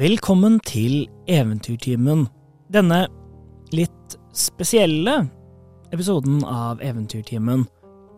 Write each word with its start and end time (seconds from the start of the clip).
Velkommen 0.00 0.54
til 0.64 1.02
Eventyrtimen. 1.28 2.22
Denne 2.72 3.02
litt 3.68 4.14
spesielle 4.32 5.26
episoden 5.92 6.38
av 6.48 6.80
Eventyrtimen. 6.80 7.66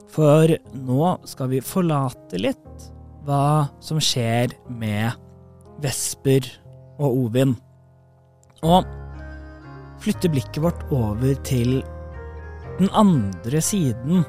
For 0.06 0.52
nå 0.78 1.08
skal 1.26 1.50
vi 1.50 1.58
forlate 1.66 2.38
litt 2.38 2.86
hva 3.26 3.66
som 3.82 3.98
skjer 3.98 4.54
med 4.70 5.18
Vesper 5.82 6.46
og 7.02 7.18
Ovin. 7.24 7.56
Og 8.62 8.86
flytte 10.06 10.30
blikket 10.30 10.62
vårt 10.62 10.86
over 10.94 11.34
til 11.42 11.80
den 12.78 12.94
andre 12.94 13.58
siden 13.58 14.22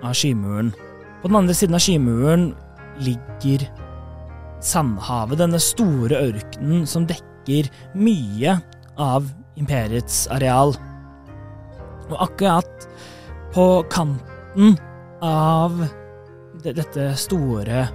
av 0.00 0.16
skymuren. 0.16 0.72
På 1.20 1.28
den 1.28 1.42
andre 1.44 1.60
siden 1.60 1.76
av 1.76 1.84
skymuren 1.84 2.54
ligger 3.04 3.68
Sandhavet, 4.64 5.38
denne 5.40 5.60
store 5.62 6.18
ørkenen 6.30 6.86
som 6.88 7.06
dekker 7.08 7.68
mye 7.98 8.56
av 9.00 9.28
imperiets 9.60 10.24
areal. 10.32 10.74
Og 12.10 12.16
akkurat 12.28 12.88
på 13.54 13.66
kanten 13.92 14.76
av 15.24 15.76
dette 16.64 17.10
store 17.20 17.86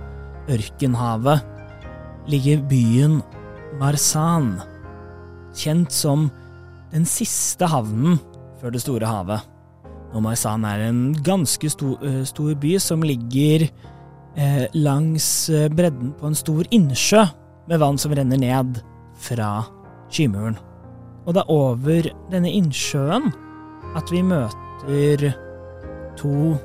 ørkenhavet 0.51 1.47
ligger 2.31 2.61
byen 2.69 3.21
Marsan, 3.79 4.53
kjent 5.57 5.93
som 5.95 6.27
den 6.91 7.07
siste 7.07 7.69
havnen 7.71 8.19
før 8.59 8.75
det 8.75 8.83
store 8.83 9.07
havet. 9.07 9.47
Og 10.11 10.23
Marsan 10.25 10.65
er 10.67 10.89
en 10.89 11.01
ganske 11.23 11.71
stor, 11.71 11.95
stor 12.27 12.51
by 12.59 12.75
som 12.83 13.03
ligger 13.05 13.69
eh, 14.35 14.65
langs 14.73 15.49
eh, 15.49 15.69
bredden 15.71 16.13
på 16.19 16.27
en 16.29 16.37
stor 16.37 16.67
innsjø 16.71 17.25
med 17.69 17.79
vann 17.81 17.99
som 18.01 18.13
renner 18.15 18.39
ned 18.41 18.81
fra 19.21 19.61
skymuren. 20.11 20.57
Og 21.25 21.35
det 21.35 21.43
er 21.43 21.53
over 21.53 22.09
denne 22.31 22.51
innsjøen 22.51 23.29
at 23.97 24.11
vi 24.11 24.23
møter 24.25 25.27
to 26.19 26.55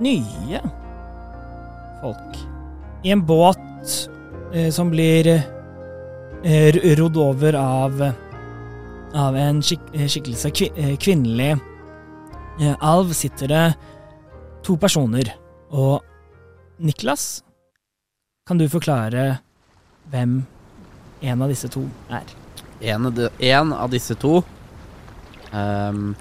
nye 0.00 0.60
folk. 2.00 2.40
I 3.04 3.14
en 3.14 3.24
båt 3.26 3.94
eh, 4.54 4.70
som 4.74 4.90
blir 4.92 5.28
eh, 5.30 6.80
rodd 6.98 7.16
over 7.20 7.56
av, 7.60 8.02
av 9.14 9.36
en 9.38 9.62
skik 9.64 9.92
eh, 9.94 10.08
skikkelse 10.10 10.52
kvi 10.56 10.70
eh, 10.76 10.96
kvinnelig 11.00 11.56
alv, 12.84 13.14
sitter 13.16 13.48
det 13.48 13.66
to 14.66 14.74
personer. 14.76 15.30
Og 15.72 16.02
Niklas, 16.80 17.42
kan 18.48 18.56
du 18.56 18.64
forklare 18.72 19.24
hvem 20.08 20.38
en 21.20 21.42
av 21.44 21.50
disse 21.52 21.68
to 21.68 21.82
er? 22.08 22.24
En, 22.80 23.04
en 23.36 23.74
av 23.76 23.90
disse 23.92 24.16
to 24.16 24.38
um, 25.52 26.14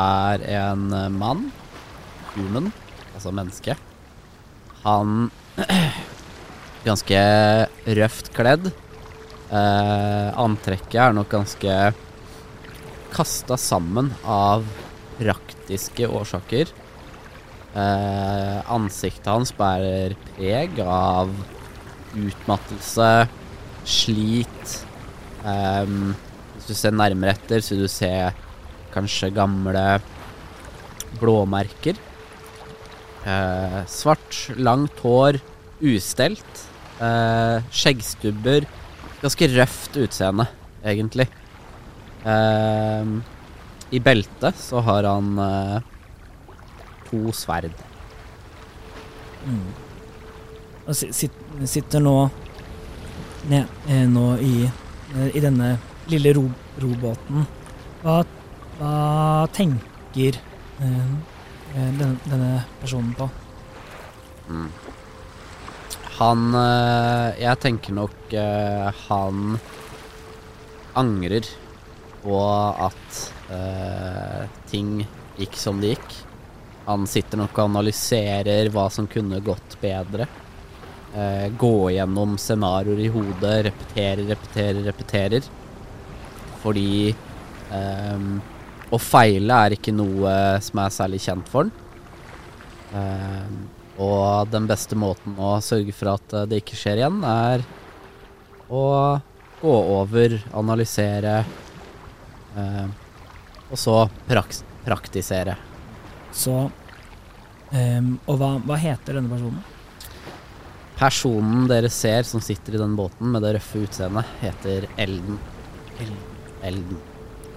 er 0.00 0.46
en 0.56 0.86
mann, 1.18 1.44
human, 2.32 2.72
altså 3.12 3.34
menneske. 3.36 3.76
Han 4.86 5.28
ganske 6.88 7.20
røft 8.00 8.32
kledd. 8.32 8.72
Uh, 9.52 10.32
antrekket 10.40 11.00
er 11.10 11.18
nok 11.20 11.28
ganske 11.36 11.80
kasta 13.12 13.60
sammen 13.60 14.14
av 14.24 14.64
praktiske 15.20 16.08
årsaker. 16.08 16.72
Eh, 17.70 18.56
ansiktet 18.74 19.28
hans 19.30 19.52
bærer 19.54 20.16
preg 20.32 20.80
av 20.82 21.30
utmattelse, 22.18 23.10
slit. 23.86 24.72
Eh, 25.46 25.92
hvis 26.56 26.66
du 26.66 26.74
ser 26.74 26.96
nærmere 26.96 27.36
etter, 27.36 27.62
så 27.62 27.76
vil 27.76 27.86
du 27.86 27.92
se 27.92 28.10
kanskje 28.94 29.30
gamle 29.36 29.84
blåmerker. 31.20 32.00
Eh, 33.28 33.78
svart, 33.86 34.40
langt 34.58 34.98
hår, 35.04 35.38
ustelt. 35.80 36.66
Eh, 37.00 37.62
skjeggstubber. 37.70 38.66
Ganske 39.20 39.50
røft 39.54 40.00
utseende, 40.00 40.48
egentlig. 40.82 41.28
I 43.90 43.98
beltet 44.04 44.58
så 44.60 44.80
har 44.84 45.06
han 45.08 45.38
eh, 45.40 45.89
to 47.10 47.32
sverd. 47.36 47.74
Mm. 49.46 49.66
Og 50.86 50.96
sitter 50.96 52.02
nå 52.02 52.14
ned, 53.48 53.66
eh, 53.88 54.06
nå 54.08 54.26
i, 54.38 54.54
eh, 54.66 55.36
i 55.36 55.40
denne 55.40 55.78
lille 56.10 56.34
ro, 56.36 56.44
robåten. 56.82 57.46
Hva, 58.02 58.20
hva 58.78 58.94
tenker 59.54 60.38
eh, 60.80 61.10
eh, 61.74 61.90
denne, 61.98 62.16
denne, 62.26 62.64
personen 62.80 63.12
på? 63.16 63.28
Mm. 64.50 64.70
Han 66.20 66.40
Jeg 67.40 67.56
tenker 67.62 67.94
nok 67.96 68.32
han 69.06 69.54
angrer 71.00 71.46
på 72.20 72.40
at 72.84 73.20
ting 74.68 75.06
gikk 75.38 75.56
som 75.56 75.80
det 75.80 75.94
gikk. 75.94 76.18
Han 76.90 77.06
sitter 77.06 77.38
nok 77.38 77.54
og 77.54 77.68
analyserer 77.68 78.70
hva 78.74 78.88
som 78.90 79.06
kunne 79.10 79.38
gått 79.46 79.76
bedre. 79.80 80.26
Eh, 81.14 81.46
gå 81.58 81.90
gjennom 81.94 82.36
scenarioer 82.38 83.02
i 83.04 83.10
hodet, 83.14 83.56
repetere, 83.68 84.26
repetere, 84.26 84.82
repeterer. 84.88 85.50
Fordi 86.64 87.12
eh, 87.12 88.24
å 88.90 88.98
feile 88.98 89.60
er 89.66 89.76
ikke 89.76 89.94
noe 89.94 90.32
som 90.66 90.82
er 90.82 90.96
særlig 90.96 91.22
kjent 91.22 91.50
for 91.52 91.68
han. 91.68 91.72
Eh, 92.90 93.52
og 94.00 94.50
den 94.50 94.66
beste 94.66 94.98
måten 94.98 95.38
å 95.38 95.58
sørge 95.62 95.94
for 95.94 96.16
at 96.16 96.34
det 96.50 96.62
ikke 96.62 96.78
skjer 96.78 97.02
igjen, 97.02 97.22
er 97.22 97.62
å 98.70 98.84
gå 99.60 99.76
over, 100.00 100.38
analysere, 100.56 101.44
eh, 102.56 102.86
og 103.70 103.78
så 103.78 103.96
praks 104.26 104.64
praktisere. 104.86 105.56
Så 106.32 106.70
Um, 107.70 108.16
og 108.26 108.40
hva, 108.40 108.54
hva, 108.66 108.78
heter 108.82 109.18
denne 109.18 109.30
personen? 109.30 109.60
Personen 110.98 111.68
dere 111.70 111.90
ser 111.92 112.26
som 112.28 112.42
sitter 112.42 112.74
i 112.76 112.80
den 112.80 112.96
båten 112.98 113.30
med 113.30 113.44
det 113.46 113.54
røffe 113.56 113.84
utseendet, 113.86 114.26
heter 114.42 114.88
Elden. 115.00 115.38
Elden. 116.66 116.98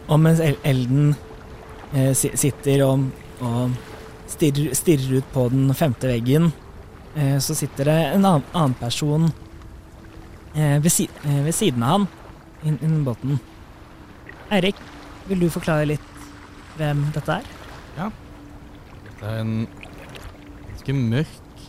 Og 0.07 0.19
mens 0.21 0.39
Elden 0.43 1.15
eh, 1.95 2.13
sitter 2.13 2.85
og, 2.85 3.07
og 3.43 3.73
stirrer, 4.31 4.73
stirrer, 4.77 5.17
ut 5.19 5.33
på 5.33 5.47
den 5.51 5.73
femte 5.75 6.07
veggen, 6.11 6.51
eh, 7.15 7.37
så 7.43 7.55
sitter 7.57 7.89
det 7.89 7.99
en 8.13 8.25
annen, 8.25 8.47
annen 8.53 8.77
person 8.79 9.27
eh, 10.55 10.77
ved, 10.77 10.91
si, 10.93 11.09
eh, 11.25 11.41
ved, 11.43 11.53
siden 11.55 11.83
av 11.83 11.97
han 11.97 12.09
innen 12.63 12.99
in 12.99 13.05
båten. 13.07 13.39
Eirik, 14.53 14.79
vil 15.27 15.43
du 15.43 15.49
forklare 15.51 15.89
litt 15.95 16.27
hvem 16.77 17.07
dette 17.15 17.39
er? 17.41 17.55
Ja. 17.97 18.11
Dette 19.03 19.31
er 19.33 19.41
en 19.41 19.55
ganske 20.83 20.99
mørk, 20.99 21.61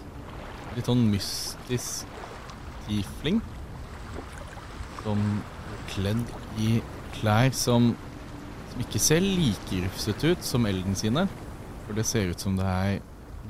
litt 0.75 0.89
sånn 0.89 1.05
mystisk 1.07 2.09
tiefling. 2.89 3.39
Som 5.05 5.21
er 5.71 5.85
kledd 5.93 6.25
i 6.59 6.81
klær 7.15 7.53
som, 7.55 7.93
som 8.73 8.83
ikke 8.83 8.99
ser 8.99 9.23
like 9.23 9.85
rufsete 9.85 10.35
ut 10.35 10.43
som 10.43 10.67
Elden 10.67 10.99
sine. 10.99 11.29
For 11.87 11.95
det 11.95 12.07
ser 12.11 12.33
ut 12.33 12.41
som 12.43 12.59
det 12.59 12.67
er 12.67 12.99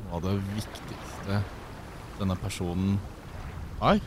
noe 0.03 0.19
av 0.19 0.27
det 0.27 0.37
viktigste 0.53 1.41
denne 2.19 2.37
personen 2.45 2.99
har. 3.81 4.05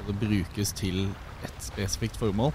Og 0.00 0.04
det 0.08 0.18
brukes 0.22 0.72
til 0.72 1.10
et 1.44 1.60
spesifikt 1.60 2.16
formål. 2.16 2.54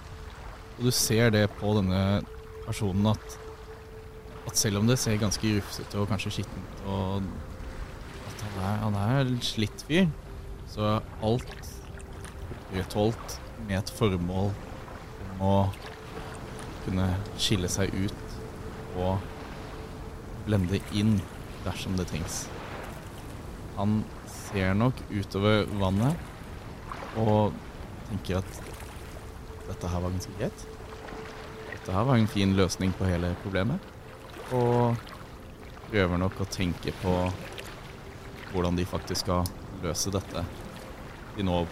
Og 0.80 0.88
du 0.88 0.92
ser 0.92 1.30
det 1.30 1.46
på 1.60 1.78
denne 1.78 2.24
personen 2.66 3.14
at, 3.14 3.42
at 4.48 4.58
selv 4.58 4.82
om 4.82 4.90
det 4.90 4.98
ser 4.98 5.22
ganske 5.22 5.60
rufsete 5.60 6.02
og 6.02 6.10
kanskje 6.10 6.40
skittent 6.40 6.88
og 6.90 7.22
han 8.62 8.96
er, 9.00 9.26
en 9.26 9.42
slitt 9.44 9.86
fyr. 9.88 10.08
Så 10.72 11.00
alt 11.24 11.50
opprettholdt 12.76 13.40
med 13.68 13.78
et 13.80 13.92
formål 13.96 14.52
om 15.36 15.44
å 15.46 15.56
kunne 16.86 17.08
skille 17.42 17.70
seg 17.72 17.94
ut 17.96 18.36
og 19.00 19.24
blende 20.46 20.82
inn 20.94 21.18
dersom 21.66 21.96
det 21.98 22.08
trengs. 22.12 22.46
Han 23.80 24.04
ser 24.32 24.76
nok 24.78 25.00
utover 25.10 25.66
vannet 25.80 27.18
og 27.20 27.56
tenker 28.10 28.42
at 28.42 28.62
dette 29.66 29.90
her 29.90 30.04
var 30.04 30.14
ganske 30.14 30.36
greit. 30.38 30.68
Dette 31.72 31.96
her 31.96 32.06
var 32.06 32.20
en 32.20 32.30
fin 32.30 32.54
løsning 32.58 32.94
på 32.98 33.08
hele 33.10 33.34
problemet. 33.42 33.80
Og 34.54 34.96
prøver 35.90 36.20
nok 36.22 36.44
å 36.44 36.50
tenke 36.52 36.94
på 37.02 37.16
hvordan 38.52 38.78
de 38.78 38.86
faktisk 38.88 39.26
skal 39.26 39.48
løse 39.84 40.14
dette 40.14 40.46
de 41.36 41.46
nå 41.46 41.64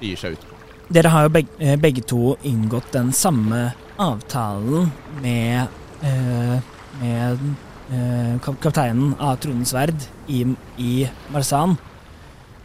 begir 0.00 0.20
seg 0.20 0.36
ut 0.36 0.46
på. 0.48 0.58
Dere 0.92 1.12
har 1.12 1.26
jo 1.26 1.32
begge, 1.32 1.52
eh, 1.58 1.76
begge 1.80 2.02
to 2.04 2.36
inngått 2.44 2.92
den 2.92 3.12
samme 3.12 3.72
avtalen 3.98 4.90
med, 5.22 5.68
eh, 6.02 6.58
med 7.00 7.38
eh, 7.92 8.38
kapteinen 8.40 9.14
av 9.18 9.36
Tronens 9.36 9.70
Sverd 9.70 9.96
i, 10.28 10.44
i 10.78 11.08
Marsan. 11.32 11.78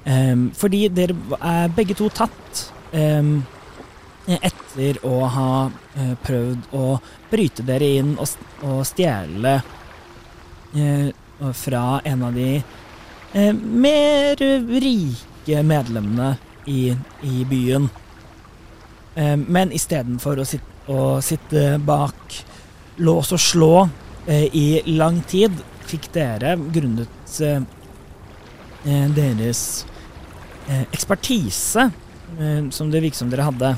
Eh, 0.04 0.36
fordi 0.54 0.88
dere 0.90 1.16
er 1.40 1.70
begge 1.70 1.96
to 1.96 2.10
tatt 2.10 2.72
em, 2.92 3.46
etter 4.28 5.00
å 5.08 5.28
ha 5.32 5.52
eh, 5.96 6.16
prøvd 6.24 6.74
å 6.76 6.98
bryte 7.32 7.64
dere 7.64 7.88
inn 8.00 8.16
og, 8.20 8.28
og 8.64 8.84
stjele 8.88 9.62
eh, 10.76 11.10
fra 11.54 12.02
en 12.04 12.24
av 12.28 12.36
de 12.36 12.58
mer 13.34 14.40
rike 14.82 15.64
medlemmene 15.64 16.36
i, 16.68 16.96
i 17.22 17.46
byen. 17.46 17.90
Eh, 19.16 19.36
men 19.38 19.72
istedenfor 19.72 20.42
å, 20.42 20.46
sitte, 20.46 20.92
å 20.92 21.20
sitte 21.26 21.78
bak 21.84 22.38
lås 23.02 23.32
og 23.34 23.42
slå 23.42 23.72
eh, 24.28 24.48
i 24.54 24.96
lang 24.98 25.22
tid, 25.30 25.56
fikk 25.88 26.10
dere, 26.16 26.56
grunnet 26.74 27.40
eh, 27.42 27.62
eh, 28.86 29.08
deres 29.16 29.62
eh, 30.68 30.84
ekspertise, 30.92 31.90
eh, 32.38 32.62
som 32.70 32.92
det 32.92 33.02
virket 33.06 33.24
som 33.24 33.32
dere 33.32 33.48
hadde, 33.48 33.76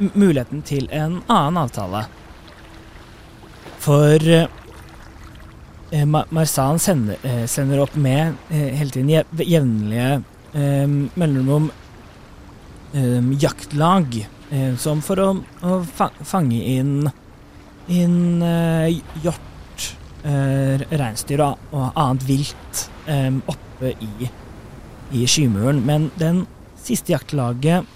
muligheten 0.00 0.62
til 0.64 0.88
en 0.96 1.18
annen 1.26 1.60
avtale. 1.60 2.06
For 3.80 4.24
eh, 5.90 6.06
Marsan 6.06 6.78
sender, 6.78 7.16
eh, 7.22 7.46
sender 7.46 7.82
opp 7.84 7.96
med 7.96 8.34
eh, 8.50 8.70
hele 8.78 8.90
tiden 8.90 9.10
jevnlige 9.46 10.22
eh, 10.54 10.86
mellomrom 11.14 11.70
jaktlag, 13.38 14.16
som 14.82 14.98
for 14.98 15.20
å, 15.22 15.26
å 15.62 15.76
fa 15.86 16.08
fange 16.26 16.56
inn, 16.58 17.04
inn 17.86 18.42
hjort, 19.22 19.84
reinsdyr 20.90 21.44
og, 21.44 21.60
og 21.70 21.92
annet 21.94 22.26
vilt 22.26 22.80
oppe 23.46 23.92
i, 23.94 24.26
i 25.14 25.22
skymuren. 25.30 25.84
Men 25.86 26.08
den 26.18 26.42
siste 26.82 27.14
jaktlaget 27.14 27.86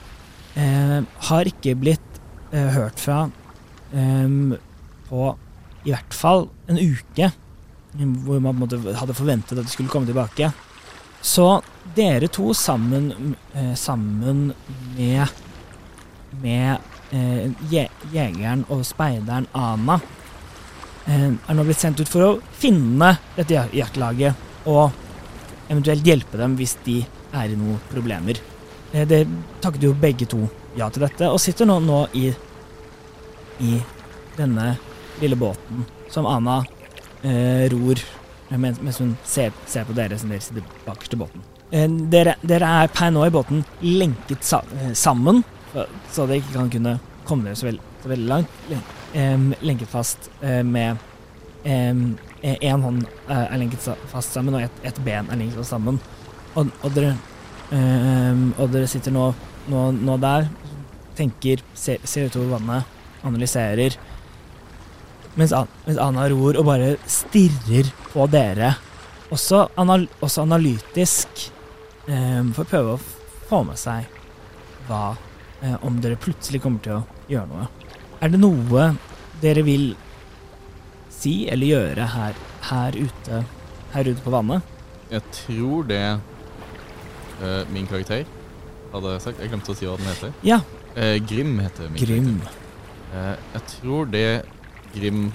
har 1.26 1.50
ikke 1.50 1.74
blitt 1.74 2.22
hørt 2.52 3.02
fra 3.02 3.24
på 5.10 5.26
i 5.82 5.90
hvert 5.90 6.14
fall 6.14 6.46
en 6.70 6.78
uke, 6.78 7.32
hvor 7.94 8.40
man 8.42 8.56
på 8.56 8.64
en 8.66 8.82
måte 8.82 8.96
hadde 8.98 9.14
forventet 9.16 9.58
at 9.58 9.66
de 9.66 9.70
skulle 9.72 9.92
komme 9.92 10.08
tilbake. 10.08 10.50
Så 11.24 11.62
dere 11.96 12.28
to 12.28 12.52
sammen, 12.54 13.36
eh, 13.54 13.74
sammen 13.78 14.50
med, 14.96 15.28
med 16.42 16.78
eh, 17.14 17.46
jegeren 17.70 18.64
og 18.68 18.82
speideren 18.84 19.46
Ana 19.56 20.00
eh, 21.06 21.30
er 21.32 21.56
nå 21.56 21.64
blitt 21.64 21.80
sendt 21.80 22.02
ut 22.02 22.10
for 22.10 22.26
å 22.26 22.32
finne 22.60 23.14
dette 23.38 23.56
jak- 23.56 23.72
jaktlaget 23.78 24.68
og 24.68 24.92
eventuelt 25.70 26.04
hjelpe 26.04 26.40
dem 26.40 26.58
hvis 26.58 26.76
de 26.84 26.98
er 27.34 27.54
i 27.54 27.56
noen 27.56 27.80
problemer. 27.92 28.36
Eh, 28.92 29.06
det 29.08 29.24
takket 29.64 29.88
jo 29.88 29.94
begge 29.96 30.28
to 30.28 30.44
ja 30.76 30.90
til 30.90 31.06
dette, 31.06 31.30
og 31.30 31.38
sitter 31.40 31.68
nå, 31.70 31.78
nå 31.80 32.02
i, 32.18 32.28
i 33.62 33.78
denne 34.36 34.74
lille 35.22 35.38
båten 35.38 35.86
som 36.10 36.26
Ana 36.26 36.64
eh, 37.24 37.64
ror 37.72 37.98
eh, 38.50 38.58
mens, 38.58 38.80
mens 38.82 39.00
hun 39.02 39.16
ser, 39.24 39.52
ser 39.66 39.86
på 39.88 39.96
dere 39.96 40.18
som 40.20 40.32
dere 40.32 40.44
sitter 40.44 40.64
bakerst 40.86 41.16
i 41.16 41.20
båten. 41.20 41.44
Eh, 41.70 41.88
dere, 42.12 42.36
dere 42.44 42.70
er 42.82 42.92
per 42.94 43.12
nå 43.14 43.24
i 43.26 43.32
båten 43.34 43.64
lenket 43.84 44.44
sa, 44.46 44.62
eh, 44.78 44.92
sammen, 44.98 45.42
så, 45.74 46.26
dere 46.26 46.38
ikke 46.42 46.54
kan 46.58 46.70
kunne 46.70 46.98
komme 47.26 47.48
dere 47.48 47.58
så, 47.58 47.68
veld, 47.70 47.82
så 48.02 48.12
veldig 48.12 48.30
langt. 48.30 48.60
Em, 49.14 49.52
lenket 49.62 49.90
fast 49.90 50.28
eh, 50.42 50.62
med 50.66 51.00
én 51.64 52.82
hånd 52.84 53.06
eh, 53.06 53.44
er 53.46 53.58
lenket 53.58 53.86
fast 54.10 54.34
sammen, 54.36 54.58
og 54.58 54.66
ett 54.66 54.82
et 54.90 54.98
ben 55.06 55.30
er 55.30 55.40
lenket 55.40 55.62
fast 55.62 55.74
sammen. 55.74 56.00
Og, 56.54 56.68
og, 56.84 56.90
dere, 56.94 57.16
og 58.60 58.68
dere 58.70 58.86
sitter 58.86 59.14
nå, 59.14 59.30
nå, 59.72 59.86
nå 59.96 60.18
der, 60.22 60.46
tenker, 61.18 61.62
ser, 61.74 62.02
ser 62.06 62.28
utover 62.28 62.52
vannet, 62.58 62.92
analyserer. 63.26 63.96
Mens, 65.34 65.52
mens 65.86 65.98
Anna 65.98 66.28
ror 66.30 66.56
og 66.60 66.66
bare 66.68 66.94
stirrer 67.10 67.88
på 68.12 68.26
dere. 68.30 68.74
Også, 69.34 69.64
anal 69.80 70.06
også 70.22 70.44
analytisk. 70.44 71.48
um, 72.06 72.52
for 72.54 72.64
å 72.64 72.68
prøve 72.68 72.94
å 72.94 73.00
få 73.48 73.62
med 73.64 73.78
seg 73.80 74.04
hva 74.86 75.14
um, 75.62 75.78
Om 75.88 76.00
dere 76.04 76.18
plutselig 76.20 76.60
kommer 76.62 76.82
til 76.84 76.98
å 76.98 77.02
gjøre 77.30 77.48
noe. 77.48 77.66
Er 78.20 78.28
det 78.34 78.40
noe 78.40 78.90
dere 79.42 79.62
vil 79.64 79.94
si 81.10 81.46
eller 81.48 81.66
gjøre 81.70 82.06
her, 82.14 82.34
her, 82.68 82.96
ute, 83.00 83.42
her 83.94 84.10
ute 84.10 84.20
på 84.24 84.32
vannet? 84.34 84.62
Jeg 85.10 85.22
tror 85.32 85.84
det 85.88 86.02
uh, 87.40 87.62
min 87.72 87.88
karakter 87.90 88.24
hadde 88.92 89.16
sagt. 89.24 89.40
Jeg 89.40 89.50
glemte 89.50 89.72
å 89.72 89.78
si 89.78 89.88
hva 89.88 89.96
den 89.98 90.10
heter. 90.12 90.34
Ja. 90.46 90.60
Uh, 90.94 91.16
Grim 91.26 91.56
heter 91.64 91.88
min 91.90 92.04
Grim. 92.04 92.28
karakter. 92.44 92.60
Uh, 93.14 93.36
jeg 93.56 93.66
tror 93.78 94.10
det 94.12 94.26
Grim 94.94 95.28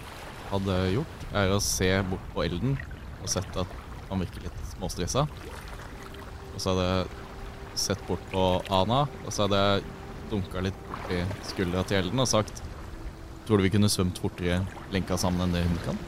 hadde 0.49 0.77
gjort, 0.95 1.25
er 1.35 1.53
å 1.53 1.61
se 1.63 1.89
bort 2.09 2.31
på 2.33 2.43
Elden 2.47 2.77
og 3.19 3.29
sett 3.31 3.57
at 3.59 3.73
han 4.09 4.21
virker 4.23 4.47
litt 4.47 4.61
småstressa. 4.71 5.25
Og 6.53 6.61
så 6.61 6.73
hadde 6.73 6.87
jeg 6.87 7.09
sett 7.79 8.01
bort 8.07 8.23
på 8.31 8.45
Ana, 8.73 9.03
og 9.25 9.33
så 9.33 9.45
hadde 9.45 9.59
jeg 9.59 9.83
dunka 10.31 10.63
litt 10.63 10.79
borti 10.87 11.21
skuldra 11.49 11.83
til 11.87 12.03
Elden 12.03 12.21
og 12.21 12.29
sagt 12.29 12.63
Tror 13.47 13.57
du 13.57 13.65
vi 13.65 13.71
kunne 13.73 13.89
svømt 13.89 14.19
fortere 14.21 14.59
lenka 14.93 15.15
sammen 15.17 15.47
enn 15.47 15.55
det 15.55 15.63
hun 15.65 15.77
kan? 15.81 16.01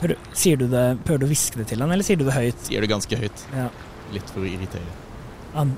Hør, 0.00 0.14
sier 0.32 0.56
du 0.56 0.64
det, 0.72 0.84
prøver 1.04 1.20
du 1.20 1.26
å 1.26 1.28
hviske 1.28 1.60
det 1.60 1.66
til 1.68 1.82
han, 1.84 1.90
eller 1.92 2.06
sier 2.06 2.16
du 2.16 2.24
det 2.24 2.32
høyt? 2.32 2.62
Sier 2.64 2.80
det 2.80 2.88
ganske 2.88 3.18
høyt. 3.20 3.42
Ja. 3.52 3.66
Litt 4.14 4.32
for 4.32 4.40
å 4.40 4.48
irritere. 4.48 4.94
An, 5.60 5.74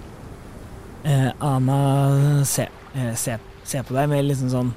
eh, 1.02 1.32
Ana 1.42 1.78
ser 2.46 2.70
eh, 2.94 3.10
se, 3.18 3.34
se 3.66 3.82
på 3.82 3.96
deg 3.98 4.06
med 4.12 4.28
liksom 4.28 4.52
sånn 4.52 4.70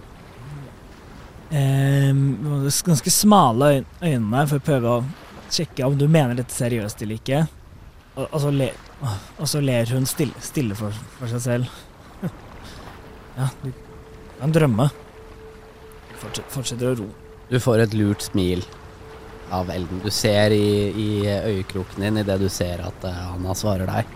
Ganske 1.51 3.11
smale 3.11 3.71
øynene 3.99 4.07
øyne 4.07 4.45
for 4.47 4.61
å 4.61 4.65
prøve 4.65 4.93
å 4.95 5.01
sjekke 5.51 5.83
om 5.87 5.97
du 5.99 6.07
mener 6.07 6.37
dette 6.39 6.55
seriøst 6.55 7.03
eller 7.03 7.19
ikke. 7.19 7.41
Og, 8.15 8.25
og, 8.27 8.39
så, 8.43 8.51
ler, 8.55 8.75
og 9.39 9.47
så 9.47 9.61
ler 9.63 9.91
hun 9.95 10.07
stille, 10.07 10.43
stille 10.43 10.75
for, 10.79 10.95
for 11.19 11.31
seg 11.31 11.47
selv. 11.47 11.79
Ja, 13.31 13.45
det 13.63 13.71
er 13.71 14.43
en 14.43 14.51
drømme. 14.51 14.89
Fortsett, 16.19 16.49
fortsetter 16.51 16.89
å 16.89 16.97
ro. 16.99 17.05
Du 17.47 17.55
får 17.63 17.85
et 17.85 17.93
lurt 17.95 18.25
smil 18.25 18.59
av 19.51 19.71
Elden. 19.71 20.01
Du 20.03 20.11
ser 20.11 20.51
i, 20.51 20.91
i 20.91 21.07
øyekroken 21.27 22.03
din 22.03 22.19
idet 22.21 22.37
du 22.41 22.49
ser 22.51 22.83
at 22.83 23.07
uh, 23.07 23.31
Anna 23.33 23.55
svarer 23.57 23.87
deg. 23.87 24.11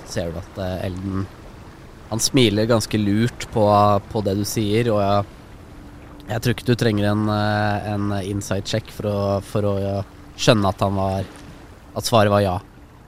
Så 0.00 0.16
ser 0.16 0.34
du 0.34 0.40
at 0.42 0.58
uh, 0.58 0.84
Elden 0.86 1.24
Han 2.10 2.22
smiler 2.22 2.68
ganske 2.70 2.98
lurt 2.98 3.48
på, 3.54 3.64
på 4.12 4.22
det 4.26 4.36
du 4.38 4.44
sier, 4.46 4.90
og 4.94 5.00
jeg, 5.02 5.35
jeg 6.26 6.42
tror 6.42 6.54
ikke 6.54 6.68
du 6.68 6.74
trenger 6.78 7.10
en, 7.10 7.26
eh, 7.30 7.90
en 7.94 8.14
inside 8.22 8.66
check 8.66 8.88
for 8.94 9.10
å, 9.10 9.18
for 9.46 9.66
å 9.66 9.74
skjønne 10.36 10.72
at 10.72 10.82
var 10.82 11.28
At 11.96 12.04
svaret 12.04 12.30
var 12.30 12.42
ja. 12.44 12.56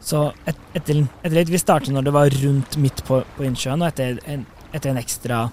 Så 0.01 0.31
et, 0.49 0.57
etter, 0.79 1.03
litt 1.35 1.51
Vi 1.53 1.61
startet 1.61 1.93
når 1.93 2.07
det 2.07 2.15
var 2.15 2.37
rundt 2.43 2.79
midt 2.81 3.03
på, 3.05 3.21
på 3.37 3.45
innsjøen, 3.45 3.83
og 3.83 3.91
etter 3.91 4.21
en, 4.25 4.47
etter 4.73 4.93
en 4.93 5.01
ekstra 5.01 5.49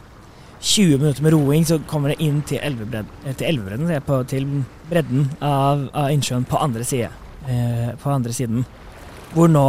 20 0.66 1.02
minutter 1.02 1.24
med 1.26 1.34
roing, 1.36 1.66
så 1.68 1.78
kommer 1.90 2.14
det 2.14 2.24
inn 2.24 2.40
til 2.48 2.62
elvebredden, 2.64 3.12
eh, 3.26 3.36
til, 3.36 3.50
elvebredden, 3.52 3.92
på, 4.08 4.22
til 4.30 4.48
bredden 4.90 5.28
av, 5.44 5.84
av 5.94 6.14
innsjøen 6.14 6.48
på 6.48 6.62
andre 6.64 6.88
side. 6.88 7.12
Eh, 7.46 7.92
på 8.02 8.10
andre 8.10 8.34
siden. 8.34 8.64
Hvor 9.36 9.52
nå, 9.52 9.66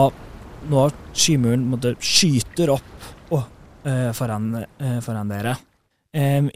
nå 0.71 0.87
skymuren 1.13 1.67
måtte, 1.69 1.97
skyter 2.01 2.73
opp 2.77 3.35
oh, 3.35 3.45
eh, 3.85 4.13
foran, 4.17 4.53
eh, 4.63 4.99
foran 5.05 5.33
dere. 5.35 5.57
Eh, 6.17 6.47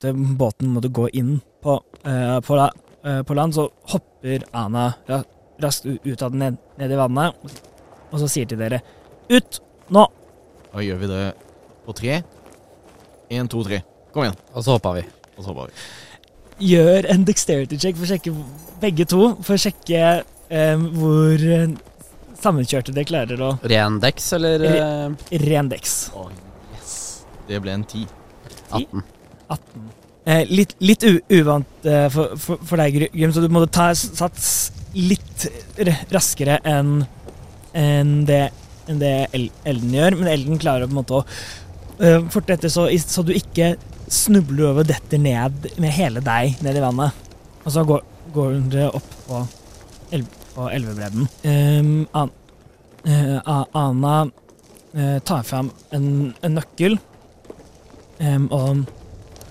Idet 0.00 0.16
båten 0.16 0.68
måtte 0.68 0.88
gå 0.88 1.08
inn 1.08 1.40
på, 1.62 1.82
eh, 2.04 2.40
på, 2.40 2.56
la, 2.56 2.70
eh, 3.04 3.22
på 3.22 3.34
land, 3.34 3.54
så 3.54 3.70
hopper 3.82 4.44
Ana 4.52 4.94
ra, 5.06 5.22
raskt 5.60 5.86
ut 5.86 6.22
av 6.22 6.30
den 6.30 6.38
ned, 6.38 6.56
ned 6.78 6.92
i 6.92 6.96
vannet, 6.96 7.36
og 8.10 8.22
så 8.22 8.28
sier 8.28 8.48
til 8.48 8.58
dere 8.58 8.80
Ut! 9.28 9.60
Nå! 9.92 10.06
Da 10.72 10.80
gjør 10.82 11.02
vi 11.02 11.10
det 11.10 11.20
på 11.84 11.92
tre. 12.00 12.22
Én, 13.28 13.48
to, 13.50 13.60
tre. 13.66 13.82
Kom 14.14 14.24
igjen. 14.24 14.40
Og 14.54 14.64
så 14.64 14.78
hopper 14.78 14.96
vi. 14.96 15.04
Og 15.36 15.44
så 15.44 15.52
hopper 15.52 15.68
vi. 15.68 15.84
Gjør 16.70 17.10
en 17.12 17.28
dexterity 17.28 17.76
check 17.76 18.00
for 18.00 18.08
å 18.08 18.10
sjekke 18.14 18.34
begge 18.80 19.06
to, 19.12 19.22
for 19.44 19.58
å 19.58 19.60
sjekke 19.60 20.02
eh, 20.48 20.88
hvor 20.96 21.46
eh, 21.60 21.76
sammenkjørte 22.40 22.96
dere 22.96 23.12
klarer 23.12 23.44
å 23.44 23.52
Ren 23.68 24.00
dex, 24.00 24.32
eller? 24.40 24.64
Re, 24.64 25.38
Ren 25.44 25.68
dex. 25.68 26.02
Å, 26.16 26.30
yes. 26.72 26.92
Det 27.52 27.60
ble 27.60 27.76
en 27.76 27.84
ti. 27.84 28.06
18. 28.72 29.19
18. 29.50 29.88
Eh, 30.30 30.42
litt 30.52 30.74
litt 30.84 31.04
uvant 31.06 31.88
eh, 31.88 32.06
for, 32.12 32.36
for, 32.40 32.60
for 32.68 32.80
deg, 32.80 33.08
Grym, 33.14 33.32
så 33.32 33.42
du 33.42 33.48
måtte 33.52 33.72
ta 33.74 33.90
sats 33.96 34.70
litt 34.94 35.46
raskere 36.10 36.58
enn 36.66 37.00
enn 37.76 38.24
det, 38.26 38.48
en 38.90 38.98
det 38.98 39.14
El 39.36 39.48
Elden 39.68 39.94
gjør. 39.94 40.18
Men 40.18 40.32
Elden 40.32 40.60
klarer 40.60 40.88
på 40.88 40.94
en 40.94 41.00
måte 41.00 41.20
å 41.20 41.24
eh, 42.02 42.26
forte 42.32 42.56
etter, 42.56 42.72
så, 42.72 42.88
så 43.04 43.24
du 43.26 43.32
ikke 43.36 43.74
snubler 44.10 44.72
over 44.72 44.86
detter 44.86 45.20
ned 45.22 45.70
med 45.80 45.94
hele 45.94 46.22
deg 46.24 46.58
ned 46.64 46.78
i 46.78 46.84
vannet. 46.84 47.30
Og 47.62 47.72
så 47.74 47.84
går, 47.86 48.04
går 48.34 48.60
dere 48.72 48.90
opp 48.98 49.10
på, 49.28 49.42
el 50.16 50.26
på 50.50 50.66
elvebredden. 50.74 51.28
Um, 51.46 51.90
An 52.18 52.32
eh, 53.06 53.36
Ana 53.46 54.16
eh, 54.94 55.18
tar 55.22 55.44
fram 55.46 55.70
en, 55.94 56.32
en 56.42 56.56
nøkkel 56.58 56.98
em, 58.18 58.48
og 58.50 58.82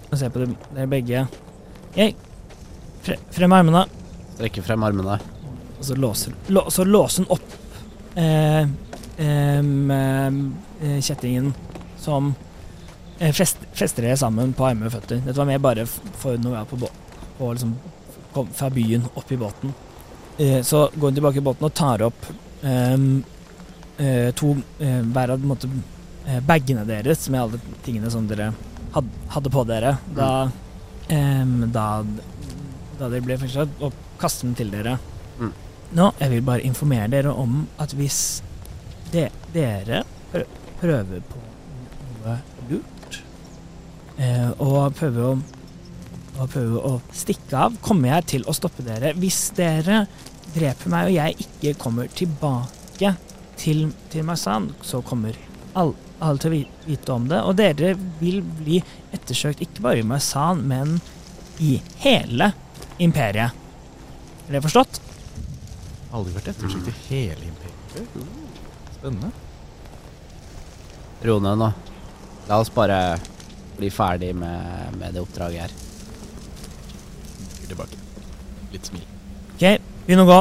og 0.10 0.18
ser 0.18 0.32
på 0.34 0.42
dere 0.44 0.88
begge. 0.90 1.26
Jeg 1.96 2.16
fre, 3.06 3.18
Frem 3.34 3.54
armene, 3.56 3.86
Strekker 4.36 4.64
frem 4.64 4.84
armene. 4.88 5.18
og 5.80 5.86
så 5.86 5.96
låser, 5.96 6.34
lå, 6.48 6.64
så 6.72 6.84
låser 6.88 7.24
hun 7.24 7.34
opp 7.36 7.56
eh, 8.16 8.68
em, 9.20 9.92
eh, 9.92 11.00
kjettingen 11.04 11.54
som 12.00 12.34
eh, 13.20 13.34
fest, 13.36 13.58
fester 13.74 14.08
dere 14.08 14.18
sammen 14.18 14.54
på 14.54 14.66
armer 14.68 14.88
og 14.88 14.96
føtter. 14.96 15.22
Dette 15.26 15.38
var 15.40 15.50
mer 15.50 15.60
bare 15.64 15.86
for 15.88 16.38
når 16.40 16.56
vi 16.56 16.60
er 16.62 16.70
på, 16.72 16.80
båten 16.86 17.06
Og 17.40 17.54
liksom, 17.56 17.76
kom 18.34 18.48
fra 18.54 18.70
byen 18.70 19.06
opp 19.16 19.32
i 19.32 19.38
båten. 19.40 19.74
Eh, 20.38 20.62
så 20.64 20.90
går 20.96 21.12
hun 21.12 21.20
tilbake 21.20 21.40
i 21.40 21.46
båten 21.46 21.68
og 21.68 21.74
tar 21.76 22.04
opp 22.08 22.32
eh, 22.64 24.32
to 24.36 24.56
eh, 24.80 25.02
hver 25.04 25.36
av 25.36 25.46
eh, 25.60 26.40
bagene 26.48 26.86
deres 26.88 27.30
med 27.30 27.42
alle 27.42 27.60
tingene 27.84 28.12
som 28.12 28.28
dere 28.28 28.54
hadde 28.94 29.52
på 29.54 29.64
dere 29.70 29.96
da, 30.16 30.30
em, 31.14 31.56
da, 31.74 31.88
da 33.00 33.10
de 33.12 33.22
ble 33.24 33.38
fengslet, 33.42 33.72
og 33.84 33.96
kaste 34.22 34.48
dem 34.48 34.56
til 34.58 34.72
dere. 34.74 34.98
Mm. 35.40 35.54
Nå, 36.00 36.12
jeg 36.20 36.34
vil 36.34 36.46
bare 36.46 36.66
informere 36.68 37.10
dere 37.12 37.34
om 37.34 37.64
at 37.82 37.94
hvis 37.98 38.20
de, 39.14 39.28
dere 39.54 40.04
prøver 40.80 41.24
på 41.30 41.42
noe 42.20 42.36
lurt, 42.70 43.22
eh, 44.18 44.50
og 44.62 44.94
prøver 45.00 45.32
å, 45.32 45.38
og 46.40 46.52
prøver 46.52 46.90
å 46.92 46.94
stikke 47.16 47.64
av, 47.68 47.80
kommer 47.84 48.14
jeg 48.14 48.30
til 48.36 48.46
å 48.48 48.56
stoppe 48.56 48.86
dere. 48.86 49.16
Hvis 49.20 49.50
dere 49.58 50.04
dreper 50.54 50.92
meg 50.94 51.10
og 51.10 51.18
jeg 51.18 51.48
ikke 51.48 51.76
kommer 51.82 52.12
tilbake 52.14 53.16
til, 53.60 53.90
til 54.12 54.26
Marsan, 54.28 54.72
så 54.86 55.02
kommer 55.06 55.38
all, 55.78 55.94
alle 56.20 56.42
til 56.42 56.52
å 56.52 56.60
vite 56.88 57.14
om 57.16 57.28
det. 57.32 57.40
Og 57.48 57.56
dere 57.60 57.94
vil 58.20 58.42
bli 58.44 58.80
ettersøkt 59.16 59.62
ikke 59.66 59.84
bare 59.86 60.02
i 60.04 60.08
Marsan, 60.08 60.64
men 60.68 60.98
i 61.64 61.78
hele 62.04 62.52
imperiet. 63.04 63.56
Er 64.50 64.58
det 64.58 64.64
forstått? 64.66 65.02
Aldri 66.16 66.34
vært 66.38 66.52
ettersøkt 66.54 66.90
i 66.90 66.96
hele 67.10 67.50
imperiet. 67.50 68.16
Spennende. 68.98 69.32
Ro 71.28 71.36
ned 71.44 71.60
nå. 71.60 71.70
La 72.50 72.58
oss 72.64 72.72
bare 72.74 73.00
bli 73.78 73.90
ferdig 73.94 74.32
med, 74.36 74.96
med 75.00 75.14
det 75.16 75.22
oppdraget 75.24 75.68
her. 75.68 75.76
Tilbake. 77.70 77.98
Litt 78.74 78.88
smil. 78.90 79.04
Ok, 79.54 79.66
begynn 80.08 80.24
å 80.24 80.28
gå. 80.30 80.40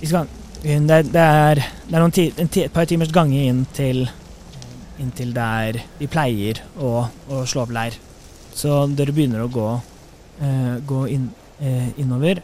Vi 0.00 0.08
skal, 0.10 0.28
det, 0.62 0.76
er- 0.76 1.08
det 1.10 1.24
er, 1.24 1.60
det 1.88 1.96
er 1.96 2.02
noen 2.04 2.14
ti, 2.14 2.28
en 2.38 2.50
ti, 2.52 2.62
et 2.68 2.72
par 2.74 2.86
timers 2.88 3.10
gange 3.14 3.40
inn 3.48 3.64
til, 3.76 4.04
inn 5.02 5.12
til 5.16 5.32
der 5.36 5.80
vi 5.98 6.08
pleier 6.10 6.62
å, 6.80 7.06
å 7.28 7.42
slå 7.48 7.64
opp 7.66 7.74
leir. 7.76 7.96
Så 8.56 8.86
dere 8.96 9.12
begynner 9.12 9.44
å 9.44 9.50
gå, 9.52 9.66
eh, 10.40 10.76
gå 10.88 11.02
inn, 11.12 11.28
eh, 11.60 11.90
innover. 12.00 12.42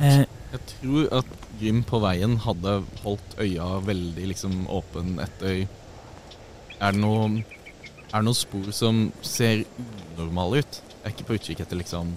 Eh, 0.00 0.24
Jeg 0.52 0.60
tror 0.70 1.08
at 1.18 1.26
Grim 1.60 1.82
på 1.84 1.98
veien 2.00 2.36
hadde 2.44 2.82
holdt 3.02 3.34
øya 3.40 3.66
veldig 3.84 4.26
liksom 4.28 4.66
åpen 4.68 5.18
etter 5.20 5.66
Er 6.80 6.92
det 6.92 7.00
noe 7.00 7.42
Er 8.12 8.20
det 8.20 8.24
noen 8.28 8.36
spor 8.36 8.70
som 8.72 9.12
ser 9.22 9.64
unormale 10.16 10.60
ut? 10.60 10.80
Jeg 11.02 11.04
er 11.04 11.14
ikke 11.14 11.26
på 11.28 11.38
utkikk 11.38 11.60
etter 11.64 11.80
liksom 11.80 12.12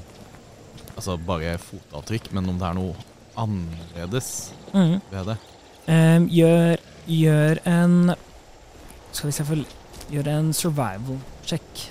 Altså 0.96 1.18
bare 1.18 1.58
fotavtrykk, 1.58 2.32
men 2.36 2.50
om 2.52 2.60
det 2.60 2.68
er 2.68 2.76
noe 2.76 2.96
annerledes 3.40 4.52
mm, 4.74 4.98
ved 5.12 5.30
det. 5.32 5.38
Um, 5.88 6.26
gjør, 6.28 6.82
gjør 7.08 7.62
en 7.72 7.94
Skal 9.12 9.30
vi 9.32 9.36
se 9.36 9.46
for 9.48 9.64
Gjør 10.10 10.28
en 10.32 10.50
survival 10.58 11.20
check 11.46 11.84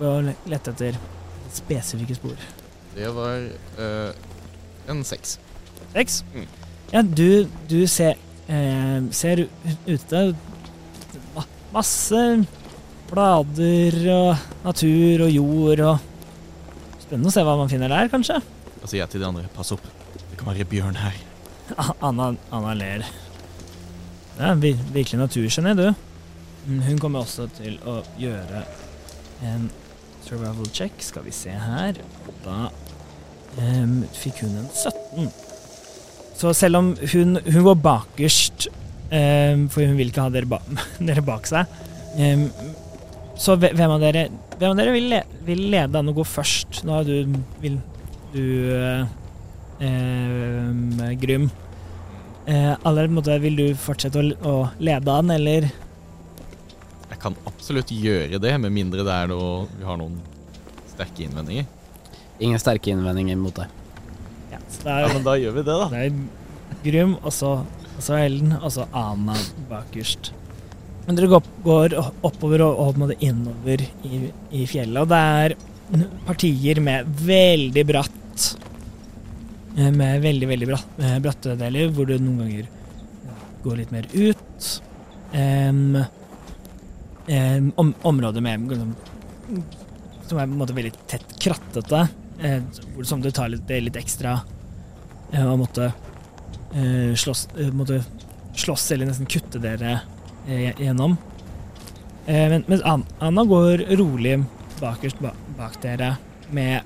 å 0.00 0.12
lette 0.48 0.72
etter 0.72 0.96
spesifikke 1.52 2.14
spor. 2.16 2.36
Det 2.94 3.08
var 3.12 3.42
uh, 3.76 4.12
en 4.88 5.02
seks. 5.04 5.34
Seks? 5.92 6.22
Mm. 6.32 6.46
Ja, 6.94 7.02
du, 7.02 7.44
du 7.68 7.82
ser, 7.90 8.16
eh, 8.48 9.02
ser 9.12 9.42
ute 9.84 10.22
masse 11.74 12.22
blader 13.10 13.98
og 14.14 14.46
natur 14.64 15.26
og 15.26 15.34
jord 15.34 15.84
og 15.90 16.06
Spennende 17.08 17.30
å 17.30 17.32
se 17.32 17.40
hva 17.44 17.54
man 17.56 17.70
finner 17.72 17.88
der, 17.88 18.08
kanskje. 18.12 18.34
Da 18.82 18.88
sier 18.88 19.00
jeg 19.00 19.08
til 19.14 19.22
de 19.22 19.28
andre 19.30 19.46
pass 19.54 19.70
opp, 19.72 19.84
det 20.28 20.36
kan 20.36 20.48
være 20.50 20.66
bjørn 20.68 20.98
her. 21.00 21.14
Anna, 22.04 22.34
Anna 22.52 22.74
ler. 22.76 23.04
Det 24.36 24.44
er 24.44 24.58
vir- 24.60 24.82
virkelig 24.92 25.20
naturgeni, 25.22 25.72
du. 25.78 25.86
Mm, 26.66 26.80
Hun 26.82 26.98
kommer 26.98 27.24
også 27.24 27.48
til 27.58 27.78
å 27.88 28.00
gjøre 28.20 28.64
en 29.46 29.68
survival 30.26 30.70
check. 30.74 30.96
Skal 31.04 31.26
vi 31.26 31.34
se 31.34 31.52
her. 31.54 32.00
Da 32.44 32.68
um, 33.58 34.02
fikk 34.16 34.42
hun 34.44 34.58
en 34.62 34.68
17. 34.72 35.30
Så 36.38 36.52
selv 36.54 36.78
om 36.78 36.92
hun, 37.12 37.38
hun 37.42 37.64
går 37.66 37.78
bakerst, 37.82 38.68
um, 39.10 39.68
for 39.72 39.82
hun 39.82 39.96
vil 39.98 40.12
ikke 40.12 40.26
ha 40.26 40.34
dere, 40.34 40.50
ba 40.50 40.60
dere 41.08 41.24
bak 41.26 41.48
seg 41.50 41.66
um, 42.14 42.44
Så 43.38 43.56
hvem 43.58 43.90
av 43.90 44.02
dere, 44.02 44.28
hvem 44.58 44.70
av 44.70 44.78
dere 44.78 44.94
vil, 44.94 45.08
le 45.14 45.22
vil 45.48 45.64
lede 45.72 45.98
an 45.98 46.12
å 46.12 46.14
gå 46.14 46.26
først? 46.26 46.84
Nå 46.86 46.98
har 46.98 47.08
du 47.08 47.38
vil 47.62 47.80
du 48.34 48.44
uh, 48.74 49.06
Grym. 51.18 51.48
Uh, 52.48 52.74
allerede 52.86 53.12
måte, 53.14 53.34
vil 53.42 53.58
du 53.58 53.66
fortsette 53.78 54.20
å, 54.20 54.30
å 54.46 54.54
lede 54.82 55.14
an, 55.14 55.30
eller? 55.34 55.68
Jeg 57.18 57.24
kan 57.24 57.38
absolutt 57.50 57.90
gjøre 57.90 58.38
det, 58.38 58.52
med 58.62 58.70
mindre 58.70 59.02
det 59.02 59.10
er 59.10 59.26
noe 59.26 59.64
vi 59.72 59.82
har 59.82 59.96
noen 59.98 60.20
sterke 60.86 61.24
innvendinger. 61.24 61.64
Ingen 62.38 62.60
sterke 62.62 62.92
innvendinger 62.92 63.34
mot 63.40 63.56
det. 63.58 63.64
Ja, 64.52 64.60
så 64.70 64.84
det 64.84 64.92
er, 64.94 65.06
men 65.16 65.24
da 65.26 65.32
gjør 65.34 65.56
vi 65.56 65.64
det, 65.66 65.78
da. 65.80 65.88
det 65.90 66.02
er 66.06 66.84
Grym, 66.84 67.16
og 67.18 67.34
så, 67.34 67.50
og 67.66 68.04
så 68.06 68.20
Ellen, 68.20 68.52
og 68.60 68.70
så 68.70 68.86
Ana 68.94 69.34
bakerst. 69.66 70.30
Men 71.08 71.18
dere 71.18 71.32
går, 71.32 71.48
går 71.64 71.96
oppover 72.28 72.62
og, 72.68 73.00
og 73.02 73.14
innover 73.18 73.82
i, 74.06 74.20
i 74.54 74.62
fjellet, 74.70 75.02
og 75.02 75.10
det 75.10 75.18
er 75.18 75.56
partier 76.28 76.78
med 76.84 77.08
veldig 77.24 77.84
bratt 77.88 78.46
eh, 79.74 79.90
Med 79.90 80.22
veldig, 80.22 80.52
veldig 80.52 80.70
bratt, 80.70 80.94
eh, 81.02 81.18
bratte 81.24 81.58
deler, 81.58 81.90
hvor 81.90 82.06
du 82.06 82.14
noen 82.14 82.44
ganger 82.44 82.70
går 83.66 83.82
litt 83.82 83.90
mer 83.90 84.06
ut. 84.14 84.70
Em, 85.34 85.98
em, 87.28 87.72
om, 87.76 87.94
områder 88.02 88.40
med 88.44 88.68
liksom, 88.70 88.94
Som 90.28 90.38
er 90.38 90.46
på 90.46 90.52
en 90.52 90.58
måte 90.60 90.76
veldig 90.76 90.92
tett 91.08 91.34
krattete, 91.40 92.08
eh, 92.42 92.62
som 93.02 93.22
det 93.24 93.32
tar 93.36 93.48
litt, 93.48 93.64
det 93.68 93.80
litt 93.80 93.96
ekstra 93.96 94.40
eh, 95.32 95.46
å 95.46 95.56
måtte 95.56 95.86
eh, 96.74 97.14
slåss, 97.16 97.48
eh, 97.56 97.72
måtte 97.72 98.02
slåss 98.58 98.90
eller 98.92 99.08
nesten 99.08 99.28
kutte 99.30 99.60
dere 99.62 100.00
eh, 100.46 100.74
gjennom. 100.76 101.16
Eh, 102.26 102.48
men, 102.52 102.64
mens 102.68 102.84
Anna 102.84 103.44
går 103.48 103.86
rolig 103.96 104.36
bakerst 104.80 105.18
ba 105.24 105.32
bak 105.58 105.80
dere 105.82 106.12
med 106.54 106.84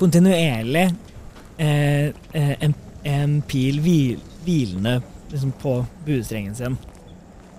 kontinuerlig 0.00 0.86
eh, 1.58 2.06
eh, 2.32 2.54
en, 2.64 2.74
en 3.04 3.34
pil 3.42 3.82
hvil 3.84 4.22
hvilende 4.44 5.00
liksom, 5.32 5.52
på 5.60 5.74
buestrengen 6.06 6.54
sin. 6.54 6.78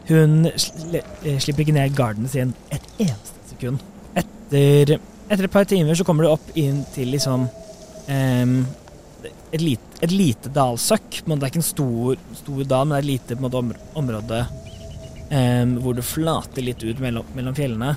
Hun 0.10 0.46
eh, 0.50 1.38
slipper 1.39 1.63
ikke 1.65 1.75
ned 1.77 1.96
garden 1.96 2.27
sin 2.31 2.53
et 2.74 2.86
eneste 3.00 3.51
sekund. 3.53 3.84
Etter, 4.17 4.98
etter 5.29 5.46
et 5.48 5.53
par 5.53 5.67
timer 5.70 5.96
så 5.96 6.03
kommer 6.08 6.25
du 6.25 6.31
opp 6.34 6.50
inn 6.60 6.81
til 6.96 7.12
liksom 7.13 7.46
um, 7.48 8.55
et, 9.53 9.62
lite, 9.62 10.01
et 10.03 10.12
lite 10.12 10.50
dalsøkk. 10.55 11.22
men 11.27 11.39
Det 11.39 11.46
er 11.48 11.53
ikke 11.53 11.62
en 11.62 11.67
stor, 11.70 12.17
stor 12.41 12.63
dal, 12.65 12.88
men 12.89 12.96
det 12.96 13.00
er 13.00 13.05
et 13.05 13.12
lite 13.13 13.39
måte, 13.43 13.62
om- 13.62 13.75
område 14.01 14.41
um, 15.31 15.77
hvor 15.86 15.96
det 15.96 16.08
flater 16.08 16.65
litt 16.65 16.84
ut 16.84 17.00
mellom, 17.03 17.25
mellom 17.38 17.55
fjellene. 17.55 17.93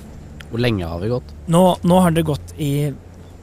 Hvor 0.51 0.61
lenge 0.61 0.87
har 0.87 1.01
vi 1.01 1.09
gått? 1.11 1.33
Nå, 1.51 1.63
nå 1.83 1.99
har 2.05 2.13
det 2.15 2.23
gått 2.29 2.53
i 2.61 2.71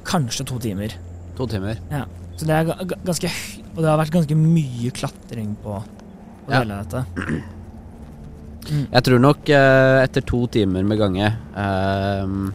kanskje 0.08 0.46
to 0.48 0.56
timer. 0.62 0.94
To 1.36 1.46
timer. 1.50 1.76
Ja. 1.90 2.04
Så 2.38 2.46
det 2.48 2.54
er 2.56 2.64
ga- 2.70 2.78
ga- 2.88 2.96
ganske 3.04 3.28
Og 3.72 3.80
det 3.82 3.88
har 3.90 3.98
vært 4.00 4.12
ganske 4.14 4.36
mye 4.36 4.90
klatring 4.92 5.52
på, 5.62 5.76
på 6.46 6.50
Ja. 6.52 6.58
hele 6.62 6.78
dette. 6.84 7.04
Jeg 8.70 9.02
tror 9.02 9.18
nok 9.22 9.48
eh, 9.50 10.00
etter 10.04 10.22
to 10.26 10.44
timer 10.52 10.84
med 10.86 11.00
gange 11.00 11.32
ehm, 11.58 12.52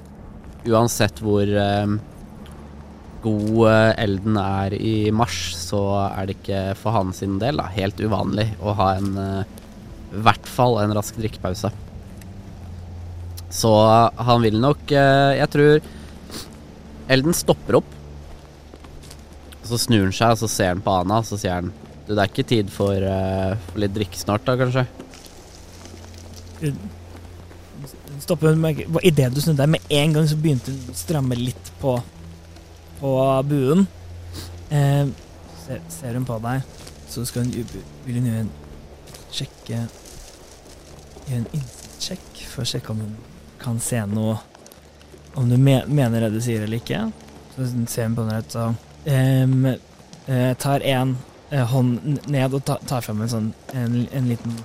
Uansett 0.68 1.20
hvor 1.24 1.44
ehm, 1.48 1.98
god 3.26 3.68
Elden 4.00 4.38
er 4.40 4.76
i 4.78 5.12
mars, 5.12 5.52
så 5.58 5.82
er 6.06 6.30
det 6.30 6.38
ikke 6.38 6.62
for 6.80 6.96
han 6.96 7.12
sin 7.16 7.36
del 7.42 7.60
da, 7.60 7.66
helt 7.76 8.00
uvanlig 8.00 8.46
å 8.62 8.76
ha 8.78 8.92
en 8.96 9.10
I 9.18 10.22
hvert 10.24 10.48
fall 10.48 10.78
en 10.80 10.94
rask 10.96 11.18
drikkepause. 11.20 11.72
Så 13.52 13.72
han 14.30 14.44
vil 14.46 14.60
nok 14.62 14.94
Jeg 14.94 15.50
tror 15.52 15.82
Elden 17.12 17.36
stopper 17.36 17.80
opp. 17.82 17.90
Så 19.68 19.80
snur 19.82 20.06
han 20.06 20.16
seg, 20.16 20.36
og 20.36 20.42
så 20.44 20.52
ser 20.52 20.72
han 20.76 20.86
på 20.86 20.94
Ana, 21.02 21.20
og 21.20 21.28
så 21.28 21.40
sier 21.42 21.58
han 21.58 21.74
Du, 22.06 22.14
det 22.14 22.22
er 22.22 22.32
ikke 22.32 22.48
tid 22.54 22.72
for, 22.72 23.10
for 23.66 23.84
litt 23.84 23.96
drikke 23.98 24.20
snart, 24.22 24.46
da, 24.48 24.56
kanskje? 24.62 24.86
Stoppe 28.20 28.56
med 28.58 28.80
Idet 29.06 29.36
du 29.36 29.42
snudde 29.42 29.62
deg, 29.62 29.70
med 29.76 29.92
en 29.94 30.16
gang 30.16 30.28
så 30.30 30.38
begynte 30.42 30.74
hun 30.74 30.92
å 30.92 30.98
stramme 30.98 31.38
litt 31.38 31.72
på, 31.82 31.94
på 33.00 33.12
buen. 33.46 33.86
Eh, 34.74 35.06
ser, 35.66 35.84
ser 35.94 36.18
hun 36.18 36.26
på 36.28 36.40
deg, 36.44 36.66
så 37.10 37.26
skal 37.28 37.46
hun, 37.46 37.78
vil 38.06 38.20
hun 38.20 38.30
gjøre 38.32 38.46
en 38.48 38.54
sjekke 39.32 39.86
Gjøre 41.28 41.42
en 41.42 41.50
innsiktssjekk 41.52 42.44
for 42.48 42.64
å 42.64 42.70
sjekke 42.72 42.94
om 42.94 43.02
hun 43.04 43.16
kan 43.60 43.80
se 43.84 44.00
noe 44.08 44.38
Om 45.38 45.50
du 45.52 45.58
me, 45.60 45.82
mener 45.86 46.24
det 46.24 46.30
du 46.34 46.40
sier 46.42 46.64
eller 46.64 46.80
ikke. 46.80 47.04
Så 47.54 47.68
ser 47.92 48.08
hun 48.08 48.16
på 48.18 48.24
deg, 48.26 48.48
så 48.50 48.72
eh, 49.06 50.54
tar 50.58 50.86
en 50.88 51.12
eh, 51.52 51.62
hånd 51.62 52.24
ned 52.26 52.56
og 52.58 52.64
tar, 52.66 52.82
tar 52.90 53.06
fram 53.06 53.22
en 53.22 53.30
sånn 53.30 53.52
en, 53.78 54.00
en 54.18 54.32
liten 54.32 54.56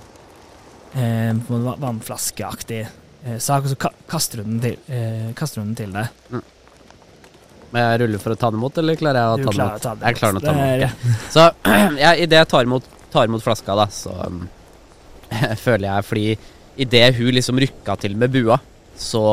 eh, 0.95 1.33
vannflaskeaktig 1.83 2.81
eh, 2.83 3.37
sak, 3.39 3.65
og 3.65 3.73
så 3.73 3.91
kaster, 4.09 4.43
hun 4.43 4.57
den 4.57 4.63
til, 4.65 4.77
eh, 4.93 5.31
kaster 5.37 5.61
hun 5.63 5.73
den 5.73 5.79
til 5.83 5.95
deg. 5.95 6.41
Men 7.73 7.87
jeg 7.87 8.01
ruller 8.03 8.21
for 8.21 8.35
å 8.35 8.37
ta 8.37 8.51
den 8.53 8.59
imot, 8.61 8.77
eller 8.77 8.97
klarer 8.99 9.17
jeg 9.17 9.29
å 9.29 9.37
ta 9.37 9.53
den 9.53 9.63
imot? 9.65 10.03
Jeg 10.05 10.17
klarer 10.19 10.37
å 10.37 10.43
ta 10.43 10.53
den 10.53 10.63
imot. 10.63 10.83
er- 10.83 11.29
Så 11.33 11.45
jeg, 12.03 12.27
idet 12.27 12.41
jeg 12.43 12.49
tar 12.51 12.67
imot, 12.69 12.89
tar 13.13 13.29
imot 13.29 13.45
flaska, 13.45 13.75
da, 13.79 13.87
så 13.93 14.13
um, 14.27 14.43
føler 15.65 15.87
jeg 15.89 16.05
Fordi 16.09 16.25
idet 16.85 17.07
hun 17.17 17.31
liksom 17.33 17.61
rykka 17.61 17.95
til 18.01 18.15
med 18.17 18.33
bua, 18.33 18.59
så 18.97 19.23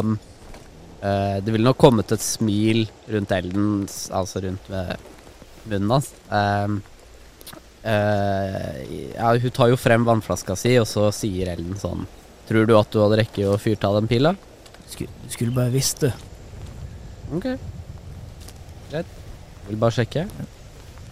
um, 0.00 0.14
uh, 1.02 1.36
Det 1.44 1.52
ville 1.52 1.68
nok 1.68 1.76
kommet 1.80 2.12
et 2.16 2.24
smil 2.24 2.86
rundt 3.12 3.34
elden, 3.36 3.84
altså 4.12 4.40
rundt 4.46 4.70
ved 4.72 4.96
munnen 5.68 5.92
hans. 5.98 6.08
Um, 6.32 6.80
eh, 7.82 9.12
ja, 9.16 9.32
hun 9.42 9.54
tar 9.54 9.72
jo 9.72 9.78
frem 9.80 10.04
vannflaska 10.06 10.56
si, 10.58 10.74
og 10.80 10.88
så 10.90 11.08
sier 11.14 11.52
Ellen 11.54 11.78
sånn 11.80 12.06
Tror 12.48 12.66
du 12.66 12.74
at 12.76 12.90
du 12.90 12.98
hadde 13.00 13.20
rekket 13.20 13.46
å 13.48 13.58
fyrte 13.60 13.86
av 13.88 14.00
den 14.00 14.08
pila? 14.10 14.34
Skulle, 14.90 15.12
skulle 15.30 15.54
bare 15.56 15.72
visst, 15.72 16.02
du. 16.02 16.10
Ok. 17.32 17.46
Greit. 18.90 19.12
Vil 19.68 19.78
bare 19.80 19.94
sjekke. 19.94 20.26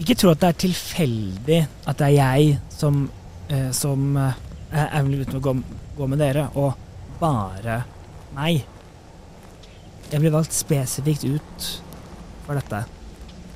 Ikke 0.02 0.16
tro 0.18 0.32
at 0.34 0.42
det 0.42 0.50
er 0.50 0.58
tilfeldig 0.66 1.60
at 1.62 2.00
det 2.00 2.08
er 2.08 2.16
jeg 2.16 2.58
som, 2.74 3.04
eh, 3.48 3.70
som 3.76 4.18
eh, 4.18 4.42
er 4.74 5.06
villig 5.06 5.28
ute 5.28 5.38
å 5.38 5.44
gå, 5.44 5.54
gå 5.96 6.10
med 6.10 6.20
dere, 6.20 6.48
og 6.58 6.74
bare 7.22 7.82
meg. 8.36 8.64
Jeg 10.10 10.18
ble 10.24 10.34
valgt 10.34 10.56
spesifikt 10.56 11.28
ut 11.30 11.70
for 12.46 12.58
dette. 12.58 12.82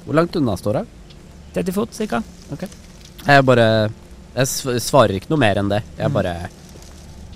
Hvor 0.05 0.20
langt 0.20 0.37
unna 0.38 0.55
står 0.61 0.83
hun? 0.83 0.96
30 1.57 1.74
fot, 1.74 1.94
cirka. 1.96 2.22
Jeg 3.27 3.45
bare 3.49 3.69
Jeg 4.35 4.81
svarer 4.83 5.15
ikke 5.19 5.31
noe 5.31 5.39
mer 5.41 5.61
enn 5.61 5.69
det. 5.71 5.83
Jeg 5.99 6.09
Mm. 6.11 6.13
bare 6.13 6.35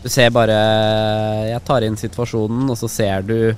Du 0.02 0.08
ser 0.08 0.30
bare 0.30 0.58
Jeg 1.48 1.64
tar 1.64 1.82
inn 1.86 1.96
situasjonen, 1.96 2.68
og 2.70 2.76
så 2.76 2.88
ser 2.90 3.22
du 3.22 3.54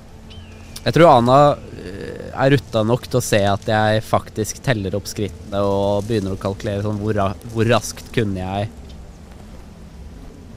Jeg 0.83 0.93
tror 0.93 1.17
Ana 1.17 1.55
øh, 1.55 2.31
er 2.33 2.49
rutta 2.55 2.83
nok 2.85 3.03
til 3.07 3.19
å 3.19 3.23
se 3.23 3.37
at 3.45 3.65
jeg 3.67 4.01
faktisk 4.03 4.61
teller 4.63 4.95
opp 4.95 5.05
skrittene 5.05 5.59
og 5.61 6.05
begynner 6.07 6.33
å 6.33 6.39
kalkulere 6.41 6.81
sånn 6.81 6.97
hvor, 7.01 7.13
hvor 7.53 7.65
raskt 7.69 8.07
kunne 8.15 8.37
jeg 8.41 8.69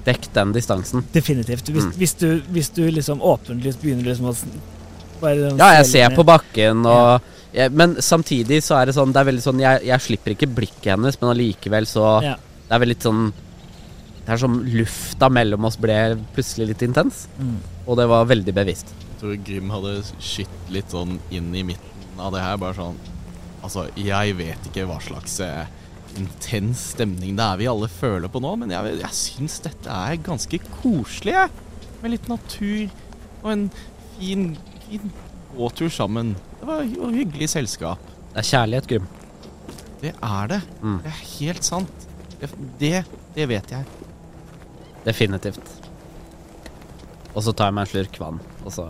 dekket 0.04 0.32
den 0.36 0.52
distansen. 0.52 1.04
Definitivt. 1.12 1.64
Hvis, 1.72 1.84
Mm. 1.84 1.92
hvis, 1.96 2.14
du, 2.20 2.40
hvis 2.52 2.68
du 2.76 2.82
liksom 2.90 3.20
åpenlyst 3.20 3.80
begynner 3.80 4.04
liksom 4.04 4.26
å 4.30 4.36
bare 5.20 5.52
Ja, 5.56 5.70
jeg 5.80 5.86
ser 5.86 6.10
på 6.16 6.24
bakken 6.24 6.84
og 6.86 7.20
jeg, 7.54 7.72
Men 7.72 7.96
samtidig 8.02 8.60
så 8.66 8.78
er 8.80 8.88
det 8.90 8.96
sånn 8.96 9.12
Det 9.14 9.20
er 9.22 9.28
veldig 9.30 9.44
sånn 9.44 9.62
Jeg, 9.62 9.84
jeg 9.88 10.04
slipper 10.08 10.34
ikke 10.34 10.50
blikket 10.50 10.92
hennes, 10.94 11.18
men 11.20 11.32
allikevel 11.32 11.88
så 11.88 12.08
Ja. 12.24 12.34
Det 12.64 12.76
er 12.76 12.82
veldig 12.82 12.98
sånn 13.04 13.24
Det 14.24 14.32
er 14.34 14.40
som 14.40 14.58
lufta 14.64 15.28
mellom 15.32 15.68
oss 15.68 15.76
ble 15.76 15.96
plutselig 16.32 16.70
litt 16.70 16.82
intens. 16.86 17.26
Mm. 17.36 17.58
Og 17.84 17.98
det 18.00 18.06
var 18.08 18.24
veldig 18.24 18.54
bevisst. 18.56 18.94
Jeg 19.04 19.18
tror 19.20 19.34
Grim 19.44 19.72
hadde 19.74 19.98
skytt 20.16 20.70
litt 20.72 20.94
sånn 20.94 21.18
inn 21.28 21.50
i 21.52 21.64
midten 21.68 22.22
av 22.22 22.32
det 22.32 22.40
her. 22.40 22.56
Bare 22.62 22.78
sånn 22.78 22.96
Altså, 23.64 23.86
jeg 23.96 24.34
vet 24.36 24.66
ikke 24.68 24.84
hva 24.88 24.96
slags 25.00 25.38
eh, 25.44 25.68
intens 26.20 26.90
stemning 26.92 27.36
det 27.38 27.44
er 27.44 27.60
vi 27.62 27.68
alle 27.70 27.88
føler 27.88 28.28
på 28.28 28.42
nå, 28.44 28.50
men 28.60 28.72
jeg, 28.74 28.98
jeg 29.00 29.16
syns 29.16 29.56
dette 29.64 29.88
er 29.88 30.18
ganske 30.20 30.60
koselig, 30.82 31.32
jeg. 31.32 31.54
Med 32.02 32.12
litt 32.12 32.28
natur 32.28 32.90
og 33.40 33.48
en 33.54 33.64
fin, 34.18 34.50
fin 34.84 35.14
gåtur 35.56 35.88
sammen. 35.92 36.34
Det 36.64 36.70
var 36.70 36.86
jo 36.88 37.08
hyggelig 37.12 37.50
selskap. 37.52 38.04
Det 38.32 38.40
er 38.40 38.46
kjærlighet, 38.48 38.86
Gym. 38.88 39.08
Det 40.00 40.12
er 40.16 40.46
det. 40.48 40.58
Mm. 40.80 40.94
Det 41.04 41.10
er 41.10 41.18
helt 41.34 41.66
sant. 41.66 42.06
Det, 42.40 42.48
det, 42.80 42.92
det 43.34 43.46
vet 43.50 43.74
jeg. 43.74 43.84
Definitivt. 45.04 45.74
Og 47.34 47.44
så 47.44 47.52
tar 47.52 47.68
jeg 47.68 47.76
meg 47.76 47.84
en 47.84 47.90
slurk 47.92 48.16
vann, 48.22 48.40
og 48.64 48.72
så 48.72 48.86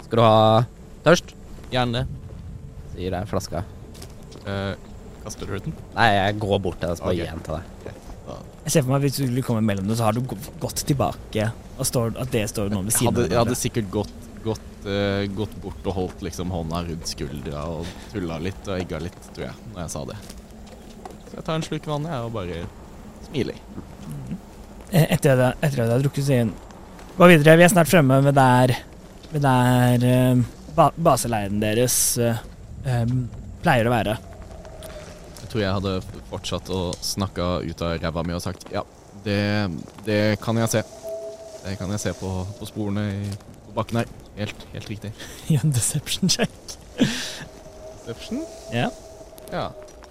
Skal 0.00 0.18
du 0.18 0.24
ha 0.24 0.66
tørst? 1.06 1.30
Gjerne. 1.70 2.02
Så 2.90 2.98
gir 3.04 3.14
jeg 3.20 3.30
flaska. 3.30 3.62
Uh, 4.42 4.74
kaster 5.22 5.46
du 5.46 5.62
den? 5.68 5.78
Nei, 5.94 6.10
jeg 6.10 6.36
går 6.42 6.58
bort 6.66 6.82
til 6.82 6.90
deg 6.90 7.06
og 7.06 7.20
gir 7.20 7.30
den 7.30 7.46
til 7.46 7.60
deg. 7.60 8.04
Jeg 8.66 8.74
ser 8.74 8.82
for 8.82 8.96
meg 8.96 8.98
at 8.98 9.06
Hvis 9.06 9.30
du 9.30 9.42
kommer 9.46 9.62
mellom 9.62 9.86
det, 9.86 10.02
så 10.02 10.10
har 10.10 10.18
du 10.18 10.26
gått 10.26 10.82
tilbake, 10.90 11.50
og 11.78 11.86
står, 11.86 12.16
at 12.18 12.34
det 12.34 12.48
står 12.50 12.74
noen 12.74 12.90
ved 12.90 12.98
siden 12.98 13.14
av 13.14 13.28
jeg 13.30 13.44
hadde 13.44 13.62
sikkert 13.62 13.92
gått, 14.02 14.25
gått, 14.46 14.72
uh, 14.86 15.22
gått 15.36 15.54
bort 15.62 15.86
og 15.90 15.98
holdt 15.98 16.24
liksom 16.26 16.52
hånda 16.54 16.82
rundt 16.86 17.10
skuldra 17.10 17.66
og 17.74 17.88
tulla 18.12 18.38
litt 18.42 18.68
og 18.70 18.78
egga 18.78 19.00
litt, 19.02 19.22
tror 19.32 19.48
jeg, 19.48 19.70
når 19.72 19.84
jeg 19.84 19.94
sa 19.96 20.04
det. 20.10 20.18
Så 21.26 21.38
jeg 21.38 21.46
tar 21.46 21.56
en 21.58 21.66
slurk 21.66 21.88
vann 21.90 22.10
jeg, 22.10 22.26
og 22.26 22.34
bare 22.36 22.60
smiler. 23.26 23.62
Mm. 24.06 24.36
Etter 25.06 25.42
at 25.48 25.66
jeg 25.66 25.82
har 25.82 25.98
drukket, 25.98 26.24
sier 26.28 26.46
hun 26.46 26.54
Gå 27.16 27.26
videre, 27.30 27.56
vi 27.56 27.64
er 27.64 27.70
snart 27.72 27.88
fremme 27.88 28.18
ved 28.22 28.36
der 28.36 28.74
Ved 29.32 29.42
der 29.42 30.04
uh, 30.04 30.44
ba 30.76 30.90
baseleiren 31.00 31.60
deres 31.62 31.94
uh, 32.20 32.36
eh, 32.84 33.12
pleier 33.64 33.88
å 33.88 33.94
være. 33.94 34.16
Jeg 35.40 35.48
tror 35.48 35.62
jeg 35.62 35.76
hadde 35.78 35.94
fortsatt 36.28 36.68
å 36.74 36.80
snakke 37.00 37.46
ut 37.64 37.84
av 37.86 37.96
ræva 38.02 38.24
mi 38.26 38.36
og 38.36 38.44
sagt 38.44 38.68
ja, 38.74 38.82
det, 39.24 39.40
det 40.04 40.20
kan 40.42 40.60
jeg 40.60 40.74
se. 40.74 40.84
Det 41.64 41.78
kan 41.80 41.90
jeg 41.94 42.04
se 42.04 42.12
på, 42.20 42.30
på 42.60 42.68
sporene 42.68 43.06
i, 43.14 43.32
på 43.64 43.76
bakken 43.78 44.02
her. 44.02 44.12
Helt, 44.36 44.66
helt 44.72 44.90
riktig. 44.90 45.12
Gjør 45.48 45.64
en 45.64 45.74
deception 45.74 46.28
check. 46.32 46.50
deception? 46.98 48.42
Ja. 48.72 48.90
Ja. 49.52 49.70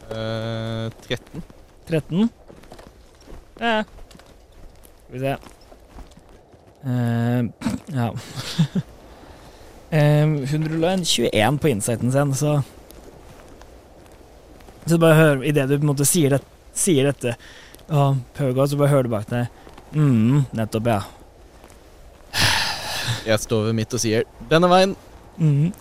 Uh, 0.09 0.91
13. 1.07 1.43
13. 1.87 2.29
Ja. 3.59 3.83
Skal 5.05 5.13
vi 5.13 5.19
se. 5.19 5.35
uh, 6.85 7.45
ja. 7.99 8.09
uh, 9.95 10.49
hun 10.51 10.67
rulla 10.69 10.93
en 10.93 11.05
21 11.05 11.59
på 11.59 11.67
insighten 11.67 12.11
sin, 12.11 12.35
så 12.35 12.61
Så 14.85 14.97
bare 15.01 15.15
hør 15.15 15.43
Idet 15.43 15.69
du 15.69 15.77
på 15.77 15.81
en 15.81 15.93
måte 15.93 16.05
sier, 16.05 16.29
det, 16.29 16.41
sier 16.73 17.09
dette 17.09 17.37
og 17.85 18.17
gå, 18.37 18.65
så 18.65 18.77
bare 18.77 18.89
hører 18.89 19.05
du 19.05 19.11
bak 19.13 19.27
deg 19.29 19.45
mm, 19.93 20.45
Nettopp, 20.57 20.87
ja. 20.89 21.01
Jeg 23.25 23.41
står 23.41 23.63
ved 23.69 23.75
mitt 23.79 23.93
og 23.93 24.01
sier 24.01 24.23
'denne 24.49 24.69
veien'. 24.69 24.95
Mm. 25.39 25.71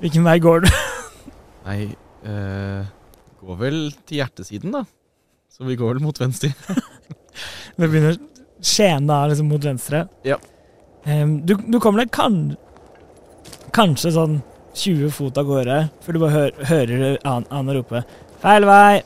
Hvilken 0.00 0.24
vei 0.26 0.38
går 0.42 0.64
du? 0.64 0.68
Nei, 1.66 1.78
eh, 2.28 2.84
går 3.40 3.56
vel 3.58 3.78
til 4.06 4.20
hjertesiden, 4.20 4.72
da. 4.74 4.84
Så 5.50 5.64
vi 5.64 5.76
går 5.76 5.94
vel 5.94 6.02
mot 6.04 6.18
venstre. 6.20 6.52
Det 7.78 7.88
begynner 7.88 8.18
skjene 8.64 9.06
da, 9.08 9.22
liksom 9.30 9.48
mot 9.50 9.64
venstre. 9.64 10.04
Ja. 10.24 10.36
Um, 11.06 11.40
du, 11.46 11.54
du 11.56 11.78
kommer 11.82 12.04
deg 12.04 12.12
kan, 12.14 12.56
kanskje 13.74 14.12
sånn 14.14 14.38
20 14.74 15.10
fot 15.14 15.36
av 15.38 15.46
gårde, 15.48 15.78
før 16.04 16.12
du 16.16 16.20
bare 16.22 16.34
hør, 16.36 16.62
hører 16.70 17.18
An- 17.28 17.46
Anna 17.50 17.74
rope 17.76 18.04
'feil 18.42 18.64
vei'. 18.68 19.02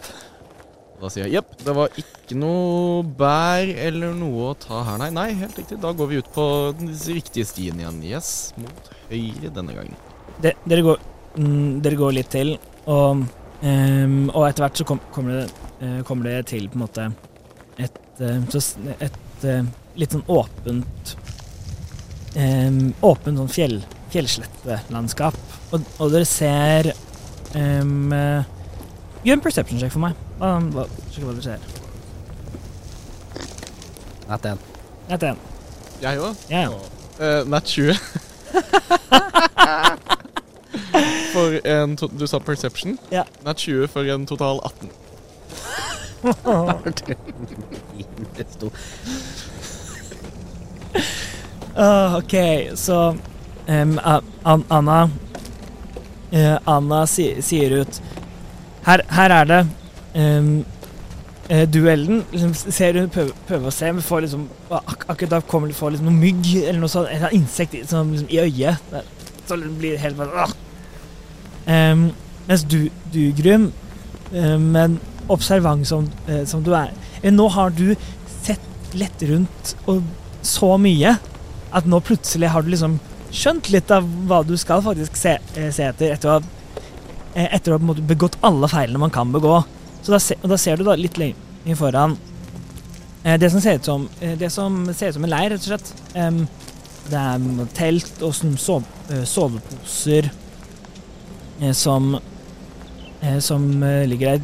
Da 0.98 1.08
sier 1.12 1.28
jeg 1.28 1.36
jepp, 1.38 1.52
det 1.62 1.74
var 1.76 1.94
ikke 2.00 2.36
noe 2.38 3.04
bær 3.18 3.68
eller 3.70 4.16
noe 4.18 4.48
å 4.50 4.54
ta 4.58 4.80
her, 4.82 4.98
nei. 4.98 5.10
Nei, 5.14 5.28
helt 5.38 5.58
riktig. 5.60 5.78
Da 5.82 5.92
går 5.94 6.10
vi 6.10 6.18
ut 6.18 6.30
på 6.34 6.46
den 6.78 6.90
riktige 6.90 7.46
stien 7.46 7.78
igjen. 7.78 8.00
Yes, 8.02 8.30
mot 8.58 8.90
høyre 9.12 9.52
denne 9.54 9.76
gangen. 9.76 9.94
De, 10.42 10.52
dere, 10.66 10.84
går, 10.88 10.98
mm, 11.38 11.78
dere 11.86 12.00
går 12.02 12.16
litt 12.18 12.32
til, 12.34 12.52
og, 12.90 13.22
um, 13.62 14.18
og 14.32 14.42
etter 14.48 14.66
hvert 14.66 14.82
så 14.82 14.88
kom, 14.90 15.02
kommer, 15.14 15.38
det, 15.44 15.70
uh, 15.84 16.00
kommer 16.08 16.32
det 16.32 16.42
til 16.50 16.66
på 16.66 16.80
en 16.80 16.84
måte 16.84 17.06
et, 17.78 18.02
uh, 18.18 18.92
et 18.98 19.46
uh, 19.46 19.72
litt 19.98 20.14
sånn 20.14 20.26
åpent 20.34 21.16
um, 22.34 22.84
Åpent 23.06 23.38
sånn 23.44 23.54
fjell, 23.54 23.82
fjellslettelandskap. 24.14 25.38
Og, 25.70 25.90
og 26.02 26.14
dere 26.16 26.26
ser 26.26 26.90
um, 27.54 28.10
Gjør 29.22 29.36
en 29.36 29.42
perception 29.44 29.78
check 29.78 29.94
for 29.94 30.02
meg. 30.02 30.27
Hva, 30.38 30.58
hva, 30.70 30.84
sjekk 31.10 31.24
hva 31.26 31.32
dere 31.34 31.42
ser. 31.42 31.60
Nat 34.28 34.44
1. 34.44 34.58
Nett 35.08 35.22
én. 35.22 35.36
Jeg 36.02 36.20
òg? 36.20 36.36
Yeah. 36.50 36.70
ja. 36.70 36.78
Uh, 37.18 37.42
nat 37.50 37.64
20. 37.66 37.98
for 41.32 41.58
en 41.66 41.96
to 41.96 42.08
Du 42.18 42.26
sa 42.26 42.38
perception? 42.38 42.98
Ja. 43.10 43.24
Nat 43.44 43.56
20 43.56 43.88
for 43.88 44.04
en 44.04 44.26
total 44.26 44.60
18. 44.64 44.90
uh, 46.22 46.72
Ah, 51.78 52.16
ok, 52.18 52.34
så 52.74 53.16
um, 53.66 54.00
An 54.42 54.64
Anna 54.68 55.10
uh, 56.32 56.58
Anna 56.64 57.06
si, 57.06 57.42
sier 57.42 57.70
ut 57.80 58.02
Her, 58.82 59.02
her 59.08 59.30
er 59.30 59.44
det 59.44 59.66
em, 60.18 60.52
eh, 61.48 61.64
duellen. 61.68 62.22
Liksom, 62.32 62.54
ser 62.54 62.98
hun 63.00 63.10
prøver, 63.12 63.34
prøver 63.48 63.70
å 63.70 63.74
se, 63.74 63.92
men 63.92 64.04
får 64.04 64.26
liksom 64.26 64.46
ak 64.74 65.06
akkurat 65.08 65.36
da 65.36 65.40
kommer 65.40 65.70
du 65.70 65.76
får 65.78 65.94
liksom 65.94 66.10
noe 66.10 66.20
mygg 66.20 66.50
eller 66.62 66.80
noe 66.82 66.92
sånt, 66.92 67.10
eller 67.12 67.34
insekt 67.36 67.76
i, 67.78 67.84
sånn, 67.88 68.12
liksom, 68.14 68.30
i 68.32 68.42
øyet. 68.44 68.90
Der. 68.92 69.12
Så 69.48 69.56
det 69.56 69.70
blir 69.80 70.00
helt 70.00 70.18
bare 70.18 70.48
um, 71.66 72.10
Mens 72.48 72.64
du, 72.68 72.88
du 73.12 73.22
Grym, 73.36 73.70
eh, 74.32 74.56
men 74.60 74.98
observant 75.28 75.86
som, 75.88 76.08
eh, 76.28 76.44
som 76.48 76.62
du 76.64 76.72
er 76.76 76.92
eh, 77.22 77.32
Nå 77.32 77.48
har 77.52 77.72
du 77.76 77.94
sett 78.42 78.94
lett 78.96 79.22
rundt 79.28 79.74
og 79.86 80.04
så 80.44 80.76
mye 80.80 81.18
at 81.76 81.88
nå 81.88 81.98
plutselig 82.00 82.48
har 82.48 82.64
du 82.64 82.70
liksom 82.72 82.94
skjønt 83.28 83.68
litt 83.68 83.90
av 83.92 84.06
hva 84.28 84.40
du 84.48 84.54
skal 84.56 84.80
faktisk 84.80 85.18
se, 85.20 85.34
se 85.52 85.88
etter, 85.90 86.14
etter 86.14 86.30
å 86.32 86.38
etter 87.38 87.74
å 87.74 87.76
ha 87.76 87.94
begått 88.08 88.38
alle 88.42 88.66
feilene 88.72 89.02
man 89.02 89.12
kan 89.14 89.28
begå. 89.30 89.60
Så 90.02 90.14
da, 90.14 90.18
se, 90.22 90.34
da 90.42 90.56
ser 90.60 90.76
du 90.78 90.84
da 90.86 90.94
litt 90.96 91.18
lenger 91.20 91.76
foran 91.78 92.16
eh, 93.24 93.38
det 93.40 93.50
som 93.52 93.60
ser 93.60 93.74
ut 93.80 93.88
som 93.88 94.08
eh, 94.20 94.38
Det 94.38 94.50
som 94.54 94.94
ser 94.94 95.08
ut 95.10 95.16
som 95.18 95.24
en 95.26 95.34
leir, 95.34 95.50
rett 95.52 95.64
og 95.64 95.68
slett. 95.72 95.88
Um, 96.14 96.46
det 97.08 97.16
er 97.16 97.38
telt 97.76 98.22
og 98.24 98.34
sånn 98.36 98.56
sov, 98.60 98.82
eh, 99.08 99.24
soveposer 99.24 100.30
eh, 101.60 101.72
som 101.72 102.18
eh, 102.18 103.38
Som 103.44 103.82
eh, 103.82 104.06
ligger 104.08 104.26
der. 104.36 104.42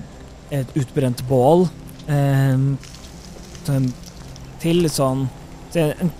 Et 0.54 0.76
utbrent 0.78 1.28
bål. 1.28 1.68
til 4.60 4.76
litt 4.84 4.92
sånn 4.92 5.28
så 5.72 5.80
en 5.98 6.10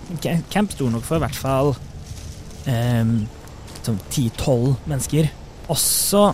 camp 0.51 0.71
stor 0.73 0.89
nok 0.91 1.03
for 1.05 1.15
i 1.15 1.19
hvert 1.23 1.37
fall 1.37 1.75
10-12 2.65 4.75
mennesker. 4.89 5.29
Også 5.71 6.33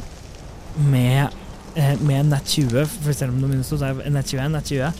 med, 0.80 1.30
eh, 1.76 2.02
med 2.02 2.26
nett 2.26 2.48
20, 2.48 2.86
for 2.86 3.14
selv 3.14 3.34
om 3.34 3.42
det 3.42 3.50
minst 3.52 3.74
så 3.74 3.80
er 3.86 4.10
nett 4.12 4.30
21, 4.34 4.52
nett 4.52 4.72
20. 4.72 4.92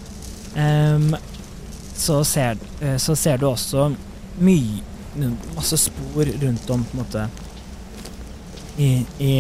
Em, 0.62 1.16
så, 1.96 2.24
ser, 2.28 2.58
eh, 2.82 2.98
så 2.98 3.16
ser 3.16 3.38
du 3.38 3.48
også 3.50 3.90
mye 4.42 4.82
masse 5.56 5.78
spor 5.78 6.26
rundt 6.42 6.70
om 6.72 6.84
på 6.88 6.98
en 6.98 7.02
måte 7.02 7.26
i, 8.78 8.92
i, 9.20 9.34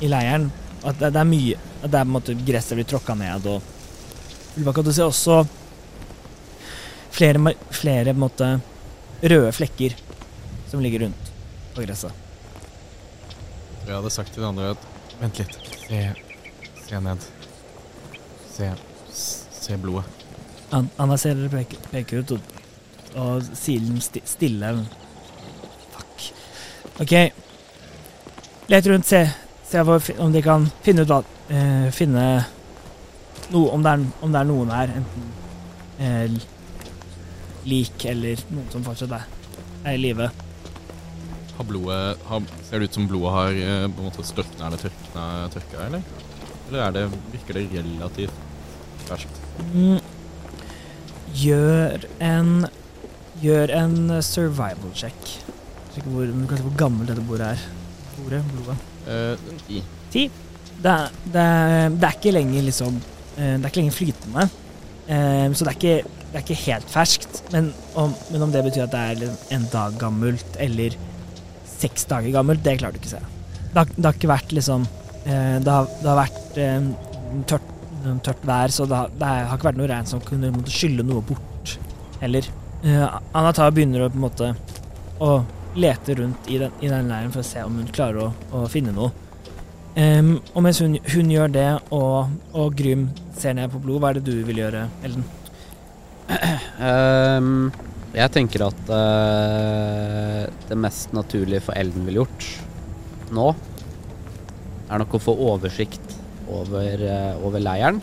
i 0.00 0.10
leiren. 0.10 0.50
At 0.82 0.98
det, 0.98 1.12
det 1.14 1.20
er 1.20 1.28
mye 1.28 1.58
At 1.82 1.90
det 1.90 1.98
er 1.98 2.06
på 2.06 2.08
en 2.08 2.14
måte 2.16 2.34
gresset 2.46 2.78
blir 2.78 2.86
tråkka 2.90 3.14
ned 3.18 3.46
og 3.50 3.62
fullbakka. 4.54 4.84
Du 4.86 4.92
ser 4.94 5.08
også 5.10 5.42
flere, 7.10 7.54
flere 7.74 8.12
på 8.12 8.16
en 8.16 8.22
måte, 8.22 8.50
røde 9.22 9.52
flekker 9.54 9.96
som 10.70 10.82
ligger 10.82 11.06
rundt 11.06 11.32
på 11.74 11.82
gresset. 11.84 12.14
Jeg 13.82 13.94
hadde 13.96 14.14
sagt 14.14 14.30
til 14.34 14.44
de 14.44 14.48
andre 14.52 14.74
at 14.76 14.88
Vent 15.22 15.38
litt. 15.38 15.56
Se, 15.84 15.98
se 16.92 17.00
ned. 17.00 17.18
Se, 18.52 18.72
se 19.52 19.76
blodet. 19.76 20.04
An 20.70 20.88
Anna 21.00 21.16
ser 21.16 21.36
dere 21.36 21.48
peker, 21.48 21.80
peker 21.92 22.20
ut, 22.20 22.32
og, 22.36 22.40
og 23.16 23.46
liksom 23.48 24.00
sti 24.00 24.22
stille 24.28 24.72
Fuck. 25.92 26.26
OK. 27.00 27.14
Let 28.68 28.88
rundt, 28.88 29.06
se, 29.08 29.22
se 29.68 29.80
om 30.18 30.32
de 30.32 30.42
kan 30.44 30.66
finne 30.84 31.04
ut 31.04 31.12
hva 31.12 31.22
eh, 31.48 31.88
Finne 31.92 32.24
noe 33.52 33.72
om 33.72 33.82
det, 33.84 33.92
er, 33.92 34.04
om 34.24 34.32
det 34.32 34.40
er 34.40 34.48
noen 34.48 34.72
her. 34.72 34.92
Enten 35.00 35.30
eh, 35.98 36.36
lik 37.68 38.04
eller 38.08 38.40
noen 38.50 38.68
som 38.72 38.84
fortsatt 38.84 39.16
er, 39.16 39.24
er 39.84 39.96
i 39.96 40.02
live. 40.02 40.28
Har 41.56 41.68
blodet 41.68 42.02
har, 42.28 42.44
Ser 42.68 42.80
det 42.80 42.90
ut 42.90 43.00
som 43.00 43.08
blodet 43.08 43.32
har 43.38 43.62
eh, 43.64 43.88
på 43.88 44.04
en 44.04 44.10
måte 44.10 44.28
størkna 44.28 44.68
eller 44.68 44.84
tørkna, 44.84 45.30
tørka, 45.56 45.88
eller? 45.88 46.30
Eller 46.72 46.86
er 46.88 46.92
det, 46.96 47.00
virker 47.34 47.58
det 47.58 47.66
relativt 47.74 48.36
ferskt? 49.04 49.40
Mm. 49.74 49.98
Gjør 51.36 52.06
en 52.24 52.52
Gjør 53.42 53.72
en 53.74 53.94
survival 54.22 54.92
check. 54.94 55.16
Sjekk 55.92 56.04
hvor, 56.12 56.28
hvor 56.30 56.74
gammelt 56.78 57.10
dette 57.10 57.24
bordet 57.26 57.48
er. 57.56 57.62
Bordet, 58.14 58.40
blodet. 58.52 58.76
Uh, 59.08 59.54
ti. 59.66 59.80
Ti. 60.14 60.22
Det, 60.82 60.92
er- 60.92 61.16
det, 61.34 61.42
er- 61.42 61.96
det 61.96 62.06
er 62.08 62.16
ikke 62.20 62.32
lenger 62.36 62.62
liksom 62.68 62.96
eh, 63.00 63.56
Det 63.56 63.64
er 63.64 63.68
ikke 63.72 63.80
lenger 63.82 63.96
flytende. 63.98 64.44
Um, 65.08 65.56
Så 65.58 65.66
det 65.66 65.72
er 65.72 65.78
ikke, 65.80 65.96
det 66.30 66.38
er 66.38 66.44
ikke 66.46 66.60
helt 66.62 66.92
ferskt. 66.94 67.42
Men 67.52 67.72
om, 67.98 68.14
men 68.30 68.46
om 68.46 68.54
det 68.54 68.62
betyr 68.68 68.86
at 68.86 68.94
det 68.94 69.02
er 69.10 69.20
liksom 69.24 69.52
en 69.58 69.66
dag 69.74 69.98
gammelt 70.00 70.56
eller 70.62 70.96
seks 71.72 72.06
dager 72.08 72.30
gammelt, 72.36 72.62
det 72.64 72.78
klarer 72.78 72.94
du 72.94 73.02
ikke 73.02 73.10
å 73.10 73.16
se. 73.16 73.24
Det 73.72 73.74
har, 73.80 73.90
det 73.96 74.06
har 74.06 74.16
ikke 74.20 74.30
vært 74.30 74.54
liksom 74.54 74.86
eh, 74.86 75.01
Det 75.24 75.70
har, 75.70 75.86
det 76.02 76.08
har 76.08 76.18
vært 76.18 76.58
eh, 76.58 76.86
tørt, 77.46 77.68
tørt 78.26 78.46
vær, 78.48 78.72
så 78.74 78.86
det 78.90 78.98
har, 78.98 79.12
det 79.14 79.30
har 79.30 79.54
ikke 79.54 79.68
vært 79.70 79.80
noe 79.80 79.90
regn 79.92 80.08
som 80.10 80.22
kunne 80.26 80.50
måtte 80.54 80.74
skylle 80.74 81.06
noe 81.06 81.22
bort 81.26 81.76
heller. 82.22 82.48
Eh, 82.82 83.18
Anata 83.38 83.68
begynner 83.70 84.06
å 84.06 84.10
på 84.10 84.18
en 84.18 84.24
måte 84.24 84.52
å 85.22 85.34
lete 85.78 86.16
rundt 86.18 86.48
i 86.50 86.58
den, 86.60 86.72
i 86.82 86.90
den 86.90 87.10
leiren 87.10 87.32
for 87.32 87.44
å 87.44 87.46
se 87.46 87.62
om 87.64 87.78
hun 87.78 87.92
klarer 87.94 88.26
å, 88.26 88.32
å 88.58 88.64
finne 88.70 88.94
noe. 88.96 89.12
Um, 89.92 90.38
og 90.56 90.62
mens 90.64 90.80
hun, 90.80 90.96
hun 91.12 91.30
gjør 91.30 91.50
det, 91.52 91.68
og, 91.92 92.32
og 92.56 92.76
Grym 92.76 93.10
ser 93.36 93.56
ned 93.58 93.72
på 93.72 93.80
blod, 93.82 94.00
hva 94.00 94.12
er 94.12 94.18
det 94.18 94.24
du 94.30 94.46
vil 94.48 94.62
gjøre, 94.62 94.86
Elden? 95.04 95.26
Um, 96.80 97.68
jeg 98.16 98.32
tenker 98.32 98.64
at 98.70 98.92
uh, 98.92 100.48
det 100.68 100.78
mest 100.80 101.12
naturlige 101.16 101.66
for 101.68 101.76
Elden 101.76 102.08
ville 102.08 102.22
gjort 102.22 102.48
nå, 103.36 103.52
er 104.92 105.02
nok 105.02 105.16
å 105.16 105.22
få 105.22 105.34
oversikt 105.50 106.16
over, 106.52 107.04
eh, 107.06 107.44
over 107.44 107.62
leiren. 107.62 108.00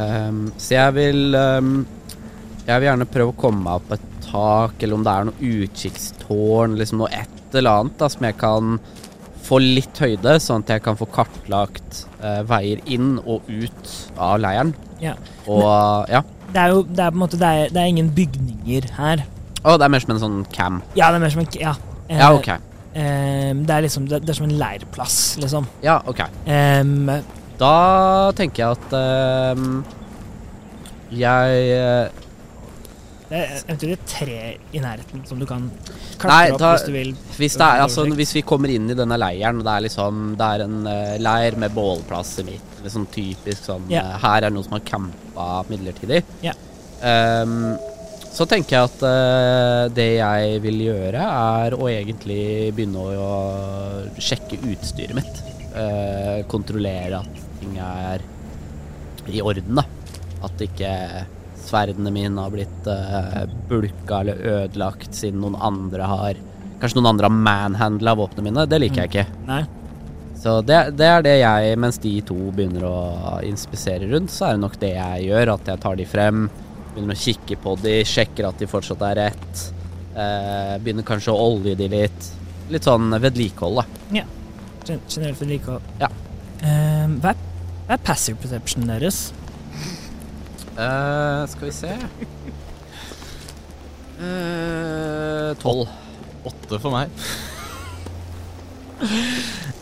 Ehm, 0.00 0.46
så 0.56 0.78
jeg 0.78 0.94
vil 0.96 1.34
um, 1.36 1.72
Jeg 2.62 2.80
vil 2.80 2.86
gjerne 2.86 3.08
prøve 3.10 3.32
å 3.34 3.36
komme 3.36 3.64
meg 3.66 3.80
opp 3.80 3.90
et 3.96 4.04
tak, 4.22 4.76
eller 4.80 4.94
om 4.96 5.02
det 5.04 5.12
er 5.12 5.26
noe 5.28 5.48
utkikkstårn, 5.66 6.76
liksom 6.78 7.02
noe 7.02 7.10
et 7.10 7.56
eller 7.58 7.82
annet 7.82 7.96
da, 7.98 8.08
som 8.08 8.22
jeg 8.24 8.36
kan 8.40 8.76
få 9.42 9.58
litt 9.60 9.98
høyde, 9.98 10.36
sånn 10.40 10.62
at 10.62 10.70
jeg 10.76 10.84
kan 10.84 10.96
få 10.96 11.08
kartlagt 11.12 12.04
uh, 12.22 12.40
veier 12.46 12.80
inn 12.86 13.16
og 13.18 13.50
ut 13.50 13.92
av 14.14 14.38
leiren. 14.40 14.70
Ja. 15.02 15.16
Og 15.50 16.06
ja. 16.08 16.22
Det 16.52 16.62
er 16.62 16.72
jo 16.72 16.84
det 16.86 17.02
er 17.02 17.10
på 17.10 17.16
en 17.16 17.22
måte 17.24 17.38
Det 17.40 17.48
er, 17.48 17.70
det 17.72 17.80
er 17.82 17.90
ingen 17.90 18.12
bygninger 18.14 18.90
her. 18.94 19.24
Å, 19.62 19.74
det 19.74 19.86
er 19.88 19.92
mer 19.92 20.04
som 20.04 20.14
en 20.14 20.22
sånn 20.22 20.42
cam. 20.54 20.82
Ja, 20.94 21.10
det 21.10 21.18
er 21.18 21.24
mer 21.26 21.34
som 21.34 21.42
en 21.42 21.58
Ja. 21.58 21.74
Ja, 22.12 22.30
ok. 22.34 22.54
Em, 22.94 23.62
det 23.66 23.76
er 23.76 23.84
liksom 23.86 24.08
det, 24.08 24.22
det 24.24 24.32
er 24.34 24.38
som 24.40 24.48
en 24.48 24.58
leirplass, 24.60 25.18
liksom. 25.42 25.68
Ja, 25.84 26.00
ok. 26.06 26.24
Um, 26.46 27.06
Da 27.62 28.32
tenker 28.34 28.64
jeg 28.64 28.78
at 28.78 28.94
um, 29.56 29.84
jeg 31.12 31.66
eh, 31.76 32.22
det 33.32 33.38
er 33.38 33.52
eventuelt 33.64 33.94
et 33.94 34.10
tre 34.10 34.38
i 34.76 34.80
nærheten 34.82 35.22
som 35.24 35.38
du 35.40 35.46
kan 35.48 35.62
Nei, 35.64 36.16
klatre 36.20 36.52
opp 36.52 36.60
da- 36.60 36.72
hvis 36.74 36.82
du 36.84 36.92
vil. 36.92 37.12
Hvis 37.38 37.54
er, 37.56 37.80
altså, 37.84 38.04
hvis 38.18 38.34
vi 38.36 38.42
kommer 38.44 38.68
inn 38.72 38.90
i 38.92 38.96
denne 38.98 39.16
leiren, 39.16 39.62
det 39.64 39.72
er 39.72 39.84
liksom 39.86 40.18
Det 40.36 40.48
er 40.56 40.64
en 40.66 40.82
uh, 40.84 41.14
leir 41.22 41.56
med 41.56 41.72
bålplass 41.72 42.34
i 42.42 42.44
midten, 42.50 42.82
liksom 42.84 43.06
typisk 43.14 43.64
sånn 43.70 43.86
yeah. 43.92 44.10
uh, 44.16 44.18
Her 44.20 44.36
er 44.42 44.50
det 44.50 44.52
noen 44.58 44.66
som 44.68 44.76
har 44.76 44.84
campa 44.84 45.48
midlertidig. 45.70 46.20
Ja. 46.44 46.52
Ehm, 47.02 47.72
så 48.32 48.46
tenker 48.48 48.76
jeg 48.78 48.88
at 48.88 49.02
uh, 49.04 49.92
det 49.92 50.08
jeg 50.16 50.60
vil 50.64 50.84
gjøre, 50.86 51.22
er 51.22 51.76
å 51.76 51.88
egentlig 51.90 52.72
begynne 52.76 53.02
å, 53.02 53.12
å 53.20 54.22
sjekke 54.22 54.60
utstyret 54.72 55.16
mitt. 55.18 55.42
Uh, 55.72 56.40
kontrollere 56.52 57.20
at 57.20 57.42
ting 57.60 57.76
er 57.80 58.24
i 59.28 59.42
orden, 59.44 59.78
da. 59.78 59.84
At 60.42 60.64
ikke 60.64 60.92
sverdene 61.62 62.10
mine 62.14 62.40
har 62.40 62.52
blitt 62.52 62.88
uh, 62.88 63.44
bulka 63.68 64.22
eller 64.22 64.40
ødelagt 64.56 65.14
siden 65.16 65.44
noen 65.44 65.60
andre 65.60 66.08
har 66.14 66.40
Kanskje 66.82 66.98
noen 66.98 67.12
andre 67.12 67.28
har 67.28 67.42
manhandla 67.46 68.16
våpnene 68.18 68.48
mine. 68.48 68.62
Det 68.66 68.80
liker 68.82 69.04
jeg 69.04 69.10
ikke. 69.12 69.42
Nei. 69.46 69.60
Så 70.42 70.56
det, 70.66 70.80
det 70.98 71.06
er 71.06 71.22
det 71.22 71.34
jeg, 71.38 71.76
mens 71.78 72.00
de 72.02 72.16
to 72.26 72.34
begynner 72.50 72.88
å 72.88 72.96
inspisere 73.46 74.08
rundt, 74.10 74.32
så 74.34 74.48
er 74.48 74.56
det 74.56 74.62
nok 74.64 74.74
det 74.80 74.90
jeg 74.96 75.28
gjør. 75.28 75.52
At 75.54 75.70
jeg 75.70 75.80
tar 75.84 76.00
de 76.00 76.06
frem, 76.10 76.48
Begynner 76.92 77.16
å 77.16 77.22
kikke 77.22 77.56
på 77.62 77.76
de, 77.80 77.94
sjekker 78.08 78.48
at 78.48 78.60
de 78.60 78.68
fortsatt 78.68 79.02
er 79.08 79.18
rett. 79.22 79.62
Eh, 80.12 80.74
begynner 80.84 81.06
kanskje 81.08 81.32
å 81.32 81.46
olje 81.50 81.74
de 81.78 81.88
litt. 81.92 82.28
Litt 82.72 82.88
sånn 82.88 83.12
vedlikehold, 83.22 83.80
da. 83.80 83.86
Gen 84.82 85.00
generelt 85.08 85.40
vedlikehold. 85.40 85.94
Ja. 86.00 86.10
Eh, 86.62 87.06
hva, 87.22 87.32
er, 87.32 87.46
hva 87.86 87.96
er 87.96 88.04
passive 88.04 88.40
perception 88.42 88.86
deres? 88.90 89.24
Eh, 90.72 91.42
skal 91.52 91.68
vi 91.68 91.72
se 91.76 91.96
Tolv. 95.60 95.88
Åtte 96.46 96.78
for 96.78 96.94
meg. 96.94 97.10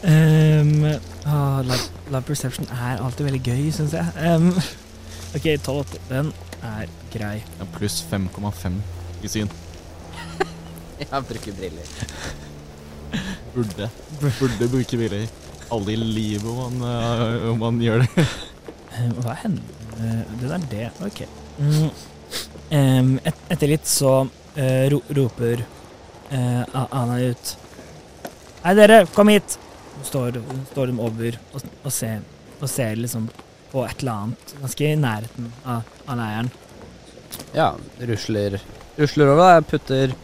Um, 0.03 0.85
oh, 1.27 1.61
love, 1.65 1.85
love 2.11 2.23
perception 2.23 2.67
er 2.73 3.01
alltid 3.05 3.27
veldig 3.29 3.43
gøy, 3.45 3.67
syns 3.73 3.93
jeg. 3.97 4.07
Um, 4.17 4.53
OK, 5.31 5.45
12-8. 5.63 5.99
Den 6.09 6.33
er 6.67 6.89
grei. 7.13 7.37
Ja, 7.59 7.67
Pluss 7.77 8.01
5,5 8.11 8.79
i 9.23 9.29
syn. 9.31 9.51
Jeg 10.99 11.27
bruker 11.29 11.55
briller. 11.55 11.93
Burde. 13.55 13.87
Burde 14.19 14.69
bruke 14.73 14.99
briller. 14.99 15.29
Aldri 15.71 15.95
i 15.95 16.01
livet 16.03 16.49
om 16.51 16.81
man, 16.81 16.89
øh, 16.91 17.51
om 17.53 17.63
man 17.63 17.79
gjør 17.83 18.03
det. 18.03 18.25
Um, 18.91 19.13
hva 19.23 19.37
hender 19.39 19.63
uh, 20.01 20.33
Det 20.41 20.51
er 20.51 20.65
det. 20.73 20.89
OK. 21.07 21.21
Mm. 21.61 21.91
Um, 22.71 23.13
et, 23.23 23.45
etter 23.55 23.71
litt 23.71 23.87
så 23.87 24.15
uh, 24.25 24.87
ro 24.91 24.99
roper 25.15 25.63
uh, 26.33 26.65
Ana 26.75 27.21
ut. 27.23 27.53
Hei, 28.65 28.75
dere, 28.77 29.05
kom 29.15 29.31
hit! 29.31 29.61
Står, 30.11 30.41
står 30.73 30.91
de 30.91 30.99
over 31.07 31.39
og, 31.53 31.71
og, 31.85 31.93
ser, 31.95 32.27
og 32.59 32.67
ser 32.73 32.99
liksom 32.99 33.31
på 33.71 33.85
et 33.87 34.03
eller 34.03 34.25
annet 34.25 34.55
ganske 34.61 34.89
i 34.89 34.99
nærheten 34.99 35.53
av, 35.65 35.87
av 36.07 36.19
leiren. 36.19 36.51
Ja, 37.55 37.71
rusler, 38.11 38.59
rusler 38.99 39.33
over. 39.33 39.41
da. 39.61 39.67
Putter 39.67 40.15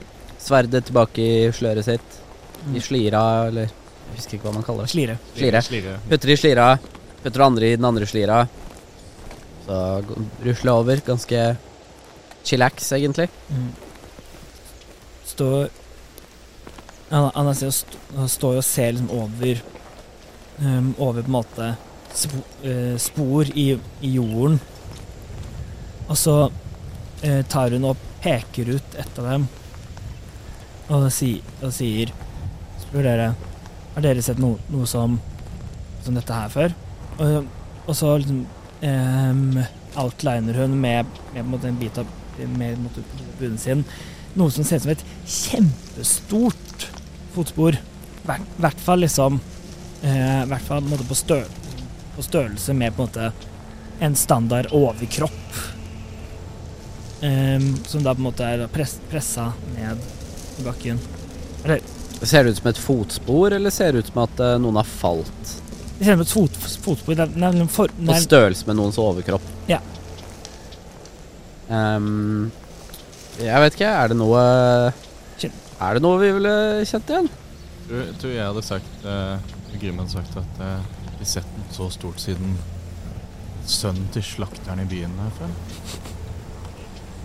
sverdet 0.42 0.86
tilbake 0.88 1.22
i 1.22 1.52
sløret 1.54 1.86
sitt. 1.86 2.20
I 2.74 2.82
slira, 2.82 3.46
eller 3.46 3.68
Jeg 3.68 4.18
husker 4.18 4.36
ikke 4.38 4.48
hva 4.48 4.54
man 4.56 4.66
kaller 4.66 4.86
det. 4.86 4.92
Slire. 4.94 5.16
Slire. 5.36 5.62
Slire. 5.62 5.96
Putter 6.10 6.32
i 6.32 6.36
slira. 6.38 6.66
Putter 7.22 7.38
det 7.40 7.46
andre 7.46 7.70
i 7.70 7.76
den 7.76 7.88
andre 7.88 8.06
slira. 8.06 8.42
Så 9.66 9.80
rusler 10.46 10.70
jeg 10.70 10.74
over. 10.74 11.02
Ganske 11.06 11.42
chillax, 12.46 12.92
egentlig. 12.98 13.28
Mm. 13.50 13.72
Står 15.26 15.68
Han, 17.10 17.52
st 17.54 17.98
står 18.26 18.56
og 18.58 18.64
ser 18.66 18.96
liksom 18.96 19.10
over 19.14 19.60
um, 20.58 20.88
Over 20.98 21.22
på 21.22 21.28
en 21.28 21.36
måte 21.36 21.68
eh, 22.62 22.96
spor 23.02 23.48
i, 23.52 23.66
i 24.00 24.10
jorden. 24.16 24.58
Og 26.06 26.16
så 26.18 26.36
eh, 27.22 27.42
tar 27.50 27.74
hun 27.74 27.88
og 27.90 28.02
peker 28.24 28.76
ut 28.76 28.98
et 28.98 29.20
av 29.20 29.30
dem 29.30 29.46
og, 30.86 31.08
si, 31.10 31.32
og 31.66 31.72
sier 31.74 32.12
Spør 32.78 33.02
dere 33.02 33.26
Har 33.96 34.04
dere 34.04 34.22
sett 34.22 34.38
noe, 34.38 34.60
noe 34.70 34.86
som 34.86 35.16
Som 36.04 36.14
dette 36.14 36.34
her 36.34 36.52
før? 36.52 36.74
Og, 37.18 37.48
og 37.86 37.96
så 37.98 38.12
liksom 38.22 38.44
eh, 38.86 39.66
outliner 39.98 40.60
hun 40.62 40.76
med, 40.78 41.18
med 41.34 41.66
en 41.66 41.80
bit 41.80 41.98
av 41.98 42.06
med 42.36 42.76
bunnen 43.40 43.58
sin 43.58 43.84
noe 44.36 44.52
som 44.52 44.66
ser 44.66 44.80
ut 44.80 44.84
som 44.84 44.92
et 44.92 45.04
kjempestort 45.24 46.86
fotspor. 47.32 47.76
I 47.76 48.34
hvert, 48.60 48.82
fall 48.82 49.00
liksom 49.04 49.38
eh, 50.02 50.42
hvert 50.50 50.66
fall 50.66 50.82
på, 50.84 50.92
måte 50.92 51.06
på, 52.16 52.24
størrelse 52.24 52.74
med 52.74 52.96
på 52.96 53.04
en 53.04 53.08
måte 53.08 53.32
en 54.06 54.16
standard 54.16 54.72
overkropp. 54.76 55.60
Um, 57.22 57.76
som 57.86 58.02
da 58.04 58.12
på 58.14 58.20
en 58.20 58.26
måte 58.28 58.44
er 58.44 58.66
press, 58.68 58.98
pressa 59.10 59.50
ned 59.76 60.02
i 60.60 60.66
bakken. 60.66 60.98
Eller 61.64 61.80
Ser 62.22 62.44
det 62.44 62.50
ut 62.50 62.58
som 62.58 62.68
et 62.70 62.78
fotspor, 62.80 63.52
eller 63.52 63.70
ser 63.70 63.92
det 63.92 64.04
ut 64.04 64.08
som 64.08 64.22
at 64.22 64.40
eh, 64.40 64.54
noen 64.60 64.78
har 64.80 64.88
falt? 64.88 65.56
det 65.98 66.04
ser 66.04 66.12
ut 66.12 66.28
som 66.28 66.46
et 66.48 66.52
fot, 66.52 66.76
fotspor. 66.84 67.16
Det 67.16 67.24
er, 67.24 67.32
det 67.36 67.48
er, 67.48 67.68
for, 67.72 67.92
det 67.92 68.08
På 68.08 68.20
størrelse 68.20 68.68
med 68.68 68.76
noens 68.76 68.98
overkropp? 69.00 69.44
Ja. 69.70 69.80
Um, 71.68 72.52
jeg 73.40 73.62
vet 73.64 73.76
ikke, 73.76 73.88
er 73.90 74.12
det 74.12 74.16
noe 74.20 74.42
Er 75.82 75.96
det 75.96 76.02
noe 76.04 76.20
vi 76.20 76.28
ville 76.36 76.52
kjent 76.86 77.10
igjen? 77.10 77.26
Tror, 77.86 78.04
tror 78.20 78.32
jeg 78.32 78.46
hadde 78.46 78.62
sagt 78.64 79.06
uh, 79.06 79.56
Grim 79.80 79.98
hadde 80.00 80.14
sagt 80.14 80.38
at 80.40 80.60
uh, 80.62 80.95
ikke 81.26 81.40
sett 81.40 81.54
noe 81.58 81.74
så 81.74 81.90
stort 81.90 82.22
siden 82.22 82.56
sønnen 83.66 84.06
til 84.14 84.22
slakteren 84.22 84.84
i 84.84 84.86
byen 84.86 85.14
her 85.18 85.32
før. 85.40 85.54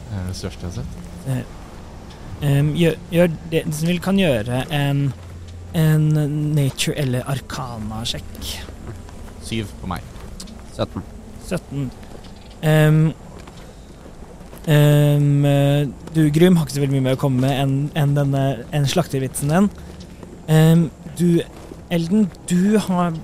Det 0.10 0.20
er 0.20 0.24
det 0.28 0.38
største 0.40 0.66
jeg 0.66 0.72
har 0.72 0.78
sett. 0.82 1.58
Um, 2.42 2.72
gjør, 2.74 2.96
gjør 3.14 3.36
det 3.52 3.62
som 3.70 3.92
vil 3.92 4.02
kan 4.02 4.18
gjøre 4.18 4.64
en 4.74 5.12
en 5.78 6.08
nature- 6.52 6.98
eller 7.00 7.24
arcana-sjekk. 7.32 8.48
Syv 9.46 9.70
på 9.80 9.88
meg. 9.88 10.02
17. 10.76 11.04
17. 11.48 11.86
Um, 12.62 13.14
ehm, 14.68 15.46
eh, 15.46 15.88
du, 16.16 16.26
Grym, 16.36 16.58
har 16.58 16.66
ikke 16.66 16.76
så 16.76 16.84
veldig 16.84 16.98
mye 16.98 17.06
mer 17.06 17.16
å 17.16 17.22
komme 17.22 17.46
med 17.46 17.56
enn 17.56 17.78
en 17.96 18.18
denne 18.18 18.44
enn 18.76 18.90
slaktervitsen 18.90 19.54
din. 19.54 19.70
Ehm, 20.52 20.90
du, 21.16 21.40
Elden, 21.90 22.28
du 22.52 22.78
har 22.90 23.16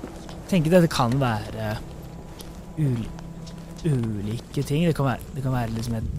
tenkt 0.49 0.73
at 0.73 0.85
det 0.85 0.91
kan 0.93 1.13
være 1.21 1.77
ul, 2.77 3.07
ulike 3.85 4.63
ting. 4.63 4.85
Det 4.87 4.95
kan 4.97 5.09
være, 5.11 5.31
det 5.35 5.43
kan 5.45 5.55
være 5.55 5.73
liksom 5.75 5.97
et, 5.99 6.11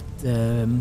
et 0.00 0.28
um, 0.64 0.78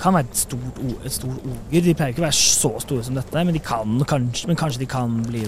kan 0.00 0.16
være 0.16 0.28
et 0.28 0.40
stort, 0.40 0.80
et 1.04 1.12
stort 1.12 1.44
oger. 1.44 1.84
De 1.84 1.94
pleier 1.94 2.14
ikke 2.14 2.22
å 2.22 2.28
være 2.28 2.38
så 2.38 2.72
store 2.82 3.06
som 3.06 3.16
dette, 3.18 3.44
men 3.44 3.56
de 3.56 3.62
kan 3.64 4.04
kanskje, 4.08 4.48
men 4.50 4.58
kanskje 4.58 4.82
de 4.82 4.88
kan 4.90 5.20
bli, 5.26 5.44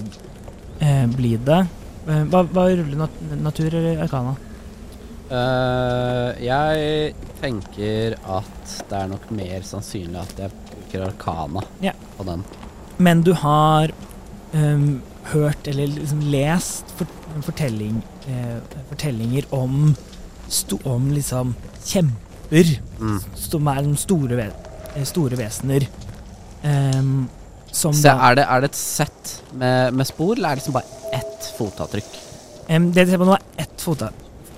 eh, 0.79 1.05
bli 1.09 1.35
det. 1.37 1.61
Eh, 2.07 2.23
Hva, 2.29 2.43
hva 2.43 2.67
ruller 2.69 2.99
nat 2.99 3.21
natur 3.41 3.73
eller 3.73 4.03
arkana? 4.03 4.35
Uh, 5.33 6.35
jeg 6.43 7.13
tenker 7.41 8.17
at 8.29 8.73
det 8.89 8.97
er 8.99 9.07
nok 9.09 9.23
mer 9.33 9.63
sannsynlig 9.65 10.19
at 10.21 10.41
jeg 10.43 10.51
bruker 10.67 11.07
arkana 11.07 11.63
yeah. 11.81 11.97
på 12.17 12.27
den. 12.27 12.43
Men 13.01 13.23
du 13.25 13.31
har 13.33 13.89
ehm, 14.53 15.01
hørt 15.31 15.67
eller 15.71 15.87
liksom 15.87 16.19
lest 16.33 16.91
fortelling, 17.45 18.01
eh, 18.27 18.57
fortellinger 18.89 19.47
om, 19.55 19.95
sto, 20.47 20.79
om 20.83 21.11
liksom 21.11 21.55
kjemper 21.85 22.19
Mm. 22.99 23.17
som 23.35 23.67
er 23.67 23.95
store, 23.97 24.35
ve 24.37 24.43
eh, 24.95 25.05
store 25.09 25.37
vesener. 25.39 25.87
Um, 26.63 27.29
som 27.71 27.93
Se, 27.93 28.03
da 28.05 28.29
er, 28.29 28.35
det, 28.37 28.43
er 28.45 28.61
det 28.61 28.69
et 28.69 28.77
sett 28.77 29.31
med, 29.57 29.93
med 29.97 30.05
spor, 30.07 30.35
eller 30.35 30.51
er 30.51 30.55
det 30.55 30.61
liksom 30.61 30.75
bare 30.77 31.17
ett 31.17 31.47
fotavtrykk? 31.57 32.19
Um, 32.69 32.91
Det 32.93 33.07
du 33.07 33.11
ser 33.11 33.17
på 33.17 33.25
nå, 33.25 33.33
er 33.33 33.63
ett 33.65 33.81
fota, 33.81 34.11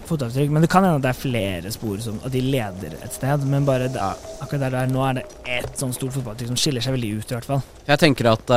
fotavtrykk, 0.09 0.51
men 0.55 0.63
det 0.65 0.69
kan 0.71 0.83
hende 0.85 0.99
at 0.99 1.03
det 1.05 1.11
er 1.11 1.19
flere 1.19 1.71
spor 1.73 1.97
som 2.03 2.17
at 2.25 2.31
de 2.33 2.41
leder 2.43 2.95
et 3.03 3.13
sted. 3.15 3.43
Men 3.49 3.65
bare 3.67 3.87
det, 3.91 4.01
akkurat 4.43 4.65
der, 4.67 4.75
der 4.77 4.91
nå 4.93 5.03
er 5.09 5.19
det 5.19 5.25
ett 5.57 5.77
sånn 5.79 5.93
stort 5.95 6.13
fotavtrykk 6.15 6.51
som 6.53 6.59
skiller 6.59 6.83
seg 6.85 6.95
veldig 6.97 7.11
ut, 7.19 7.31
i 7.31 7.37
hvert 7.37 7.49
fall. 7.49 7.61
Jeg 7.87 8.01
tenker 8.03 8.31
at 8.31 8.53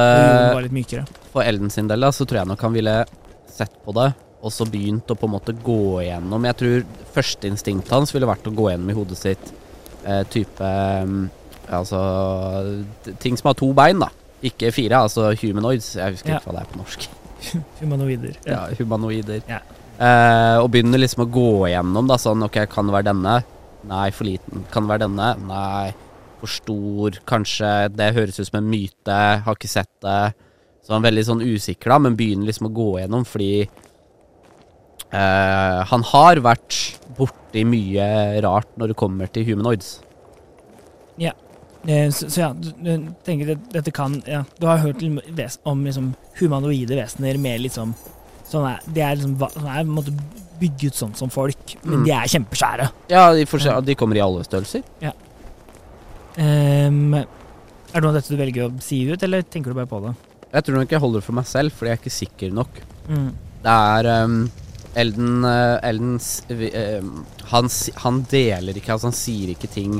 mykere. 0.74 1.04
for 1.32 1.42
Elden 1.42 1.70
sin 1.74 1.88
del, 1.90 2.00
da, 2.04 2.12
så 2.12 2.26
tror 2.28 2.42
jeg 2.42 2.50
nok 2.52 2.64
han 2.68 2.76
ville 2.76 2.96
sett 3.58 3.74
på 3.84 3.94
det, 3.96 4.10
og 4.38 4.52
så 4.54 4.66
begynt 4.70 5.10
å 5.10 5.16
på 5.18 5.26
en 5.26 5.34
måte 5.34 5.54
gå 5.66 5.78
igjennom. 6.04 6.44
Jeg 6.46 6.58
tror 6.60 6.84
førsteinstinktet 7.16 7.90
hans 7.96 8.12
ville 8.14 8.28
vært 8.30 8.46
å 8.46 8.54
gå 8.54 8.68
gjennom 8.70 8.92
i 8.92 8.96
hodet 8.98 9.18
sitt 9.18 9.50
uh, 10.06 10.22
type 10.30 10.62
um, 11.02 11.26
Altså 11.68 11.98
ting 13.20 13.34
som 13.36 13.50
har 13.50 13.56
to 13.58 13.66
bein, 13.76 13.98
da. 14.00 14.06
Ikke 14.40 14.70
fire, 14.72 15.02
altså 15.04 15.34
humanoids. 15.36 15.90
Jeg 15.98 16.14
husker 16.14 16.30
Ja. 16.32 16.38
ikke 16.38 16.48
hva 16.48 16.54
det 16.56 16.62
er 16.62 16.70
på 16.72 16.78
norsk. 16.80 17.08
Humanoider. 17.82 18.38
Ja, 18.48 18.60
humanoider. 18.78 19.42
Ja. 19.50 19.58
Eh, 19.98 20.56
og 20.62 20.68
begynner 20.70 21.00
liksom 21.02 21.24
å 21.24 21.32
gå 21.34 21.50
igjennom, 21.72 22.06
da, 22.06 22.18
sånn 22.22 22.44
ok, 22.46 22.60
kan 22.70 22.86
det 22.86 22.94
være 22.94 23.08
denne? 23.10 23.38
Nei, 23.88 24.08
for 24.14 24.28
liten. 24.28 24.62
Kan 24.70 24.86
det 24.86 24.92
være 24.92 25.06
denne? 25.06 25.30
Nei, 25.48 25.88
for 26.38 26.52
stor. 26.52 27.18
Kanskje 27.26 27.70
det 27.90 28.14
høres 28.14 28.38
ut 28.38 28.46
som 28.46 28.60
en 28.60 28.70
myte, 28.70 29.18
har 29.44 29.58
ikke 29.58 29.70
sett 29.70 29.90
det. 30.04 30.20
Så 30.84 30.94
han 30.94 31.02
er 31.02 31.10
veldig 31.10 31.24
sånn 31.26 31.42
usikker, 31.44 31.90
da, 31.90 31.98
men 32.04 32.18
begynner 32.18 32.48
liksom 32.48 32.70
å 32.70 32.76
gå 32.76 32.88
igjennom 32.96 33.24
fordi 33.28 33.52
eh, 35.12 35.80
han 35.90 36.06
har 36.12 36.40
vært 36.46 36.78
borti 37.18 37.64
mye 37.66 38.06
rart 38.44 38.70
når 38.78 38.92
det 38.92 38.96
kommer 39.02 39.26
til 39.34 39.44
humanoids. 39.50 39.98
Ja. 41.18 41.34
Så, 42.14 42.26
så 42.30 42.40
ja, 42.40 42.48
du, 42.54 42.70
du 42.82 43.10
tenker 43.24 43.52
at 43.54 43.68
dette 43.70 43.92
kan 43.94 44.16
ja, 44.26 44.40
Du 44.58 44.66
har 44.66 44.80
hørt 44.82 44.98
om 45.00 45.84
liksom, 45.86 46.08
humanoide 46.40 46.98
vesener 46.98 47.38
med 47.40 47.62
liksom 47.62 47.94
sånn 48.50 48.66
er, 48.70 48.80
De 48.86 49.00
er 49.04 49.16
liksom 49.16 49.36
sånn 49.38 49.66
er, 49.68 49.82
på 49.82 49.88
en 49.88 49.96
måte 49.98 50.14
bygget 50.58 50.96
sånn 50.98 51.14
som 51.14 51.30
folk, 51.30 51.76
men 51.84 52.00
Mm. 52.00 52.04
de 52.04 52.10
er 52.16 52.30
kjempeskjære. 52.32 52.90
Ja, 53.12 53.32
de, 53.32 53.44
forskjell- 53.46 53.84
de 53.84 53.94
kommer 53.94 54.16
i 54.16 54.20
alle 54.24 54.42
størrelser. 54.44 54.82
Ehm, 56.38 57.14
er 57.14 57.26
det 57.94 58.02
noe 58.02 58.12
av 58.12 58.18
dette 58.18 58.34
du 58.34 58.36
velger 58.40 58.68
å 58.68 58.82
si 58.82 59.02
ut, 59.10 59.22
eller 59.22 59.42
tenker 59.42 59.72
du 59.72 59.78
bare 59.78 59.90
på 59.90 60.00
det? 60.04 60.14
Jeg 60.52 60.64
tror 60.64 60.78
nok 60.80 60.88
jeg 60.94 61.00
holder 61.02 61.20
det 61.20 61.26
for 61.26 61.36
meg 61.38 61.46
selv, 61.50 61.72
fordi 61.76 61.90
jeg 61.90 61.98
er 61.98 62.02
ikke 62.02 62.16
sikker 62.18 62.54
nok. 62.56 62.80
Mm. 63.08 63.28
Det 63.62 63.74
er 63.74 64.24
um, 64.24 64.50
Elden, 64.98 65.44
uh, 65.44 65.78
eh, 66.48 67.02
han, 67.52 67.68
han 68.04 68.22
deler 68.30 68.74
ikke 68.78 68.94
Altså 68.94 69.08
han 69.10 69.16
sier 69.16 69.52
ikke 69.52 69.68
ting 69.70 69.98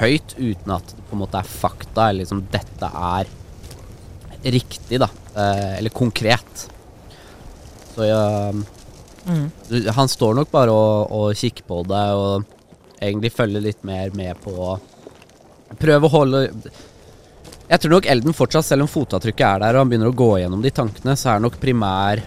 høyt 0.00 0.34
uten 0.36 0.72
at 0.74 0.86
det 0.92 1.04
på 1.08 1.16
en 1.16 1.22
måte 1.22 1.38
er 1.40 1.48
fakta, 1.48 2.08
eller 2.10 2.24
liksom 2.24 2.44
dette 2.52 2.90
er 2.90 3.30
riktig, 4.44 4.98
da. 5.02 5.08
Uh, 5.34 5.76
eller 5.78 5.90
konkret. 5.90 6.66
Så 7.96 8.06
ja 8.06 8.24
Mm. 9.26 9.50
Han 9.94 10.08
står 10.08 10.36
nok 10.38 10.50
bare 10.52 10.70
og, 10.70 11.10
og 11.10 11.38
kikker 11.38 11.66
på 11.66 11.80
det 11.90 12.02
og 12.14 12.44
egentlig 13.02 13.32
følger 13.34 13.64
litt 13.64 13.82
mer 13.86 14.12
med 14.14 14.38
på 14.42 14.76
Prøv 15.80 16.06
å 16.06 16.10
holde 16.12 16.42
Jeg 17.66 17.80
tror 17.82 17.96
nok 17.96 18.06
Elden 18.06 18.36
fortsatt, 18.36 18.68
selv 18.68 18.84
om 18.84 18.90
fotavtrykket 18.90 19.46
er 19.48 19.64
der 19.64 19.74
og 19.74 19.82
han 19.82 19.90
begynner 19.90 20.12
å 20.12 20.16
gå 20.16 20.30
gjennom 20.38 20.62
de 20.62 20.70
tankene, 20.70 21.16
så 21.18 21.32
er 21.34 21.42
nok 21.42 21.58
primær 21.62 22.22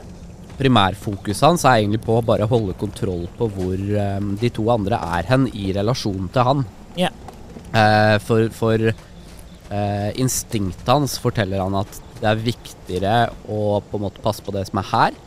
primærfokuset 0.60 1.46
hans 1.46 1.64
er 1.64 1.78
egentlig 1.78 2.02
på 2.04 2.18
å 2.18 2.26
bare 2.28 2.48
holde 2.52 2.74
kontroll 2.76 3.30
på 3.38 3.48
hvor 3.54 3.80
um, 3.80 4.34
de 4.42 4.50
to 4.52 4.66
andre 4.74 4.98
er 5.00 5.30
hen 5.30 5.46
i 5.56 5.70
relasjon 5.78 6.28
til 6.36 6.44
han. 6.50 6.66
Ja. 7.00 7.14
Uh, 7.72 8.18
for 8.20 8.50
for 8.52 8.84
uh, 8.90 10.10
instinktet 10.20 10.92
hans 10.92 11.16
forteller 11.24 11.64
han 11.64 11.80
at 11.80 12.02
det 12.20 12.28
er 12.28 12.44
viktigere 12.44 13.16
å 13.48 13.80
på 13.80 13.96
en 13.96 14.10
måte 14.10 14.20
passe 14.26 14.44
på 14.44 14.52
det 14.52 14.66
som 14.68 14.84
er 14.84 14.90
her, 14.92 15.20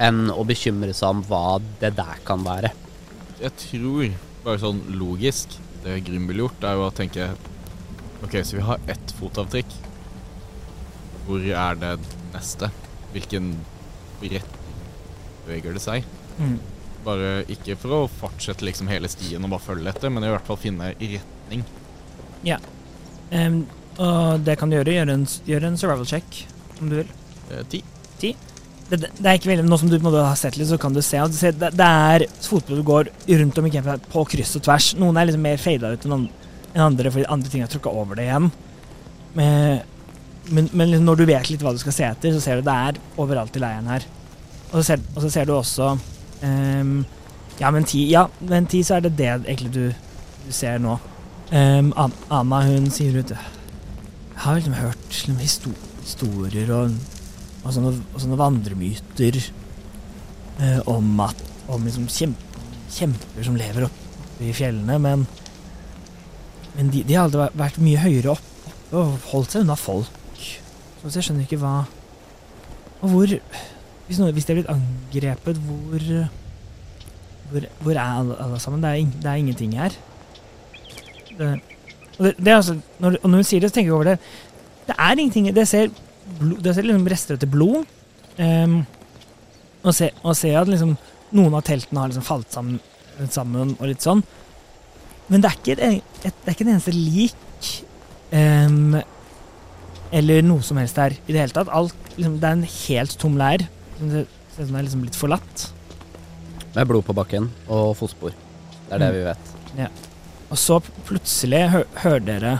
enn 0.00 0.30
å 0.32 0.44
bekymre 0.48 0.94
seg 0.96 1.16
om 1.16 1.22
hva 1.28 1.60
det 1.80 1.92
der 1.98 2.22
kan 2.26 2.44
være. 2.46 2.72
Jeg 3.40 3.52
tror, 3.60 4.14
bare 4.44 4.62
sånn 4.62 4.82
logisk, 4.96 5.58
det 5.84 6.00
Grim 6.04 6.26
ville 6.28 6.46
gjort, 6.46 6.64
er 6.64 6.76
jo 6.76 6.88
å 6.88 6.94
tenke 6.94 7.30
Ok, 8.20 8.34
så 8.44 8.58
vi 8.58 8.64
har 8.66 8.82
ett 8.92 9.12
fotavtrykk. 9.16 9.70
Hvor 11.24 11.40
er 11.40 11.78
det 11.80 11.94
neste? 12.34 12.68
Hvilken 13.14 13.54
retning 14.20 14.82
beveger 15.46 15.72
det 15.72 15.80
seg? 15.80 16.04
Mm. 16.36 16.58
Bare 17.06 17.30
ikke 17.48 17.78
for 17.80 17.96
å 17.96 18.10
fortsette 18.12 18.66
liksom 18.68 18.92
hele 18.92 19.08
stien 19.08 19.40
og 19.40 19.54
bare 19.54 19.64
følge 19.70 19.88
etter, 19.94 20.12
men 20.12 20.26
i 20.26 20.34
hvert 20.34 20.44
fall 20.44 20.60
finne 20.60 20.90
retning. 21.00 21.64
Em, 23.32 23.62
og 23.96 24.44
det 24.44 24.58
kan 24.60 24.68
du 24.68 24.76
gjøre. 24.76 24.98
Gjøre 24.98 25.16
en, 25.16 25.26
gjør 25.48 25.70
en 25.70 25.80
survival 25.80 26.12
check, 26.12 26.42
om 26.76 26.92
du 26.92 27.00
vil. 27.00 27.16
Eh, 27.48 27.64
ti. 27.72 27.80
Det, 28.90 28.98
det 29.06 29.26
er 29.26 29.36
ikke 29.38 29.52
veldig, 29.52 29.68
Nå 29.70 29.76
som 29.78 29.90
du 29.90 29.98
har 30.02 30.34
sett 30.38 30.56
litt, 30.58 30.68
så 30.70 30.78
kan 30.80 30.94
du 30.94 30.98
se 31.04 31.20
at 31.22 31.34
det, 31.60 31.70
det 31.78 31.86
er 31.86 32.24
fotball 32.42 32.80
du 32.80 32.86
går 32.86 33.10
rundt 33.40 33.60
om 33.60 33.68
i 33.68 33.72
campen 33.74 34.02
på 34.10 34.24
kryss 34.32 34.56
og 34.58 34.64
tvers. 34.66 34.90
Noen 34.98 35.20
er 35.20 35.28
liksom 35.28 35.44
mer 35.46 35.62
fada 35.62 35.92
ut 35.94 36.06
enn 36.08 36.26
andre 36.80 37.10
fordi 37.10 37.28
andre 37.30 37.50
ting 37.52 37.62
har 37.64 37.70
trukket 37.70 38.00
over 38.02 38.18
det 38.18 38.26
igjen. 38.26 38.50
Men, 39.34 39.80
men, 40.50 40.70
men 40.72 40.90
liksom 40.90 41.06
når 41.06 41.20
du 41.20 41.28
vet 41.30 41.52
litt 41.52 41.62
hva 41.62 41.74
du 41.74 41.78
skal 41.82 41.94
se 41.94 42.08
etter, 42.08 42.34
så 42.34 42.42
ser 42.42 42.58
du 42.58 42.66
det 42.66 42.74
er 42.90 42.98
overalt 43.20 43.56
i 43.58 43.62
leiren 43.62 43.90
her. 43.90 44.06
Og 44.70 44.80
så 44.80 44.84
ser, 44.90 45.06
og 45.14 45.22
så 45.24 45.30
ser 45.34 45.46
du 45.48 45.54
også 45.56 45.94
um, 46.42 46.98
Ja, 47.60 47.70
men 47.74 47.84
ti, 47.84 48.04
ja, 48.10 48.26
men 48.46 48.68
ti 48.70 48.82
så 48.86 48.96
er 48.96 49.06
det 49.06 49.16
det 49.18 49.30
egentlig 49.36 49.72
du, 49.74 50.10
du 50.46 50.52
ser 50.54 50.78
nå. 50.82 50.96
Um, 51.50 51.90
Anna 52.30 52.60
hun 52.68 52.86
sier 52.94 53.16
ut 53.18 53.32
Jeg 53.34 54.42
har 54.44 54.54
liksom 54.54 54.76
hørt 54.78 55.08
liksom, 55.10 55.40
historier 56.04 56.70
og 56.70 56.94
og 57.60 57.74
sånne, 57.74 57.92
og 58.14 58.20
sånne 58.22 58.38
vandremyter 58.40 59.36
eh, 59.40 60.80
om 60.88 61.20
at 61.26 61.42
om 61.70 61.84
liksom 61.86 62.08
kjemper, 62.10 62.62
kjemper 62.90 63.46
som 63.46 63.58
lever 63.58 63.86
oppe 63.86 64.46
i 64.48 64.54
fjellene, 64.56 64.96
men 65.02 65.26
men 66.76 66.88
de, 66.94 67.02
de 67.04 67.14
har 67.18 67.26
aldri 67.26 67.48
vært- 67.58 67.80
mye 67.82 67.98
høyere 67.98 68.30
opp, 68.32 68.44
oppe 68.70 68.96
og 69.00 69.16
holdt 69.32 69.52
seg 69.52 69.64
unna 69.64 69.74
folk. 69.76 70.08
Så 71.00 71.10
jeg 71.16 71.24
skjønner 71.26 71.46
ikke 71.46 71.58
hva 71.62 71.86
Og 73.00 73.08
hvor 73.08 73.26
Hvis, 74.06 74.18
noe, 74.20 74.32
hvis 74.36 74.44
de 74.44 74.52
er 74.52 74.58
blitt 74.58 74.70
angrepet, 74.70 75.56
hvor 75.64 76.04
Hvor, 77.50 77.66
hvor 77.80 77.92
er 77.92 78.00
alle, 78.04 78.36
alle 78.38 78.58
sammen? 78.60 78.82
Det 78.82 78.90
er, 78.90 78.94
in, 79.00 79.10
det 79.22 79.26
er 79.30 79.40
ingenting 79.40 79.72
her. 79.78 79.96
Det, 81.38 81.48
det, 82.18 82.34
det 82.38 82.48
er 82.52 82.56
altså, 82.56 82.76
når, 83.00 83.16
når 83.24 83.40
hun 83.40 83.44
sier 83.48 83.60
det, 83.64 83.70
så 83.70 83.74
tenker 83.74 83.88
jeg 83.90 83.94
over 83.96 84.04
det. 84.12 84.18
Det 84.86 84.94
er 84.98 85.10
ingenting 85.18 85.48
Det 85.56 85.66
ser 85.68 85.88
blod, 86.38 86.60
det 86.64 86.74
ser 86.76 86.86
liksom 86.86 87.08
rester 87.10 87.38
etter 87.38 87.50
blod. 87.50 87.88
Um, 88.38 88.80
og, 89.82 89.92
se, 89.96 90.10
og 90.22 90.36
ser 90.38 90.58
at 90.60 90.70
liksom 90.70 90.94
noen 91.36 91.56
av 91.56 91.64
teltene 91.66 92.02
har 92.02 92.10
liksom 92.10 92.26
falt 92.26 92.52
sammen, 92.52 92.80
sammen 93.30 93.74
og 93.78 93.88
litt 93.90 94.04
sånn. 94.04 94.22
Men 95.30 95.42
det 95.44 95.50
er 95.50 95.58
ikke, 95.60 95.76
et, 95.78 96.20
et, 96.26 96.34
det 96.42 96.48
er 96.50 96.56
ikke 96.56 96.66
en 96.66 96.72
eneste 96.74 96.94
lik 96.96 97.72
um, 98.34 98.96
eller 100.10 100.42
noe 100.42 100.64
som 100.66 100.80
helst 100.80 100.98
her 100.98 101.14
i 101.14 101.30
det 101.30 101.38
hele 101.38 101.54
tatt. 101.54 101.70
Alt, 101.70 101.94
liksom, 102.16 102.38
det 102.42 102.48
er 102.48 102.56
en 102.58 102.66
helt 102.66 103.18
tom 103.20 103.36
leir. 103.38 103.66
Det 104.00 104.10
ser 104.10 104.24
ut 104.26 104.56
som 104.56 104.74
det 104.74 104.80
er 104.80 104.88
liksom 104.88 105.04
litt 105.06 105.18
forlatt. 105.18 105.66
Med 106.74 106.86
blod 106.90 107.06
på 107.06 107.14
bakken 107.18 107.46
og 107.70 107.92
fotspor. 107.98 108.34
Det 108.88 108.96
er 108.96 109.04
det 109.04 109.10
Mm. 109.10 109.18
vi 109.18 109.26
vet. 109.28 109.46
Og 110.50 110.58
så 110.58 110.80
plutselig 111.06 111.60
hø 111.70 111.84
hører 112.02 112.24
dere 112.26 112.52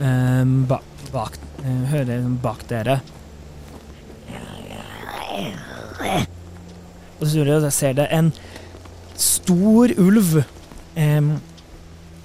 um, 0.00 0.66
ba 0.68 0.82
bak, 1.12 1.38
hører 1.64 2.04
dere 2.04 2.18
liksom 2.18 2.38
bak 2.42 2.64
dere 2.68 2.98
Og 7.20 7.28
så 7.30 7.70
ser 7.72 7.94
dere 7.96 8.18
en 8.18 8.32
stor 9.16 9.94
ulv. 9.98 10.42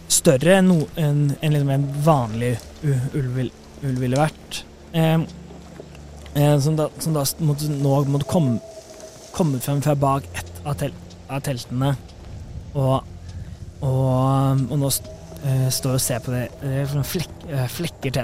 større 0.09 0.57
enn 0.59 0.67
no, 0.67 0.79
en, 0.99 1.19
en, 1.39 1.53
liksom 1.53 1.69
en 1.71 1.85
vanlig 2.03 2.57
ulv, 2.83 3.37
ulv 3.85 3.99
ville 4.01 4.19
vært. 4.19 4.63
Eh, 4.93 5.21
som 6.59 6.75
da, 6.75 6.89
som 6.99 7.15
da 7.15 7.23
måtte, 7.45 7.69
nå 7.71 7.93
måtte 8.09 8.27
komme, 8.29 8.59
komme 9.35 9.61
frem 9.63 9.81
fra 9.85 9.95
bak 9.95 10.27
ett 10.33 10.51
av, 10.65 10.75
tel 10.81 10.93
av 11.29 11.41
teltene. 11.45 11.93
Og, 12.73 13.07
og, 13.81 14.67
og 14.69 14.75
nå 14.77 14.91
st 14.93 15.09
eh, 15.45 15.69
står 15.73 15.97
og 15.97 16.03
ser 16.03 16.21
på 16.25 16.35
det. 16.35 16.45
det 16.61 16.75
er 16.81 16.91
sånne 16.91 17.07
flek 17.07 17.47
eh, 17.47 17.65
flekker, 17.71 18.15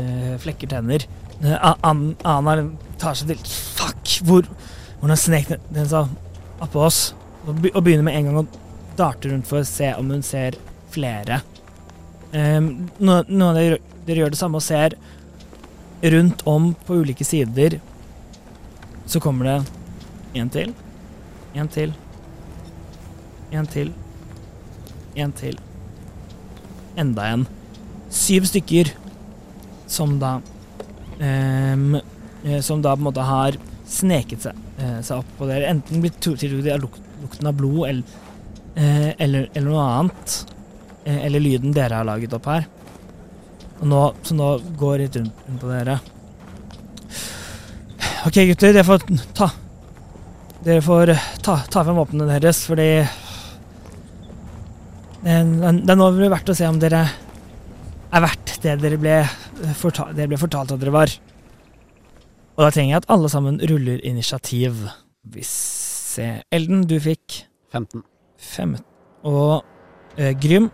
eh, 0.00 0.34
flekker 0.42 0.70
tenner. 0.70 1.06
Uh, 1.42 1.74
An 1.82 2.76
tar 3.00 3.18
seg 3.18 3.32
til 3.32 3.40
Fuck! 3.44 4.18
Hvor 4.24 4.46
Hvordan 5.00 5.20
snek 5.20 5.48
den, 5.50 5.64
den 5.74 5.88
seg 5.90 6.12
oppå 6.64 6.86
oss? 6.86 7.00
Og, 7.44 7.58
be 7.60 7.72
og 7.74 7.82
begynner 7.84 8.06
med 8.06 8.16
en 8.16 8.28
gang 8.30 8.38
å 8.40 8.46
darte 8.96 9.28
rundt 9.28 9.48
for 9.48 9.60
å 9.60 9.68
se 9.68 9.90
om 9.98 10.12
hun 10.14 10.22
ser 10.24 10.56
flere. 10.94 11.42
Um, 12.32 12.88
Noen 12.96 13.28
no 13.28 13.50
av 13.50 13.58
dere, 13.58 13.80
dere 14.06 14.22
gjør 14.22 14.32
det 14.32 14.40
samme 14.40 14.62
og 14.62 14.64
ser 14.64 14.96
rundt 16.14 16.46
om 16.48 16.72
på 16.86 16.96
ulike 17.02 17.26
sider. 17.26 17.78
Så 19.04 19.20
kommer 19.20 19.50
det 19.50 19.58
en 20.40 20.48
til, 20.50 20.72
en 21.54 21.68
til, 21.68 21.92
en 23.52 23.68
til, 23.70 23.92
en 25.14 25.36
til. 25.36 25.60
Enda 26.96 27.28
en. 27.34 27.44
Syv 28.14 28.48
stykker 28.48 28.94
som 29.94 30.18
da 30.20 30.36
eh, 31.22 32.60
Som 32.60 32.82
da 32.84 32.92
på 32.92 33.00
en 33.00 33.06
måte 33.06 33.24
har 33.24 33.56
sneket 33.88 34.44
seg, 34.44 34.58
eh, 34.78 34.98
seg 35.00 35.22
opp 35.22 35.30
på 35.38 35.48
dere. 35.48 35.70
Enten 35.70 36.02
blitt 36.02 36.20
tiltrukket 36.20 36.74
av 36.74 36.82
luk 36.82 36.98
lukten 37.24 37.46
av 37.48 37.54
blod 37.56 37.88
eller, 37.88 38.02
eh, 38.76 39.10
eller, 39.18 39.48
eller 39.54 39.70
noe 39.70 39.84
annet. 39.84 40.46
Eh, 41.04 41.24
eller 41.26 41.40
lyden 41.40 41.72
dere 41.72 42.00
har 42.00 42.04
laget 42.04 42.34
opp 42.36 42.48
her. 42.50 42.66
Og 43.80 43.86
nå, 43.88 44.00
så 44.22 44.36
nå 44.36 44.50
går 44.80 45.04
litt 45.04 45.16
rundt, 45.16 45.44
på 45.60 45.70
dere. 45.72 45.98
Ok, 48.24 48.40
gutter, 48.48 48.72
dere 48.72 48.86
får 48.86 49.04
ta 49.36 49.50
Dere 50.64 50.80
får 50.80 51.10
ta, 51.44 51.58
ta 51.68 51.82
frem 51.84 51.98
våpnene 51.98 52.38
deres, 52.38 52.62
fordi 52.64 52.86
det 55.24 55.34
er 55.92 55.98
nå 55.98 56.06
verdt 56.32 56.48
å 56.48 56.54
se 56.56 56.64
om 56.64 56.78
dere 56.80 57.02
er 57.04 58.22
verdt 58.24 58.54
det 58.62 58.78
dere 58.80 58.96
ble, 59.00 59.18
forta 59.78 60.08
det 60.16 60.26
ble 60.30 60.38
fortalt 60.40 60.72
at 60.74 60.80
dere 60.82 60.92
var. 60.94 61.12
Og 62.54 62.62
da 62.64 62.70
trenger 62.70 62.92
jeg 62.94 63.02
at 63.02 63.10
alle 63.10 63.28
sammen 63.32 63.58
ruller 63.70 63.98
initiativ. 64.06 64.84
Vi 65.26 65.42
ser 65.48 66.42
Elden, 66.54 66.84
du 66.86 66.96
fikk 67.02 67.40
15. 67.74 68.02
15. 68.38 68.84
Og 69.26 69.64
eh, 70.20 70.34
Grym 70.38 70.68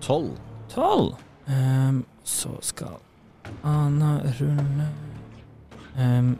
Tolv. 0.00 0.36
tolv. 0.72 1.16
Ehm, 1.50 2.04
så 2.26 2.54
skal 2.64 2.96
Anna 3.66 4.16
rulle 4.40 4.86
um, 5.98 6.32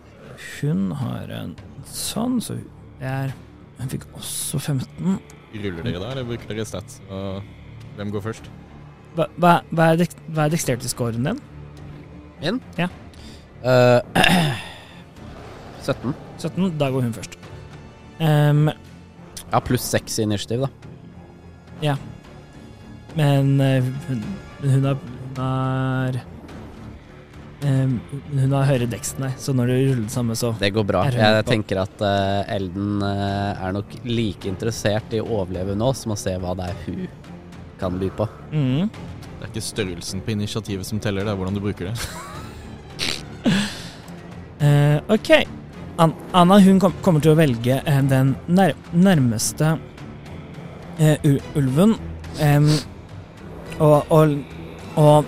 Hun 0.60 0.88
har 0.98 1.30
en 1.30 1.52
sånn, 1.86 2.40
så 2.42 2.56
det 2.98 3.06
er 3.06 3.34
Hun 3.78 3.90
fikk 3.92 4.06
også 4.16 4.58
15. 4.58 5.18
Ruller 5.56 5.82
dere 5.84 6.00
da, 6.00 6.08
eller 6.14 6.26
bruker 6.28 6.48
dere 6.50 6.64
stats? 6.68 6.98
Og 7.10 7.42
hvem 7.98 8.10
går 8.14 8.24
først? 8.24 8.48
Hva, 9.16 9.26
hva, 9.40 9.52
hva 9.72 9.90
er, 9.92 10.00
dek- 10.02 10.18
hva 10.32 10.46
er 10.46 10.52
dexterity-scoren 10.56 11.24
din? 11.30 11.38
Min? 12.40 12.60
Ja. 12.76 12.88
Uh, 13.64 14.00
17. 15.82 16.14
17. 16.38 16.78
Da 16.78 16.90
går 16.90 17.06
hun 17.08 17.14
først. 17.16 17.38
Um, 18.20 18.70
Ja, 19.52 19.60
pluss 19.62 19.84
6 19.94 20.18
i 20.18 20.22
initiativ, 20.26 20.64
da. 20.66 21.96
men 23.16 23.60
eh, 23.60 23.84
hun, 24.08 24.24
hun 24.60 24.84
har, 24.84 24.96
hun 24.96 25.36
har 25.38 26.18
Um, 27.64 27.94
Hun 28.36 28.52
har 28.52 28.66
høyere 28.68 28.86
dekst 28.90 29.16
enn 29.16 29.30
deg, 29.30 29.38
så 29.40 29.54
når 29.56 29.70
du 29.70 29.74
ruller 29.74 30.02
det 30.04 30.12
samme, 30.12 30.34
så 30.36 30.50
Det 30.60 30.68
går 30.76 30.84
bra. 30.86 31.06
Er 31.08 31.16
Jeg 31.16 31.44
på? 31.44 31.50
tenker 31.50 31.78
at 31.80 32.02
uh, 32.04 32.42
Elden 32.52 33.00
uh, 33.00 33.56
er 33.64 33.72
nok 33.72 33.94
like 34.04 34.44
interessert 34.50 35.14
i 35.16 35.22
å 35.22 35.38
overleve 35.38 35.74
nå 35.78 35.88
som 35.96 36.12
å 36.12 36.18
se 36.20 36.34
hva 36.36 36.52
det 36.58 36.68
er 36.68 36.82
hun 36.84 37.06
kan 37.80 37.96
by 38.00 38.10
på. 38.12 38.28
mm. 38.52 38.90
Det 39.36 39.44
er 39.44 39.50
ikke 39.52 39.60
størrelsen 39.64 40.22
på 40.24 40.32
initiativet 40.32 40.86
som 40.88 41.00
teller, 41.02 41.24
det 41.26 41.32
er 41.32 41.36
hvordan 41.36 41.54
du 41.54 41.60
bruker 41.60 41.90
det. 41.90 41.96
uh, 44.62 44.98
OK. 45.14 45.30
An 45.98 46.12
Anna 46.36 46.58
hun 46.60 46.80
kom 46.80 46.92
kommer 47.04 47.20
til 47.24 47.32
å 47.34 47.38
velge 47.38 47.78
uh, 47.86 48.00
den 48.08 48.34
nær 48.48 48.72
nærmeste 48.92 49.74
uh, 51.00 51.36
ulven. 51.56 51.96
Um, 52.40 52.70
og 53.80 54.12
og, 54.12 54.36
og 54.96 55.24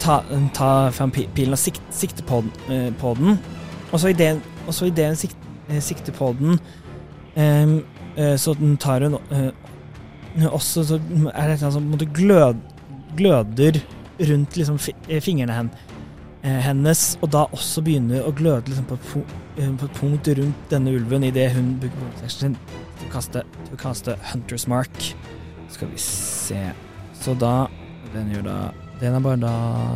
ta, 0.00 0.18
ta 0.56 0.68
fram 0.92 1.12
pilen 1.12 1.56
og 1.56 1.60
sikt, 1.60 1.80
sikte 1.94 2.24
på, 2.28 2.42
den- 2.68 2.94
på 3.00 3.14
den. 3.16 3.38
Og 3.92 4.00
så 4.02 4.10
idet 4.12 4.42
hun 5.08 5.16
sikt, 5.16 6.08
eh, 6.08 6.14
på 6.18 6.32
den, 6.36 6.58
um, 7.36 7.78
så 8.36 8.52
den 8.58 8.76
tar 8.76 9.00
hun 9.06 9.16
også 10.50 10.84
Så 10.84 10.98
er 11.32 11.48
det 11.48 11.62
et 11.62 11.72
som 11.72 11.86
glød, 12.14 12.58
gløder 13.16 13.80
rundt 14.18 14.58
liksom, 14.58 14.80
eh, 15.08 15.22
fingrene 15.22 15.54
hennes 15.54 15.86
eh, 16.42 16.60
hennes, 16.64 17.04
og 17.22 17.32
da 17.34 17.44
også 17.54 17.82
begynner 17.86 18.26
å 18.26 18.32
gløde 18.36 18.70
liksom, 18.70 18.86
på, 18.88 18.98
et 18.98 19.62
eh, 19.62 19.70
på 19.70 19.88
et 19.88 19.96
punkt 19.98 20.30
rundt 20.38 20.72
denne 20.72 20.94
ulven 20.96 21.26
idet 21.28 21.50
hun 21.56 21.76
bruker 21.82 22.02
bonusactionen 22.02 22.56
sin 22.56 22.58
til 22.98 23.08
å 23.08 23.12
kaste, 23.12 23.44
til 23.64 23.76
å 23.76 23.80
kaste 23.80 24.18
Hunters 24.32 24.66
Mark. 24.70 25.08
Skal 25.68 25.90
vi 25.92 25.98
se 26.00 26.60
Så 27.12 27.34
da 27.36 27.68
Den 28.14 28.30
gjør 28.32 28.46
da 28.46 28.54
Den 29.02 29.18
er 29.18 29.20
bare 29.20 29.36
da 29.36 29.50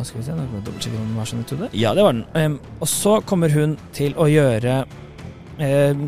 Skal 0.05 0.19
vi 0.19 0.25
se, 0.27 0.35
da 0.37 0.43
dobbeltsjekke 0.53 0.99
om 0.99 1.07
den 1.07 1.15
var 1.17 1.25
sånn 1.25 1.41
jeg 1.41 1.47
trodde. 1.49 1.69
Ja, 1.73 1.95
det 1.97 2.03
var 2.05 2.13
den. 2.13 2.27
Um, 2.37 2.59
og 2.77 2.91
så 2.91 3.15
kommer 3.25 3.49
hun 3.49 3.73
til 3.97 4.13
å 4.21 4.27
gjøre 4.29 4.75
eh, 5.57 6.03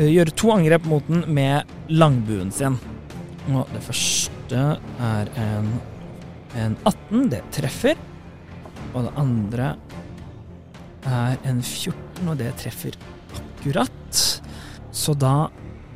Gjøre 0.00 0.32
to 0.40 0.54
angrep 0.54 0.88
mot 0.88 1.04
den 1.12 1.26
med 1.28 1.68
langbuen 1.92 2.48
sin. 2.56 2.78
Og 3.52 3.68
det 3.74 3.82
første 3.84 4.62
er 5.04 5.30
en, 5.36 5.68
en 6.58 6.76
18. 6.84 7.28
Det 7.32 7.42
treffer. 7.54 7.98
Og 8.92 9.06
det 9.06 9.12
andre 9.20 9.74
er 11.08 11.36
en 11.48 11.62
14, 11.62 12.28
og 12.28 12.38
det 12.38 12.52
treffer 12.60 12.96
akkurat. 13.36 14.22
Så 14.92 15.14
da 15.16 15.48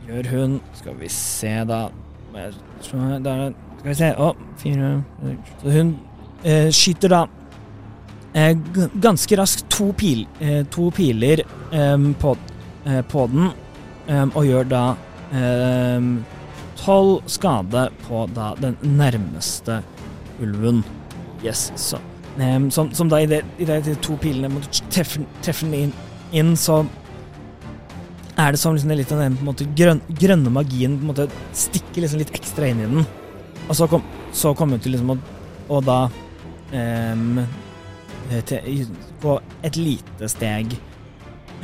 gjør 0.07 0.31
hun 0.33 0.61
Skal 0.79 0.95
vi 0.97 1.09
se, 1.13 1.53
da 1.69 1.89
Da 2.33 2.45
er 2.47 2.55
Skal 3.77 3.91
vi 3.91 3.97
se 3.99 4.09
Å, 4.17 4.31
fire 4.57 4.93
Så 5.61 5.75
hun 5.75 5.91
eh, 6.47 6.71
skyter 6.73 7.13
da 7.13 7.21
eh, 8.37 8.55
ganske 9.03 9.37
raskt 9.37 9.69
to, 9.73 9.91
pil, 9.99 10.25
eh, 10.41 10.63
to 10.73 10.89
piler 10.97 11.43
em, 11.73 12.13
på, 12.21 12.37
eh, 12.87 13.03
på 13.03 13.27
den, 13.33 13.51
em, 14.09 14.33
og 14.35 14.47
gjør 14.47 14.71
da 14.71 14.87
tolv 16.79 17.25
skade 17.27 17.89
på 18.05 18.21
da 18.31 18.53
den 18.61 18.77
nærmeste 18.97 19.81
ulven. 20.43 20.85
Yes, 21.45 21.71
så 21.77 22.01
Em, 22.39 22.71
som, 22.71 22.91
som 22.93 23.09
da 23.09 23.23
i 23.23 23.29
de 23.29 23.95
to 24.05 24.17
pilene 24.21 24.51
mot 24.53 24.81
treffe, 24.93 25.25
treffe 25.45 25.65
den 25.65 25.87
inn, 25.87 25.93
inn, 26.37 26.53
så 26.61 26.83
er 28.37 28.53
det 28.53 28.61
som 28.61 28.77
liksom 28.77 28.93
litt 28.93 29.13
av 29.15 29.23
den 29.25 29.39
på 29.39 29.47
en 29.47 29.49
måte 29.49 29.69
grøn, 29.79 30.03
grønne 30.21 30.53
magien 30.53 30.99
på 30.99 31.07
en 31.07 31.13
måte 31.15 31.29
stikker 31.57 32.05
liksom 32.05 32.21
litt 32.21 32.35
ekstra 32.37 32.69
inn 32.69 32.83
i 32.85 32.91
den. 32.91 33.09
Og 33.67 33.73
så 33.79 33.89
kom, 33.89 34.05
så 34.37 34.53
kom 34.57 34.75
hun 34.75 34.83
til 34.85 34.95
liksom 34.95 35.17
å, 35.17 35.19
Og 35.73 35.81
da 35.83 35.99
eh, 36.77 37.25
til, 38.47 38.85
gå 39.23 39.41
et 39.67 39.79
lite 39.81 40.29
steg 40.31 40.77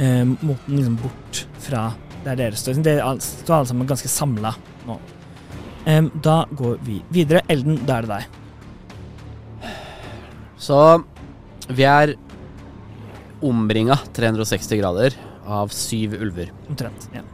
um, 0.00 0.32
mot 0.40 0.64
den 0.66 0.80
liksom 0.80 0.96
bort 1.04 1.44
fra 1.62 1.90
der 2.24 2.40
dere 2.40 2.58
står. 2.58 2.80
Dere 2.82 3.14
står 3.22 3.60
alle 3.60 3.70
sammen 3.70 3.86
ganske 3.86 4.10
samla 4.10 4.56
nå. 4.88 4.98
Um, 5.86 6.08
da 6.24 6.44
går 6.50 6.80
vi 6.86 7.02
videre. 7.14 7.44
Elden, 7.52 7.82
da 7.86 8.00
er 8.00 8.08
det 8.08 8.16
deg. 8.16 8.41
Så 10.62 10.78
vi 11.72 11.84
er 11.88 12.14
omringa 13.42 13.96
360 14.14 14.78
grader 14.78 15.16
av 15.50 15.72
syv 15.74 16.14
ulver. 16.22 16.52
Omtrent. 16.70 17.08
Ja. 17.14 17.24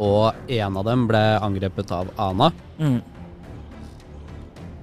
Og 0.00 0.36
en 0.48 0.76
av 0.80 0.86
dem 0.86 1.06
ble 1.10 1.22
angrepet 1.42 1.90
av 1.92 2.12
Ana. 2.20 2.52
Mm. 2.78 3.00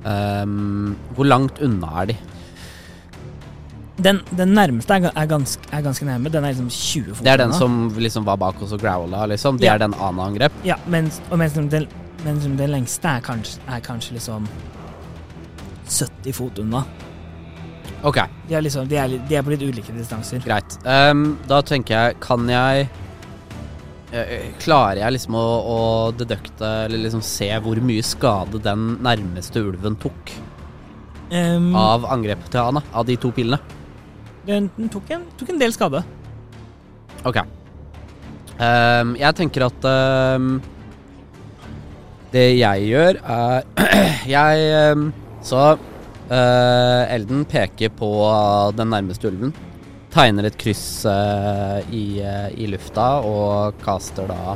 Um, 0.07 0.95
hvor 1.15 1.27
langt 1.27 1.57
unna 1.63 1.89
er 2.03 2.11
de? 2.11 2.17
Den, 3.97 4.19
den 4.37 4.51
nærmeste 4.53 4.93
er, 4.93 5.07
er, 5.09 5.25
ganske, 5.31 5.63
er 5.73 5.81
ganske 5.87 6.05
nærme. 6.05 6.29
Den 6.29 6.45
er 6.45 6.53
liksom 6.53 6.69
20 6.69 7.15
fot 7.17 7.25
Det 7.25 7.31
er 7.33 7.41
den 7.41 7.49
unna. 7.49 7.57
som 7.57 7.79
liksom 7.97 8.27
var 8.27 8.37
bak 8.37 8.61
oss 8.61 8.75
og 8.75 8.83
growla, 8.83 9.23
liksom. 9.31 9.57
Det 9.57 9.65
Ja. 9.71 9.73
er 9.73 9.81
den 9.87 9.95
Ana 9.95 10.27
angrep. 10.29 10.53
Ja, 10.67 10.75
mens, 10.85 11.17
og 11.31 11.39
mens 11.41 11.53
den, 11.57 11.87
mens 12.23 12.43
den 12.45 12.57
lengste 12.71 13.09
er 13.09 13.25
kanskje, 13.25 13.57
er 13.67 13.81
kanskje 13.81 14.19
liksom 14.19 14.45
70 15.87 16.33
fot 16.35 16.59
unna. 16.61 16.83
Ok, 18.05 18.17
De 18.47 18.53
er, 18.55 18.61
liksom, 18.61 18.85
de 18.87 18.95
er, 19.01 19.07
li- 19.09 19.21
de 19.27 19.35
er 19.35 19.41
på 19.43 19.49
litt 19.55 19.61
ulike 19.65 19.91
distanser. 19.95 20.39
greit. 20.45 20.77
Ehm, 20.85 21.37
da 21.49 21.61
tenker 21.65 21.95
jeg, 21.97 22.19
kan 22.21 22.45
jeg 22.47 22.87
eh, 24.13 24.51
Klarer 24.61 25.01
jeg 25.01 25.15
liksom 25.17 25.35
å, 25.35 25.45
å 25.65 25.79
dedukte, 26.15 26.69
eller 26.85 27.01
liksom 27.07 27.23
se 27.25 27.49
hvor 27.65 27.81
mye 27.81 28.03
skade 28.05 28.61
den 28.63 28.97
nærmeste 29.03 29.63
ulven 29.65 29.95
tok 29.99 30.35
Um, 31.27 31.73
av 31.75 32.05
angrepet 32.07 32.53
til 32.53 32.61
Ana? 32.61 32.79
Av 32.95 33.03
de 33.05 33.17
to 33.19 33.33
pilene? 33.35 33.57
den, 34.47 34.69
den 34.77 34.87
tok, 34.87 35.09
en, 35.11 35.25
tok 35.35 35.49
en 35.51 35.57
del 35.59 35.73
skade. 35.75 35.99
Ok. 37.27 37.41
Ehm, 38.63 39.11
jeg 39.19 39.35
tenker 39.35 39.65
at 39.67 39.87
ehm, 39.91 40.61
Det 42.31 42.45
jeg 42.61 42.87
gjør, 42.93 43.19
er 43.27 43.67
Jeg 44.37 44.63
ehm, 44.77 45.09
Så 45.43 45.65
eh, 46.31 47.15
Elden 47.15 47.45
peker 47.49 47.91
på 47.95 48.09
den 48.77 48.91
nærmeste 48.93 49.29
ulven. 49.29 49.53
Tegner 50.13 50.47
et 50.47 50.57
kryss 50.57 51.03
uh, 51.05 51.77
i, 51.93 52.19
uh, 52.23 52.47
i 52.55 52.65
lufta 52.71 53.19
og 53.27 53.75
kaster 53.83 54.29
da 54.29 54.55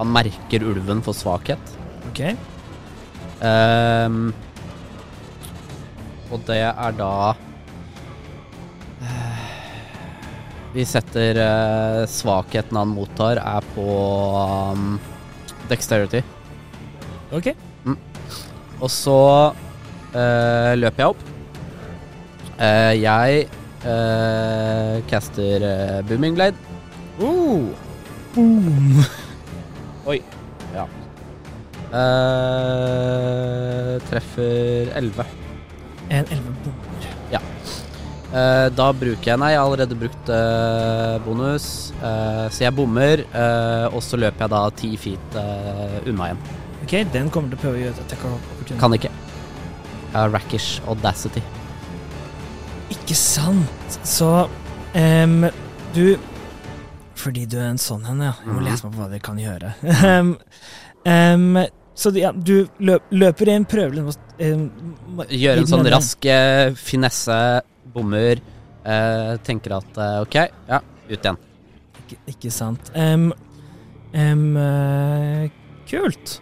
Han 0.00 0.10
merker 0.12 0.64
ulven 0.66 1.00
for 1.04 1.16
svakhet. 1.16 1.76
Ok. 2.10 2.20
Ehm, 3.40 4.32
og 6.28 6.42
det 6.48 6.58
er 6.66 6.96
da 6.98 7.12
Vi 10.74 10.84
setter 10.86 11.40
svakheten 12.06 12.76
han 12.78 12.92
mottar, 12.94 13.40
er 13.40 13.64
på 13.74 13.86
um, 14.76 15.00
dexterity. 15.70 16.20
Ok. 17.34 17.50
Og 18.80 18.92
så 18.92 19.16
eh, 20.14 20.72
løper 20.78 21.04
jeg 21.04 21.14
opp. 21.14 21.26
Uh, 22.60 22.92
jeg 22.92 23.46
uh, 23.88 25.00
caster 25.08 26.02
Booming 26.08 26.36
Blade. 26.36 26.56
Oh. 27.20 27.70
Boom. 28.34 29.04
Ja. 30.70 30.84
Eh, 31.90 31.98
treffer 34.06 34.92
11. 34.94 35.26
En 36.08 36.24
11 36.24 36.54
bommer. 36.64 36.86
Eh, 38.30 38.68
da 38.78 38.86
bruker 38.94 39.32
jeg 39.32 39.40
Nei, 39.42 39.48
jeg 39.50 39.58
har 39.58 39.66
allerede 39.66 39.98
brukt 39.98 40.30
bonus, 41.26 41.66
så 42.00 42.62
jeg 42.62 42.74
bommer. 42.74 43.24
og 43.90 44.02
så 44.06 44.20
løper 44.22 44.46
jeg 44.46 44.54
da 44.54 44.62
ti 44.82 44.92
feet 44.96 45.40
unna 46.06 46.30
igjen. 46.30 46.44
Ok, 46.84 46.94
den 47.12 47.30
kommer 47.30 47.50
til 47.50 47.58
å 47.58 47.62
prøve 47.64 47.80
å 47.80 47.82
gjøre 47.84 47.98
et 47.98 48.04
attack. 48.06 48.78
Kan 48.78 48.94
ikke. 48.94 49.10
Har 50.12 50.30
Rackish 50.34 50.80
Audacity. 50.90 51.42
Ikke 52.90 53.14
sant. 53.14 53.98
Så 54.06 54.48
um, 54.94 55.44
du 55.94 56.16
Fordi 57.20 57.44
du 57.46 57.58
er 57.60 57.68
en 57.70 57.78
sånn 57.78 58.06
en, 58.08 58.22
ja. 58.24 58.32
Jeg 58.40 58.48
må 58.48 58.60
Mhm. 58.60 58.64
lese 58.64 58.84
meg 58.86 58.94
på 58.94 59.02
hva 59.02 59.08
dere 59.10 59.20
kan 59.20 59.36
gjøre. 59.38 59.74
um, 60.20 60.30
um, 61.04 61.58
så 61.94 62.10
du- 62.14 62.20
ja, 62.22 62.30
du 62.32 62.66
løp, 62.80 63.02
løper 63.12 63.48
inn, 63.52 63.66
prøver 63.68 63.98
litt 63.98 64.18
um, 64.40 64.62
Gjøre 65.28 65.36
Gjør 65.36 65.58
en 65.60 65.66
sånn 65.68 65.84
ene- 65.84 65.92
rask 65.92 66.24
eh, 66.32 66.72
finesse, 66.74 67.36
bommer. 67.92 68.40
uh, 68.86 69.36
tenker 69.44 69.76
at 69.76 69.98
uh, 70.00 70.22
OK, 70.24 70.34
ja, 70.70 70.78
ut 71.10 71.18
igjen. 71.20 71.36
Ikke, 72.00 72.16
ikke 72.32 72.50
sant. 72.50 72.88
Um, 72.96 73.32
um, 74.14 75.50
kult. 75.90 76.40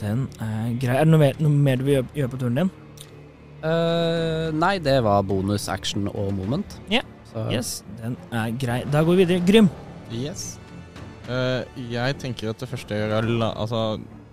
Den 0.00 0.26
er 0.40 0.70
grei. 0.80 0.96
Er 0.96 1.04
det 1.04 1.12
noe 1.12 1.20
mer, 1.20 1.34
noe 1.44 1.50
mer 1.52 1.76
du 1.80 1.84
vil 1.84 1.94
gjøre, 1.98 2.08
gjøre 2.16 2.32
på 2.32 2.40
turen 2.40 2.60
din? 2.60 2.70
Uh, 3.60 4.48
nei, 4.56 4.78
det 4.80 4.96
var 5.04 5.20
bonus 5.28 5.66
action 5.68 6.08
og 6.08 6.30
moment. 6.38 6.78
Ja. 6.88 7.02
Yeah. 7.34 7.50
Yes, 7.52 7.84
den 8.00 8.16
er 8.34 8.50
grei. 8.58 8.80
Da 8.90 9.04
går 9.06 9.18
vi 9.20 9.24
videre. 9.26 9.44
Grym. 9.46 9.68
Yes. 10.10 10.56
Uh, 11.28 11.62
jeg 11.92 12.16
tenker 12.18 12.50
at 12.50 12.58
det 12.58 12.68
første 12.72 12.96
jeg 12.96 13.06
gjør, 13.10 13.28
er 13.28 13.50
Altså, 13.52 13.82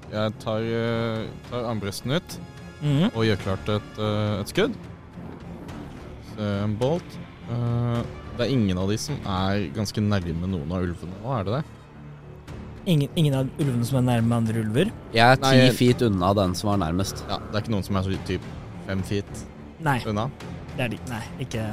jeg 0.09 0.33
tar, 0.41 0.63
uh, 0.63 1.25
tar 1.51 1.67
armbresten 1.73 2.15
ut 2.15 2.39
Mhm. 2.81 3.09
og 3.15 3.23
gjør 3.25 3.39
klart 3.41 3.69
et, 3.73 3.95
eh, 3.97 4.39
et 4.39 4.49
skudd. 4.51 4.73
Så 6.35 6.63
en 6.63 6.75
bolt. 6.77 7.15
Eh, 7.49 8.01
det 8.37 8.45
er 8.45 8.51
ingen 8.53 8.77
av 8.77 8.87
de 8.91 8.97
som 9.01 9.15
er 9.25 9.63
ganske 9.73 9.97
nærme 9.97 10.45
noen 10.45 10.71
av 10.71 10.83
ulvene 10.85 11.17
nå, 11.23 11.39
er 11.39 11.43
det 11.47 11.53
det? 11.55 11.63
Ingen, 12.87 13.09
ingen 13.19 13.33
av 13.35 13.49
ulvene 13.59 13.83
som 13.85 13.97
er 13.99 14.05
nærme 14.07 14.37
andre 14.37 14.61
ulver? 14.63 14.91
Jeg 15.13 15.25
er 15.27 15.35
ti 15.35 15.41
Nei, 15.43 15.55
jeg- 15.65 15.73
feet 15.75 16.01
unna 16.07 16.29
den 16.33 16.53
som 16.55 16.69
var 16.69 16.77
nærmest. 16.87 17.23
Ja, 17.27 17.37
Det 17.37 17.55
er 17.55 17.61
ikke 17.65 17.73
noen 17.75 17.83
som 17.83 17.95
er 17.97 18.01
så 18.03 18.17
typ 18.25 18.41
fem 18.87 19.01
feet 19.03 19.25
Nei, 19.83 19.99
unna? 20.07 20.29
det 20.77 20.85
er 20.85 20.87
de. 20.93 20.97
Nei, 21.09 21.21
ikke, 21.41 21.65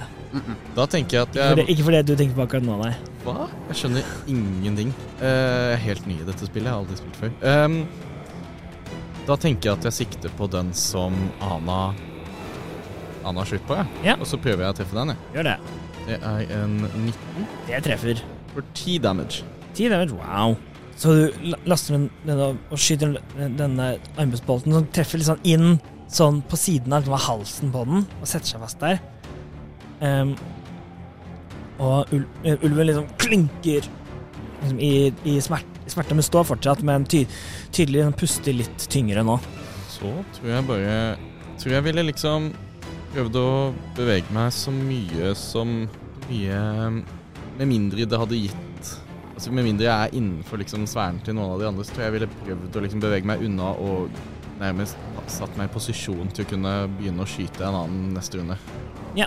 Da 0.75 0.87
tenker 0.87 1.11
jeg 1.13 1.23
at 1.23 1.29
ikke, 1.35 1.49
for 1.49 1.55
det, 1.55 1.67
ikke 1.69 1.85
for 1.85 1.91
det 1.93 2.07
du 2.07 2.17
tenker 2.17 2.35
på 2.35 2.43
akkurat 2.49 2.65
nå, 2.67 2.79
nei. 2.83 2.95
Hva? 3.25 3.49
Jeg 3.69 3.77
skjønner 3.77 4.03
ingenting. 4.27 4.89
Uh, 5.21 5.25
jeg 5.25 5.73
er 5.73 5.77
helt 5.85 6.07
ny 6.09 6.15
i 6.21 6.25
dette 6.25 6.47
spillet, 6.49 6.65
jeg 6.67 6.73
har 6.73 6.81
aldri 6.83 6.97
spilt 6.97 7.17
før. 7.17 7.65
Um, 7.65 7.87
da 9.27 9.37
tenker 9.37 9.63
jeg 9.71 9.79
at 9.79 9.85
jeg 9.85 9.93
sikter 9.93 10.29
på 10.37 10.51
den 10.51 10.73
som 10.75 11.15
Ana 11.41 11.95
Ana 13.25 13.41
har 13.41 13.47
slutt 13.47 13.67
på, 13.67 13.77
jeg. 13.79 13.87
Ja. 14.05 14.17
Og 14.19 14.27
så 14.27 14.37
prøver 14.37 14.67
jeg 14.67 14.75
å 14.75 14.77
treffe 14.77 14.93
den, 14.99 15.15
jeg. 15.15 15.17
Gjør 15.33 15.45
det. 15.45 15.57
Det 16.09 16.19
er 16.21 16.63
en 16.65 16.75
19 16.83 17.47
Det 17.69 17.83
treffer. 17.85 18.21
for 18.53 18.63
10 18.75 18.99
damage. 18.99 19.45
10 19.75 19.89
damage, 19.89 20.13
wow. 20.13 20.57
Så 20.97 21.15
du 21.15 21.55
laster 21.67 21.97
den, 21.97 22.07
den 22.27 22.41
og, 22.45 22.79
skyter 22.79 23.17
denne 23.37 23.95
armbåndsbolten 24.15 24.75
som 24.77 24.87
treffer 24.95 25.21
litt 25.21 25.29
sånn 25.29 25.47
inn 25.49 25.75
sånn 26.15 26.41
på 26.47 26.59
siden 26.61 26.95
av, 26.95 27.03
liksom, 27.03 27.25
halsen 27.27 27.73
på 27.75 27.85
den 27.89 28.05
og 28.05 28.29
setter 28.29 28.55
seg 28.55 28.63
fast 28.63 28.83
der. 28.83 29.01
Um, 30.05 30.35
og 31.83 32.13
ul, 32.15 32.25
eh, 32.47 32.61
ulven 32.63 32.87
liksom 32.87 33.07
klynker 33.19 33.87
liksom, 34.63 34.79
i, 34.79 34.93
i, 35.27 35.39
smert, 35.43 35.81
i 35.83 35.91
smerte, 35.91 36.15
men 36.15 36.27
står 36.27 36.47
fortsatt, 36.53 36.85
men 36.87 37.07
ty, 37.11 37.25
tydelig 37.75 38.05
den 38.05 38.19
puster 38.19 38.55
litt 38.55 38.87
tyngre 38.93 39.25
nå. 39.27 39.39
Så 39.95 40.11
tror 40.37 40.53
jeg 40.57 40.69
bare 40.69 40.99
Tror 41.55 41.71
jeg 41.77 41.85
ville 41.87 42.03
liksom 42.09 42.49
prøvd 43.15 43.37
å 43.39 43.51
bevege 43.95 44.35
meg 44.35 44.51
så 44.53 44.73
mye 44.75 45.31
som 45.39 45.85
mye 46.27 46.57
Med 47.61 47.69
mindre 47.71 48.09
det 48.11 48.19
hadde 48.19 48.41
gitt 48.41 48.74
Altså 49.35 49.51
Med 49.53 49.67
mindre 49.67 49.89
jeg 49.89 49.95
er 50.09 50.15
innenfor 50.15 50.61
liksom 50.63 50.85
sfæren 50.87 51.19
til 51.27 51.35
noen 51.35 51.55
av 51.57 51.61
de 51.63 51.67
andre, 51.67 51.85
så 51.85 51.95
tror 51.95 52.05
jeg 52.05 52.13
jeg 52.13 52.17
ville 52.21 52.29
prøvd 52.45 52.77
å 52.79 52.83
liksom 52.85 53.01
bevege 53.03 53.27
meg 53.27 53.43
unna 53.43 53.73
og 53.83 54.21
nærmest 54.61 54.97
satt 55.27 55.57
meg 55.59 55.67
i 55.67 55.73
posisjon 55.75 56.29
til 56.37 56.45
å 56.45 56.49
kunne 56.53 56.75
begynne 56.99 57.25
å 57.25 57.27
skyte 57.27 57.65
en 57.67 57.75
annen 57.81 58.13
neste 58.15 58.39
runde. 58.39 58.57
Ja, 59.19 59.27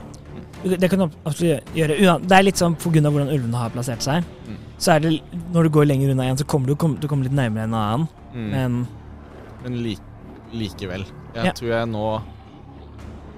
Det 0.64 0.90
kan 0.90 1.00
du 1.04 1.06
absolutt 1.26 1.68
gjøre. 1.76 2.20
Det 2.24 2.38
er 2.38 2.44
litt 2.48 2.58
sånn 2.58 2.74
av 2.78 2.86
hvordan 2.88 3.30
ulvene 3.34 3.60
har 3.60 3.70
plassert 3.76 4.02
seg. 4.02 4.24
Mm. 4.48 4.56
Så 4.80 4.94
er 4.96 5.00
det, 5.04 5.12
når 5.54 5.68
du 5.68 5.70
går 5.76 5.86
lenger 5.90 6.12
unna 6.14 6.24
en, 6.32 6.38
så 6.40 6.46
kommer 6.46 6.68
du, 6.72 6.76
kom, 6.76 6.96
du 7.02 7.08
kommer 7.08 7.28
litt 7.28 7.36
nærmere 7.36 7.68
en 7.68 7.76
annen. 7.78 8.08
Mm. 8.34 8.48
Men 8.54 8.88
Men 9.64 9.78
lik, 9.84 10.00
likevel. 10.54 11.06
Jeg 11.36 11.46
Ja. 11.46 11.52
tror 11.52 11.70
jeg 11.70 11.88
nå 11.92 12.06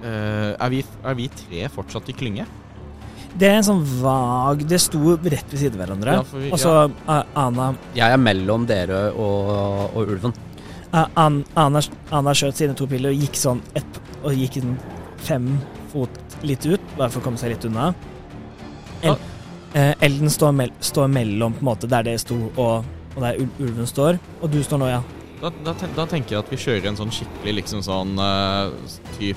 uh, 0.04 0.52
er, 0.60 0.68
vi, 0.70 0.84
er 1.04 1.14
vi 1.18 1.28
tre 1.28 1.68
fortsatt 1.68 2.08
i 2.08 2.12
klynge? 2.16 2.46
Det 3.38 3.48
er 3.48 3.56
en 3.60 3.62
sånn 3.66 3.82
vag 4.02 4.64
Det 4.68 4.80
sto 4.82 5.16
rett 5.22 5.50
ved 5.52 5.58
siden 5.60 5.76
av 5.80 5.86
hverandre. 5.86 6.12
Ja, 6.18 6.22
for 6.26 6.38
vi- 6.42 6.50
og 6.50 6.58
så 6.58 6.90
A- 7.06 7.24
Ana 7.36 7.74
Jeg 7.94 8.10
er 8.12 8.16
mellom 8.18 8.66
dere 8.66 9.12
og, 9.14 9.50
og 9.96 10.08
ulven. 10.08 10.34
A- 10.92 11.06
An, 11.16 11.44
Ana, 11.56 11.80
Ana 12.10 12.30
skjøt 12.34 12.54
sine 12.58 12.74
to 12.74 12.86
piller 12.90 13.10
og 13.14 13.16
gikk 13.22 13.36
sånn 13.38 13.60
et, 13.76 14.00
Og 14.24 14.32
gikk 14.34 14.56
inn 14.58 14.76
fem 15.18 15.58
fot 15.92 16.10
litt 16.42 16.66
ut, 16.66 16.80
bare 16.98 17.08
for 17.10 17.20
å 17.20 17.24
komme 17.24 17.38
seg 17.38 17.50
litt 17.54 17.64
unna. 17.64 17.94
El, 19.02 19.16
eh, 19.74 19.94
Elden 20.00 20.28
står, 20.30 20.52
mell, 20.54 20.70
står 20.80 21.08
mellom 21.08 21.54
på 21.54 21.62
en 21.62 21.68
måte 21.70 21.88
der 21.88 22.02
det 22.02 22.18
sto, 22.20 22.36
og, 22.56 22.84
og 23.16 23.22
der 23.22 23.38
ul- 23.40 23.56
ulven 23.60 23.86
står. 23.86 24.18
Og 24.42 24.50
du 24.50 24.62
står 24.62 24.78
nå, 24.78 24.88
ja. 24.90 25.00
Da, 25.40 25.50
da, 25.64 25.72
ten- 25.72 25.94
da 25.96 26.04
tenker 26.06 26.30
jeg 26.36 26.38
at 26.44 26.50
vi 26.50 26.56
kjører 26.56 26.88
en 26.88 26.96
sånn 26.96 27.10
skikkelig 27.10 27.54
liksom 27.62 27.80
sånn 27.86 28.18
uh, 28.20 28.70
typ 29.18 29.36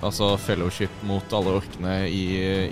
Altså 0.00 0.30
fellowship 0.40 1.02
mot 1.04 1.32
alle 1.36 1.58
orkene 1.58 1.96
i, 2.08 2.22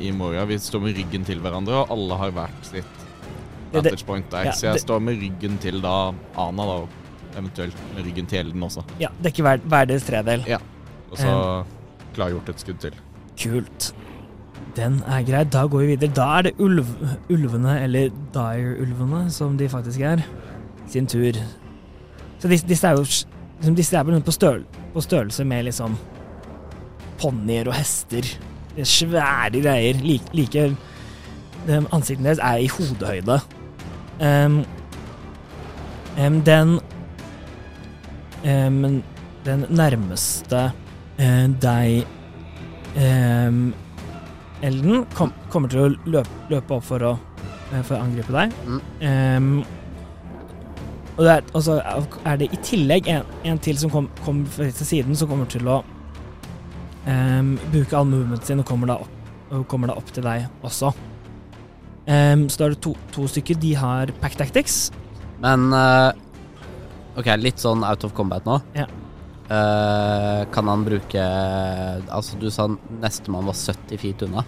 i 0.07 0.13
Moria. 0.17 0.47
Vi 0.49 0.57
står 0.63 0.81
med 0.87 0.97
ryggen 0.97 1.27
til 1.29 1.43
hverandre, 1.45 1.83
og 1.83 1.93
alle 1.93 2.17
har 2.23 2.33
hvert 2.39 2.71
sitt 2.71 3.05
vantage 3.73 4.07
point 4.09 4.31
der. 4.33 4.49
ja, 4.49 4.55
så 4.57 4.71
jeg 4.71 4.81
står 4.81 5.03
med 5.05 5.21
ryggen 5.21 5.59
til 5.61 5.83
da 5.85 5.97
Ana, 6.41 6.65
da, 6.65 6.79
og 6.87 7.37
eventuelt 7.37 7.77
med 7.95 8.07
ryggen 8.07 8.27
til 8.27 8.39
Elden 8.41 8.65
også. 8.65 8.85
ja 9.01 9.13
dekker 9.25 9.45
hver, 9.45 9.61
hver 9.69 9.85
deres 9.91 10.09
tredel. 10.09 10.47
Og 11.11 11.19
så 11.21 11.65
klargjort 12.17 12.49
et 12.49 12.65
skudd 12.65 12.81
til. 12.81 12.97
Kult. 13.39 13.93
Den 14.77 15.03
er 15.07 15.23
grei. 15.27 15.45
Da 15.45 15.67
går 15.67 15.85
vi 15.85 15.87
videre. 15.87 16.13
Da 16.17 16.27
er 16.39 16.49
det 16.49 16.53
ulv, 16.59 16.87
ulvene, 17.31 17.81
eller 17.83 18.11
Dire-ulvene, 18.35 19.31
som 19.31 19.57
de 19.59 19.69
faktisk 19.69 20.01
er, 20.01 20.25
sin 20.89 21.07
tur. 21.07 21.37
Så 22.39 22.49
disse, 22.49 22.67
disse 22.69 22.87
er 22.87 22.97
jo 22.97 23.05
liksom, 23.05 23.75
Disse 23.75 23.97
er 23.97 24.21
på, 24.25 24.33
størl, 24.33 24.65
på 24.95 25.01
størrelse 25.01 25.45
med 25.45 25.65
liksom 25.65 25.97
ponnier 27.21 27.69
og 27.71 27.77
hester. 27.79 28.27
Er 28.79 28.89
svære 28.89 29.63
greier. 29.63 29.99
Like, 30.03 30.35
like 30.35 30.69
Ansiktet 31.93 32.25
deres 32.25 32.39
er 32.43 32.63
i 32.63 32.69
hodehøyde. 32.71 33.41
Um, 34.21 34.65
um, 36.19 36.41
den 36.43 36.79
um, 38.45 39.03
Den 39.45 39.65
nærmeste 39.71 40.73
uh, 41.19 41.47
deg 41.63 42.07
Elden 44.63 45.05
kom, 45.15 45.31
kommer 45.53 45.71
til 45.71 45.85
å 45.85 45.89
løpe, 46.11 46.47
løpe 46.51 46.75
opp 46.75 46.87
for 46.89 47.05
å, 47.07 47.13
eh, 47.71 47.83
for 47.87 47.95
å 47.95 48.01
angripe 48.03 48.33
deg. 48.35 48.57
Mm. 48.67 49.61
Og, 51.19 51.21
det 51.23 51.37
er, 51.37 51.61
så 51.63 51.77
er 52.27 52.41
det 52.41 52.49
i 52.51 52.59
tillegg 52.67 53.07
en, 53.13 53.31
en 53.47 53.61
til 53.63 53.79
som 53.79 53.93
kommer 53.93 54.25
kom 54.25 54.45
fra 54.51 54.67
siden, 54.73 55.15
som 55.19 55.31
kommer 55.31 55.47
til 55.51 55.67
å 55.71 55.81
ehm, 57.09 57.55
bruke 57.73 57.97
all 57.97 58.09
movementen 58.09 58.47
sin 58.47 58.63
og 58.63 58.69
kommer 58.69 58.93
da 58.93 58.99
opp, 59.03 59.65
kommer 59.71 59.91
da 59.91 59.97
opp 59.99 60.13
til 60.13 60.27
deg 60.27 60.47
også. 60.67 60.93
Um, 62.09 62.47
så 62.49 62.63
da 62.63 62.69
er 62.69 62.73
det 62.73 62.81
to, 62.85 62.95
to 63.13 63.27
stykker. 63.29 63.59
De 63.61 63.75
har 63.77 64.13
pack 64.23 64.39
tactics. 64.41 64.87
Men 65.45 65.69
uh, 65.77 66.15
OK, 67.21 67.29
litt 67.37 67.61
sånn 67.61 67.85
out 67.85 68.07
of 68.07 68.15
combat 68.17 68.47
nå. 68.49 68.57
Ja. 68.79 68.87
Uh, 69.49 70.45
kan 70.53 70.69
han 70.69 70.83
bruke 70.85 71.23
Altså, 72.13 72.37
du 72.37 72.51
sa 72.53 72.67
nestemann 73.01 73.47
var 73.49 73.57
70 73.57 74.01
feet 74.01 74.25
unna. 74.27 74.45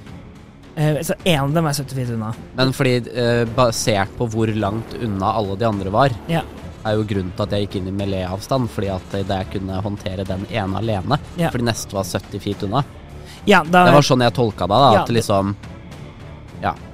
Uh, 0.77 1.01
så 1.05 1.17
en 1.25 1.43
av 1.43 1.55
dem 1.57 1.69
er 1.69 1.77
70 1.83 1.99
feet 1.99 2.15
unna. 2.17 2.33
Men 2.57 2.73
fordi, 2.77 2.97
eh, 3.13 3.45
basert 3.57 4.13
på 4.17 4.29
hvor 4.33 4.53
langt 4.57 4.97
unna 5.01 5.35
alle 5.37 5.57
de 5.61 5.69
andre 5.69 5.93
var, 5.93 6.17
Ja. 6.33 6.45
Er 6.85 6.97
jo 6.97 7.05
grunnen 7.05 7.33
til 7.37 7.45
at 7.45 7.53
jeg 7.57 7.67
gikk 7.67 7.77
inn 7.81 7.89
i 7.91 7.97
melee-avstand, 7.97 8.71
fordi 8.73 8.89
at 8.95 9.17
jeg 9.19 9.51
kunne 9.53 9.81
håndtere 9.85 10.25
den 10.29 10.47
ene 10.51 10.81
alene. 10.81 11.19
Ja. 11.37 11.51
Fordi 11.53 11.67
neste 11.69 11.97
var 11.97 12.05
70 12.09 12.41
feet 12.41 12.63
unna. 12.67 12.85
Ja, 13.49 13.63
da, 13.65 13.87
Det 13.89 13.95
var 13.97 14.05
sånn 14.05 14.23
jeg 14.25 14.35
tolka 14.37 14.67
det, 14.69 14.77
da. 14.77 14.93
Ja, 14.95 15.03
At 15.03 15.09
liksom 15.17 15.55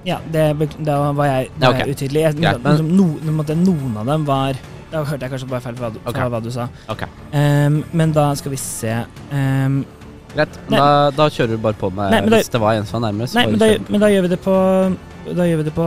Ja, 0.07 0.19
det, 0.31 0.69
da 0.87 1.13
var 1.13 1.27
jeg, 1.27 1.51
da 1.59 1.67
Ja, 1.67 1.73
var 1.73 1.91
utydelig. 1.91 2.21
Jeg, 2.23 2.37
Greit, 2.37 2.63
men- 2.63 2.77
liksom, 2.77 2.91
no, 3.27 3.43
en 3.49 3.65
noen 3.65 3.97
av 3.99 4.07
dem 4.07 4.25
var 4.25 4.55
Da 4.93 5.03
hørte 5.05 5.21
jeg 5.23 5.31
kanskje 5.33 5.49
bare 5.51 5.61
feil 5.61 5.75
fra, 5.75 5.87
Ok. 5.89 6.07
okay. 6.07 6.29
hva 6.31 6.43
du 6.43 6.51
sa. 6.51 6.69
Okay. 6.89 7.09
Um, 7.33 7.85
men 7.93 8.13
da 8.13 8.33
skal 8.35 8.51
vi 8.53 8.57
se 8.57 9.05
um, 9.33 9.85
greit. 10.33 10.49
Da, 10.71 11.11
da 11.11 11.27
kjører 11.29 11.49
du 11.49 11.59
bare 11.59 11.75
på 11.75 11.91
med 11.93 12.11
Nei, 12.13 12.21
da- 12.21 12.37
Hvis 12.37 12.49
det 12.51 12.61
var 12.61 12.75
en 12.75 12.87
som 12.87 13.03
var 13.03 13.11
nærmest. 13.11 13.35
Nei, 13.35 13.47
men 13.47 13.59
da, 13.59 13.67
men 13.89 14.01
da 14.01 14.07
gjør 14.07 14.23
vi 14.23 14.29
det 14.29 14.41
på 14.45 14.97
Da 15.35 15.47
gjør 15.47 15.59
vi 15.63 15.67
det 15.67 15.75
på 15.75 15.87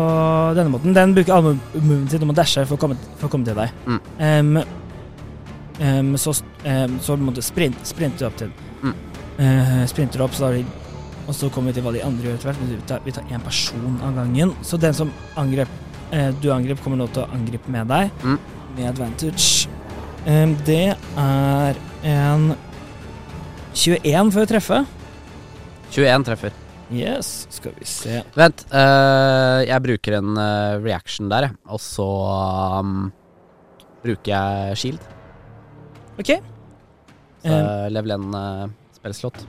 denne 0.57 0.71
måten. 0.73 0.95
Den 0.95 1.13
bruker 1.15 1.37
alle 1.37 1.53
movene 1.77 2.09
sin 2.11 2.23
om 2.25 2.33
å 2.33 2.35
dashe 2.35 2.65
for 2.67 2.75
å 2.75 2.81
komme, 2.81 2.97
for 3.19 3.29
å 3.29 3.31
komme 3.31 3.47
til 3.47 3.55
deg. 3.55 3.71
Mm. 3.87 3.99
Um, 4.19 4.51
um, 5.79 6.11
så 6.19 6.33
um, 6.65 6.97
så 7.03 7.15
må 7.19 7.31
du 7.35 7.41
sprint, 7.45 7.79
sprinte 7.87 8.27
opp 8.27 8.39
til 8.41 8.51
Mm. 8.79 8.93
uh, 9.39 9.85
Sprinter 9.91 10.21
opp, 10.23 10.31
så 10.31 10.53
da 10.53 10.63
Og 11.27 11.35
så 11.35 11.49
kommer 11.51 11.69
vi 11.69 11.73
til 11.77 11.83
hva 11.83 11.91
de 11.93 12.01
andre 12.01 12.25
gjør 12.25 12.37
etter 12.39 12.49
hvert. 12.49 13.03
Vi 13.05 13.11
tar, 13.11 13.23
én 13.29 13.43
person 13.43 13.99
av 14.01 14.15
gangen. 14.15 14.55
Så 14.63 14.79
den 14.81 14.93
som 14.93 15.11
angrep 15.37 15.67
uh, 16.13 16.31
du 16.41 16.49
angrep, 16.51 16.81
kommer 16.81 16.97
nå 16.97 17.07
til 17.13 17.21
å 17.21 17.29
angripe 17.35 17.69
med 17.69 17.87
deg. 17.87 18.09
Mm. 18.23 18.39
Med 18.77 18.87
advantage. 18.89 19.67
Um, 20.25 20.55
det 20.65 20.95
er 20.95 21.77
en 22.03 22.55
21 23.75 24.31
for 24.33 24.41
å 24.41 24.49
treffe. 24.49 24.81
21 25.91 26.25
treffer. 26.25 26.57
Yes, 26.89 27.45
skal 27.53 27.75
vi 27.77 27.85
se. 27.85 28.21
Vent, 28.37 28.63
uh, 28.73 29.61
jeg 29.61 29.85
bruker 29.85 30.17
en 30.17 30.31
uh, 30.33 30.79
reaction 30.81 31.29
der. 31.29 31.51
Og 31.69 31.81
så 31.83 32.07
um, 32.79 33.11
bruker 34.01 34.31
jeg 34.33 34.79
shield. 34.81 35.03
OK. 36.19 36.33
Så 37.45 37.53
uh, 37.53 37.85
level 37.93 38.15
1 38.17 38.25
uh, 38.33 38.65
spillslott. 38.97 39.45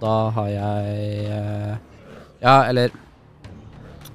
Da 0.00 0.14
har 0.36 0.48
jeg 0.52 1.78
Ja, 2.42 2.56
eller 2.68 2.92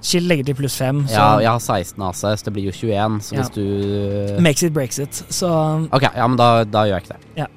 Shield 0.01 0.25
legger 0.27 0.45
til 0.47 0.55
pluss 0.57 0.75
5, 0.81 1.03
så 1.07 1.13
Ja, 1.13 1.25
jeg 1.39 1.49
har 1.51 1.59
16 1.59 2.01
AC, 2.07 2.21
så 2.21 2.43
det 2.47 2.53
blir 2.55 2.63
jo 2.65 2.71
21. 2.71 3.19
Så 3.21 3.33
Ja. 3.35 3.41
hvis 3.41 3.51
du 3.53 4.41
makes 4.41 4.63
it, 4.63 4.73
breaks 4.73 4.97
it. 4.99 5.13
Så 5.29 5.47
Ok, 5.93 6.01
ja, 6.15 6.27
men 6.27 6.37
da, 6.37 6.63
da 6.63 6.85
gjør 6.87 6.95
jeg 6.99 7.03
ikke 7.03 7.13
det. 7.13 7.19
Ja. 7.37 7.47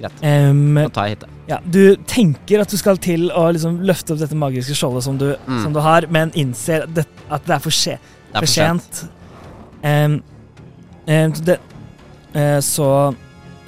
greit. 0.00 0.50
Um, 0.50 0.74
Da 0.74 0.88
tar 0.88 1.06
jeg 1.08 1.16
hitet. 1.16 1.28
Ja, 1.48 1.58
du 1.70 1.96
tenker 2.06 2.60
at 2.60 2.68
du 2.68 2.76
skal 2.76 2.96
til 2.98 3.30
å 3.30 3.46
liksom 3.52 3.80
løfte 3.86 4.12
opp 4.12 4.18
dette 4.20 4.34
magiske 4.36 4.74
skjoldet 4.76 5.02
som 5.02 5.16
du, 5.18 5.34
Mm. 5.48 5.62
som 5.62 5.72
du 5.72 5.80
har, 5.80 6.06
men 6.10 6.30
innser 6.32 6.82
at 6.82 6.94
det, 6.94 7.06
at 7.30 7.44
det 7.46 7.54
er 7.56 7.58
for, 7.60 7.70
skje, 7.70 7.98
Det 8.32 8.36
er 8.36 8.40
for 8.40 8.46
sent. 8.46 9.04
Um, 9.82 10.22
um, 11.08 11.32
så 11.34 11.44
det, 11.44 11.58
uh, 12.34 12.60
så 12.60 13.14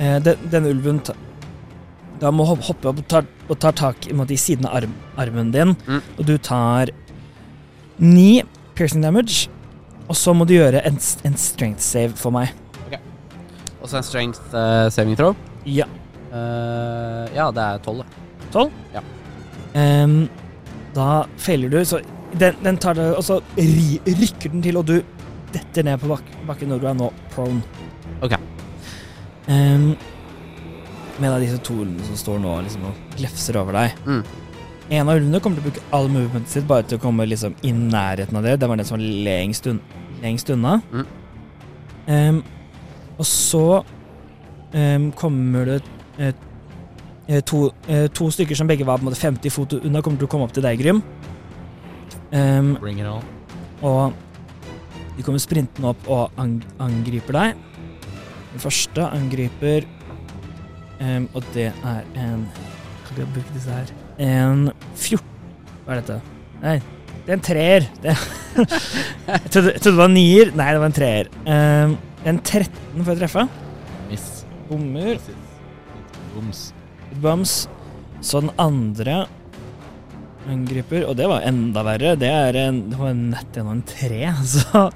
uh, 0.00 0.18
den, 0.20 0.36
denne 0.50 0.68
ulven 0.74 1.00
ta, 1.04 1.12
Da 2.20 2.30
må 2.30 2.44
hoppe 2.46 2.86
opp 2.88 2.98
og 2.98 3.08
tar, 3.08 3.24
og 3.48 3.58
tar 3.60 3.72
tak 3.72 4.06
i, 4.08 4.12
måte, 4.12 4.32
i 4.32 4.36
siden 4.40 4.64
av 4.66 4.76
arm, 4.82 4.94
armen 5.18 5.50
din, 5.52 5.74
Mm. 5.86 6.02
og 6.18 6.26
du 6.26 6.38
tar 6.38 6.88
ni 7.98 8.42
piercing 8.76 9.02
damage. 9.04 9.48
Og 10.06 10.16
så 10.16 10.34
må 10.36 10.46
du 10.46 10.54
gjøre 10.54 10.84
en, 10.86 11.00
en 11.26 11.36
strength 11.40 11.82
save 11.82 12.14
for 12.18 12.34
meg. 12.34 12.54
Og 13.86 13.90
så 13.90 14.00
en 14.00 14.06
strength 14.06 14.40
uh, 14.50 14.88
saving 14.90 15.14
throw. 15.14 15.36
Ja. 15.62 15.86
Uh, 16.32 17.22
ja, 17.36 17.44
det 17.54 17.62
er 17.62 17.82
tolv. 17.84 18.02
Tolv? 18.50 18.72
Ja. 18.90 19.02
Um, 19.76 20.24
da 20.96 21.26
feiler 21.38 21.70
du, 21.70 21.78
så 21.86 22.00
den, 22.34 22.56
den 22.64 22.80
tar 22.82 22.96
det, 22.98 23.04
og 23.14 23.22
så 23.22 23.38
ri, 23.54 24.00
rykker 24.08 24.50
den 24.50 24.64
til, 24.64 24.80
og 24.80 24.88
du 24.90 24.96
detter 25.54 25.86
ned 25.86 26.00
på 26.02 26.10
bak, 26.10 26.34
bakken 26.48 26.72
når 26.72 26.82
du 26.82 26.88
er 26.90 26.98
nå 26.98 27.12
prone. 27.36 27.62
Ok. 28.26 28.34
Um, 29.46 29.92
med 31.22 31.38
disse 31.44 31.62
to 31.62 31.78
ulvene 31.84 32.08
som 32.08 32.18
står 32.18 32.42
nå 32.42 32.56
liksom, 32.66 32.90
og 32.90 33.16
glefser 33.20 33.60
over 33.62 33.78
deg. 33.84 34.02
Mm. 34.08 34.24
En 34.86 35.08
av 35.08 35.16
ulvene 35.18 35.40
kommer 35.42 35.58
til 35.58 35.64
å 35.64 35.66
bruke 35.66 35.84
all 35.96 36.06
movementet 36.06 36.52
sitt 36.52 36.66
bare 36.68 36.86
til 36.86 37.00
å 37.00 37.02
komme 37.02 37.26
liksom, 37.26 37.56
i 37.66 37.72
nærheten 37.74 38.38
av 38.38 38.44
det. 38.46 38.54
Det 38.62 38.68
var 38.70 38.78
den 38.78 38.86
som 38.86 38.98
var 38.98 39.06
lengst, 39.26 39.66
un 39.66 39.80
lengst 40.22 40.50
unna. 40.54 40.76
Mm. 40.92 41.06
Um, 42.06 42.38
og 43.18 43.26
så 43.26 43.64
um, 43.82 45.08
kommer 45.18 45.72
det 45.72 45.80
eh, 46.22 47.42
to, 47.42 47.64
eh, 47.88 48.06
to 48.14 48.30
stykker 48.30 48.54
som 48.54 48.70
begge 48.70 48.86
var 48.86 49.00
på 49.00 49.06
en 49.06 49.10
måte 49.10 49.18
50 49.18 49.50
fot 49.50 49.74
unna, 49.80 50.04
kommer 50.04 50.22
til 50.22 50.28
å 50.28 50.30
komme 50.30 50.46
opp 50.46 50.54
til 50.54 50.62
deg, 50.62 50.78
Grym. 50.78 51.02
Um, 52.30 52.76
Bring 52.78 53.02
it 53.02 53.10
on. 53.10 53.26
og 53.82 54.14
de 55.16 55.24
kommer 55.24 55.40
sprintende 55.40 55.90
opp 55.90 56.08
og 56.12 56.38
ang 56.38 56.60
angriper 56.82 57.34
deg. 57.34 57.62
Den 58.52 58.62
første 58.62 59.10
angriper 59.12 59.84
Og 61.34 61.42
det 61.52 61.66
er 61.84 62.06
en 62.16 62.46
Kan 63.04 63.18
vi 63.18 63.26
bruke 63.34 63.52
disse 63.52 63.70
her? 63.70 64.05
En 64.22 64.70
14 64.94 65.22
Hva 65.84 65.94
er 65.94 66.00
dette? 66.00 66.18
Nei, 66.62 66.76
det 67.26 67.32
er 67.32 67.36
en 67.36 67.46
treer. 67.46 67.88
Det, 68.02 68.14
jeg, 69.28 69.50
trodde, 69.52 69.72
jeg 69.74 69.80
trodde 69.82 69.90
det 69.92 69.98
var 69.98 70.08
en 70.08 70.14
nier. 70.16 70.50
Nei, 70.56 70.66
det 70.72 70.80
var 70.80 70.88
en 70.88 70.94
treer. 70.96 71.26
Ehm, 71.52 71.96
en 72.24 72.38
13 72.40 73.02
for 73.02 73.12
å 73.12 73.16
treffe. 73.18 73.42
Miss. 74.08 74.28
Bommer. 74.70 75.18
Boms. 76.32 76.62
Boms. 77.20 77.56
Så 78.24 78.40
den 78.40 78.54
andre 78.62 79.26
angriper, 80.48 81.04
og 81.10 81.18
det 81.18 81.28
var 81.28 81.44
enda 81.44 81.82
verre. 81.86 82.14
Det 82.18 82.30
er 82.30 82.60
en, 82.62 82.80
det 82.90 82.98
var 83.00 83.12
en 83.12 83.22
nett 83.34 83.58
gjennom 83.58 83.76
en 83.76 83.84
tre. 83.86 84.22
Så, 84.56 84.86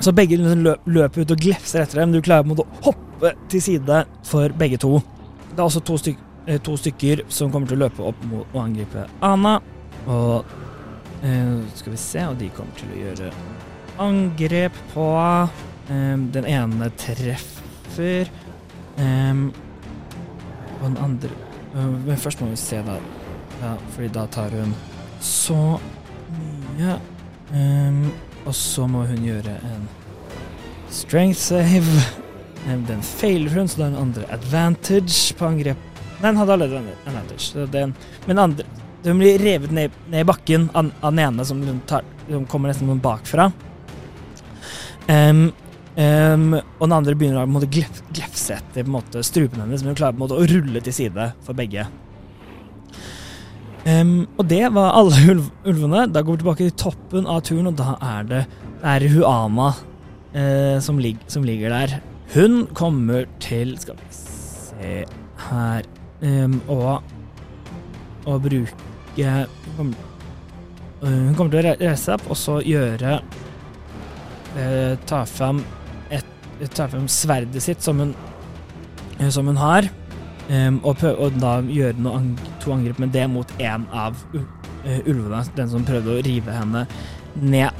så 0.00 0.14
begge 0.16 0.38
liksom 0.38 0.62
løp, 0.64 0.86
løper 0.88 1.26
ut 1.26 1.32
og 1.34 1.42
glefser 1.42 1.82
etter 1.82 2.00
dem. 2.00 2.14
Du 2.14 2.22
klarer 2.24 2.46
på 2.46 2.48
en 2.48 2.54
måte 2.54 2.64
å 2.64 2.84
hoppe 2.86 3.34
til 3.52 3.60
side 3.60 4.04
for 4.24 4.54
begge 4.56 4.78
to. 4.80 4.94
Det 5.50 5.58
er 5.58 5.66
også 5.66 5.82
to, 5.84 5.98
styk, 6.00 6.16
eh, 6.16 6.29
to 6.64 6.76
stykker 6.76 7.24
som 7.28 7.50
kommer 7.52 7.68
til 7.68 7.78
å 7.78 7.84
løpe 7.84 8.02
opp 8.02 8.22
mot 8.30 8.46
og 8.54 8.62
angripe 8.64 9.06
Ana. 9.24 9.58
Og 10.06 10.44
eh, 11.22 11.58
skal 11.76 11.92
vi 11.94 12.00
se, 12.00 12.24
og 12.26 12.38
de 12.40 12.48
kommer 12.56 12.72
til 12.80 12.92
å 12.94 13.00
gjøre 13.04 13.32
angrep 14.00 14.76
på 14.94 15.06
eh, 15.92 16.16
Den 16.36 16.46
ene 16.48 16.88
treffer. 16.96 18.30
eh, 18.96 19.44
og 20.80 20.86
den 20.86 20.96
andre 21.04 21.30
Men 21.84 22.16
først 22.16 22.40
må 22.40 22.48
vi 22.50 22.56
se, 22.56 22.80
da. 22.82 22.96
Ja, 23.60 23.74
fordi 23.92 24.08
da 24.08 24.26
tar 24.26 24.50
hun 24.56 24.72
så 25.20 25.78
mye. 26.78 26.96
Og 28.46 28.54
så 28.56 28.86
må 28.88 29.04
hun 29.04 29.20
gjøre 29.26 29.52
en 29.68 29.84
strength 30.90 31.38
save. 31.38 32.00
Den 32.88 33.02
feiler 33.04 33.52
hun, 33.54 33.68
så 33.68 33.82
da 33.82 33.86
er 33.86 33.92
den 33.92 34.00
andre 34.00 34.24
advantage 34.32 35.36
på 35.38 35.46
angrep. 35.46 35.89
Nei, 36.20 36.28
den 36.28 36.36
hadde 36.36 36.52
allerede 36.52 36.78
en 36.78 37.08
advantage. 37.08 37.40
Så 37.40 37.66
den, 37.66 37.94
men 38.26 38.38
andre 38.38 38.68
Hun 39.00 39.16
blir 39.16 39.38
revet 39.40 39.70
ned, 39.72 39.94
ned 40.12 40.20
i 40.20 40.28
bakken 40.28 40.66
av 40.76 40.90
den 41.06 41.18
ene 41.24 41.44
som, 41.48 41.62
tar, 41.88 42.04
som 42.28 42.42
kommer 42.44 42.68
nesten 42.68 42.98
bakfra. 43.00 43.46
Um, 45.08 45.46
um, 45.96 46.58
og 46.58 46.82
den 46.84 46.92
andre 46.92 47.14
begynner 47.16 47.48
å 47.48 47.62
glef, 47.64 48.02
glefse 48.12 48.58
etter 48.58 49.24
strupen 49.24 49.62
hennes, 49.62 49.80
men 49.80 49.94
hun 49.94 49.96
klarer 49.96 50.12
på 50.12 50.20
en 50.20 50.24
måte 50.26 50.36
å 50.36 50.44
rulle 50.50 50.82
til 50.84 50.92
side 50.92 51.30
for 51.46 51.56
begge. 51.56 51.86
Um, 53.88 54.28
og 54.36 54.44
det 54.52 54.66
var 54.76 54.92
alle 54.98 55.22
ulv, 55.32 55.48
ulvene. 55.64 56.04
Da 56.12 56.20
går 56.20 56.36
vi 56.36 56.42
tilbake 56.42 56.66
til 56.68 56.76
toppen 56.84 57.24
av 57.24 57.40
turen, 57.48 57.70
og 57.72 57.78
da 57.80 57.94
er 58.04 58.28
det, 58.28 58.42
det 58.82 58.98
er 58.98 59.06
Huama 59.14 59.70
uh, 59.72 60.76
som, 60.84 61.00
lig, 61.00 61.16
som 61.32 61.48
ligger 61.48 61.72
der. 61.72 61.96
Hun 62.34 62.66
kommer 62.76 63.24
til 63.42 63.72
Skal 63.80 63.96
vi 63.96 64.12
se 64.12 64.92
her 65.48 65.88
ehm, 66.22 66.60
Og 66.68 67.02
å 68.30 68.38
bruke 68.44 69.28
øh, 69.80 69.90
hun 71.00 71.34
kommer 71.36 71.50
til 71.54 71.60
å 71.60 71.64
re- 71.64 71.78
reise 71.80 72.02
seg 72.04 72.14
opp 72.18 72.26
og 72.30 72.36
så 72.36 72.58
gjøre 72.64 73.14
uh, 74.56 74.94
Ta 75.08 75.22
fram 75.28 75.62
et, 76.12 76.26
Ta 76.76 76.86
fram 76.92 77.06
sverdet 77.08 77.62
sitt 77.64 77.80
som 77.82 78.02
hun 78.02 78.12
eh, 79.18 79.30
Som 79.32 79.48
hun 79.48 79.56
har. 79.60 79.88
um, 80.50 80.80
og, 80.84 80.96
prøve, 80.98 81.16
og 81.24 81.38
da 81.40 81.60
gjøre 81.62 81.96
noe 82.02 82.18
ang 82.18 82.30
to 82.60 82.72
angrep 82.74 82.98
med 82.98 83.12
det 83.14 83.24
mot 83.30 83.52
en 83.62 83.86
av 83.94 84.18
u 84.34 84.40
eh, 84.84 85.00
ulvene. 85.06 85.44
Den 85.56 85.68
som 85.70 85.84
prøvde 85.86 86.16
å 86.18 86.22
rive 86.26 86.52
henne 86.52 86.86
ned. 87.38 87.70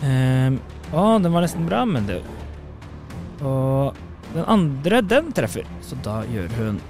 Um, 0.00 0.56
å, 0.94 1.18
den 1.20 1.32
var 1.34 1.44
nesten 1.44 1.66
bra, 1.68 1.84
men 1.88 2.06
det 2.08 2.20
Og 3.44 3.92
den 4.34 4.44
andre, 4.50 5.00
den 5.02 5.32
treffer. 5.36 5.68
Så 5.84 5.98
da 6.04 6.20
gjør 6.28 6.50
hun 6.58 6.80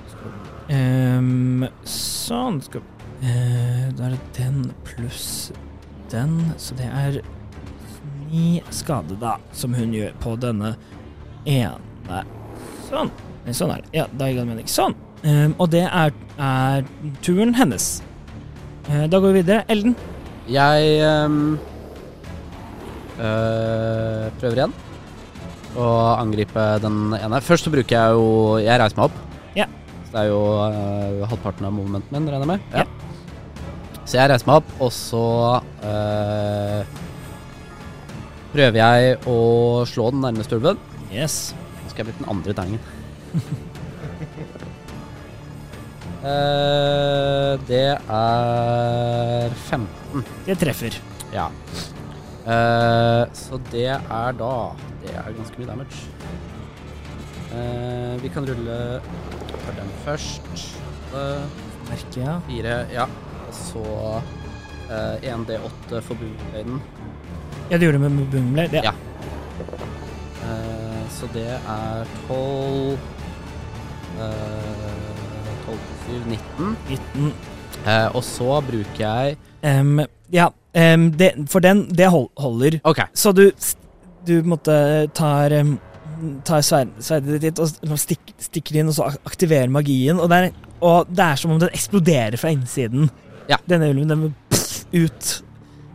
um, 0.72 1.66
Sånn. 1.88 2.60
Skal 2.64 2.84
uh, 2.84 3.86
Da 3.96 4.08
er 4.08 4.16
det 4.16 4.22
den 4.38 4.68
pluss 4.86 5.52
den, 6.12 6.36
så 6.60 6.76
det 6.78 6.86
er 6.86 7.16
ni 8.28 8.60
skade, 8.70 9.16
da, 9.18 9.36
som 9.56 9.74
hun 9.74 9.94
gjør 9.94 10.12
på 10.22 10.34
denne 10.38 10.74
ene. 11.48 12.20
Sånn. 12.86 13.10
Sånn 13.50 13.72
er 13.74 13.82
det. 13.82 13.92
Ja, 13.96 14.06
da 14.12 14.28
gir 14.28 14.40
det 14.40 14.46
mening. 14.48 14.68
Sånn. 14.70 14.94
Um, 15.24 15.54
og 15.58 15.70
det 15.72 15.84
er, 15.88 16.14
er 16.38 16.84
turen 17.24 17.54
hennes. 17.56 17.98
Uh, 18.88 19.06
da 19.10 19.18
går 19.18 19.32
vi 19.32 19.42
videre. 19.42 19.64
Elden. 19.72 19.96
Jeg 20.44 20.98
um, 21.24 21.54
øh, 23.16 24.26
prøver 24.36 24.58
igjen 24.58 24.74
å 25.78 25.86
angripe 26.16 26.64
den 26.82 27.14
ene. 27.18 27.40
Først 27.44 27.66
så 27.66 27.72
bruker 27.72 27.96
jeg 27.96 28.18
jo 28.18 28.58
Jeg 28.62 28.80
reiser 28.80 28.98
meg 28.98 29.08
opp. 29.08 29.16
Ja. 29.58 29.66
Så 30.06 30.14
det 30.14 30.20
er 30.22 30.28
jo 30.30 30.42
uh, 30.58 31.24
halvparten 31.30 31.68
av 31.68 31.74
movementen 31.74 32.14
min, 32.14 32.28
regner 32.30 32.46
jeg 32.46 32.52
med. 32.52 32.60
Ja. 32.74 32.84
Så 34.04 34.18
jeg 34.18 34.30
reiser 34.30 34.50
meg 34.50 34.60
opp, 34.60 34.74
og 34.84 34.92
så 34.94 35.24
uh, 35.84 36.80
prøver 38.54 38.80
jeg 38.82 39.16
å 39.30 39.38
slå 39.88 40.10
den 40.14 40.22
nærmeste 40.26 40.60
ulven. 40.60 40.78
Yes. 41.14 41.54
Nå 41.80 41.90
skal 41.90 42.04
jeg 42.04 42.12
bli 42.12 42.18
den 42.20 42.30
andre 42.34 42.56
terningen. 42.58 42.82
uh, 46.22 47.54
det 47.70 47.88
er 47.96 49.58
15. 49.66 50.24
Det 50.46 50.60
treffer. 50.62 51.02
Ja. 51.34 51.48
Eh, 52.44 53.22
så 53.32 53.58
det 53.72 53.86
er 53.88 54.34
da 54.36 54.54
Det 55.02 55.14
er 55.16 55.36
ganske 55.36 55.60
mye 55.60 55.68
damage. 55.68 56.00
Uh, 57.54 58.18
vi 58.18 58.28
kan 58.34 58.42
rulle 58.48 59.00
for 59.62 59.76
den 59.78 59.90
først. 60.02 60.64
Uh, 61.14 61.44
Merker 61.86 62.20
jeg. 62.20 62.40
Fire, 62.48 62.78
ja. 62.90 63.06
Og 63.46 63.54
så 63.54 63.84
uh, 64.90 65.16
1D8 65.22 66.00
for 66.02 66.18
boomblade. 66.18 66.80
Ja, 67.70 67.78
du 67.78 67.86
gjorde 67.86 67.98
det 68.00 68.10
med 68.10 68.26
Boomblade? 68.32 68.76
Ja. 68.76 68.90
Ja. 68.90 68.94
Eh, 70.44 71.10
så 71.10 71.28
det 71.32 71.48
er 71.48 72.04
12 72.28 72.98
eh, 74.20 75.54
12 75.66 75.78
7, 76.06 76.12
19. 76.28 76.76
19. 76.88 77.32
Eh, 77.86 78.16
og 78.16 78.24
så 78.24 78.60
bruker 78.60 79.00
jeg 79.00 79.36
um, 79.62 80.00
ja, 80.32 80.48
em, 80.74 81.08
det, 81.18 81.32
for 81.50 81.64
den, 81.64 81.84
det 81.94 82.10
hold, 82.12 82.28
holder. 82.40 82.80
OK. 82.84 83.00
Så 83.14 83.32
du, 83.36 83.46
du 84.26 84.34
måtte 84.48 84.76
tar, 85.14 85.54
um, 85.60 85.76
tar 86.46 86.64
sverdet 86.66 87.40
ditt 87.44 87.62
og 87.62 87.96
stikk, 88.00 88.34
stikker 88.42 88.80
inn, 88.80 88.90
og 88.92 88.96
så 88.98 89.08
aktiverer 89.28 89.72
magien. 89.72 90.20
Og 90.20 90.30
det, 90.32 90.40
er, 90.48 90.74
og 90.84 91.10
det 91.10 91.24
er 91.30 91.40
som 91.40 91.54
om 91.54 91.62
den 91.62 91.72
eksploderer 91.74 92.38
fra 92.40 92.52
innsiden. 92.54 93.08
Ja. 93.50 93.58
Denne 93.68 93.90
ulven 93.92 94.12
den 94.12 94.28
pff, 94.52 94.84
ut. 94.94 95.32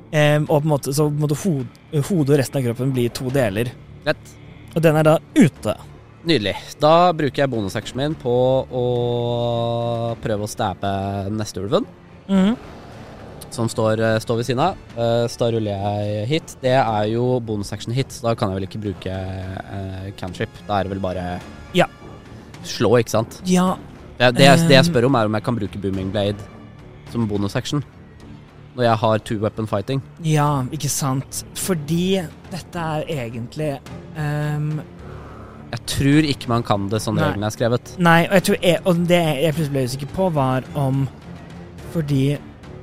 Um, 0.09 0.47
og 0.49 0.55
på 0.55 0.65
en 0.65 0.71
måte, 0.73 0.95
så 0.95 1.05
en 1.05 1.21
hod, 1.21 1.77
hodet 2.09 2.33
og 2.33 2.39
resten 2.41 2.59
av 2.59 2.65
kroppen 2.69 2.95
blir 2.95 3.11
to 3.13 3.29
deler. 3.33 3.69
Rett. 4.07 4.35
Og 4.75 4.83
den 4.85 4.97
er 4.97 5.05
da 5.05 5.15
ute. 5.37 5.75
Nydelig. 6.29 6.55
Da 6.81 7.11
bruker 7.15 7.43
jeg 7.45 7.49
bonusactionen 7.51 8.11
min 8.11 8.15
på 8.19 8.33
å 8.75 8.83
prøve 10.21 10.45
å 10.45 10.51
stabbe 10.51 10.91
neste 11.33 11.61
ulven, 11.63 11.87
Mhm. 12.29 12.57
Som 13.55 13.69
står, 13.69 13.99
eh, 13.99 14.19
står 14.19 14.37
ved 14.39 14.45
siden 14.47 14.59
av. 14.63 14.77
Eh, 14.97 15.25
så 15.27 15.37
da 15.41 15.51
ruller 15.55 15.77
jeg 15.83 16.27
hit. 16.27 16.55
Det 16.61 16.73
er 16.77 17.03
jo 17.13 17.39
bonusaction 17.39 17.93
hit, 17.93 18.11
så 18.11 18.29
da 18.29 18.35
kan 18.35 18.49
jeg 18.49 18.59
vel 18.59 18.67
ikke 18.67 18.81
bruke 18.83 19.13
uh, 19.13 20.09
cantrip. 20.17 20.49
Da 20.67 20.79
er 20.79 20.83
det 20.83 20.91
vel 20.95 20.99
bare 21.03 21.39
Ja. 21.73 21.85
slå, 22.63 22.97
ikke 22.99 23.09
sant? 23.09 23.41
Ja, 23.45 23.75
Det, 24.19 24.35
det, 24.35 24.43
jeg, 24.43 24.59
det 24.67 24.75
jeg 24.75 24.85
spør 24.85 25.05
om, 25.07 25.15
er 25.15 25.25
om 25.25 25.33
jeg 25.33 25.43
kan 25.43 25.55
bruke 25.55 25.79
Booming 25.81 26.11
Blade 26.11 26.35
som 27.11 27.27
bonusaction. 27.27 27.83
Når 28.75 28.83
jeg 28.83 28.97
har 28.97 29.17
two 29.19 29.39
weapon 29.39 29.67
fighting. 29.67 30.01
Ja, 30.23 30.63
ikke 30.71 30.89
sant. 30.89 31.43
Fordi 31.55 32.21
dette 32.51 32.79
er 32.79 33.03
egentlig 33.07 33.79
um 34.17 34.81
Jeg 35.71 35.79
tror 35.85 36.25
ikke 36.25 36.47
man 36.49 36.63
kan 36.63 36.87
det 36.89 36.97
sånn 37.01 37.19
reglene 37.21 37.45
er 37.45 37.53
skrevet. 37.53 37.91
Nei, 37.99 38.23
og 38.27 38.33
jeg 38.33 38.43
tror 38.43 38.55
jeg, 38.63 38.79
Og 38.85 38.95
det 39.07 39.19
jeg 39.43 39.53
plutselig 39.53 39.71
ble 39.75 39.83
usikker 39.85 40.07
på, 40.15 40.29
var 40.33 40.63
om 40.75 41.07
Fordi 41.93 42.37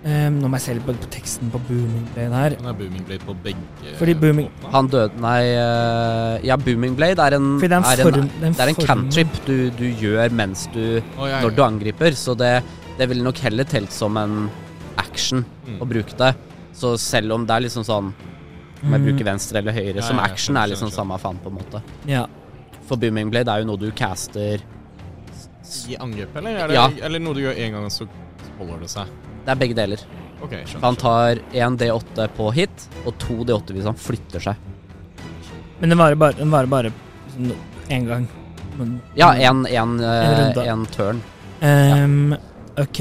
ehm, 0.07 0.39
Nå 0.41 0.49
må 0.49 0.57
jeg 0.59 0.65
se 0.67 0.75
litt 0.79 0.87
på, 0.87 0.95
på 1.03 1.09
teksten 1.13 1.51
på 1.53 1.61
Booming 1.69 2.07
Blade 2.15 2.41
her. 2.41 2.57
Han 2.61 2.71
er 2.73 2.79
booming 2.79 3.05
blade 3.09 3.27
på 3.27 3.35
begge 3.45 3.95
Fordi 3.99 4.15
booming- 4.23 4.49
våpnene. 4.51 4.73
Han 4.77 4.91
døde 4.93 5.21
Nei, 5.27 5.41
eh, 5.53 6.47
ja, 6.49 6.57
Booming 6.57 6.97
Blade 6.99 7.19
er 7.27 7.37
en, 7.39 7.49
Fordi 7.61 7.69
det 7.69 7.77
er 7.77 7.83
en 7.83 7.91
er 7.93 8.03
form 8.07 8.31
det 8.41 8.61
er 8.67 8.73
en 8.73 8.81
cantrip 8.87 9.41
du, 9.47 9.57
du 9.77 9.85
gjør 10.03 10.31
mens 10.33 10.67
du 10.75 10.83
oh, 11.19 11.27
ja, 11.29 11.41
Når 11.43 11.51
ja. 11.51 11.57
du 11.59 11.63
angriper, 11.67 12.17
så 12.19 12.37
det, 12.39 12.53
det 12.99 13.09
ville 13.11 13.27
nok 13.27 13.39
heller 13.45 13.65
telt 13.69 13.93
som 13.93 14.17
en 14.23 14.47
action 14.97 15.45
Mm. 15.67 15.81
å 15.83 15.87
bruke 15.91 16.15
det. 16.15 16.29
Så 16.79 16.93
selv 17.03 17.33
om 17.35 17.43
det 17.45 17.51
er 17.57 17.65
liksom 17.65 17.83
sånn 17.85 18.13
om 18.13 18.93
jeg 18.93 19.01
Mm, 19.01 19.05
bruker 19.09 19.25
venstre 19.27 19.59
eller 19.59 19.73
høyre, 19.73 19.97
Ja, 19.97 20.03
som 20.05 20.19
action 20.23 20.57
er 20.61 20.69
liksom 20.71 20.91
samme 20.95 21.17
faen, 21.19 21.39
på 21.43 21.49
en 21.51 21.57
måte. 21.57 21.81
Ja. 22.07 22.27
For 22.87 22.97
Booming 22.97 23.31
Blade 23.33 23.49
er 23.51 23.65
jo 23.65 23.67
noe 23.73 23.81
du 23.81 23.91
caster 23.91 24.61
I 25.91 25.97
angrep, 25.99 26.37
eller? 26.37 26.51
Er 26.61 26.69
det, 26.69 26.75
Ja. 26.77 26.85
Eller 27.03 27.19
noe 27.19 27.35
du 27.35 27.41
gjør 27.41 27.57
én 27.59 27.73
gang, 27.73 27.89
så 27.91 28.07
holder 28.61 28.79
det 28.85 28.91
seg? 28.93 29.07
Det 29.47 29.53
er 29.55 29.61
begge 29.61 29.77
deler. 29.79 30.01
Okay, 30.43 30.65
skjønner. 30.67 30.83
Han 30.85 30.97
tar 31.01 31.39
én 31.57 31.77
D8 31.81 32.27
på 32.37 32.49
hit, 32.55 32.89
og 33.07 33.15
to 33.23 33.39
D8 33.47 33.73
hvis 33.77 33.87
han 33.89 33.97
flytter 33.99 34.43
seg. 34.43 34.59
Men 35.81 35.93
den 35.93 36.01
varer 36.01 36.19
bare, 36.19 36.37
den 36.39 36.53
varer 36.53 36.71
bare 36.73 36.93
én 37.93 38.07
gang. 38.09 38.27
Men, 38.77 38.99
Ja, 39.17 39.31
en, 39.35 39.65
en, 39.67 39.97
eh, 40.01 40.29
runde. 40.41 40.67
en 40.69 40.85
turn. 40.93 41.23
Ehm, 41.65 42.35
OK. 42.77 43.01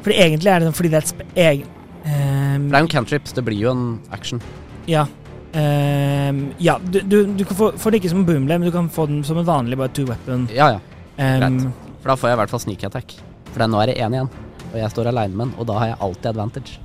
Fordi 0.00 0.16
egentlig 0.16 0.48
er 0.48 0.60
det 0.62 0.70
sånn 0.70 0.76
fordi 0.78 0.92
det 0.92 0.96
er 1.00 1.04
et 1.04 1.10
spe... 1.12 1.26
Egen, 1.36 1.66
ehm, 2.06 2.68
det 2.70 2.76
er 2.78 2.84
jo 2.84 2.86
en 2.86 2.92
cantrip, 2.94 3.28
det 3.36 3.44
blir 3.44 3.58
jo 3.60 3.74
en 3.74 3.84
action. 4.16 4.40
Ja. 4.88 5.04
Um, 5.50 6.52
ja, 6.62 6.76
du, 6.78 7.00
du, 7.02 7.16
du 7.34 7.44
kan 7.44 7.56
få, 7.58 7.72
får 7.76 7.90
det 7.90 8.00
ikke 8.00 8.12
som 8.14 8.22
boomlay, 8.24 8.56
men 8.60 8.68
du 8.70 8.72
kan 8.72 8.86
få 8.88 9.08
den 9.10 9.24
som 9.26 9.40
en 9.40 9.48
vanlig 9.48 9.76
bare 9.80 9.90
two 9.92 10.06
weapon. 10.08 10.46
Ja, 10.54 10.76
ja. 10.76 10.80
Greit. 11.18 11.66
For 12.00 12.12
da 12.12 12.16
får 12.16 12.30
jeg 12.30 12.36
i 12.36 12.40
hvert 12.40 12.52
fall 12.54 12.62
sneak 12.62 12.84
attack. 12.86 13.16
For 13.50 13.66
nå 13.66 13.80
er 13.82 13.90
det 13.90 13.96
én 14.00 14.14
igjen, 14.14 14.30
og 14.70 14.78
jeg 14.78 14.90
står 14.92 15.10
aleine 15.10 15.36
med 15.36 15.46
den, 15.46 15.54
og 15.58 15.68
da 15.68 15.78
har 15.80 15.92
jeg 15.92 16.00
alltid 16.06 16.30
advantage. 16.32 16.80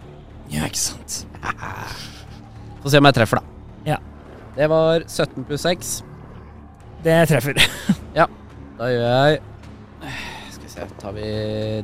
ja, 0.51 0.65
ikke 0.65 0.81
sant. 0.81 1.27
Få 2.81 2.91
se 2.93 3.01
om 3.01 3.07
jeg 3.09 3.17
treffer, 3.17 3.41
da. 3.41 3.43
Ja. 3.85 3.97
Det 4.55 4.69
var 4.69 5.05
17 5.07 5.45
pluss 5.45 5.65
6. 5.65 5.95
Det 7.05 7.17
treffer. 7.29 7.61
ja. 8.19 8.27
Da 8.75 8.89
gjør 8.91 9.05
jeg 9.07 9.41
Skal 10.51 10.63
vi 10.63 10.69
se, 10.69 10.87
tar 11.01 11.15
vi 11.15 11.29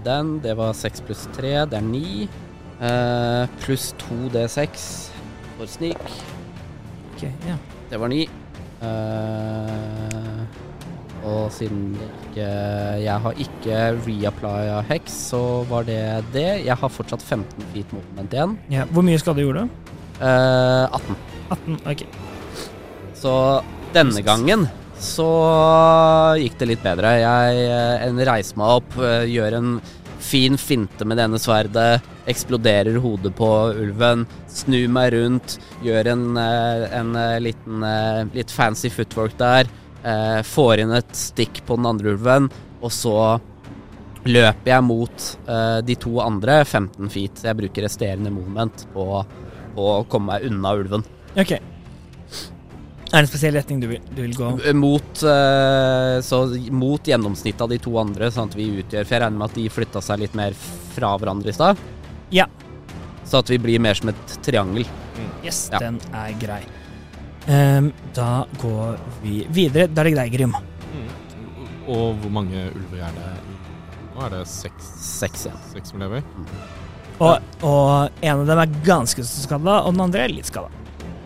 den. 0.06 0.36
Det 0.43 0.58
var 0.58 0.74
6 0.78 1.04
pluss 1.08 1.28
3, 1.38 1.56
det 1.72 1.80
er 1.80 1.88
9. 1.88 2.30
Uh, 2.82 3.45
pluss 3.62 3.91
2 4.02 4.30
D6 4.34 4.86
for 5.58 5.70
sneak. 5.70 6.02
Ok, 7.14 7.28
ja. 7.45 7.58
Det 7.91 7.99
var 7.99 8.08
9. 8.10 8.24
Eh, 8.82 10.41
og 11.28 11.51
siden 11.53 11.95
ikke 11.99 12.47
Jeg 13.03 13.17
har 13.24 13.39
ikke 13.45 13.80
reapplya 14.07 14.82
hex, 14.89 15.13
så 15.32 15.41
var 15.69 15.86
det 15.88 16.01
det. 16.34 16.65
Jeg 16.65 16.78
har 16.78 16.89
fortsatt 16.89 17.22
15 17.22 17.65
feet 17.74 17.93
movement 17.93 18.34
igjen. 18.34 18.57
ja. 18.74 18.86
Hvor 18.91 19.05
mye 19.05 19.19
skade 19.22 19.43
gjorde 19.43 19.65
du? 19.65 19.95
Eh, 20.22 20.86
18. 20.91 21.15
18? 21.51 21.80
Ok. 21.91 22.05
Så 23.17 23.34
denne 23.93 24.22
gangen 24.26 24.67
så 25.01 25.28
gikk 26.38 26.59
det 26.59 26.67
litt 26.69 26.84
bedre. 26.86 27.15
Jeg 27.22 27.65
eh, 27.65 28.05
en 28.07 28.22
reiser 28.28 28.57
meg 28.61 28.78
opp, 28.82 28.97
eh, 29.01 29.26
gjør 29.30 29.57
en 29.57 29.74
fin 30.22 30.53
finte 30.61 31.05
med 31.09 31.17
det 31.17 31.26
ene 31.26 31.39
sverdet, 31.41 32.03
eksploderer 32.30 32.99
hodet 33.01 33.34
på 33.36 33.49
ulven, 33.82 34.28
snur 34.53 34.86
meg 34.93 35.15
rundt, 35.15 35.57
gjør 35.82 36.11
en, 36.13 36.26
eh, 36.38 36.86
en 36.99 37.15
eh, 37.17 37.39
liten 37.41 37.86
litt 38.38 38.53
fancy 38.53 38.91
footwork 38.93 39.34
der, 39.41 39.69
eh, 40.04 40.41
får 40.47 40.84
inn 40.84 40.91
et 40.97 41.16
stikk 41.18 41.64
på 41.68 41.78
den 41.80 41.86
andre 41.89 42.14
ulven, 42.16 42.49
og 42.82 42.91
så 42.93 43.16
løper 44.26 44.70
jeg 44.70 44.86
mot 44.86 45.28
eh, 45.49 45.80
de 45.86 45.95
to 45.97 46.20
andre 46.22 46.60
15 46.66 47.10
feet. 47.10 47.43
Jeg 47.47 47.58
bruker 47.58 47.88
resterende 47.88 48.32
moment 48.34 48.86
på, 48.93 49.06
på 49.76 49.88
å 49.95 50.04
komme 50.10 50.36
meg 50.36 50.49
unna 50.52 50.76
ulven. 50.78 51.06
Ok. 51.36 51.56
Er 53.12 53.18
det 53.18 53.26
en 53.26 53.28
spesiell 53.28 53.58
retning 53.60 53.82
du 53.82 53.89
vil, 53.91 54.04
du 54.16 54.22
vil 54.24 54.36
gå? 54.38 54.49
Mot, 54.78 55.24
eh, 55.28 56.18
så 56.24 56.38
mot 56.72 57.10
gjennomsnittet 57.12 57.66
av 57.66 57.74
de 57.74 57.80
to 57.84 57.97
andre, 57.99 58.30
sånn 58.32 58.47
at 58.47 58.56
vi 58.56 58.70
utgjør 58.80 59.04
For 59.04 59.18
jeg 59.18 59.24
regner 59.26 59.41
med 59.41 59.49
at 59.49 59.58
de 59.60 59.66
flytta 59.74 60.04
seg 60.06 60.22
litt 60.24 60.38
mer 60.38 60.56
fra 60.95 61.10
hverandre 61.20 61.52
i 61.52 61.58
stad. 61.58 61.82
Ja. 62.32 62.45
Så 63.28 63.41
at 63.41 63.52
vi 63.52 63.58
blir 63.64 63.82
mer 63.84 63.99
som 63.99 64.14
et 64.14 64.38
triangel. 64.45 64.88
Yes, 65.43 65.66
Ja. 65.74 65.80
den 65.84 65.99
er 66.16 66.32
grei. 66.39 66.62
Ehm, 67.48 67.92
da 68.14 68.46
går 68.62 69.00
vi 69.24 69.42
videre. 69.50 69.88
Da 69.89 70.04
er 70.04 70.12
det 70.12 70.18
deg, 70.20 70.36
Grim. 70.36 70.54
Mm. 70.92 71.08
Og 71.89 72.20
hvor 72.22 72.34
mange 72.38 72.68
ulver 72.76 73.02
er 73.08 73.16
det? 73.18 73.32
Nå 74.12 74.26
er 74.28 74.36
det 74.36 74.42
seks, 74.52 74.92
Seks, 75.02 75.48
ja. 75.50 75.56
seks 75.72 75.94
som 75.94 76.04
lever. 76.04 76.26
Og, 77.22 77.38
og 77.66 78.22
en 78.26 78.42
av 78.42 78.48
dem 78.50 78.62
er 78.64 78.78
ganske 78.86 79.24
skada, 79.26 79.82
og 79.86 79.94
den 79.96 80.04
andre 80.04 80.26
er 80.26 80.34
litt 80.34 80.50
skada. 80.50 80.70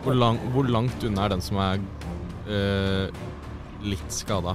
Hvor, 0.04 0.14
lang, 0.14 0.38
hvor 0.54 0.68
langt 0.70 1.04
unna 1.04 1.24
er 1.26 1.34
den 1.34 1.42
som 1.44 1.58
er 1.60 1.80
eh, 2.46 3.24
litt 3.84 4.12
skada? 4.12 4.54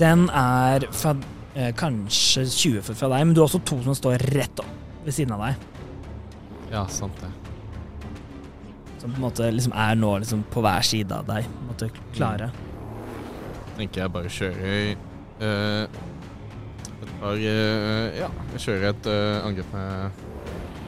Den 0.00 0.26
er 0.34 0.88
fra 0.96 1.14
eh, 1.54 1.70
kanskje 1.78 2.46
20 2.48 2.82
fot 2.88 2.98
fra 2.98 3.12
deg, 3.12 3.28
men 3.28 3.36
du 3.36 3.42
har 3.42 3.48
også 3.48 3.62
to 3.68 3.78
som 3.84 3.96
står 3.96 4.24
rett 4.34 4.64
opp 4.64 5.04
ved 5.04 5.14
siden 5.14 5.36
av 5.36 5.46
deg. 5.46 5.70
Ja, 6.72 6.86
sant 6.90 7.20
det. 7.22 7.30
Som 9.04 9.12
på 9.12 9.18
en 9.20 9.24
måte 9.26 9.50
liksom 9.52 9.74
er 9.76 9.98
nå 10.00 10.10
liksom 10.22 10.46
på 10.48 10.62
hver 10.64 10.84
side 10.88 11.12
av 11.12 11.26
deg. 11.28 11.44
På 11.44 11.60
en 11.60 11.66
måte 11.68 11.88
klare. 12.14 12.46
Tenker 13.76 14.00
jeg 14.00 14.12
bare 14.14 14.30
kjører 14.32 14.94
uh, 15.42 15.98
et 17.04 17.12
par 17.20 17.36
uh, 17.36 18.16
Ja, 18.16 18.30
jeg 18.54 18.62
kjører 18.64 18.86
et 18.94 19.10
uh, 19.12 19.44
angrep 19.44 19.76
med, 19.76 20.24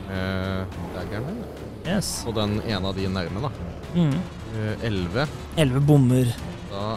uh, 0.08 0.80
daggeren 0.94 1.28
min. 1.28 1.44
Yes. 1.84 2.14
Og 2.24 2.32
den 2.40 2.56
ene 2.64 2.88
av 2.88 2.96
de 2.96 3.04
nærme, 3.12 3.44
da. 3.44 3.52
Mm. 4.00 4.16
Eh, 4.56 4.88
11. 4.88 5.28
Elleve 5.60 5.84
bommer. 5.92 6.32
Da 6.72 6.88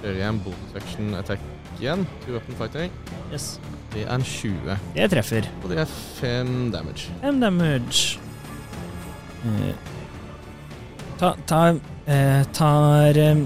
kjører 0.00 0.16
jeg 0.16 0.28
en 0.32 0.42
bonus 0.48 0.74
action 0.80 1.14
attack 1.20 1.44
igjen. 1.76 2.08
Two 2.24 2.38
weapon 2.38 2.56
fighting. 2.56 3.00
Yes. 3.28 3.58
Det 3.92 4.06
er 4.06 4.14
en 4.16 4.24
20. 4.24 4.80
Det 4.96 5.12
treffer. 5.12 5.52
Og 5.60 5.70
det 5.74 5.84
er 5.84 5.96
5 6.22 6.70
damage. 6.72 7.12
Fem 7.20 7.40
damage. 7.44 8.18
Eh, 9.44 9.74
ta, 11.22 11.36
ta, 11.46 11.68
eh, 12.06 12.42
tar 12.52 13.18
eh, 13.18 13.36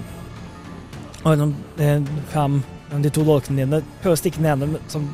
eh, 1.78 2.02
fram 2.28 2.62
fram 2.88 3.02
de 3.02 3.10
to 3.10 3.24
dolkene 3.24 3.64
dine. 3.64 3.82
prøver 4.02 4.16
å 4.16 4.20
stikke 4.20 4.40
den 4.40 4.46
ene 4.52 4.78
som 4.88 5.08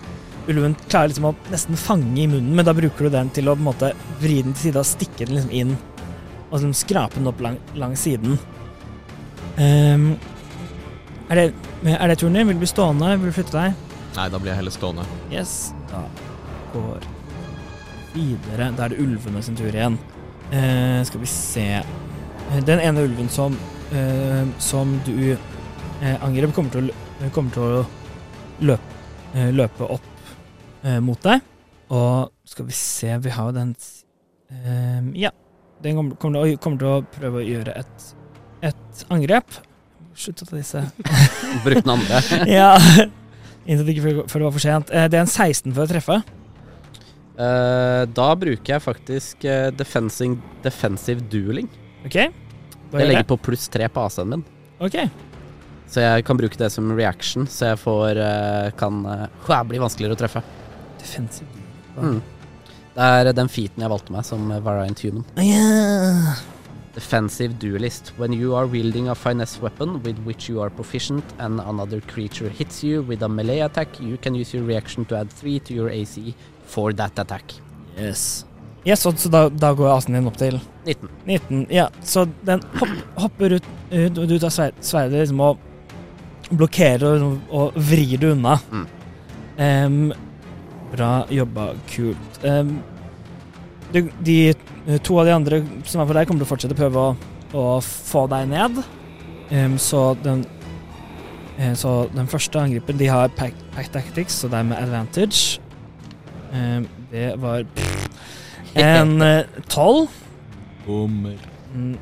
ulven 0.47 0.77
klarer 0.89 1.11
liksom 1.11 1.27
å 1.31 1.35
nesten 1.51 1.79
fange 1.79 2.21
i 2.21 2.27
munnen, 2.29 2.55
men 2.55 2.67
da 2.67 2.75
bruker 2.75 3.09
du 3.09 3.11
den 3.11 3.31
til 3.35 3.49
å 3.49 3.57
på 3.57 3.63
en 3.63 3.69
måte 3.71 3.93
vri 4.21 4.43
den 4.43 4.55
til 4.55 4.69
side 4.69 4.83
og 4.83 4.87
stikke 4.87 5.27
den 5.27 5.39
liksom 5.39 5.55
inn. 5.59 5.73
Og 6.51 6.59
liksom 6.59 6.75
skrape 6.77 7.19
den 7.19 7.31
opp 7.31 7.41
lang, 7.43 7.59
langs 7.75 8.05
siden. 8.07 8.39
Um, 9.57 10.07
er, 11.31 11.41
det, 11.41 11.47
er 11.95 12.13
det 12.13 12.19
turen 12.21 12.39
din? 12.39 12.47
Vil 12.51 12.61
du 12.61 12.63
bli 12.63 12.71
stående? 12.71 13.17
Vil 13.17 13.33
du 13.33 13.39
flytte 13.39 13.57
deg? 13.57 13.97
Nei, 14.19 14.29
da 14.29 14.39
blir 14.43 14.53
jeg 14.53 14.61
heller 14.61 14.77
stående. 14.77 15.09
Yes. 15.33 15.73
Da 15.91 16.05
går 16.75 17.09
videre. 18.15 18.71
Da 18.77 18.87
er 18.87 18.95
det 18.95 19.03
ulvene 19.03 19.43
sin 19.43 19.59
tur 19.59 19.73
igjen. 19.73 19.99
Uh, 20.53 21.01
skal 21.09 21.23
vi 21.23 21.31
se 21.33 21.69
Eh, 21.81 22.02
Den 22.61 22.83
ene 22.85 23.07
ulven 23.07 23.31
som, 23.33 23.57
eh, 23.97 24.45
som 24.61 24.99
du 25.07 25.33
eh, 25.33 26.25
angrep, 26.25 26.53
kommer 26.53 26.75
til 26.75 26.91
å, 26.91 27.31
kommer 27.33 27.55
til 27.55 27.63
å 27.63 27.85
løpe, 28.69 28.99
eh, 29.35 29.49
løpe 29.55 29.89
opp 29.89 30.11
eh, 30.85 30.99
mot 31.01 31.21
deg. 31.25 31.41
Og 31.93 32.33
skal 32.49 32.69
vi 32.69 32.77
se 32.77 33.17
Vi 33.21 33.33
har 33.33 33.51
jo 33.51 33.57
den 33.57 33.75
eh, 34.53 35.25
Ja. 35.25 35.33
Den 35.83 35.97
kommer, 35.99 36.17
kommer, 36.21 36.45
til 36.45 36.55
å, 36.55 36.61
kommer 36.63 36.79
til 36.79 36.91
å 36.93 36.99
prøve 37.17 37.41
å 37.41 37.47
gjøre 37.47 37.75
et, 37.81 38.05
et 38.69 39.03
angrep. 39.11 39.57
Slutt 40.15 40.45
å 40.45 40.47
ta 40.47 40.61
disse 40.61 40.85
Bruk 41.65 41.81
den 41.81 41.95
andre. 41.97 42.21
ja. 42.59 42.77
Inntil 43.65 43.95
ikke 43.95 44.05
før 44.05 44.23
før 44.29 44.43
det 44.43 44.47
var 44.47 44.57
for 44.59 44.67
sent. 44.67 44.93
Eh, 44.93 45.09
Det 45.11 45.19
er 45.19 45.25
en 45.25 45.33
16 45.33 45.73
for 45.73 45.87
å 45.87 45.91
treffe. 45.91 46.21
Uh, 47.33 48.05
da 48.13 48.29
bruker 48.37 48.75
jeg 48.75 48.85
faktisk 48.85 49.47
uh, 49.49 49.71
defensive 49.73 51.25
dueling. 51.33 51.71
OK? 52.07 52.19
Jeg 52.93 53.09
legger 53.09 53.29
på 53.29 53.39
pluss 53.49 53.69
tre 53.73 53.89
på 53.89 54.05
AC-en 54.05 54.35
min. 54.35 54.45
OK. 54.83 54.99
Så 55.93 56.01
jeg 56.01 56.25
kan 56.25 56.39
bruke 56.41 56.57
det 56.57 56.71
som 56.73 56.93
reaction, 56.97 57.47
så 57.49 57.73
jeg 57.73 57.81
får 57.83 58.21
eh, 58.21 58.71
kan 58.81 59.03
uh, 59.05 59.27
Det 59.45 59.59
blir 59.69 59.83
vanskeligere 59.83 60.17
å 60.17 60.21
treffe. 60.23 60.41
Defensive. 61.01 61.49
Mm. 61.99 62.23
Det 62.93 63.09
er 63.09 63.33
den 63.37 63.49
featen 63.53 63.85
jeg 63.85 63.93
valgte 63.93 64.15
meg 64.15 64.25
som 64.25 64.49
variant 64.65 65.05
human. 65.05 65.27
Ja. 65.41 66.37
Defensive 66.93 67.57
duelist. 67.61 68.13
When 68.19 68.33
you 68.33 68.55
are 68.55 68.67
wielding 68.67 69.09
a 69.09 69.15
finesse 69.15 69.61
weapon 69.61 70.03
with 70.03 70.19
which 70.27 70.49
you 70.49 70.61
are 70.61 70.71
proficient 70.71 71.25
and 71.39 71.61
another 71.61 72.01
creature 72.01 72.49
hits 72.49 72.83
you 72.85 73.03
with 73.03 73.23
a 73.23 73.29
melee 73.29 73.61
attack, 73.61 74.01
you 74.01 74.19
can 74.19 74.35
use 74.35 74.53
your 74.53 74.65
reaction 74.65 75.05
to 75.07 75.17
add 75.17 75.31
three 75.31 75.59
to 75.61 75.75
your 75.75 75.89
AC 75.89 76.35
for 76.65 76.93
that 76.93 77.19
attack. 77.19 77.53
Yes. 77.97 78.45
Yes, 78.85 79.01
så, 79.01 79.13
så 79.13 79.29
da, 79.31 79.47
da 79.49 79.71
går 79.79 79.93
asen 79.95 80.17
din 80.17 80.27
opp 80.27 80.39
til 80.41 80.57
19. 80.87 81.11
19. 81.27 81.67
Ja, 81.71 81.87
så 82.03 82.25
den 82.43 82.65
hopp, 82.81 82.95
hopper 83.15 83.59
ut, 83.59 83.69
ut, 83.93 84.19
og 84.19 84.25
du 84.27 84.39
tar 84.43 84.51
sverdet 84.51 85.21
liksom, 85.21 85.43
og 85.45 86.51
blokkerer 86.51 87.23
og, 87.23 87.37
og 87.55 87.79
vrir 87.79 88.17
det 88.19 88.33
unna. 88.35 88.57
Mm. 88.73 88.89
Um, 89.63 90.01
bra 90.93 91.13
jobba. 91.31 91.69
Kult. 91.93 92.41
Um, 92.43 92.81
de, 93.93 94.03
de 94.25 94.99
to 95.05 95.21
av 95.21 95.29
de 95.29 95.37
andre 95.37 95.63
som 95.87 96.03
er 96.03 96.09
for 96.09 96.19
deg, 96.19 96.27
kommer 96.27 96.43
til 96.43 96.49
å 96.49 96.51
fortsette 96.51 96.75
å 96.75 96.83
prøve 96.83 97.07
å, 97.07 97.15
å 97.55 97.67
få 97.87 98.27
deg 98.35 98.51
ned. 98.51 98.83
Um, 99.53 99.79
så 99.79 100.15
den 100.25 100.47
eh, 101.61 101.75
Så 101.77 102.07
den 102.15 102.29
første 102.31 102.57
angripen 102.57 102.97
De 102.97 103.11
har 103.13 103.29
pack, 103.37 103.53
pack 103.77 103.93
tactics, 103.93 104.41
så 104.43 104.51
det 104.51 104.59
er 104.59 104.71
med 104.73 104.81
advantage. 104.81 105.61
Det 107.13 107.29
var 107.41 107.67
en 108.79 109.13
tolv. 109.73 110.09
Bommer. 110.87 111.39
Mm, 111.75 111.97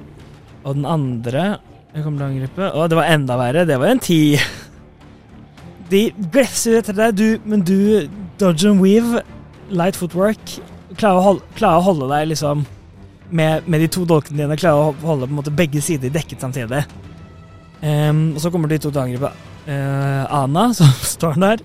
Og 0.65 0.75
den 0.75 0.87
andre 0.89 1.45
jeg 1.91 2.05
kommer 2.05 2.21
til 2.21 2.25
å 2.25 2.29
angripe 2.31 2.67
Å, 2.71 2.87
det 2.91 2.99
var 2.99 3.11
enda 3.11 3.37
verre. 3.41 3.67
Det 3.67 3.79
var 3.83 3.93
en 3.93 4.03
ti. 4.03 4.23
De 5.91 6.05
glefser 6.31 6.79
etter 6.79 6.95
deg, 6.95 7.17
du, 7.19 7.27
men 7.51 7.65
du 7.67 8.07
dodge 8.39 8.69
and 8.69 8.79
weave, 8.79 9.25
light 9.75 9.97
footwork, 9.99 10.53
klarer 10.95 11.19
å 11.19 11.25
holde, 11.25 11.49
klarer 11.59 11.81
å 11.81 11.87
holde 11.89 12.07
deg 12.13 12.29
liksom 12.31 12.63
med, 13.35 13.67
med 13.67 13.83
de 13.83 13.89
to 13.91 14.05
dolkene 14.07 14.39
dine, 14.39 14.59
klarer 14.59 14.93
å 14.93 14.95
holde 15.03 15.27
på 15.27 15.35
en 15.35 15.41
måte 15.41 15.55
begge 15.55 15.83
sider 15.83 16.13
dekket 16.15 16.47
samtidig. 16.47 16.85
Um, 17.83 18.37
og 18.37 18.41
så 18.45 18.53
kommer 18.55 18.71
de 18.71 18.79
to 18.79 18.93
til 18.93 19.01
å 19.01 19.05
angripe 19.09 19.33
uh, 19.67 20.31
Ana, 20.41 20.69
som 20.79 20.95
står 21.11 21.43
der. 21.43 21.65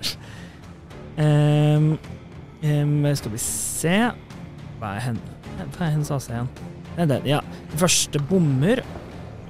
Um, 1.22 1.92
um, 2.66 2.98
skal 3.14 3.36
vi 3.36 3.44
se 3.46 4.00
Hva 4.86 5.00
er 5.00 5.02
henne? 5.02 5.36
Hva 5.74 5.88
er 5.88 5.94
hennes 5.96 6.12
AC 6.14 6.28
igjen? 6.30 6.50
Det 6.94 7.00
er 7.02 7.08
den, 7.10 7.24
ja. 7.26 7.40
Den 7.72 7.80
første 7.82 8.20
bommer, 8.30 8.84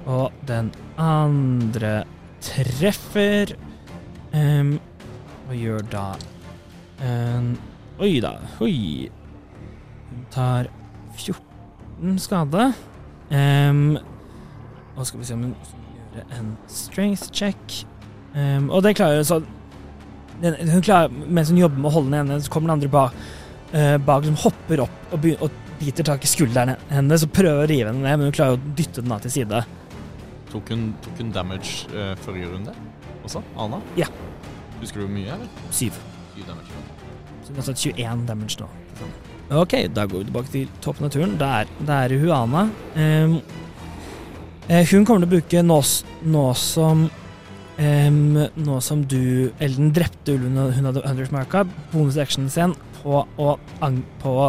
og 0.08 0.32
den 0.48 0.70
andre 0.96 2.06
treffer. 2.40 3.52
Um, 4.32 4.78
hva 5.44 5.58
gjør 5.58 5.84
da 5.92 6.06
um, 7.04 7.50
Oi 8.00 8.14
da, 8.24 8.32
oi. 8.64 9.10
Hun 10.08 10.24
tar 10.32 10.70
14 11.20 12.16
skade. 12.24 12.70
Um, 13.28 13.98
og 14.96 15.04
skal 15.04 15.20
vi 15.20 15.28
se 15.28 15.36
om 15.36 15.44
hun 15.50 15.54
gjør 16.16 16.36
en 16.40 16.52
strength 16.64 17.28
check. 17.28 17.82
Um, 18.32 18.70
og 18.70 18.86
det 18.88 18.96
klarer 18.96 19.20
så 19.20 19.42
den, 20.40 20.56
hun 20.70 20.84
klarer, 20.84 21.12
Mens 21.28 21.52
hun 21.52 21.60
jobber 21.60 21.80
med 21.80 21.90
å 21.90 21.98
holde 21.98 22.12
den 22.12 22.22
ene, 22.24 22.40
så 22.40 22.52
kommer 22.52 22.72
den 22.72 22.78
andre 22.80 22.92
bak, 22.92 23.26
eh, 23.72 23.96
bak 23.98 24.26
som 24.28 24.38
hopper 24.44 24.84
opp 24.86 25.14
og, 25.16 25.26
og 25.40 25.62
biter 25.80 26.06
tak 26.06 26.24
i 26.24 26.30
skuldrene 26.30 26.76
hennes 26.90 27.26
og 27.26 27.32
prøver 27.36 27.64
å 27.64 27.68
rive 27.70 27.90
henne 27.90 28.04
ned, 28.04 28.20
men 28.20 28.30
hun 28.30 28.36
klarer 28.36 28.56
å 28.56 28.74
dytte 28.78 29.04
den 29.04 29.12
av 29.12 29.24
til 29.24 29.34
side. 29.38 29.62
Tok 30.52 30.72
hun, 30.72 30.88
tok 31.04 31.20
hun 31.20 31.32
damage 31.34 31.90
eh, 31.92 32.14
forrige 32.24 32.52
runde 32.52 32.74
også? 33.26 33.42
Ana? 33.58 33.80
Ja. 33.98 34.08
Husker 34.80 35.02
du 35.02 35.06
hvor 35.06 35.14
mye, 35.14 35.34
eller? 35.34 35.64
Syv. 35.74 35.98
Syv 36.34 36.46
damage. 36.48 36.84
Så 37.42 37.52
hun 37.52 37.60
har 37.60 37.68
tatt 37.70 37.84
21 37.84 38.26
damage 38.28 38.60
nå. 38.62 38.70
Ok, 39.56 39.76
da 39.94 40.06
går 40.10 40.24
vi 40.24 40.26
tilbake 40.26 40.50
til 40.50 40.70
toppen 40.82 41.06
av 41.06 41.12
turen. 41.14 41.36
Da 41.38 41.52
er, 41.60 41.70
da 41.86 42.00
er 42.02 42.16
Huana. 42.18 42.64
Um, 42.96 43.36
eh, 44.66 44.82
hun 44.90 45.06
kommer 45.06 45.22
til 45.22 45.28
å 45.28 45.34
bruke 45.36 45.62
nå, 45.62 45.76
nå 46.26 46.46
som 46.58 47.06
um, 47.06 48.18
Nå 48.56 48.78
som 48.82 49.04
du 49.06 49.52
Eller 49.60 49.76
den 49.76 49.92
drepte 49.94 50.34
ulven 50.34 50.56
hun 50.56 50.88
hadde 50.88 51.04
Hunters-marka, 51.04 51.62
bonusactionen 51.92 52.50
sin 52.50 52.74
på 53.06 53.22
å, 53.22 53.52
på 54.22 54.30
å 54.42 54.46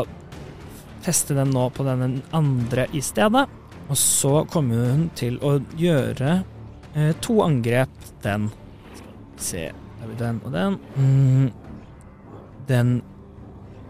teste 1.05 1.35
den 1.37 1.53
nå 1.53 1.69
på 1.75 1.85
den 1.85 2.21
andre 2.35 2.87
i 2.97 3.01
stedet. 3.05 3.45
Og 3.87 3.99
så 3.99 4.41
kommer 4.51 4.89
hun 4.91 5.05
til 5.15 5.37
å 5.45 5.57
gjøre 5.79 6.39
eh, 6.97 7.13
to 7.23 7.37
angrep 7.45 8.09
den. 8.25 8.49
Se 9.37 9.69
Da 9.99 10.07
blir 10.09 10.17
den 10.19 10.41
og 10.43 10.51
den. 10.55 10.79
Mm, 10.97 11.51
den 12.67 12.89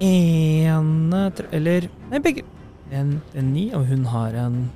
ene 0.04 1.22
Eller 1.56 1.88
Nei, 2.12 2.20
begge. 2.20 2.44
En, 2.92 3.18
en 3.34 3.50
ni, 3.56 3.70
og 3.76 3.88
hun 3.90 4.06
har 4.12 4.36
en 4.38 4.68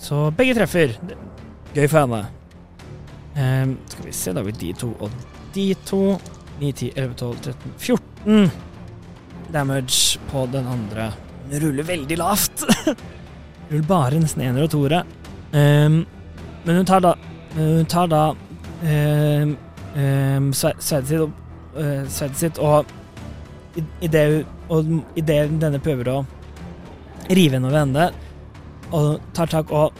Så 0.00 0.26
begge 0.36 0.56
treffer. 0.56 0.96
Gøy 1.76 1.86
for 1.86 2.00
henne. 2.02 2.24
Ehm, 3.38 3.76
skal 3.86 4.08
vi 4.08 4.12
se, 4.16 4.32
da 4.32 4.40
har 4.40 4.48
vi 4.48 4.56
de 4.58 4.72
to 4.74 4.90
og 4.98 5.12
de 5.54 5.72
to. 5.86 6.04
9, 6.60 6.72
10, 6.72 6.92
11, 6.96 7.14
12, 7.16 7.36
13, 7.46 7.74
14 7.78 8.09
damage 9.52 10.20
på 10.30 10.46
den 10.52 10.66
andre. 10.66 11.10
Hun 11.50 11.60
ruller 11.64 11.88
veldig 11.88 12.18
lavt. 12.20 12.64
ruller 13.70 13.88
bare 13.88 14.20
nesten 14.20 14.44
ener 14.44 14.66
og 14.66 14.72
toere. 14.74 15.02
Um, 15.52 16.04
men 16.64 16.76
hun 16.76 16.86
tar 16.86 17.02
da 17.02 17.16
Hun 17.50 17.86
tar 17.90 18.06
da 18.06 18.28
um, 18.30 19.56
sverdet 20.54 21.08
sitt, 21.08 21.32
uh, 21.74 22.04
sverd 22.06 22.36
sitt 22.38 22.60
og 22.62 22.86
i, 23.74 23.82
i 24.06 24.10
det, 24.10 24.44
og 24.70 24.86
i 25.18 25.24
denne 25.24 25.80
prøver 25.82 26.12
å 26.12 26.20
rive 27.30 27.56
henne 27.56 27.66
over 27.66 27.80
ende, 27.80 28.06
og 28.94 29.18
tar 29.34 29.50
tak 29.50 29.70
og 29.74 29.98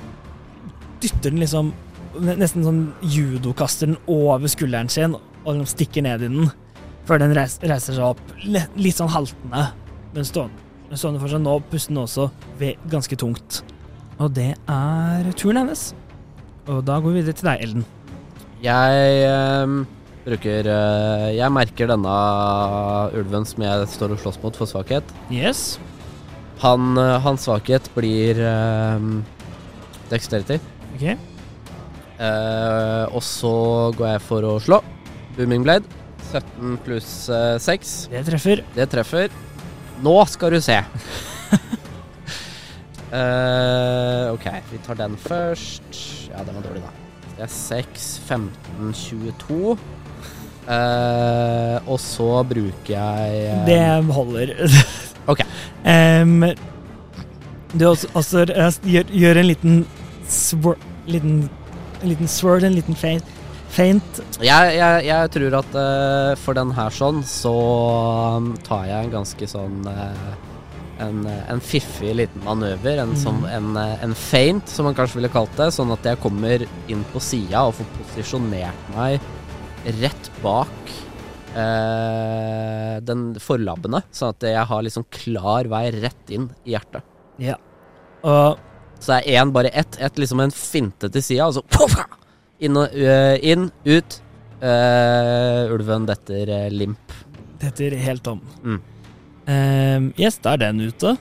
dytter 1.02 1.30
den 1.30 1.42
liksom 1.42 1.74
Nesten 2.20 2.64
sånn 2.66 2.80
judokaster 3.06 3.86
den 3.86 3.98
over 4.10 4.50
skulderen 4.50 4.88
sin 4.90 5.12
og 5.14 5.52
liksom 5.52 5.68
stikker 5.70 6.02
ned 6.02 6.24
i 6.24 6.26
den, 6.26 6.48
før 7.10 7.22
den 7.24 7.34
reis, 7.34 7.58
reiser 7.66 7.96
seg 7.96 8.06
opp 8.06 8.20
litt 8.46 8.98
sånn 8.98 9.10
haltende, 9.10 9.66
men 10.14 10.26
stående, 10.26 10.66
men 10.88 11.00
stående 11.00 11.22
for 11.22 11.32
seg 11.32 11.42
nå, 11.42 11.56
puster 11.72 11.94
den 11.94 12.04
også 12.04 12.28
ganske 12.92 13.18
tungt. 13.18 13.62
Og 14.20 14.30
det 14.36 14.52
er 14.70 15.30
turen 15.40 15.62
hennes. 15.62 15.90
Og 16.70 16.84
da 16.86 17.00
går 17.00 17.14
vi 17.14 17.22
videre 17.22 17.38
til 17.38 17.48
deg, 17.48 17.64
Elden. 17.64 17.86
Jeg 18.60 19.22
øh, 19.24 19.70
bruker 20.26 20.66
øh, 20.68 21.28
Jeg 21.32 21.48
merker 21.56 21.88
denne 21.88 22.16
ulven 23.16 23.46
som 23.48 23.64
jeg 23.64 23.86
står 23.94 24.14
og 24.14 24.20
slåss 24.20 24.38
mot, 24.42 24.58
for 24.60 24.68
svakhet. 24.68 25.14
Yes. 25.32 25.80
Han, 26.60 26.92
eh, 27.00 27.16
hans 27.24 27.48
svakhet 27.48 27.88
blir 27.96 28.38
øh, 28.44 29.08
dexterity. 30.12 30.60
Ok. 30.94 31.08
Uh, 32.20 33.06
og 33.16 33.22
så 33.24 33.54
går 33.96 34.10
jeg 34.10 34.22
for 34.26 34.44
å 34.44 34.58
slå. 34.60 34.82
Booming 35.38 35.64
blade. 35.64 35.99
17 36.30 36.78
pluss 36.84 37.28
eh, 37.28 37.58
6. 37.58 37.94
Det 38.12 38.24
treffer. 38.28 38.64
Det 38.76 38.86
treffer. 38.92 39.34
Nå 40.00 40.16
skal 40.32 40.56
du 40.56 40.60
se. 40.64 40.78
uh, 43.12 44.32
ok, 44.36 44.46
vi 44.70 44.80
tar 44.86 45.00
den 45.02 45.16
først. 45.20 46.00
Ja, 46.30 46.44
den 46.46 46.56
var 46.56 46.64
dårlig, 46.68 46.82
da. 46.86 46.92
Det 47.36 47.46
er 47.46 47.52
6, 47.52 48.08
15, 48.28 48.94
22. 48.96 49.76
Uh, 50.70 51.76
og 51.88 51.98
så 52.00 52.42
bruker 52.46 52.92
jeg 52.94 53.46
uh... 53.50 53.66
Det 53.66 53.80
holder. 54.14 54.56
Ok. 55.30 55.40
Um, 55.84 56.44
du 57.78 57.86
også, 57.86 58.08
også 58.14 58.40
eh, 58.42 58.72
gjør, 58.92 59.02
gjør 59.14 59.38
en 59.38 59.46
liten 59.46 59.86
swir, 60.28 60.78
liten, 61.06 61.50
en 62.02 62.08
liten 62.08 62.28
swirl, 62.28 62.64
en 62.64 62.74
liten 62.74 62.96
feint. 62.98 63.24
Feint. 63.70 64.20
jeg, 64.42 64.76
jeg, 64.76 65.06
jeg 65.06 65.32
tror 65.36 65.58
at 65.60 65.74
uh, 65.78 66.36
for 66.40 66.58
den 66.58 66.72
her 66.76 66.94
sånn, 66.94 67.24
så 67.26 67.56
um, 68.36 68.52
tar 68.66 68.86
jeg 68.88 69.08
en 69.08 69.18
ganske 69.18 69.50
sånn 69.50 69.84
uh, 69.86 70.30
en, 71.00 71.26
en 71.48 71.60
fiffig 71.64 72.12
liten 72.16 72.44
manøver, 72.44 73.00
en, 73.02 73.14
som, 73.18 73.42
en, 73.48 73.72
eh, 73.80 74.04
en 74.04 74.14
feint, 74.16 74.68
som 74.68 74.88
man 74.88 74.96
kanskje 74.96 75.20
ville 75.20 75.32
kalt 75.32 75.52
det, 75.58 75.70
sånn 75.74 75.92
at 75.94 76.06
jeg 76.06 76.20
kommer 76.22 76.64
inn 76.92 77.04
på 77.12 77.22
sida 77.24 77.66
og 77.68 77.76
får 77.78 77.88
posisjonert 77.98 78.90
meg 78.96 79.20
rett 80.00 80.30
bak 80.44 80.94
eh, 81.56 82.96
den 83.06 83.30
forlabbene, 83.40 84.02
sånn 84.12 84.34
at 84.34 84.48
jeg 84.50 84.66
har 84.72 84.86
liksom 84.86 85.08
klar 85.22 85.70
vei 85.72 85.86
rett 85.96 86.34
inn 86.34 86.50
i 86.64 86.76
hjertet. 86.76 87.06
Ja. 87.40 87.56
Og 88.20 88.60
Så 89.00 89.14
det 89.14 89.22
er 89.22 89.40
én, 89.40 89.52
bare 89.52 89.70
ett, 89.72 89.96
ett 89.96 90.18
liksom 90.20 90.42
en 90.44 90.52
finte 90.52 91.08
til 91.08 91.24
sida, 91.24 91.48
og 91.48 91.56
så 91.56 91.64
inn, 92.60 92.76
og, 92.76 92.94
uh, 92.94 93.36
inn, 93.42 93.70
ut. 93.88 94.20
Uh, 94.60 95.72
ulven 95.72 96.04
detter 96.08 96.50
uh, 96.52 96.68
limp. 96.68 97.14
dette 97.60 97.86
er 97.86 97.96
helt 98.04 98.26
om. 98.28 98.40
Mm. 98.64 98.80
Uh, 99.48 100.10
yes, 100.20 100.36
da 100.44 100.54
er 100.54 100.66
den 100.68 100.84
ute. 100.90 101.16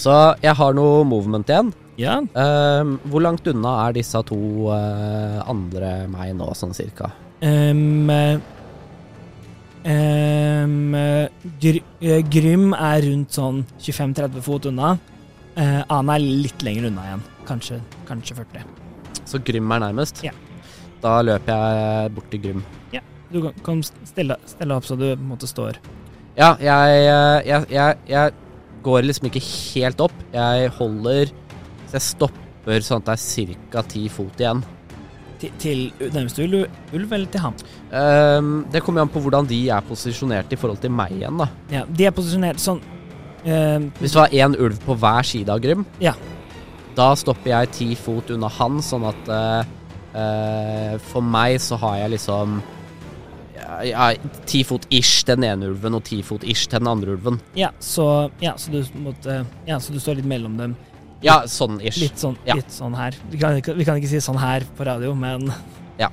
Så 0.00 0.16
jeg 0.40 0.56
har 0.56 0.76
noe 0.76 1.04
movement 1.04 1.48
igjen. 1.50 1.72
Ja. 2.00 2.16
Eh, 2.20 2.92
hvor 3.12 3.20
langt 3.20 3.48
unna 3.50 3.74
er 3.84 3.98
disse 3.98 4.22
to 4.28 4.38
uh, 4.72 5.40
andre 5.50 6.06
meg 6.08 6.32
nå, 6.38 6.48
sånn 6.56 6.72
cirka? 6.76 7.10
Um, 7.44 8.08
um, 9.84 10.96
gr 11.60 11.80
Grym 12.32 12.72
er 12.76 13.04
rundt 13.04 13.36
sånn 13.36 13.64
25-30 13.76 14.46
fot 14.48 14.70
unna. 14.72 14.94
Uh, 15.56 15.82
Ana 15.92 16.16
er 16.16 16.24
litt 16.46 16.64
lenger 16.64 16.88
unna 16.88 17.08
igjen. 17.10 17.26
Kanskje, 17.50 17.82
kanskje 18.08 18.40
40. 18.40 18.79
Så 19.30 19.38
Grym 19.46 19.70
er 19.76 19.84
nærmest? 19.86 20.22
Ja. 20.26 20.34
Da 21.00 21.20
løper 21.24 21.54
jeg 21.54 22.12
bort 22.16 22.30
til 22.32 22.42
Grym. 22.44 22.64
Ja. 22.94 23.00
Du 23.30 23.38
kan, 23.44 23.54
kan 23.62 23.80
stelle, 23.86 24.36
stelle 24.50 24.74
opp 24.74 24.86
så 24.88 24.96
du 24.98 25.04
på 25.06 25.14
en 25.14 25.28
måte 25.30 25.46
står 25.46 25.76
Ja, 26.34 26.56
jeg, 26.58 26.96
eh, 27.06 27.36
jeg, 27.46 27.68
jeg, 27.70 27.98
jeg 28.10 28.32
går 28.82 29.06
liksom 29.06 29.28
ikke 29.30 29.42
helt 29.44 30.02
opp. 30.02 30.16
Jeg 30.34 30.72
holder 30.80 31.30
Så 31.86 31.98
jeg 31.98 32.06
stopper 32.08 32.84
sånn 32.86 33.04
at 33.04 33.12
det 33.12 33.46
er 33.46 33.54
ca. 33.70 33.82
ti 33.86 34.02
fot 34.12 34.42
igjen. 34.42 34.62
til, 35.40 35.52
til 35.62 36.10
nærmeste 36.12 36.42
ulv, 36.44 36.66
ulv 36.92 37.12
eller 37.16 37.30
til 37.32 37.40
ham. 37.40 37.54
Um, 37.90 38.50
det 38.72 38.82
kommer 38.84 39.00
an 39.06 39.08
på 39.08 39.22
hvordan 39.24 39.46
de 39.48 39.60
er 39.72 39.86
posisjonert 39.88 40.52
i 40.52 40.58
forhold 40.60 40.82
til 40.82 40.92
meg 40.92 41.14
igjen, 41.16 41.38
da. 41.40 41.46
Ja, 41.72 41.84
de 41.88 42.06
er 42.06 42.12
posisjonert 42.12 42.60
sånn 42.60 42.82
um, 43.46 43.86
Hvis 44.02 44.12
det 44.12 44.20
var 44.20 44.34
én 44.36 44.58
ulv 44.60 44.76
på 44.84 44.98
hver 45.00 45.24
side 45.26 45.54
av 45.54 45.62
Grym, 45.64 45.86
Ja. 46.02 46.12
Da 46.96 47.12
stopper 47.18 47.52
jeg 47.52 47.70
ti 47.76 47.88
fot 47.98 48.30
unna 48.34 48.48
han, 48.58 48.80
sånn 48.84 49.06
at 49.10 49.30
eh, 49.36 49.72
eh, 50.20 50.94
For 51.10 51.24
meg 51.24 51.58
så 51.62 51.78
har 51.80 51.98
jeg 52.02 52.16
liksom 52.16 52.60
ja, 53.86 54.10
ti 54.50 54.62
fot 54.66 54.86
ish 54.92 55.22
den 55.28 55.44
ene 55.46 55.68
ulven 55.70 55.94
og 55.96 56.02
ti 56.08 56.20
fot 56.26 56.42
ish 56.48 56.66
til 56.68 56.82
den 56.82 56.88
andre 56.90 57.14
ulven. 57.14 57.38
Ja, 57.56 57.70
så, 57.80 58.30
ja, 58.42 58.56
så 58.58 58.72
du 58.72 58.80
måtte 59.00 59.44
Ja, 59.68 59.78
så 59.80 59.94
du 59.94 60.00
står 60.02 60.18
litt 60.20 60.28
mellom 60.28 60.56
dem. 60.58 60.74
Ja, 61.22 61.42
sånn 61.48 61.78
ish. 61.84 62.00
Litt 62.00 62.18
sånn, 62.20 62.36
Ja. 62.48 62.56
litt 62.58 62.72
sånn 62.72 62.96
her. 62.96 63.14
Vi 63.30 63.38
kan, 63.38 63.60
vi 63.60 63.84
kan 63.86 64.00
ikke 64.00 64.10
si 64.10 64.20
sånn 64.24 64.40
her 64.40 64.64
på 64.76 64.86
radio, 64.88 65.14
men 65.14 65.52
Ja. 66.00 66.08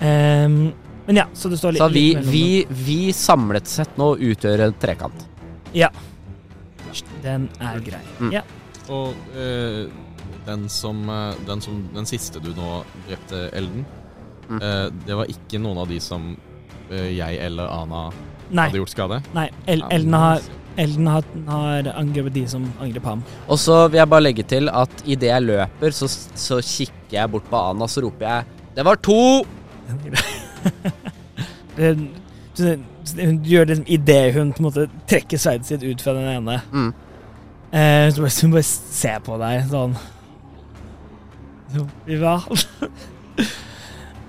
Um, 0.00 0.72
men 1.06 1.16
ja, 1.16 1.26
så 1.34 1.50
du 1.50 1.56
står 1.56 1.72
litt, 1.74 1.82
Så 1.82 1.88
vi, 1.92 2.04
litt 2.14 2.20
mellom 2.20 2.32
vi, 2.32 2.66
vi 2.70 3.12
samlet 3.16 3.66
sett 3.66 3.96
nå 3.98 4.12
utgjør 4.16 4.66
en 4.68 4.76
trekant. 4.78 5.26
Ja. 5.74 5.90
Den 7.22 7.48
er 7.60 7.80
grei. 7.84 8.02
Mm. 8.20 8.32
Ja. 8.32 8.42
Og 8.90 9.14
eh, 9.38 9.86
den 10.46 10.68
som 10.68 11.02
eh, 11.10 11.34
Den 11.46 11.60
som 11.60 11.80
Den 11.94 12.06
siste 12.06 12.40
du 12.42 12.50
nå 12.56 12.82
drepte, 13.08 13.48
Elden, 13.56 13.86
Mm. 14.50 14.58
eh, 14.66 14.86
det 15.06 15.14
var 15.14 15.28
ikke 15.30 15.60
noen 15.62 15.78
av 15.78 15.86
de 15.88 16.00
som 16.02 16.36
eh, 16.90 17.10
jeg 17.14 17.36
eller 17.38 17.68
Ana 17.70 18.08
Nei, 18.50 18.64
hadde 18.66 18.80
gjort 18.80 18.90
skade? 18.90 19.20
nei 19.36 19.44
El 19.70 19.84
Elden, 19.94 20.16
har, 20.18 20.40
Elden 20.76 21.06
har, 21.06 21.22
har 21.46 21.90
angrepet 21.94 22.34
de 22.34 22.42
som 22.50 22.64
angrep 22.82 23.04
ham. 23.06 23.22
Og 23.46 23.58
så 23.62 23.76
vil 23.92 23.98
jeg 24.00 24.10
bare 24.10 24.24
legge 24.26 24.42
til 24.50 24.66
at 24.74 24.90
idet 25.06 25.30
jeg 25.30 25.42
løper, 25.46 25.94
så, 25.94 26.08
så 26.34 26.58
kikker 26.58 27.14
jeg 27.20 27.30
bort 27.30 27.46
på 27.50 27.60
Ana, 27.62 27.86
så 27.86 28.02
roper 28.02 28.26
jeg 28.26 28.44
Det 28.74 28.84
var 28.90 28.98
to! 29.06 29.44
Hun 31.76 33.38
gjør 33.44 33.64
det 33.64 33.76
liksom 33.78 33.84
idet 33.88 34.34
hun 34.34 34.50
på 34.52 34.60
en 34.60 34.66
måte 34.66 34.84
trekker 35.08 35.38
sverdet 35.40 35.66
sitt 35.70 35.82
ut 35.86 36.02
fra 36.04 36.12
den 36.16 36.26
ene. 36.36 36.58
Mm. 36.72 36.90
Eh, 37.72 38.06
så 38.12 38.20
bare, 38.24 38.34
hun 38.42 38.52
bare 38.54 38.66
ser 38.66 39.22
på 39.24 39.38
deg 39.40 39.68
sånn 39.70 39.94
jo, 41.74 41.86
ja. 42.10 42.34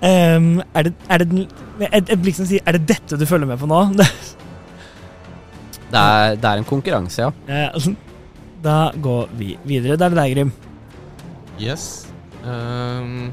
um, 0.02 0.62
er, 0.76 0.82
det, 0.86 0.92
er 1.08 1.24
det 1.24 1.46
et, 1.88 2.10
et 2.14 2.20
blikk 2.22 2.38
som 2.38 2.46
sier 2.46 2.62
'er 2.64 2.78
det 2.78 2.86
dette 2.94 3.18
du 3.18 3.26
følger 3.26 3.50
med 3.50 3.58
på 3.58 3.66
nå'? 3.70 3.82
det, 3.98 4.06
er, 5.98 6.36
det, 6.36 6.44
er, 6.44 6.56
en 6.56 6.68
konkurranse, 6.68 7.22
ja. 7.22 7.70
Da 8.62 8.92
går 8.94 9.32
vi 9.34 9.56
videre. 9.66 9.96
Da 9.98 10.06
er 10.06 10.14
det 10.14 10.18
deg, 10.20 10.34
Grim. 10.36 10.52
Yes. 11.58 12.06
Um, 12.44 13.32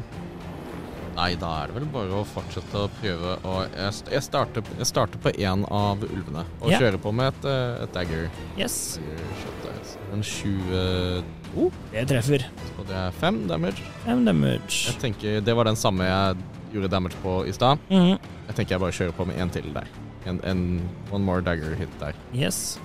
nei, 1.14 1.36
da 1.38 1.52
er 1.60 1.70
det 1.70 1.76
vel 1.78 1.86
bare 1.94 2.18
å 2.18 2.24
fortsette 2.26 2.82
å 2.82 2.90
prøve 3.00 3.36
å 3.46 3.56
Jeg, 3.70 4.24
starter, 4.26 4.66
jeg 4.78 4.90
starter 4.90 5.22
på 5.22 5.34
én 5.38 5.66
av 5.70 6.02
ulvene 6.06 6.46
og 6.62 6.70
yeah. 6.72 6.82
kjører 6.82 7.02
på 7.02 7.14
med 7.14 7.30
et, 7.30 7.46
eh, 7.50 7.84
et 7.86 7.94
dagger. 7.94 8.26
Yes. 8.58 8.98
Dagger 8.98 9.36
shot. 9.44 9.70
Altså. 9.70 10.02
En 10.14 10.26
20 10.26 11.39
Oh, 11.58 11.74
det 11.92 12.06
treffer. 12.12 12.46
Så 12.76 12.86
det 12.88 12.96
er 12.96 13.16
fem 13.18 13.42
damage. 13.50 13.86
Fem 14.06 14.22
damage. 14.26 14.90
Jeg 14.92 15.00
tenker 15.02 15.42
Det 15.42 15.56
var 15.56 15.70
den 15.70 15.80
samme 15.80 16.06
jeg 16.06 16.36
gjorde 16.74 16.92
damage 16.92 17.18
på 17.24 17.44
i 17.46 17.52
stad. 17.52 17.78
Mm 17.90 17.98
-hmm. 17.98 18.18
Jeg 18.48 18.56
tenker 18.56 18.76
jeg 18.76 18.80
bare 18.80 18.92
kjører 18.92 19.12
på 19.12 19.26
med 19.26 19.36
én 19.36 19.50
til 19.50 19.74
der. 19.74 19.88
En, 20.28 20.42
en, 20.44 20.90
one 21.12 21.24
more 21.24 21.42
dagger 21.42 21.76
hit 21.76 21.90
der. 22.00 22.14
Yes. 22.36 22.80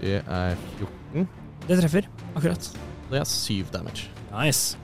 Det 0.00 0.22
er 0.26 0.54
14. 0.78 1.28
Det 1.68 1.80
treffer. 1.80 2.02
Akkurat. 2.36 2.78
Det 3.10 3.18
er 3.18 3.24
syv 3.24 3.64
damage. 3.72 4.08
Nice. 4.44 4.78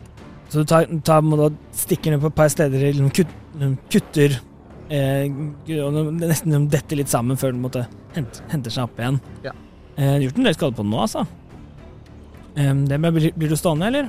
Så 0.49 0.59
du 0.59 0.65
tar, 0.65 0.87
tar, 1.05 1.21
må 1.21 1.37
da 1.37 1.55
stikke 1.73 2.11
ned 2.11 2.21
på 2.21 2.27
et 2.27 2.35
par 2.35 2.49
steder, 2.49 2.79
liksom 2.79 3.11
kut, 3.11 3.27
kutter 3.91 4.37
eh, 4.91 5.31
og 5.83 6.13
Nesten 6.15 6.69
detter 6.71 6.97
litt 6.97 7.09
sammen 7.09 7.37
før 7.37 7.55
den 7.55 7.63
måtte 7.65 7.87
hente, 8.15 8.45
henter 8.53 8.71
seg 8.71 8.85
opp 8.85 9.01
igjen. 9.01 9.21
Ja. 9.43 9.55
Eh, 9.97 10.19
gjort 10.25 10.39
en 10.39 10.45
del 10.45 10.55
skade 10.55 10.77
på 10.77 10.83
den 10.83 10.91
nå, 10.91 11.01
altså. 11.01 11.25
Em, 12.57 12.85
det 12.89 12.99
blir, 12.99 13.33
blir 13.35 13.51
du 13.51 13.57
stående, 13.59 13.87
eller? 13.91 14.09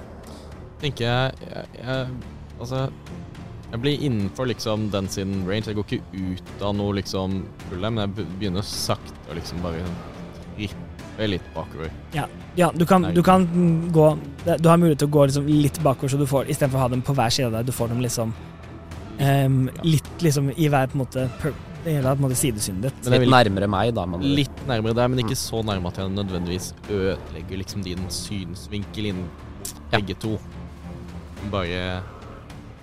Tenker 0.82 1.06
jeg, 1.08 1.34
jeg, 1.50 1.70
jeg 1.82 2.08
Altså 2.60 2.90
Jeg 3.72 3.80
blir 3.82 4.04
innenfor 4.06 4.46
liksom 4.48 4.90
den 4.94 5.08
sin 5.12 5.32
range. 5.48 5.68
Jeg 5.68 5.76
går 5.76 5.88
ikke 5.90 6.36
ut 6.38 6.62
av 6.64 6.76
noe 6.78 6.96
liksom 6.96 7.42
problem, 7.70 7.98
men 7.98 8.06
jeg 8.06 8.28
begynner 8.40 8.64
sakte 8.64 9.32
å 9.32 9.36
liksom 9.36 9.64
bare 9.66 9.82
rippe 10.56 11.28
litt 11.28 11.48
bakover. 11.56 11.92
Ja, 12.14 12.72
du 12.76 12.86
kan, 12.86 13.08
du 13.16 13.22
kan 13.24 13.48
gå 13.92 14.08
Du 14.46 14.70
har 14.70 14.78
mulighet 14.78 15.00
til 15.00 15.10
å 15.10 15.16
gå 15.16 15.26
liksom 15.26 15.48
litt 15.50 15.80
bakover, 15.84 16.14
så 16.14 16.20
du 16.22 16.28
får 16.30 16.48
istedenfor 16.54 16.80
å 16.80 16.86
ha 16.86 16.92
dem 16.94 17.02
på 17.04 17.16
hver 17.18 17.34
side 17.34 17.50
av 17.50 17.58
deg, 17.58 17.68
du 17.68 17.76
får 17.76 17.92
dem 17.92 18.02
liksom 18.04 18.32
um, 19.20 19.70
Ja. 19.74 19.84
litt 19.84 20.24
liksom 20.24 20.52
i 20.56 20.70
hver 20.70 20.88
på 20.92 21.00
en 21.00 21.04
måte 21.04 21.28
det 21.86 21.94
hele 21.96 22.12
på 22.16 22.20
en 22.20 22.26
måte 22.26 22.38
sidesynet 22.40 22.88
ditt. 22.90 23.08
Men 23.10 23.22
Litt 23.24 23.32
nærmere 23.32 23.68
meg, 23.70 23.94
da. 23.96 24.06
Man. 24.10 24.22
Litt 24.26 24.64
nærmere 24.68 24.96
der, 24.98 25.08
men 25.14 25.22
ikke 25.24 25.38
så 25.40 25.62
nærme 25.66 25.88
at 25.92 25.98
jeg 26.02 26.10
nødvendigvis 26.16 26.72
ødelegger 26.90 27.62
liksom 27.62 27.84
din 27.86 28.04
synsvinkel 28.10 29.12
innen 29.14 29.30
Ja. 29.92 30.00
begge 30.00 30.14
to. 30.20 30.36
Bare 31.52 32.02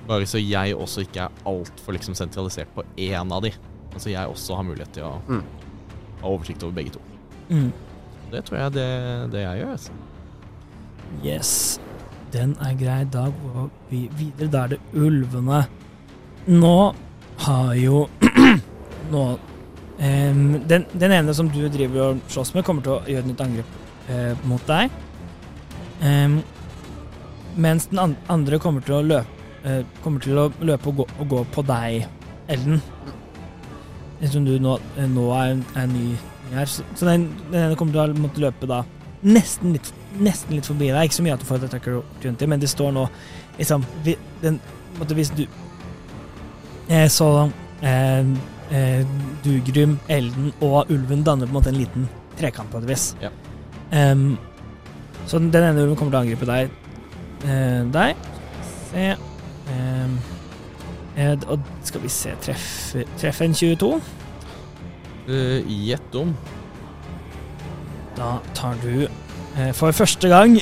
Bare 0.08 0.26
så 0.26 0.38
jeg 0.42 0.74
også 0.74 1.00
ikke 1.04 1.20
er 1.28 1.28
altfor 1.46 1.92
liksom 1.94 2.14
sentralisert 2.18 2.66
på 2.74 2.82
én 2.98 3.30
av 3.32 3.42
de. 3.44 3.52
Altså 3.94 4.10
jeg 4.10 4.26
også 4.26 4.56
har 4.56 4.62
mulighet 4.66 4.92
til 4.96 5.04
å 5.04 5.20
Mm. 5.28 5.42
ha 6.22 6.28
oversikt 6.28 6.62
over 6.64 6.72
begge 6.72 6.90
to. 6.90 7.00
Mm. 7.50 7.72
Det 8.32 8.44
tror 8.44 8.58
jeg 8.58 8.72
det, 8.72 9.30
det 9.32 9.40
jeg 9.42 9.60
gjør. 9.62 9.70
Altså. 9.72 9.92
Yes, 11.24 11.78
den 12.32 12.56
er 12.60 12.74
grei. 12.74 13.04
Da 13.04 13.26
går 13.30 13.70
vi 13.90 14.08
videre. 14.18 14.48
Da 14.50 14.62
er 14.64 14.68
det 14.68 14.80
ulvene. 14.94 15.66
Nå 16.48 16.94
har 17.38 17.74
jo 17.76 18.08
Nå 19.12 19.22
um, 19.36 20.42
den, 20.68 20.86
den 20.92 21.14
ene 21.18 21.34
som 21.36 21.50
du 21.52 21.60
driver 21.68 22.08
og 22.08 22.24
slåss 22.32 22.54
med, 22.56 22.64
kommer 22.66 22.84
til 22.84 22.96
å 22.96 23.02
gjøre 23.06 23.24
et 23.26 23.30
nytt 23.30 23.44
angrep 23.44 23.78
uh, 24.08 24.48
mot 24.48 24.66
deg. 24.68 24.98
Um, 26.02 26.40
mens 27.60 27.86
den 27.92 28.16
andre 28.32 28.58
kommer 28.58 28.82
til 28.82 28.96
å 28.96 29.04
løpe 29.06 29.40
uh, 29.62 29.82
Kommer 30.02 30.24
til 30.24 30.38
å 30.40 30.48
løpe 30.64 30.90
og 30.90 31.02
gå, 31.02 31.08
og 31.20 31.28
gå 31.30 31.44
på 31.54 31.64
deg, 31.68 32.06
Elden. 32.50 32.80
Som 34.30 34.46
du 34.46 34.54
nå, 34.62 34.76
eh, 34.96 35.06
nå 35.10 35.28
er, 35.34 35.56
er 35.78 35.86
ny 35.90 36.12
her. 36.52 36.68
Så, 36.70 36.84
den, 37.00 37.26
den 37.50 37.64
ene 37.64 37.78
kommer 37.78 37.96
til 37.96 38.14
å 38.14 38.22
måtte 38.22 38.42
løpe 38.42 38.68
da 38.70 38.82
nesten 39.22 39.74
litt, 39.74 39.90
nesten 40.22 40.56
litt 40.56 40.68
forbi 40.68 40.90
deg. 40.90 41.06
Ikke 41.06 41.18
så 41.18 41.26
mye 41.26 41.34
at 41.36 41.42
du 41.42 41.48
får 41.48 41.60
et 41.60 41.68
attacker 41.70 41.98
opportunity, 42.00 42.48
men 42.50 42.62
det 42.62 42.70
står 42.70 42.94
nå 42.94 43.06
liksom 43.58 43.84
den, 44.04 44.60
måtte, 44.98 45.14
Hvis 45.14 45.30
du 45.36 45.44
eh, 46.88 47.08
Så 47.08 47.28
eh, 47.82 48.32
eh, 48.72 49.02
Dugrym, 49.44 49.98
Elden 50.12 50.52
og 50.60 50.90
ulven 50.92 51.24
danner 51.26 51.46
på 51.46 51.52
en 51.52 51.58
måte 51.58 51.72
en 51.72 51.80
liten 51.80 52.08
trekant 52.38 52.70
på 52.72 52.80
et 52.82 52.88
vis. 52.88 53.12
Ja. 53.22 53.32
Um, 53.92 54.38
så 55.26 55.38
den 55.38 55.54
ene 55.54 55.84
ulven 55.84 55.96
kommer 55.96 56.14
til 56.14 56.18
å 56.18 56.22
angripe 56.24 56.48
deg. 56.48 56.72
Eh, 57.42 57.82
deg. 57.92 58.28
Se 58.92 59.04
um, 59.16 60.16
eh, 61.16 61.32
Og 61.50 61.62
skal 61.82 62.02
vi 62.04 62.10
se 62.12 62.34
Treffer 62.44 63.08
treff 63.18 63.40
en 63.42 63.54
22? 63.56 63.88
Uh, 65.26 65.58
Gjett 65.66 66.18
om. 66.18 66.34
Da 68.18 68.36
tar 68.54 68.78
du 68.82 69.06
eh, 69.06 69.72
for 69.74 69.94
første 69.96 70.28
gang 70.28 70.58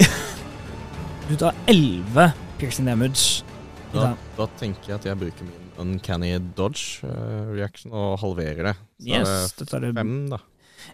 Du 1.28 1.34
tar 1.36 1.56
11 1.68 2.32
piercing 2.60 2.88
damage. 2.88 3.44
Da, 3.92 4.12
da 4.38 4.46
tenker 4.60 4.92
jeg 4.92 5.00
at 5.00 5.10
jeg 5.10 5.18
bruker 5.18 5.48
min 5.48 5.59
uncanny 5.80 6.34
dodge 6.56 7.00
uh, 7.06 7.48
reaction 7.54 7.92
og 7.96 8.18
halverer 8.22 8.70
det. 8.70 8.76
Så 9.00 9.10
Yes, 9.16 9.54
det 9.58 9.66
er 9.74 9.84
det 9.86 9.94
fem, 9.96 10.14
da. 10.30 10.38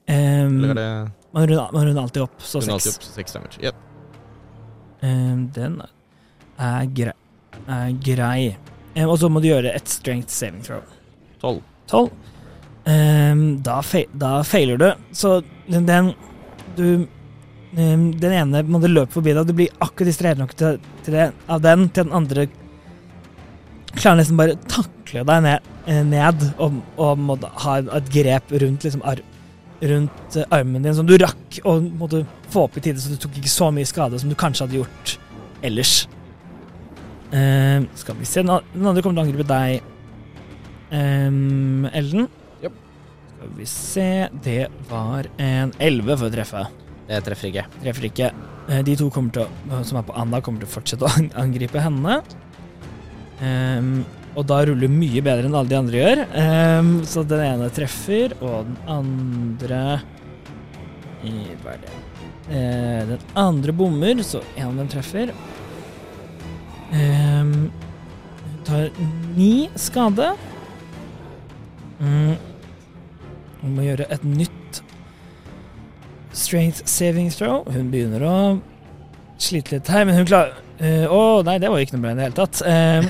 Um, 0.07 0.57
Eller 0.65 0.71
er 0.73 0.79
det 0.81 0.87
man, 1.33 1.47
runder, 1.47 2.01
alltid 2.03 2.25
opp, 2.25 2.41
så 2.43 2.61
Kunne 2.63 2.77
alltid 2.79 2.93
seks. 2.95 3.09
opp 3.11 3.19
seks 3.21 3.37
damage? 3.37 3.61
Yep. 3.63 3.83
Um, 5.07 5.43
den 5.55 5.77
er 6.59 6.87
grei. 6.97 7.15
Er 7.69 7.91
grei. 8.07 8.41
Um, 8.97 9.09
og 9.11 9.19
så 9.21 9.31
må 9.31 9.43
du 9.45 9.51
gjøre 9.51 9.75
et 9.77 9.91
strength 9.93 10.33
saving 10.35 10.63
throw. 10.67 10.83
Tolv. 11.43 11.61
12. 11.93 12.09
Um, 12.87 13.45
da, 13.67 13.81
fe 13.83 14.05
da 14.15 14.41
feiler 14.47 14.79
du. 14.81 14.89
Så 15.15 15.41
den, 15.67 15.87
den 15.89 16.13
Du 16.77 17.07
Den 17.77 18.33
ene 18.33 18.63
må 18.65 18.79
du 18.81 18.87
løpe 18.89 19.13
forbi 19.13 19.35
deg. 19.37 19.49
Du 19.49 19.53
blir 19.59 19.73
akkurat 19.85 20.09
distrahert 20.09 20.39
nok 20.41 20.55
til, 20.57 20.79
til 21.05 21.17
det, 21.19 21.27
av 21.51 21.61
den 21.65 21.89
til 21.91 22.07
den 22.07 22.15
andre 22.17 22.47
klarer 23.97 24.21
nesten 24.21 24.39
bare 24.39 24.59
takle 24.71 25.25
deg 25.27 25.47
ned, 25.47 25.71
eh, 25.87 26.03
ned 26.07 26.45
og, 26.63 26.81
og 27.01 27.23
må 27.23 27.39
ha 27.65 27.79
et 27.99 28.13
grep 28.13 28.53
rundt 28.63 28.87
liksom 28.87 29.05
ar 29.07 29.23
rundt 29.81 30.37
eh, 30.37 30.49
armen 30.55 30.85
din 30.85 30.95
som 30.97 31.09
du 31.09 31.17
rakk 31.21 31.61
å 31.65 31.79
måtte 31.81 32.25
få 32.53 32.67
opp 32.67 32.79
i 32.79 32.85
tide, 32.85 33.01
så 33.01 33.13
du 33.13 33.21
tok 33.21 33.37
ikke 33.41 33.53
så 33.53 33.71
mye 33.75 33.89
skade 33.89 34.21
som 34.21 34.33
du 34.33 34.37
kanskje 34.39 34.67
hadde 34.67 34.81
gjort 34.81 35.17
ellers. 35.67 36.07
Uh, 37.27 37.83
skal 37.99 38.15
vi 38.21 38.25
se 38.29 38.43
Den 38.47 38.53
andre 38.55 39.03
kommer 39.03 39.17
til 39.17 39.19
å 39.19 39.23
angripe 39.25 39.47
deg, 39.51 39.87
um, 40.95 41.89
Elden. 41.91 42.29
Yep. 42.63 42.77
Skal 43.33 43.55
vi 43.57 43.67
se 43.67 44.11
Det 44.45 44.61
var 44.89 45.27
en 45.43 45.73
11 45.83 46.13
for 46.13 46.29
å 46.29 46.33
treffe. 46.33 46.63
Det 47.09 47.19
treffer 47.27 47.51
ikke. 47.51 47.67
Treffer 47.83 48.09
ikke. 48.09 48.31
Uh, 48.71 48.79
De 48.87 48.95
to 48.99 49.11
til 49.11 49.43
å, 49.43 49.83
som 49.83 49.99
er 49.99 50.07
på 50.07 50.15
Anna, 50.17 50.41
kommer 50.41 50.63
til 50.63 50.71
å 50.71 50.75
fortsette 50.79 51.09
å 51.09 51.27
angripe 51.43 51.83
henne. 51.83 52.21
Ehm, 53.45 54.05
og 54.37 54.45
da 54.49 54.61
ruller 54.69 54.93
mye 54.93 55.23
bedre 55.25 55.49
enn 55.49 55.57
alle 55.57 55.71
de 55.71 55.79
andre 55.79 56.01
gjør. 56.01 56.23
Um, 56.37 56.91
så 57.09 57.25
den 57.29 57.43
ene 57.45 57.71
treffer, 57.73 58.35
og 58.45 58.69
den 58.69 58.77
andre 58.93 59.81
Hva 61.25 61.73
er 61.73 61.81
det? 61.83 61.95
uh, 62.51 63.01
den 63.13 63.25
andre 63.41 63.73
bommer, 63.77 64.21
så 64.23 64.43
en 64.55 64.69
av 64.69 64.83
dem 64.83 64.91
treffer. 64.93 65.33
Um, 66.93 67.71
tar 68.69 68.91
ni 69.39 69.71
skade. 69.81 70.35
Mm. 71.97 72.37
Hun 73.63 73.73
må 73.73 73.89
gjøre 73.89 74.07
et 74.13 74.29
nytt 74.29 74.83
strength 76.37 76.85
saving 76.85 77.33
throw. 77.33 77.65
Hun 77.73 77.89
begynner 77.91 78.23
å 78.29 78.37
slite 79.41 79.79
litt 79.79 79.89
her, 79.89 80.05
men 80.05 80.21
hun 80.21 80.29
klarer 80.29 80.61
eh, 80.79 81.13
oh, 81.13 81.43
nei, 81.45 81.59
det 81.63 81.71
var 81.71 81.81
jo 81.81 81.87
ikke 81.87 81.97
noe 81.97 82.05
bra 82.05 82.13
i 82.13 82.19
det 82.19 82.27
hele 82.27 82.37
tatt. 82.37 82.61
Uh, 82.67 83.03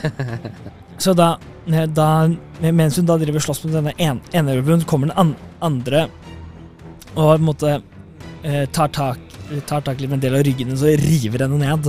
så 1.04 1.14
da, 1.16 1.34
eh, 1.66 1.86
da 1.90 2.08
Mens 2.62 2.96
hun 2.96 3.08
da 3.08 3.18
driver 3.20 3.42
slåss 3.44 3.64
mot 3.66 3.74
denne 3.74 3.92
en, 4.00 4.22
ene 4.32 4.56
så 4.64 4.88
kommer 4.88 5.10
den 5.10 5.18
an, 5.20 5.34
andre 5.60 6.06
og 7.16 7.30
på 7.30 7.34
en 7.34 7.44
måte 7.46 7.74
uh, 7.80 8.64
tar 8.72 8.92
tak 8.92 9.22
Tar 9.68 9.84
tak 9.86 10.00
i 10.02 10.08
en 10.10 10.18
del 10.18 10.34
av 10.34 10.42
ryggen 10.42 10.72
hennes 10.72 10.82
og 10.82 11.04
river 11.04 11.44
henne 11.44 11.60
ned. 11.60 11.84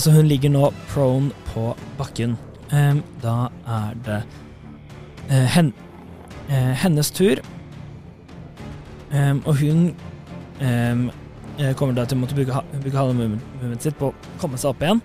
Så 0.00 0.08
hun 0.14 0.24
ligger 0.24 0.48
nå 0.48 0.70
prone 0.88 1.34
på 1.50 1.66
bakken. 1.98 2.38
Da 3.20 3.34
er 3.68 3.98
det 4.06 4.20
hen, 5.52 5.68
hennes 6.80 7.10
tur. 7.12 7.42
Og 9.12 9.52
hun 9.60 9.84
kommer 11.78 11.94
til 11.94 12.16
å 12.16 12.20
måtte 12.20 12.36
bruke, 12.36 12.62
bruke 12.82 12.98
halve 12.98 13.14
movementet 13.14 13.86
sitt 13.86 13.98
på 13.98 14.10
å 14.10 14.30
komme 14.42 14.58
seg 14.58 14.72
opp 14.72 14.82
igjen. 14.82 15.02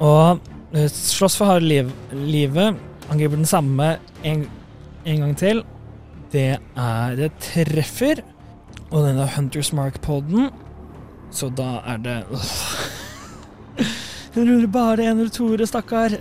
Og 0.00 0.40
eh, 0.76 0.88
slåss 0.92 1.36
for 1.40 1.52
harde 1.52 1.68
liv, 1.68 1.92
livet. 2.12 2.78
Angriper 3.10 3.40
den 3.40 3.48
samme 3.48 3.94
en, 4.26 4.44
en 5.04 5.24
gang 5.24 5.36
til. 5.40 5.62
Det 6.32 6.50
er 6.60 7.16
Det 7.18 7.30
treffer. 7.42 8.22
Og 8.90 9.06
den 9.06 9.20
har 9.22 9.32
Hunters 9.36 9.72
Mark 9.72 10.00
på 10.02 10.20
den. 10.26 10.50
Så 11.30 11.48
da 11.54 11.78
er 11.86 11.98
det 12.02 12.16
Hun 14.34 14.44
ruller 14.48 14.66
bare 14.66 15.06
en 15.06 15.18
eller 15.18 15.30
to 15.30 15.66
stakkar. 15.66 16.16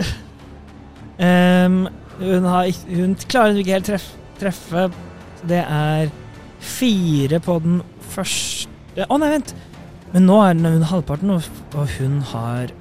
Um, 1.19 1.87
hun, 2.19 2.45
har, 2.45 2.69
hun 2.87 3.15
klarer 3.27 3.57
ikke 3.59 3.75
helt 3.75 3.89
treff, 3.89 4.09
treffe. 4.39 4.89
Det 5.49 5.63
er 5.65 6.11
fire 6.59 7.39
på 7.39 7.59
den 7.63 7.81
første 8.11 8.68
Å, 8.97 9.17
nei, 9.21 9.29
vent! 9.35 9.53
Men 10.13 10.25
nå 10.25 10.39
er 10.41 10.55
under 10.57 10.87
halvparten, 10.89 11.29
og, 11.35 11.43
hun 11.99 12.19
har 12.31 12.71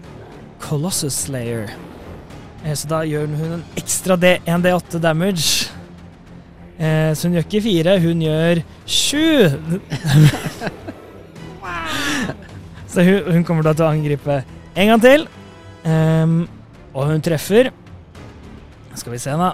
Colossus 0.63 1.17
Slayer. 1.27 1.69
Eh, 2.65 2.73
Så 2.75 2.89
da 2.89 3.03
gjør 3.07 3.29
hun 3.29 3.59
en 3.59 3.65
ekstra 3.79 4.17
D, 4.17 4.39
1D8 4.49 5.01
damage. 5.05 5.69
Eh, 6.79 7.13
så 7.13 7.29
hun 7.29 7.37
gjør 7.37 7.47
ikke 7.47 7.63
fire, 7.67 7.99
hun 8.01 8.25
gjør 8.25 8.63
sju! 8.89 9.51
så 12.93 13.05
hun, 13.05 13.33
hun 13.35 13.45
kommer 13.45 13.69
da 13.69 13.77
til 13.77 13.85
å 13.87 13.93
angripe 13.93 14.41
en 14.79 14.93
gang 14.95 15.03
til. 15.05 15.29
Ehm, 15.89 16.41
og 16.95 17.11
hun 17.13 17.23
treffer. 17.25 17.71
Skal 18.99 19.15
vi 19.15 19.21
se, 19.23 19.35
da. 19.39 19.53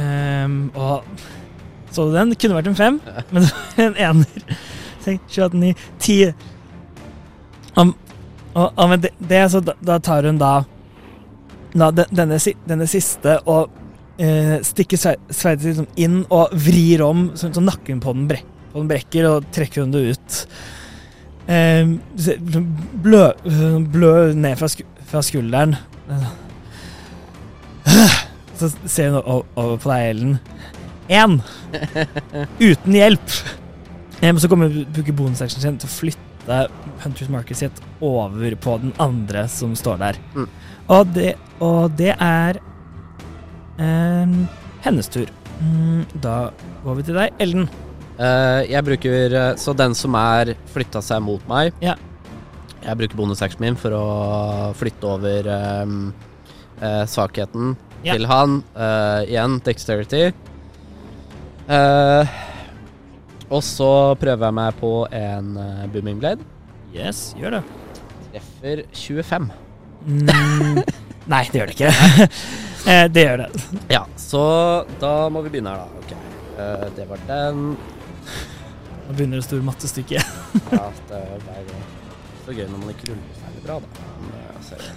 Ehm, 0.00 0.70
og 0.74 1.04
så 1.94 2.08
du 2.08 2.14
den? 2.16 2.32
Kunne 2.40 2.56
vært 2.58 2.70
en 2.72 2.78
fem, 2.78 2.96
men 3.30 3.44
det 3.44 3.84
en 3.84 3.98
ener. 4.08 4.54
28, 5.06 5.60
9, 5.60 5.74
10. 5.98 6.34
Om, 7.80 7.94
og, 8.54 8.68
og 8.78 8.96
det, 9.02 9.10
det, 9.18 9.40
så 9.52 9.60
da, 9.64 9.74
da 9.82 9.98
tar 10.02 10.28
hun 10.28 10.38
da, 10.40 10.52
da 11.74 11.90
denne, 12.06 12.38
denne 12.68 12.86
siste 12.90 13.38
og 13.50 13.72
eh, 14.22 14.60
stikker 14.62 15.00
sve- 15.00 15.18
sverdet 15.34 15.72
liksom 15.72 15.88
inn 15.98 16.20
og 16.32 16.54
vrir 16.66 17.02
om, 17.06 17.28
så, 17.38 17.50
så 17.54 17.62
nakken 17.64 18.02
på 18.04 18.14
den, 18.14 18.28
brek, 18.30 18.46
på 18.72 18.82
den 18.82 18.90
brekker, 18.92 19.28
og 19.30 19.50
trekker 19.54 19.82
hun 19.84 19.94
det 19.94 20.04
ut. 20.14 20.38
Eh, 21.50 21.90
blø, 23.04 23.24
blø 23.92 24.14
ned 24.38 24.56
fra, 24.60 24.70
sku, 24.70 24.86
fra 25.10 25.22
skulderen. 25.26 25.74
Så 28.54 28.70
ser 28.86 29.10
hun 29.16 29.44
over 29.58 29.76
på 29.82 29.90
deg, 29.90 30.10
Ellen. 30.14 30.36
Én! 31.10 31.40
Uten 32.62 32.94
hjelp. 32.96 33.34
Eh, 34.20 34.30
Men 34.32 34.40
så 34.40 34.48
kommer 34.48 34.68
bruke 34.94 35.12
bonusactionen 35.16 35.62
sin 35.62 35.78
til 35.78 35.88
å 35.90 35.94
flytte 35.94 36.58
Hunters 37.04 37.30
Market 37.32 37.56
sitt 37.56 37.80
over 38.04 38.54
på 38.60 38.76
den 38.82 38.92
andre 39.02 39.46
som 39.48 39.74
står 39.76 40.00
der. 40.02 40.20
Mm. 40.34 40.48
Og, 40.88 41.06
det, 41.16 41.34
og 41.64 41.94
det 41.96 42.12
er 42.20 42.60
eh, 43.80 44.36
hennes 44.84 45.08
tur. 45.08 45.30
Mm, 45.60 46.04
da 46.20 46.50
går 46.84 46.98
vi 46.98 47.06
til 47.08 47.18
deg, 47.18 47.34
Ellen. 47.40 47.68
Uh, 48.14 48.62
jeg 48.70 48.84
bruker 48.86 49.32
eh, 49.34 49.56
Så 49.58 49.72
den 49.74 49.90
som 49.98 50.14
er 50.14 50.52
flytta 50.70 51.00
seg 51.02 51.18
mot 51.26 51.42
meg 51.50 51.72
Ja. 51.82 51.96
Jeg 52.84 52.94
bruker 53.00 53.18
bonusactionen 53.18 53.64
min 53.64 53.78
for 53.80 53.90
å 53.96 54.04
flytte 54.78 55.08
over 55.08 55.48
um, 55.82 55.96
uh, 56.78 57.02
svakheten 57.10 57.72
Ja. 58.04 58.12
til 58.14 58.28
han. 58.28 58.58
Uh, 58.76 59.24
igjen 59.24 59.56
dexterity. 59.64 60.26
Eh, 61.64 62.34
og 63.54 63.62
så 63.62 63.90
prøver 64.18 64.48
jeg 64.48 64.56
meg 64.58 64.76
på 64.80 64.92
en 65.14 65.54
uh, 65.60 65.84
booming 65.94 66.18
blade. 66.22 66.42
Yes, 66.94 67.32
gjør 67.38 67.58
det. 67.58 67.62
Treffer 68.32 68.84
25. 68.94 69.48
Mm, 70.04 70.80
nei, 71.32 71.42
det 71.50 71.60
gjør 71.60 71.70
det 71.70 71.76
ikke. 71.78 71.92
eh, 72.92 73.04
det 73.14 73.24
gjør 73.26 73.42
det. 73.44 73.64
Ja, 73.92 74.04
så 74.20 74.42
da 75.02 75.14
må 75.32 75.42
vi 75.46 75.54
begynne 75.54 75.74
her, 75.74 75.84
da. 75.84 76.02
Ok. 76.02 76.14
Eh, 76.58 76.86
det 76.98 77.06
var 77.10 77.22
den. 77.30 77.66
Nå 79.04 79.16
begynner 79.18 79.40
det 79.40 79.46
store 79.48 79.66
mattestykket. 79.66 80.34
Ja, 80.74 80.86
det 81.10 81.18
er 81.18 81.42
ble 81.42 81.82
så 82.44 82.52
gøy 82.52 82.66
når 82.68 82.80
man 82.82 82.90
ikke 82.92 83.08
ruller 83.10 83.38
særlig 83.40 83.62
bra, 83.64 83.78
da. 83.80 84.08
Men, 84.20 84.34
eh, 84.40 84.58
ser 84.66 84.82
vi. 84.82 84.88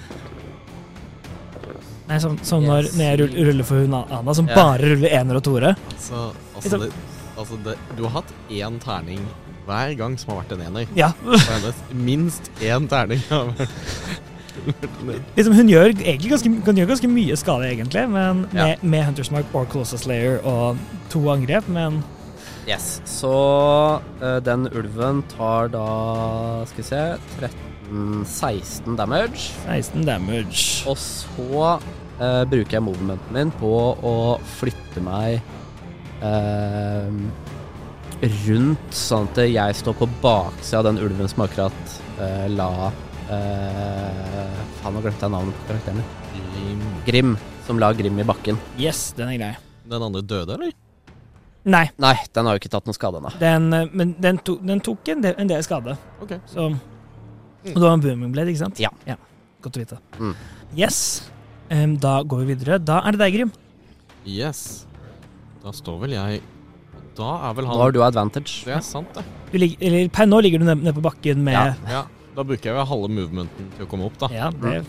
Nei, 2.08 2.18
som, 2.24 2.38
som 2.46 2.64
når, 2.64 2.88
Yes. 2.88 2.96
når 2.96 3.06
jeg 3.06 3.46
ruller 3.50 3.68
for 3.68 3.84
hun 3.84 3.96
Anna, 4.00 4.34
som 4.36 4.48
bare 4.48 4.94
ruller 4.94 5.16
ener 5.18 5.40
og 5.40 5.44
toere. 5.44 5.74
Altså, 5.92 6.30
altså, 6.56 6.78
det, 6.86 6.92
altså 7.38 7.60
det, 7.66 7.78
du 7.98 8.04
har 8.08 8.22
hatt 8.22 8.34
én 8.50 8.80
terning 8.84 9.22
hver 9.68 9.94
gang 10.00 10.16
som 10.20 10.34
har 10.34 10.42
vært 10.44 10.56
en 10.58 10.66
ener. 10.70 10.88
Ja. 10.98 11.12
Minst 12.10 12.52
én 12.64 12.88
terning 12.92 13.24
har 13.30 13.52
vært 13.52 14.18
liksom, 15.38 15.54
hun 15.54 15.70
gjør 15.70 15.92
egentlig 15.94 16.32
ganske, 16.34 16.52
kan 16.66 16.78
gjøre 16.80 16.90
ganske 16.96 17.10
mye 17.12 17.36
skade, 17.38 17.68
egentlig, 17.72 18.08
men 18.10 18.46
Ja. 18.54 18.64
med, 18.66 18.84
med 18.84 19.06
Hunters 19.06 19.32
Mark 19.32 19.54
og 19.54 19.68
Colossus 19.70 20.02
Slayer 20.08 20.40
og 20.48 20.78
to 21.14 21.22
angrep, 21.32 21.68
men 21.70 22.04
Yes, 22.68 22.98
så 23.08 23.32
uh, 24.02 24.40
den 24.44 24.66
ulven 24.76 25.22
tar 25.32 25.70
da 25.72 26.66
Skal 26.68 26.82
vi 26.82 26.84
se 26.84 27.04
13-16 27.88 28.98
damage. 29.00 29.54
16 29.64 30.04
damage. 30.04 30.84
Og 30.92 30.98
så 31.00 31.78
uh, 32.20 32.44
bruker 32.50 32.76
jeg 32.76 32.84
movementen 32.84 33.32
min 33.38 33.54
på 33.56 33.72
å 34.04 34.16
flytte 34.58 35.00
meg 35.06 35.40
rundt, 38.48 38.94
sånn 38.96 39.28
at 39.30 39.42
jeg 39.46 39.76
står 39.78 39.98
på 40.00 40.08
baksida 40.24 40.80
av 40.82 40.88
den 40.90 40.98
ulven 41.04 41.30
som 41.30 41.44
akkurat 41.46 41.98
eh, 42.20 42.48
la 42.50 42.90
eh, 43.30 44.58
Faen, 44.80 44.96
nå 44.96 45.04
glemte 45.04 45.28
jeg 45.28 45.34
navnet 45.36 45.60
på 45.62 45.70
karakteren 45.70 46.02
Grim. 46.34 46.82
Grim. 47.06 47.38
Som 47.68 47.80
la 47.82 47.92
Grim 47.94 48.18
i 48.20 48.26
bakken. 48.26 48.58
Yes, 48.80 49.12
den 49.18 49.30
er 49.34 49.38
grei. 49.38 49.54
Den 49.88 50.04
andre 50.04 50.22
døde, 50.26 50.58
eller? 50.58 50.74
Nei, 51.68 51.84
Nei, 52.00 52.14
den 52.34 52.48
har 52.48 52.56
jo 52.56 52.62
ikke 52.62 52.72
tatt 52.72 52.88
noen 52.88 52.96
skade 52.96 53.20
ennå. 53.20 53.32
eh, 53.76 53.90
men 53.92 54.16
den, 54.24 54.40
to, 54.40 54.58
den 54.64 54.82
tok 54.84 55.10
en 55.14 55.24
del, 55.26 55.36
en 55.38 55.50
del 55.52 55.64
skade. 55.68 55.98
Ok. 56.24 56.38
Så 56.48 56.70
Og 56.72 57.74
det 57.76 57.84
var 57.84 57.98
en 57.98 58.04
booming 58.04 58.32
blade, 58.32 58.54
ikke 58.54 58.64
sant? 58.64 58.80
Ja. 58.80 59.18
Godt 59.62 59.78
å 59.78 59.84
vite. 59.84 60.00
Mm. 60.22 60.36
Yes. 60.78 61.00
Um, 61.70 61.98
da 62.00 62.22
går 62.24 62.46
vi 62.46 62.54
videre. 62.54 62.80
Da 62.80 63.02
er 63.04 63.16
det 63.18 63.20
deg, 63.26 63.36
Grim. 63.36 63.52
Yes. 64.24 64.87
Da 65.68 65.74
står 65.76 65.98
vel 66.06 66.14
jeg 66.16 66.42
Da 67.18 67.32
er 67.50 67.56
vel 67.58 67.66
Nå 67.68 67.74
han 67.74 67.82
har 67.82 67.92
du 67.92 68.00
advantage. 68.06 68.62
Det 68.64 68.76
er 68.78 68.84
sant, 68.86 69.10
det. 69.18 69.24
Du 69.52 69.58
ligger, 69.60 69.82
eller, 69.90 70.08
per 70.16 70.28
nå 70.30 70.40
ligger 70.46 70.62
du 70.62 70.68
nede 70.70 70.86
ned 70.86 70.96
på 70.96 71.04
bakken 71.04 71.42
med 71.44 71.58
Ja. 71.58 71.74
Ja, 71.92 72.04
Da 72.38 72.44
bruker 72.46 72.70
jeg 72.70 72.78
jo 72.78 72.86
halve 72.88 73.10
movementen 73.12 73.72
til 73.76 73.84
å 73.88 73.90
komme 73.92 74.08
opp, 74.08 74.16
da. 74.22 74.30
Ja, 74.32 74.48
det 74.64 74.86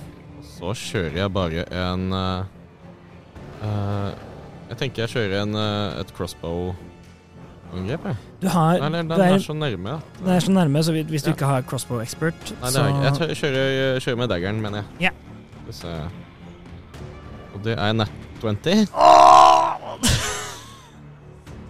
Så 0.46 0.70
kjører 0.76 1.16
jeg 1.24 1.32
bare 1.34 1.64
en 1.72 2.12
eh, 2.12 2.44
eh, 3.64 4.10
Jeg 4.70 4.78
tenker 4.84 5.02
jeg 5.06 5.14
kjører 5.16 5.42
en, 5.42 5.55
eh, 5.56 6.00
et 6.05 6.14
crossbow 6.14 6.74
angrep, 7.74 8.05
jeg. 8.12 8.16
Du 8.40 8.48
har 8.48 8.76
Eller 8.78 9.02
den 9.02 9.09
du 9.10 9.14
er, 9.18 9.34
er 9.34 9.42
så 9.44 9.52
nærme, 9.56 9.96
at- 9.98 10.20
den 10.22 10.30
er 10.36 10.40
så 10.40 10.52
nærme, 10.52 10.82
så 10.84 10.92
hvis 10.94 11.22
du 11.24 11.30
Ja. 11.30 11.34
ikke 11.34 11.46
har 11.46 11.62
crossbow 11.62 12.00
expert, 12.00 12.34
Nei, 12.62 12.70
det 12.70 12.72
så 12.72 12.80
er 12.84 12.88
ikke. 12.88 13.02
Jeg 13.02 13.12
tør- 13.18 13.34
kjører, 13.42 14.00
kjører 14.05 14.16
med 14.22 14.28
daggeren, 14.30 14.60
mener 14.62 14.78
jeg. 14.78 14.86
Ja. 15.00 15.10
Skal 15.50 15.66
vi 15.66 15.72
se. 15.72 16.10
Og 17.55 17.62
det 17.64 17.78
er 17.78 17.92
nat 17.92 18.10
20. 18.40 20.28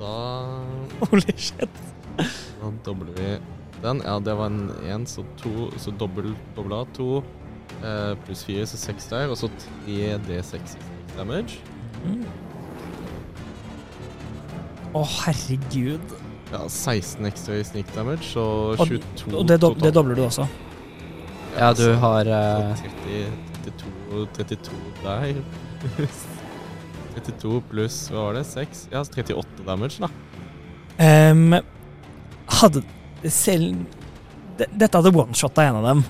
Da, 0.09 1.06
Holy 1.10 1.35
shit. 1.36 1.68
da 2.16 2.70
dobler 2.86 3.12
vi 3.16 3.39
den. 3.82 4.01
Ja, 4.05 4.18
det 4.24 4.35
var 4.39 4.47
en 4.51 4.70
én, 4.89 5.05
så 5.06 5.24
to 5.39 5.68
Så 5.78 5.90
dobbel, 6.01 6.32
dobla 6.56 6.85
to. 6.97 7.22
Eh, 7.85 8.14
pluss 8.24 8.44
fire, 8.44 8.64
så 8.66 8.76
seks 8.80 9.06
der. 9.10 9.28
Og 9.30 9.36
så 9.36 9.51
tre 9.60 10.16
D6 10.28 10.76
damage. 11.16 11.60
Mm. 12.06 12.24
Å, 14.97 15.05
herregud. 15.05 16.16
Ja, 16.48 16.62
16 16.72 17.26
ekstra 17.28 17.59
i 17.60 17.64
sneak 17.68 17.93
damage, 17.94 18.24
så 18.32 18.47
Og- 18.72 18.78
22 18.89 19.36
Og 19.36 19.47
det, 19.48 19.60
dob 19.60 19.78
det 19.82 19.93
dobler 19.94 20.14
du 20.16 20.24
også. 20.24 20.48
Ja, 21.59 21.72
du 21.74 21.93
har 22.01 22.20
eh, 22.24 22.74
30, 23.05 23.32
32, 23.68 24.26
32 24.32 24.94
der. 25.05 25.43
32 27.19 27.61
pluss, 27.70 27.97
hva 28.12 28.28
var 28.28 28.39
det? 28.39 28.45
6? 28.49 28.86
Ja, 28.93 29.03
38 29.05 29.66
damage, 29.66 30.03
da. 30.03 30.11
Um, 30.99 31.55
hadde 32.59 32.82
selv 33.31 33.85
Dette 34.59 34.90
hadde 34.90 35.12
one-shotta 35.15 35.69
en 35.69 35.77
av 35.78 35.85
dem. 35.86 36.01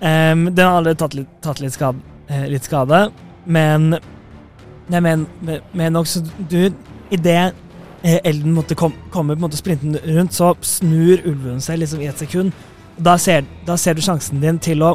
Um, 0.00 0.44
den 0.54 0.64
har 0.64 0.78
allerede 0.78 0.96
tatt 1.02 1.16
litt, 1.18 1.32
tatt 1.44 1.60
litt, 1.60 1.74
skade, 1.76 2.00
eh, 2.30 2.46
litt 2.48 2.64
skade, 2.64 3.08
men 3.44 3.98
Nei, 4.88 5.02
men, 5.04 5.26
men, 5.76 5.96
også 6.00 6.22
du 6.48 6.70
Idet 7.12 7.52
eh, 8.00 8.20
elden 8.24 8.54
måtte 8.56 8.76
kom, 8.78 8.94
komme 9.12 9.34
på 9.34 9.42
en 9.42 9.44
måte 9.44 9.58
sprinten 9.60 9.98
rundt, 10.00 10.32
så 10.32 10.54
snur 10.64 11.20
ulven 11.28 11.60
seg 11.60 11.82
liksom 11.82 12.00
i 12.00 12.08
et 12.08 12.20
sekund. 12.20 12.56
Da 12.96 13.18
ser, 13.20 13.44
da 13.68 13.76
ser 13.76 13.96
du 13.96 14.00
sjansen 14.04 14.40
din 14.40 14.56
til 14.64 14.84
å 14.84 14.94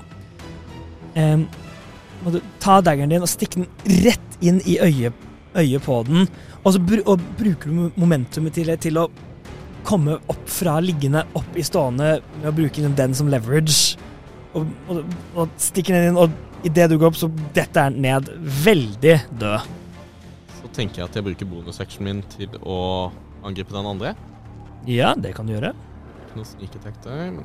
um, 1.14 1.46
må 2.24 2.34
du 2.34 2.40
ta 2.64 2.80
daggeren 2.84 3.12
din 3.12 3.24
og 3.24 3.32
stikke 3.32 3.62
den 3.62 4.02
rett 4.06 4.38
inn 4.44 4.62
i 4.70 4.78
øyet, 4.82 5.26
øyet 5.60 5.86
på 5.86 6.00
den. 6.08 6.28
Og 6.64 6.74
så 6.76 6.82
br 6.82 7.04
og 7.06 7.22
bruker 7.40 7.70
du 7.70 8.00
momentumet 8.00 8.56
til, 8.56 8.72
til 8.82 9.00
å 9.02 9.08
komme 9.84 10.18
opp 10.32 10.48
fra 10.50 10.78
liggende 10.84 11.26
opp 11.38 11.58
i 11.60 11.66
stående 11.66 12.18
med 12.40 12.50
å 12.50 12.56
bruke 12.56 12.90
den 12.98 13.16
som 13.18 13.30
leverage. 13.32 13.98
Og, 14.54 14.70
og, 14.88 15.16
og 15.34 15.56
stikker 15.62 15.98
den 15.98 16.12
inn, 16.12 16.20
og 16.20 16.68
idet 16.68 16.90
du 16.92 16.98
går 16.98 17.12
opp, 17.12 17.20
så 17.20 17.30
detter 17.56 17.90
den 17.90 18.04
ned 18.06 18.30
veldig 18.64 19.18
død. 19.42 19.72
Så 20.60 20.72
tenker 20.76 21.02
jeg 21.02 21.10
at 21.10 21.18
jeg 21.18 21.26
bruker 21.26 21.50
bonusactionen 21.50 22.22
min 22.22 22.22
til 22.36 22.54
å 22.62 22.78
angripe 23.44 23.76
den 23.76 23.90
andre. 23.90 24.14
Ja, 24.88 25.14
det 25.20 25.34
kan 25.36 25.48
du 25.48 25.56
gjøre. 25.56 25.74
Ikke 26.24 26.40
noe 26.40 26.48
sneak 26.48 26.80
attack 26.80 27.02
der, 27.04 27.26
men 27.36 27.44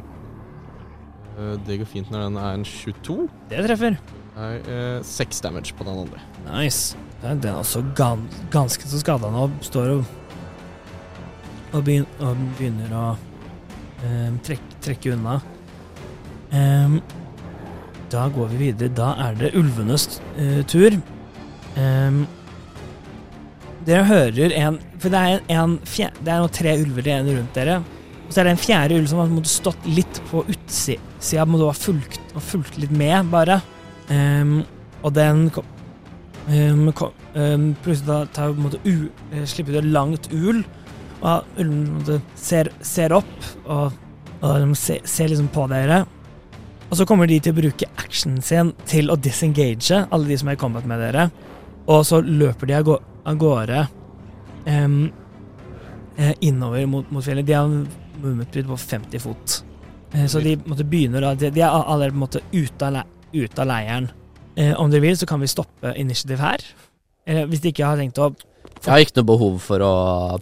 eh, 1.38 1.56
det 1.66 1.80
går 1.82 1.90
fint 1.90 2.12
når 2.12 2.28
den 2.28 2.40
er 2.42 2.60
en 2.60 2.66
22. 2.68 3.18
Det 3.50 3.66
treffer. 3.66 3.98
Det 4.38 4.48
er 4.70 5.02
6 5.06 5.42
damage 5.42 5.74
på 5.74 5.86
den 5.86 6.04
andre. 6.04 6.22
Nice. 6.46 7.07
Den 7.22 7.42
er 7.42 7.58
også 7.58 7.82
gan, 7.98 8.22
ganske 8.52 8.86
så 8.86 9.00
skada 9.00 9.30
nå. 9.34 9.48
Står 9.66 9.96
og, 9.96 10.10
og, 11.72 11.80
begyn, 11.82 12.06
og 12.22 12.42
begynner 12.58 12.94
å 12.94 13.04
eh, 14.06 14.34
trekke, 14.46 14.80
trekke 14.84 15.14
unna. 15.16 15.38
Eh, 16.54 16.98
da 18.12 18.26
går 18.32 18.52
vi 18.54 18.60
videre. 18.68 18.94
Da 18.94 19.12
er 19.26 19.38
det 19.40 19.54
ulvenes 19.58 20.20
eh, 20.38 20.60
tur. 20.70 20.96
Em, 21.78 22.24
dere 23.86 24.04
hører 24.08 24.52
en 24.58 24.78
For 24.98 25.12
det 25.12 25.20
er, 25.20 25.42
en, 25.54 25.76
fjer, 25.86 26.16
det 26.24 26.32
er 26.32 26.42
nå 26.42 26.48
tre 26.52 26.74
ulver 26.80 27.06
igjen 27.06 27.28
rundt 27.30 27.58
dere. 27.58 27.78
Og 28.26 28.34
så 28.34 28.42
er 28.42 28.48
det 28.48 28.54
en 28.56 28.60
fjerde 28.60 28.98
ulv 28.98 29.08
som 29.10 29.22
har 29.22 29.30
måtte 29.32 29.50
stått 29.50 29.86
litt 29.88 30.18
på 30.28 30.42
utsida, 30.44 31.46
må 31.48 31.60
du 31.60 31.64
ha 31.64 31.74
fulgt, 31.76 32.20
fulgt 32.50 32.76
litt 32.80 32.92
med, 32.92 33.30
bare. 33.32 33.60
Em, 34.12 34.58
og 35.00 35.14
den 35.16 35.46
kom, 35.54 35.64
kom, 36.94 37.12
em, 37.34 37.74
Plutselig 37.84 38.32
tar 38.32 38.54
u, 38.84 39.08
eh, 39.32 39.44
slipper 39.44 39.72
ut 39.72 39.84
et 39.84 39.92
langt 39.92 40.28
ul, 40.32 40.64
og 41.22 41.44
ulven 41.58 42.22
ser, 42.34 42.70
ser 42.80 43.12
opp 43.12 43.48
og, 43.66 43.92
og 44.40 44.76
ser, 44.76 45.00
ser 45.04 45.28
liksom 45.28 45.48
på 45.52 45.66
dere. 45.68 46.06
Og 46.88 46.96
så 46.96 47.04
kommer 47.04 47.28
de 47.28 47.38
til 47.40 47.52
å 47.52 47.58
bruke 47.58 47.90
actionen 48.00 48.40
sin 48.42 48.72
til 48.88 49.10
å 49.10 49.18
disengage 49.20 50.06
alle 50.08 50.28
de 50.28 50.38
som 50.40 50.48
er 50.48 50.56
i 50.56 50.60
combat 50.60 50.86
med 50.88 51.02
dere. 51.04 51.28
Og 51.88 52.04
så 52.06 52.22
løper 52.24 52.68
de 52.68 52.76
av 52.78 53.36
gårde 53.36 53.86
eh, 56.18 56.34
innover 56.40 56.86
mot, 56.86 57.10
mot 57.10 57.24
fjellet. 57.24 57.46
De 57.46 57.56
har 57.56 57.68
en 57.68 57.86
movement 58.22 58.48
speed 58.48 58.70
på 58.70 58.76
50 58.76 59.24
fot. 59.24 59.58
Eh, 60.12 60.26
så 60.26 60.40
de 60.40 60.56
begynner 60.84 61.24
da 61.24 61.34
De, 61.34 61.50
de 61.52 61.60
er 61.60 61.68
allerede 61.68 62.14
på 62.14 62.16
en 62.16 62.24
måte 62.24 62.44
ute 62.52 62.88
av, 62.88 62.96
le, 62.96 63.04
ute 63.36 63.62
av 63.62 63.68
leiren. 63.68 64.08
Eh, 64.58 64.72
om 64.80 64.90
dere 64.90 65.04
vil, 65.04 65.16
så 65.18 65.26
kan 65.30 65.38
vi 65.42 65.46
stoppe 65.50 65.92
initiativ 66.00 66.40
her. 66.42 66.64
Eh, 67.28 67.44
hvis 67.46 67.60
de 67.62 67.70
ikke 67.72 67.86
har 67.86 68.00
tenkt 68.00 68.18
å 68.18 68.32
Jeg 68.82 68.90
har 68.90 69.02
ikke 69.04 69.20
noe 69.20 69.28
behov 69.30 69.58
for 69.62 69.82
å 69.82 69.92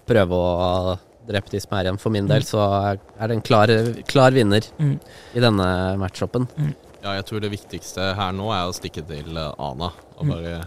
prøve 0.09 0.37
å 0.37 0.97
drepe 1.27 1.51
de 1.53 1.61
som 1.61 1.77
er 1.77 1.85
igjen. 1.89 1.99
For 2.01 2.13
min 2.15 2.29
del 2.31 2.45
så 2.47 2.63
er 2.95 2.99
det 3.29 3.37
en 3.37 3.45
klar, 3.45 3.69
klar 4.09 4.33
vinner 4.37 4.65
Mm. 4.79 4.99
i 5.35 5.41
denne 5.41 5.69
matchupen. 6.01 6.49
Ja, 7.03 7.15
jeg 7.19 7.27
tror 7.27 7.41
det 7.41 7.51
viktigste 7.53 8.15
her 8.17 8.33
nå 8.33 8.49
er 8.53 8.67
å 8.69 8.75
stikke 8.75 9.05
til 9.07 9.37
eh, 9.37 9.53
Ana 9.59 9.93
og 10.19 10.25
Mm. 10.27 10.31
bare 10.33 10.65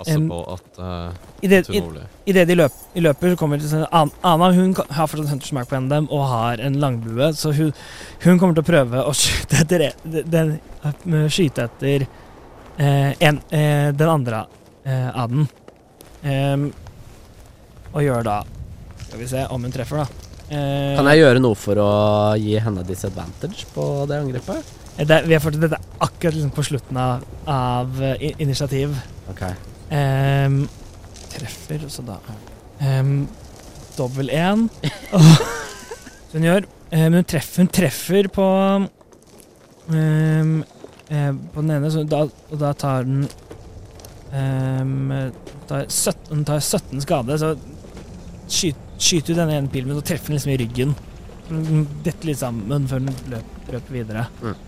passe 0.00 0.16
um, 0.16 0.28
på 0.30 0.38
at 0.54 0.78
uh, 0.80 1.12
I 1.42 1.46
det, 1.52 1.66
hun 1.68 1.82
overlever. 1.82 2.08
i 2.26 2.32
de 2.32 2.54
løp, 2.56 2.72
i 2.96 3.00
løper, 3.04 3.34
så 3.34 3.36
kommer 3.36 3.60
til 3.60 3.68
sånn 3.68 3.84
Ana 4.24 4.52
hun 4.56 4.74
har 4.74 5.06
fortsatt 5.06 5.28
Hunters 5.28 5.52
Mark 5.52 5.68
på 5.68 5.76
dem 5.90 6.08
og 6.10 6.24
har 6.26 6.60
en 6.64 6.78
langbue, 6.80 7.32
så 7.36 7.52
hun, 7.52 7.72
hun 8.24 8.38
kommer 8.40 8.54
til 8.56 8.64
å 8.64 8.70
prøve 8.70 9.04
å 9.04 9.12
skyte 9.20 9.60
etter 9.60 9.92
den, 10.24 10.58
Skyte 11.28 11.68
etter 11.68 12.06
en, 12.84 13.40
eh, 13.50 13.90
den 13.92 14.08
andre 14.08 14.44
eh, 14.84 15.08
av 15.20 15.28
den. 15.34 15.48
Em, 16.22 16.66
og 17.92 18.02
gjør 18.04 18.22
da 18.26 18.34
Skal 19.06 19.18
vi 19.22 19.26
se 19.30 19.44
om 19.50 19.62
hun 19.64 19.72
treffer, 19.74 20.02
da. 20.04 20.26
Eh, 20.50 20.96
Kan 20.98 21.08
jeg 21.10 21.20
gjøre 21.22 21.40
noe 21.42 21.56
for 21.58 21.78
å 21.82 21.88
gi 22.38 22.56
henne 22.62 22.84
disadvantage 22.86 23.66
på 23.74 23.86
det 24.10 24.18
angrepet? 24.22 24.70
eh, 24.96 25.06
det, 25.06 25.22
vi 25.26 25.34
har 25.36 25.42
fått 25.44 25.58
dette 25.60 25.78
akkurat 25.98 26.34
liksom 26.36 26.50
på 26.54 26.62
slutten 26.66 26.96
av, 27.00 27.24
av 27.46 28.00
in 28.20 28.34
initiativ. 28.46 28.94
Ok. 29.30 29.42
Ehm, 29.90 30.62
treffer, 31.32 31.84
så 31.90 32.02
da 32.06 32.18
um, 32.80 33.26
Dobbel 33.96 34.30
én. 34.30 34.68
Hun 36.32 36.44
gjør. 36.46 36.64
Eh, 36.90 37.06
Men 37.08 37.20
hun 37.20 37.24
treffer, 37.28 37.62
hun 37.64 37.68
treffer 37.74 38.28
på 38.34 38.46
ehm, 39.90 40.60
eh, 41.10 41.30
På 41.52 41.62
den 41.62 41.76
ene, 41.76 41.90
så 41.92 42.04
da, 42.08 42.24
og 42.24 42.58
da 42.60 42.72
tar 42.78 43.06
den 43.08 43.28
um, 44.32 45.12
tar 45.68 45.86
17, 45.88 46.30
Hun 46.30 46.44
tar 46.48 46.60
17 46.60 47.04
skade, 47.04 47.38
så 47.38 47.54
skyt, 48.50 48.78
skyter 48.98 49.34
du 49.34 49.40
denne 49.40 49.58
ene 49.58 49.70
pilen, 49.70 49.90
men 49.90 50.00
så 50.00 50.06
treffer 50.10 50.32
den 50.32 50.38
liksom 50.38 50.54
i 50.54 50.58
ryggen. 50.64 50.96
Den 51.50 51.86
detter 52.04 52.30
litt 52.30 52.40
sammen 52.40 52.88
før 52.90 53.04
den 53.04 53.30
løper, 53.32 53.74
løper 53.74 53.94
videre. 53.94 54.26
Mm. 54.42 54.58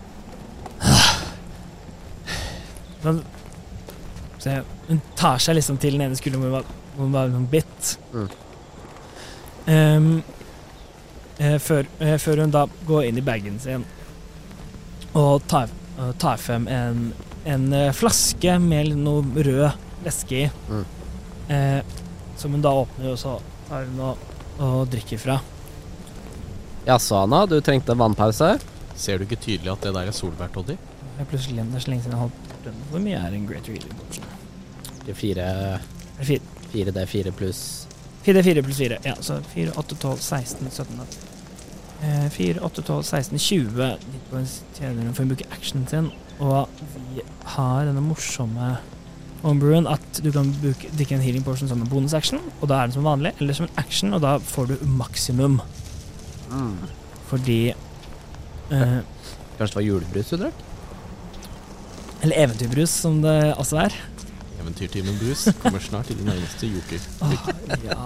Sånn, 3.03 3.19
så 4.39 4.61
hun 4.87 5.01
tar 5.19 5.43
seg 5.43 5.57
liksom 5.57 5.79
til 5.79 5.97
den 5.97 6.05
ene 6.05 6.19
skulderen 6.19 6.43
hvor 6.47 6.63
hun 6.97 7.11
var, 7.11 7.27
hvor 7.27 7.27
liksom 7.27 7.49
bitt. 7.51 7.91
Mm. 8.13 8.31
Um, 9.63 10.07
eh, 11.37 11.57
før, 11.63 11.87
eh, 12.03 12.17
før 12.19 12.43
hun 12.43 12.51
da 12.51 12.65
går 12.87 13.09
inn 13.09 13.19
i 13.19 13.23
bagen 13.23 13.59
sin 13.63 13.85
og 15.13 15.43
tar, 15.47 15.69
og 15.97 16.13
tar 16.21 16.41
frem 16.41 16.67
en, 16.71 17.07
en 17.45 17.65
eh, 17.75 17.91
flaske 17.95 18.57
med 18.61 18.93
noe 18.97 19.23
rød 19.45 19.67
væske 20.03 20.39
i. 20.45 20.47
Mm. 20.69 20.85
Eh, 21.53 21.97
som 22.39 22.55
hun 22.55 22.63
da 22.63 22.73
åpner, 22.73 23.11
og 23.13 23.19
så 23.21 23.37
tar 23.69 23.85
hun 23.89 23.99
og, 24.11 24.23
og 24.59 24.87
drikker 24.91 25.21
fra. 25.21 25.37
Jaså, 26.87 27.21
Anna, 27.21 27.45
du 27.47 27.59
trengte 27.63 27.95
vannpause? 27.95 28.55
Ser 28.99 29.19
du 29.19 29.27
ikke 29.27 29.39
tydelig 29.39 29.71
at 29.71 29.85
det 29.85 29.93
der 29.95 30.09
er 30.09 30.15
solbærtoddy? 30.15 30.75
Jeg 31.19 31.29
plutselig 31.29 31.59
glemt 31.59 31.73
det 31.73 31.79
er 31.79 31.85
så 31.85 31.93
lenge 31.93 32.03
siden 32.03 32.17
jeg 32.17 32.23
har 32.23 32.33
hatt 32.33 32.65
den. 32.65 32.81
Hvor 32.89 33.03
mye 33.03 33.21
er 33.21 33.37
en 33.37 33.47
Great 33.47 33.69
Reading 33.69 33.95
Potion? 34.01 34.29
Fire, 35.13 35.47
Er 36.19 36.27
fire? 36.27 36.53
4D4 36.73 37.31
pluss 37.37 37.63
4, 38.23 38.43
4 38.43 38.63
pluss 38.63 38.77
4. 38.77 38.97
Ja, 39.03 39.15
så 39.19 39.41
4, 39.53 39.71
8, 39.75 39.95
12, 39.95 40.17
16, 40.17 40.69
17 40.71 40.99
eh, 40.99 41.32
4, 42.33 42.59
8, 42.63 42.83
12, 42.83 43.03
16, 43.07 43.39
20 43.39 43.91
Litt 44.13 44.25
på 44.31 44.39
en 44.39 44.49
tjener 44.75 45.13
for 45.13 45.25
å 45.25 45.31
bruke 45.31 45.47
actionen 45.55 45.85
sin. 45.89 46.09
Og 46.43 46.81
vi 46.95 47.23
har 47.55 47.87
denne 47.87 48.03
morsomme 48.03 48.73
homebrewen 49.43 49.87
at 49.91 50.19
du 50.23 50.29
kan 50.31 50.49
bruke, 50.61 50.89
drikke 50.95 51.17
en 51.17 51.23
healing 51.23 51.43
potion 51.45 51.69
som 51.69 51.81
en 51.83 51.89
bonusaction, 51.91 52.39
og 52.61 52.69
da 52.71 52.79
er 52.79 52.89
den 52.89 52.95
som 52.95 53.07
vanlig, 53.07 53.33
eller 53.39 53.57
som 53.57 53.67
en 53.67 53.79
action, 53.81 54.15
og 54.15 54.23
da 54.23 54.37
får 54.39 54.71
du 54.71 54.85
maksimum. 54.87 55.59
Fordi 57.29 57.59
eh, 57.73 58.99
Kanskje 59.57 59.73
det 59.73 59.75
var 59.75 59.85
julebrus 59.87 60.31
du 60.31 60.37
drakk? 60.45 60.63
Eller 62.23 62.39
eventyrbrus, 62.45 62.93
som 63.03 63.19
det 63.23 63.35
også 63.59 63.81
er. 63.83 63.95
Eventyrtimen 64.61 65.17
Brus 65.19 65.47
kommer 65.59 65.83
snart 65.83 66.11
i 66.13 66.15
de 66.15 66.23
nærmeste 66.23 66.69
joker. 66.71 67.07
Åh, 67.21 67.33
ja 67.83 67.97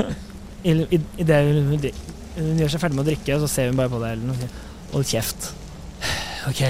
i, 0.68 0.74
i, 0.92 1.00
i 1.16 1.24
det 1.24 1.94
hun, 2.36 2.54
gjør 2.60 2.72
seg 2.72 2.82
ferdig 2.82 2.98
med 2.98 3.06
å 3.06 3.08
drikke, 3.10 3.36
og 3.36 3.44
så 3.44 3.50
ser 3.52 3.70
hun 3.70 3.80
bare 3.80 3.92
på 3.92 4.02
deg 4.02 4.22
og 4.22 4.40
sier, 4.40 4.62
Hold 4.92 5.08
kjeft. 5.10 5.48
Ok. 6.46 6.62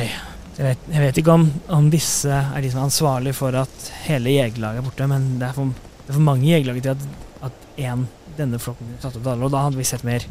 Jeg 0.57 0.65
vet, 0.65 0.85
jeg 0.89 1.03
vet 1.03 1.19
ikke 1.21 1.35
om, 1.37 1.43
om 1.77 1.89
disse 1.93 2.33
er 2.33 2.65
de 2.65 2.71
som 2.73 2.81
er 2.81 2.87
ansvarlig 2.89 3.35
for 3.37 3.57
at 3.61 3.89
hele 4.07 4.33
jegerlaget 4.33 4.81
er 4.81 4.87
borte, 4.87 5.09
men 5.11 5.27
det 5.43 5.51
er 5.51 5.57
for, 5.59 5.75
det 5.99 6.09
er 6.09 6.17
for 6.17 6.25
mange 6.25 6.49
jegerlag 6.49 6.81
til 6.81 6.95
at, 6.95 7.05
at 7.51 7.67
en, 7.91 8.07
denne 8.39 8.61
flokken 8.63 8.95
satt 9.03 9.19
opp 9.21 9.29
alle, 9.35 9.45
og 9.45 9.53
da 9.53 9.67
hadde 9.67 9.77
vi 9.77 9.85
sett 9.85 10.07
mer 10.09 10.25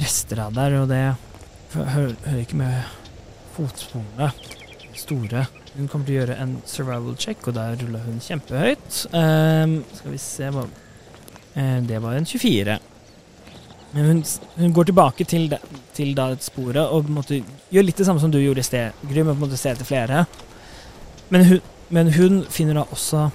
rester 0.00 0.40
av 0.40 0.56
der, 0.56 0.78
og 0.80 0.88
det 0.88 1.02
hører, 1.74 2.16
hører 2.24 2.40
ikke 2.40 2.62
med 2.62 2.96
fotsporene 3.58 4.30
store. 4.96 5.44
Hun 5.74 5.90
kommer 5.90 6.08
til 6.08 6.16
å 6.16 6.20
gjøre 6.22 6.38
en 6.42 6.56
survival 6.68 7.18
check, 7.20 7.44
og 7.46 7.56
der 7.58 7.76
ruller 7.82 8.06
hun 8.08 8.22
kjempehøyt. 8.24 9.02
Um, 9.12 9.80
skal 9.98 10.14
vi 10.14 10.22
se 10.22 10.48
hva 10.54 10.64
eh, 11.54 11.78
Det 11.86 12.00
var 12.02 12.16
en 12.16 12.26
24. 12.26 12.80
Men 13.92 14.06
hun, 14.06 14.22
hun 14.56 14.72
går 14.72 14.90
tilbake 14.90 15.24
til, 15.26 15.48
det, 15.50 15.58
til 15.96 16.12
da 16.14 16.28
et 16.30 16.44
sporet 16.46 16.82
og 16.94 17.10
måte 17.10 17.40
gjør 17.74 17.86
litt 17.86 17.98
det 17.98 18.06
samme 18.06 18.22
som 18.22 18.30
du 18.30 18.38
gjorde 18.38 18.62
i 18.62 18.66
sted, 18.66 18.96
Gry, 19.02 19.24
men 19.24 19.34
på 19.34 19.40
en 19.40 19.44
måte 19.48 19.58
se 19.58 19.72
etter 19.72 19.88
flere. 19.88 20.24
Men 21.30 21.46
hun, 21.48 21.64
men 21.90 22.12
hun 22.14 22.42
finner 22.50 22.78
da 22.78 22.86
også 22.86 23.26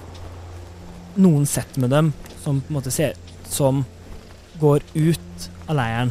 noen 1.20 1.44
sett 1.48 1.76
med 1.80 1.92
dem 1.92 2.12
som 2.42 2.60
på 2.60 2.70
en 2.70 2.78
måte 2.78 2.92
ser 2.92 3.16
Som 3.46 3.84
går 4.60 4.82
ut 4.94 5.44
av 5.68 5.76
leiren. 5.78 6.10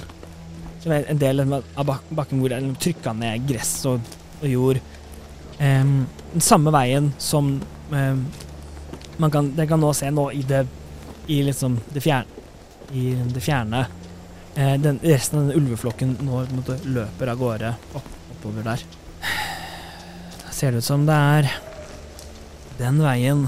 Som 0.79 0.93
er 0.95 1.09
en 1.09 1.19
del 1.19 1.41
av 1.41 1.89
bakken 2.09 2.39
hvor 2.39 2.53
det 2.53 2.61
er 2.61 2.77
trykka 2.79 3.13
ned 3.17 3.47
gress 3.49 3.73
og, 3.89 3.99
og 4.39 4.47
jord. 4.47 4.79
Um, 5.59 6.05
den 6.31 6.43
samme 6.43 6.71
veien 6.75 7.11
som 7.19 7.57
um, 7.91 8.23
man 9.17 9.31
kan, 9.31 9.51
dere 9.55 9.67
kan 9.67 9.81
nå 9.81 9.91
se 9.95 10.09
nå 10.11 10.29
i 10.35 10.43
det 10.47 10.65
i 11.27 11.41
liksom 11.43 11.79
det 11.89 12.03
fjerne, 12.05 12.43
i 12.93 13.13
det 13.33 13.41
fjerne. 13.41 13.85
Eh, 14.55 14.75
den, 14.79 14.99
resten 15.03 15.39
av 15.39 15.47
den 15.49 15.57
ulveflokken 15.59 16.13
nå 16.23 16.37
på 16.37 16.43
en 16.47 16.59
måte 16.61 16.77
løper 16.87 17.31
av 17.33 17.39
gårde 17.41 17.71
opp, 17.99 18.11
oppover 18.37 18.63
der. 18.63 18.83
Da 20.39 20.53
ser 20.55 20.71
det 20.71 20.79
ut 20.79 20.87
som 20.87 21.03
det 21.07 21.15
er 21.15 21.49
den 22.79 23.01
veien 23.03 23.41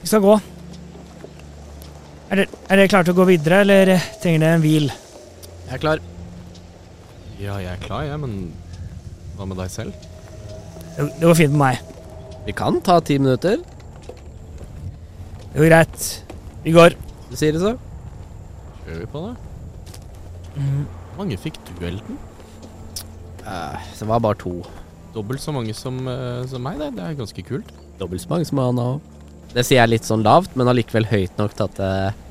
vi 0.00 0.08
skal 0.08 0.24
gå. 0.24 0.38
Er 2.30 2.40
dere, 2.40 2.62
er 2.72 2.88
klare 2.88 3.08
til 3.08 3.12
å 3.12 3.18
gå 3.18 3.26
videre, 3.28 3.58
eller 3.66 3.92
trenger 4.22 4.46
dere 4.46 4.56
en 4.56 4.64
hvil? 4.64 4.88
Jeg 5.66 5.76
er 5.76 5.82
klar. 5.82 6.00
Ja, 7.40 7.58
jeg 7.60 7.74
er 7.74 7.84
klar, 7.84 8.06
jeg, 8.08 8.22
men 8.22 8.40
hva 9.36 9.48
med 9.50 9.60
deg 9.60 9.74
selv? 9.74 10.08
Det, 10.96 11.04
det 11.18 11.26
går 11.26 11.36
fint 11.42 11.52
med 11.52 11.64
meg. 11.66 11.84
Vi 12.46 12.56
kan 12.56 12.80
ta 12.86 12.96
ti 13.04 13.18
minutter. 13.20 13.60
Det 15.50 15.52
går 15.58 15.68
greit. 15.68 16.10
Vi 16.64 16.72
går. 16.80 16.96
Du 17.28 17.36
sier 17.36 17.52
det 17.52 17.60
så? 17.66 17.76
Kjører 18.86 19.04
vi 19.04 19.12
på 19.12 19.26
det? 19.28 19.49
Mm. 20.56 20.84
Hvor 20.86 21.22
mange 21.22 21.38
fikk 21.40 21.58
du, 21.68 21.72
Elden? 21.86 22.18
Uh, 23.44 23.78
det 23.98 24.08
var 24.08 24.22
bare 24.22 24.38
to. 24.40 24.54
Dobbelt 25.14 25.42
så 25.42 25.52
mange 25.54 25.74
som, 25.74 25.98
uh, 26.06 26.42
som 26.50 26.62
meg, 26.64 26.78
det. 26.80 26.92
Det 26.98 27.06
er 27.06 27.16
ganske 27.18 27.44
kult. 27.46 27.70
Dobbelt 28.00 28.22
så 28.22 28.30
mange 28.32 28.48
som 28.48 28.60
han 28.62 28.80
òg. 28.82 29.00
Det 29.50 29.64
sier 29.66 29.80
jeg 29.80 29.94
litt 29.96 30.06
sånn 30.06 30.22
lavt, 30.22 30.54
men 30.54 30.70
allikevel 30.70 31.08
høyt 31.10 31.40
nok 31.40 31.56
til 31.58 31.66
at 31.66 31.80
uh, 31.82 32.26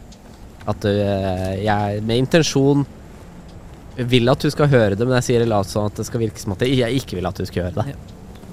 At 0.69 0.85
eh, 0.85 1.63
jeg 1.63 2.01
med 2.05 2.19
intensjon 2.19 2.83
vil 3.97 4.29
at 4.29 4.43
du 4.43 4.51
skal 4.53 4.67
høre 4.69 4.95
det, 4.95 5.05
men 5.07 5.15
jeg 5.17 5.25
sier 5.25 5.41
det 5.41 5.47
lavt 5.49 5.71
sånn 5.71 5.87
at 5.89 5.97
det 5.97 6.05
skal 6.05 6.21
virke 6.21 6.39
som 6.39 6.53
at 6.53 6.61
jeg 6.67 6.99
ikke 6.99 7.17
vil 7.17 7.25
at 7.25 7.39
du 7.39 7.47
skal 7.47 7.67
høre 7.67 7.87
det. 7.87 7.95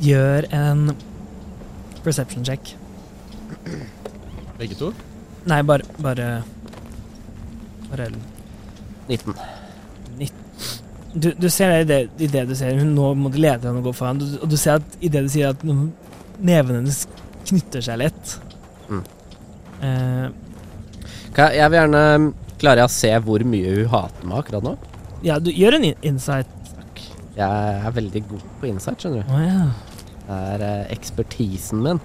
Gjør 0.06 0.46
en 0.56 0.94
perception 2.06 2.46
check. 2.46 2.72
Begge 4.56 4.78
to? 4.78 4.92
Nei, 5.50 5.60
bare 5.66 5.84
Bare, 6.02 6.30
bare 7.90 8.08
19. 9.08 9.34
Du, 11.16 11.30
du 11.32 11.46
ser 11.48 11.72
det 11.72 11.78
i 11.80 11.86
det, 11.88 12.00
i 12.20 12.26
det 12.28 12.42
du 12.50 12.52
ser 12.58 12.76
Hun 12.76 12.90
nå 12.92 13.06
må 13.16 13.30
du 13.32 13.38
lede 13.40 13.64
henne 13.64 13.80
og 13.80 13.86
gå 13.88 13.92
foran, 13.96 14.18
du, 14.20 14.26
og 14.42 14.50
du 14.52 14.56
ser 14.60 14.82
at 14.82 14.96
i 15.00 15.08
det 15.12 15.22
du 15.24 15.30
sier 15.32 15.54
at 15.54 15.62
nevene 15.64 15.92
neven 16.44 16.76
hennes 16.82 16.98
knytter 17.48 17.80
seg 17.84 18.02
litt. 18.02 18.34
Mm. 18.90 19.00
Eh, 19.86 20.26
jeg, 21.36 21.56
jeg 21.56 21.70
vil 21.72 21.78
gjerne 21.80 22.02
Klarer 22.60 22.82
jeg 22.82 22.88
å 22.88 22.92
se 22.92 23.10
hvor 23.24 23.42
mye 23.48 23.72
hun 23.78 23.88
hater 23.92 24.28
meg 24.28 24.38
akkurat 24.42 24.64
nå? 24.64 24.74
ja, 25.24 25.38
du 25.40 25.50
gjør 25.52 25.76
en 25.78 25.84
insight. 25.88 26.52
insight. 26.60 27.00
Jeg 27.36 27.72
er 27.88 27.96
veldig 27.96 28.22
god 28.28 28.44
på 28.60 28.68
insight, 28.68 29.00
skjønner 29.02 29.24
du. 29.24 29.32
Oh, 29.32 29.42
ja. 29.42 29.66
Det 30.26 30.36
er 30.52 30.64
eh, 30.66 30.84
ekspertisen 30.96 31.82
min. 31.84 32.00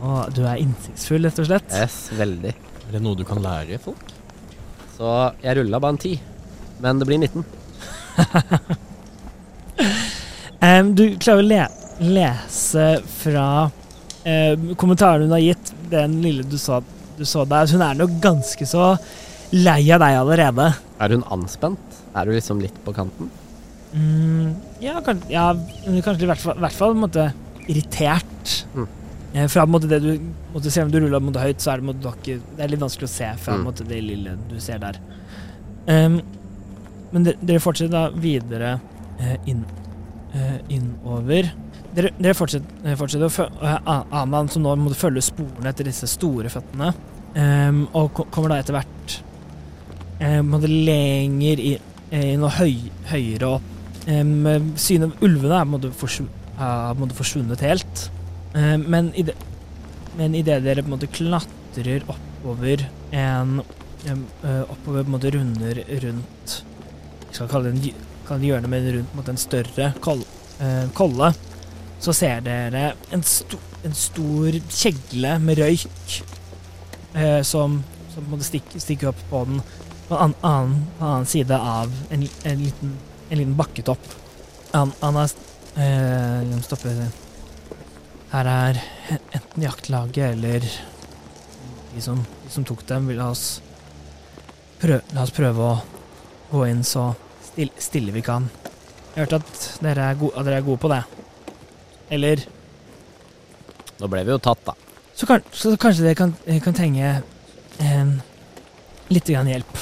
Å, 0.00 0.26
du 0.34 0.42
er 0.46 0.60
innsiktsfull, 0.62 1.26
rett 1.26 1.40
og 1.42 1.48
slett. 1.50 1.74
Yes, 1.74 1.96
veldig. 2.18 2.52
Er 2.86 2.94
det 2.94 3.02
noe 3.04 3.18
du 3.18 3.24
kan 3.28 3.42
lære 3.42 3.78
folk? 3.82 4.14
Så 4.96 5.10
jeg 5.42 5.58
rulla 5.58 5.80
bare 5.82 5.96
en 5.96 6.00
10. 6.02 6.14
Men 6.80 6.98
det 7.00 7.08
blir 7.08 7.18
19. 7.18 7.44
um, 10.60 10.94
du 10.98 11.04
klarer 11.20 11.42
å 11.42 11.48
le 11.50 11.66
lese 12.00 12.86
fra 13.20 13.46
uh, 13.68 14.74
kommentaren 14.80 15.26
hun 15.26 15.34
har 15.36 15.42
gitt, 15.44 15.74
den 15.92 16.20
lille 16.24 16.46
du 16.48 16.56
så, 16.60 16.80
du 17.18 17.26
så 17.28 17.44
der. 17.48 17.68
Hun 17.72 17.84
er 17.84 17.98
nok 18.00 18.14
ganske 18.24 18.68
så 18.68 18.94
lei 19.52 19.82
av 19.92 20.00
deg 20.02 20.16
allerede. 20.22 20.70
Er 21.00 21.16
hun 21.16 21.26
anspent? 21.32 22.00
Er 22.16 22.26
du 22.26 22.34
liksom 22.34 22.62
litt 22.62 22.76
på 22.86 22.94
kanten? 22.96 23.28
Mm, 23.92 24.54
ja, 24.82 25.00
kan, 25.04 25.20
ja, 25.30 25.50
kanskje 25.84 26.24
i 26.24 26.30
hvert 26.30 26.42
fall, 26.42 26.58
hvert 26.62 26.76
fall 26.78 26.96
måte, 26.98 27.30
irritert. 27.68 28.64
Mm. 28.74 28.88
Eh, 29.34 29.46
fra 29.50 29.66
måte, 29.66 29.90
det 29.90 30.00
du 30.02 30.12
måtte 30.54 30.70
se 30.72 30.82
om 30.82 30.90
du 30.90 31.00
ruller 31.02 31.22
mot 31.22 31.36
høyt, 31.38 31.60
så 31.62 31.74
er 31.74 31.82
det, 31.82 31.88
måte, 31.90 32.14
det 32.24 32.64
er 32.64 32.72
litt 32.72 32.82
vanskelig 32.82 33.08
å 33.10 33.12
se 33.12 33.30
fra 33.42 33.58
Mm. 33.58 33.72
det 33.88 34.00
lille 34.02 34.36
du 34.50 34.58
ser 34.60 34.78
der. 34.78 34.98
Em, 35.86 36.20
men 37.10 37.26
dere, 37.26 37.40
dere 37.42 37.62
fortsetter 37.62 37.92
da 37.92 38.22
videre 38.22 38.76
eh, 39.18 39.36
inn, 39.50 39.64
eh, 40.34 40.58
innover. 40.76 41.50
Dere, 41.94 42.12
dere 42.18 42.36
fortsetter, 42.38 42.84
eh, 42.84 42.96
fortsetter 42.98 43.26
å 43.26 43.34
følge 43.34 43.72
uh, 43.82 44.20
Aman, 44.20 44.50
som 44.52 44.62
nå 44.64 44.76
må 44.78 44.92
følge 44.94 45.24
sporene 45.26 45.72
etter 45.72 45.88
disse 45.88 46.06
store 46.10 46.52
føttene, 46.52 46.92
em, 47.34 47.82
og 47.98 48.22
kommer 48.30 48.54
da 48.54 48.60
etter 48.62 48.78
hvert 48.78 49.16
eh, 50.20 50.38
på 50.38 50.44
en 50.44 50.52
måte 50.52 50.70
lenger 50.70 51.64
eh, 51.66 52.30
inn 52.34 52.46
og 52.46 52.54
høy, 52.60 52.76
høyere 53.10 53.56
opp. 53.56 53.76
Um, 54.08 54.72
synet 54.80 55.10
av 55.10 55.26
ulvene 55.26 55.58
er 55.58 55.66
på 55.66 55.68
en 55.68 55.74
måte 55.74 55.90
forsv 55.94 56.28
har 56.56 56.94
på 56.94 56.98
en 56.98 57.04
måte 57.04 57.16
forsvunnet 57.16 57.62
helt. 57.64 58.00
Men 58.52 59.12
i 59.16 59.22
det, 59.24 59.36
men 60.18 60.34
idet 60.34 60.58
dere 60.64 60.82
på 60.82 60.90
en 60.90 60.94
måte 60.96 61.08
klatrer 61.12 62.02
oppover 62.10 62.82
en 63.14 63.60
uh, 63.60 64.64
Oppover 64.64 65.04
på 65.04 65.06
en 65.06 65.14
måte 65.14 65.30
runder 65.34 65.82
rundt 66.02 66.56
Jeg 67.30 67.36
skal 67.38 67.50
kalle 67.52 67.70
det 67.70 67.94
en 68.34 68.44
hjørne, 68.44 68.70
men 68.70 68.88
rundt 68.96 69.14
mot 69.14 69.28
en 69.30 69.38
større 69.38 69.92
uh, 69.94 70.86
kolle, 70.94 71.30
så 72.00 72.14
ser 72.16 72.42
dere 72.42 72.94
en, 73.14 73.22
sto, 73.26 73.58
en 73.86 73.94
stor 73.96 74.56
kjegle 74.72 75.36
med 75.42 75.60
røyk 75.60 76.14
eh, 77.14 77.42
som, 77.46 77.76
som 78.14 78.24
på 78.24 78.26
en 78.26 78.32
måte 78.32 78.48
stikker, 78.48 79.10
opp 79.12 79.20
på 79.30 79.42
den 79.48 79.60
på 80.08 80.16
en 80.16 80.34
annen, 80.40 80.86
annen, 80.98 81.26
side 81.28 81.54
av 81.54 81.92
en, 82.10 82.24
en, 82.24 82.64
liten, 82.64 82.96
en 83.28 83.38
liten 83.38 83.56
bakketopp. 83.58 84.08
Han, 84.72 84.94
han 85.02 85.20
har 85.20 85.34
eh, 85.76 86.40
la 86.48 87.06
Her 88.30 88.50
er 88.54 88.80
enten 89.34 89.62
jaktlaget 89.62 90.32
eller 90.32 90.66
de 91.94 92.02
som, 92.02 92.24
de 92.46 92.50
som 92.50 92.64
tok 92.64 92.86
dem, 92.88 93.10
vil 93.10 93.20
la 93.20 93.30
oss 93.34 93.60
prøve, 94.80 95.02
la 95.12 95.26
oss 95.26 95.34
prøve 95.36 95.66
å 95.68 95.99
gå 96.50 96.64
inn 96.68 96.82
så 96.86 97.12
stille, 97.50 97.82
stille 97.82 98.14
vi 98.14 98.22
kan. 98.26 98.48
Jeg 99.14 99.16
har 99.16 99.26
hørt 99.26 99.40
at 99.40 99.66
dere, 99.82 100.10
er 100.10 100.18
go 100.20 100.30
at 100.34 100.46
dere 100.46 100.60
er 100.60 100.66
gode 100.66 100.82
på 100.82 100.90
det. 100.92 101.02
Eller 102.10 102.46
Nå 104.00 104.08
ble 104.08 104.22
vi 104.24 104.32
jo 104.32 104.40
tatt, 104.40 104.62
da. 104.64 104.74
så, 105.12 105.26
kan, 105.28 105.42
så 105.52 105.74
kanskje 105.76 106.06
dere 106.06 106.16
kan, 106.16 106.32
kan 106.64 106.76
trenge 106.76 107.10
eh, 107.84 108.12
litt 109.12 109.28
grann 109.28 109.50
hjelp. 109.50 109.80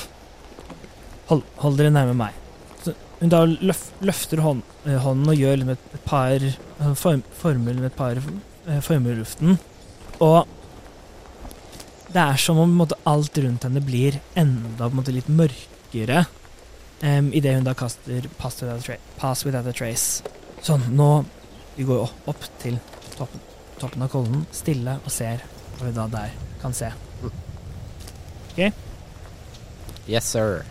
Hold, 1.29 1.45
hold 1.63 1.79
dere 1.79 1.93
nærme 1.95 2.17
meg. 2.19 2.39
Så 2.83 2.97
hun 3.21 3.31
da 3.31 3.45
løf, 3.47 3.85
løfter 4.03 4.43
hånd, 4.43 4.65
eh, 4.89 4.99
hånden 5.05 5.31
og 5.31 5.39
gjør 5.39 5.63
et, 5.75 5.89
et 5.95 6.07
par 6.09 6.49
eh, 6.49 6.95
form, 6.99 7.23
former 7.39 7.79
med 7.79 7.93
et 7.93 7.99
par 7.99 8.19
eh, 8.19 8.81
former 8.85 9.15
i 9.15 9.21
luften. 9.21 9.59
Og 10.25 10.49
det 12.09 12.25
er 12.25 12.41
som 12.41 12.59
om 12.59 12.75
måte, 12.81 12.99
alt 13.07 13.39
rundt 13.39 13.69
henne 13.69 13.85
blir 13.85 14.19
enda 14.39 14.89
måte, 14.91 15.15
litt 15.15 15.29
mørkere 15.31 16.25
um, 17.03 17.31
idet 17.33 17.55
hun 17.59 17.65
da 17.67 17.75
kaster 17.79 18.27
pass 18.39 18.61
without, 18.63 18.89
pass 19.19 19.45
without 19.47 19.67
a 19.67 19.73
trace. 19.73 20.23
Sånn, 20.63 20.83
nå 20.99 21.25
Vi 21.79 21.85
går 21.87 22.01
opp, 22.09 22.25
opp 22.33 22.47
til 22.59 22.81
toppen, 23.15 23.41
toppen 23.79 24.03
av 24.03 24.09
kollen, 24.11 24.41
stille, 24.51 24.97
og 25.05 25.13
ser 25.15 25.45
hva 25.79 25.87
vi 25.87 25.93
da 25.95 26.09
der 26.11 26.33
kan 26.59 26.73
se. 26.75 26.89
OK? 27.23 28.73
Yes, 30.11 30.27
sir. 30.27 30.65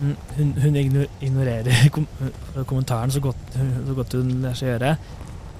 Mm, 0.00 0.16
Hun, 0.36 0.52
hun 0.62 0.76
ignorerer 1.20 1.88
kom 1.94 2.06
kommentaren 2.66 3.10
så 3.12 3.20
godt, 3.20 3.36
så 3.86 3.94
godt 3.98 4.16
hun 4.16 4.32
lar 4.44 4.56
seg 4.56 4.70
gjøre. 4.72 4.94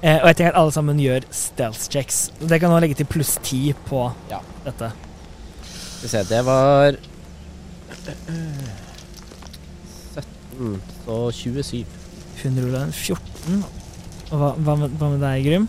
Eh, 0.05 0.19
og 0.20 0.28
jeg 0.31 0.36
tenker 0.39 0.53
at 0.55 0.61
alle 0.61 0.73
sammen 0.74 1.01
gjør 1.01 1.24
stealth 1.32 1.85
checks. 1.93 2.19
Det 2.41 2.59
kan 2.61 2.73
nå 2.73 2.81
legge 2.85 2.97
til 2.99 3.09
pluss 3.09 3.36
ti 3.45 3.66
på 3.89 4.07
Ja. 4.32 4.41
dette. 4.65 4.91
Skal 5.65 6.03
vi 6.09 6.12
se, 6.12 6.24
det 6.32 6.41
var 6.49 6.97
Mm, 10.59 10.81
så 11.05 11.32
27. 11.32 11.85
Hun 12.43 12.59
rulla 12.60 12.82
en 12.86 12.93
14. 12.93 13.64
Og 14.31 14.39
hva, 14.39 14.51
hva, 14.56 14.76
med, 14.78 14.98
hva 14.98 15.09
med 15.12 15.20
deg, 15.24 15.44
Grym? 15.47 15.68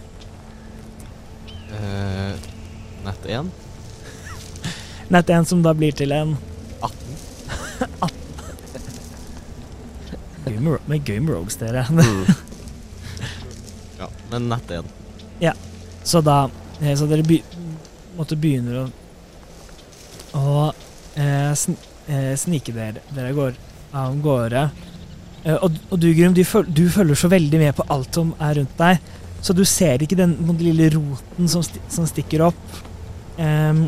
Uh, 1.71 2.33
Nett 3.05 3.25
1. 3.25 3.49
Nett 5.13 5.29
1 5.29 5.49
som 5.49 5.63
da 5.65 5.73
blir 5.77 5.95
til 5.97 6.13
en 6.15 6.35
18. 6.81 7.15
Gøy 10.45 10.59
med, 10.59 10.77
med, 10.85 11.05
Game 11.07 11.31
rogues, 11.31 11.57
dere. 11.61 11.87
Ja, 13.99 14.09
men 14.29 14.49
nett 14.51 14.71
1. 14.75 14.85
Så 16.05 16.21
da 16.21 16.49
eh, 16.81 16.97
Så 16.97 17.07
dere 17.09 17.23
be, 17.25 17.39
måtte 18.17 18.37
begynner 18.37 18.83
å 18.83 18.85
Å 20.37 20.65
eh, 21.17 21.53
sn, 21.57 21.77
eh, 22.07 22.33
snike 22.39 22.73
dere 22.75 23.03
Dere 23.15 23.33
går 23.35 23.57
av 23.95 24.17
gårde. 24.23 24.63
Eh, 25.45 25.55
og, 25.55 25.77
og 25.89 26.01
du, 26.01 26.09
Grum, 26.17 26.33
du, 26.35 26.43
føl, 26.47 26.65
du 26.67 26.87
følger 26.91 27.19
så 27.19 27.29
veldig 27.31 27.61
med 27.61 27.75
på 27.77 27.85
alt 27.93 28.17
som 28.17 28.33
er 28.41 28.57
rundt 28.59 28.75
deg, 28.79 29.13
så 29.45 29.53
du 29.53 29.63
ser 29.69 30.01
ikke 30.01 30.17
den, 30.17 30.33
den 30.47 30.61
lille 30.63 30.89
roten 30.95 31.49
som, 31.51 31.63
som 31.63 32.07
stikker 32.09 32.47
opp. 32.47 32.79
Em, 33.37 33.85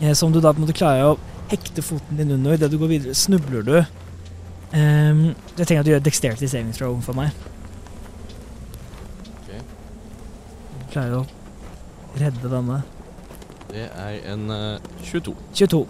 eh, 0.00 0.14
som 0.18 0.32
du 0.32 0.40
da 0.40 0.52
på 0.52 0.60
en 0.60 0.66
måte 0.66 0.76
klarer 0.76 1.12
å 1.12 1.18
hekte 1.52 1.84
foten 1.84 2.18
din 2.18 2.34
under. 2.34 2.56
Idet 2.56 2.72
du 2.72 2.78
går 2.80 2.92
videre, 2.96 3.14
snubler 3.16 3.64
du. 3.66 3.76
Um, 4.68 5.30
jeg 5.56 5.64
trenger 5.64 5.80
at 5.80 5.86
du 5.86 5.92
gjør 5.94 6.02
dexterity 6.04 6.48
saving 6.50 6.74
throw 6.76 6.98
for 7.00 7.16
meg. 7.16 7.32
Ok. 9.38 9.54
Du 9.54 10.82
klarer 10.92 11.22
å 11.22 11.24
redde 12.20 12.50
denne. 12.52 12.82
Det 13.70 13.86
er 13.88 14.18
en 14.34 14.44
uh, 14.52 14.90
22. 15.08 15.32
22. 15.56 15.86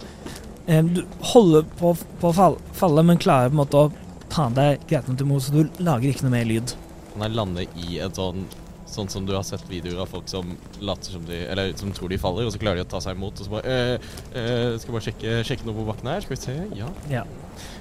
Um, 0.69 0.93
du 0.95 1.03
holder 1.33 1.65
på, 1.79 1.95
på 2.21 2.31
å 2.31 2.53
falle, 2.77 3.05
men 3.09 3.21
klarer 3.21 3.49
på 3.49 3.57
en 3.57 3.63
måte 3.63 3.81
å 3.81 3.91
ta 4.29 4.51
deg 4.53 4.83
greit 4.89 5.07
nok 5.09 5.17
til 5.21 5.29
mot, 5.31 5.43
så 5.43 5.55
du 5.55 5.81
lager 5.81 6.11
ikke 6.11 6.27
noe 6.27 6.35
mer 6.35 6.49
lyd. 6.49 6.75
Kan 7.15 7.25
jeg 7.25 7.39
lande 7.39 7.69
i 7.81 8.01
en 8.05 8.15
sånn 8.15 8.49
Sånn 8.89 9.11
som 9.13 9.27
du 9.29 9.35
har 9.35 9.43
sett 9.45 9.67
videoer 9.69 9.99
av 10.01 10.09
folk 10.09 10.31
som 10.33 10.55
later 10.81 11.19
som 11.19 11.25
de 11.29 11.43
Eller 11.53 11.75
som 11.77 11.91
tror 11.93 12.09
de 12.09 12.17
faller, 12.21 12.47
og 12.49 12.55
så 12.55 12.61
klarer 12.63 12.81
de 12.81 12.87
å 12.87 12.89
ta 12.89 13.03
seg 13.05 13.19
imot, 13.19 13.37
og 13.37 13.45
så 13.45 13.53
bare 13.53 13.75
øh, 13.75 14.07
øh, 14.41 14.79
Skal 14.81 14.95
bare 14.95 15.05
sjekke, 15.05 15.35
sjekke 15.45 15.69
noe 15.69 15.77
på 15.77 15.85
bakken 15.91 16.09
her. 16.09 16.25
Skal 16.25 16.33
vi 16.33 16.41
se. 16.41 16.55
Ja. 16.79 16.89
Ja. 17.13 17.27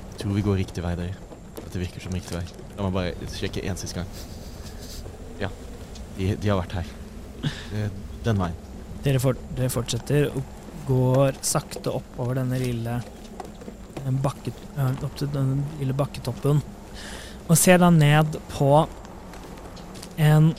Jeg 0.10 0.20
tror 0.20 0.36
vi 0.36 0.44
går 0.44 0.60
riktig 0.60 0.84
vei, 0.84 0.92
dere. 1.00 1.16
Dette 1.62 1.80
virker 1.80 2.04
som 2.04 2.18
riktig 2.18 2.36
vei. 2.36 2.44
La 2.76 2.90
meg 2.90 2.98
bare 2.98 3.32
sjekke 3.38 3.64
en 3.72 3.80
siste 3.80 4.02
gang. 4.02 4.12
Ja. 5.40 5.52
De, 6.18 6.34
de 6.36 6.52
har 6.52 6.60
vært 6.60 6.76
her. 6.82 6.92
Eh, 7.48 7.88
den 8.28 8.44
veien. 8.44 8.60
Dere, 9.06 9.24
for, 9.24 9.40
dere 9.56 9.72
fortsetter 9.72 10.28
og 10.34 10.57
går 10.88 11.40
sakte 11.46 11.94
oppover 11.94 12.40
denne 12.40 12.60
lille 12.62 12.98
eh, 12.98 14.14
bakket, 14.24 14.58
opp 14.78 15.20
til 15.20 15.32
denne 15.34 15.66
lille 15.82 15.96
bakketoppen. 15.98 16.64
Og 17.48 17.56
ser 17.60 17.80
da 17.80 17.92
ned 17.94 18.40
på 18.52 18.72
en, 20.18 20.52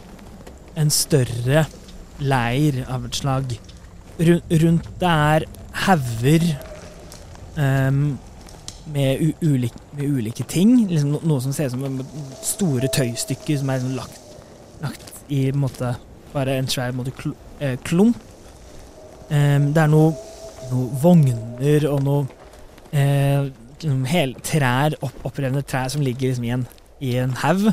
en 0.78 0.92
større 0.94 1.66
leir 2.18 2.82
av 2.88 3.04
et 3.06 3.18
slag. 3.18 3.58
Rundt 4.18 4.88
det 5.00 5.10
er 5.10 5.44
hauger 5.84 6.46
um, 7.58 8.18
med, 8.92 9.34
med 9.92 10.04
ulike 10.08 10.46
ting. 10.48 10.88
Liksom 10.88 11.12
no, 11.14 11.22
noe 11.22 11.44
som 11.44 11.54
ser 11.54 11.70
ut 11.70 11.76
som 11.76 12.00
store 12.46 12.90
tøystykker 12.94 13.60
som 13.60 13.70
er 13.70 13.82
liksom 13.82 13.98
lagt, 13.98 14.18
lagt 14.82 15.12
i 15.28 15.44
en 15.50 15.60
måte, 15.60 15.94
bare 16.32 16.56
en 16.58 16.70
svær 16.70 16.96
måte, 16.96 17.12
eh, 17.60 17.76
klump. 17.84 18.16
Em, 19.28 19.70
det 19.76 19.82
er 19.84 19.90
noe, 19.92 20.14
noe 20.70 21.00
vogner 21.02 21.84
og 21.90 22.02
noe 22.06 22.26
eh, 22.96 23.48
liksom 23.78 24.04
hel, 24.08 24.34
trær, 24.44 24.96
opp, 25.04 25.20
opprevne 25.28 25.62
trær 25.66 25.90
som 25.92 26.02
ligger 26.04 26.30
liksom 26.30 26.46
i 26.48 26.54
en, 26.56 26.66
i 27.04 27.14
en 27.20 27.34
haug. 27.42 27.68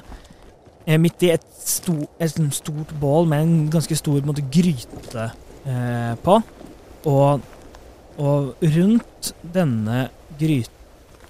Eh, 0.86 0.99
midt 1.02 1.23
i 1.26 1.32
et, 1.34 1.45
sto, 1.65 1.98
et 2.22 2.36
stort 2.53 2.94
bål 3.02 3.30
med 3.32 3.45
en 3.45 3.56
ganske 3.73 3.98
stor 3.98 4.27
måte, 4.27 4.44
gryte 4.53 5.30
eh, 5.65 6.14
på. 6.26 6.38
Og, 7.10 7.48
og 8.22 8.68
rundt 8.76 9.32
denne 9.56 10.07
gryt, 10.40 10.72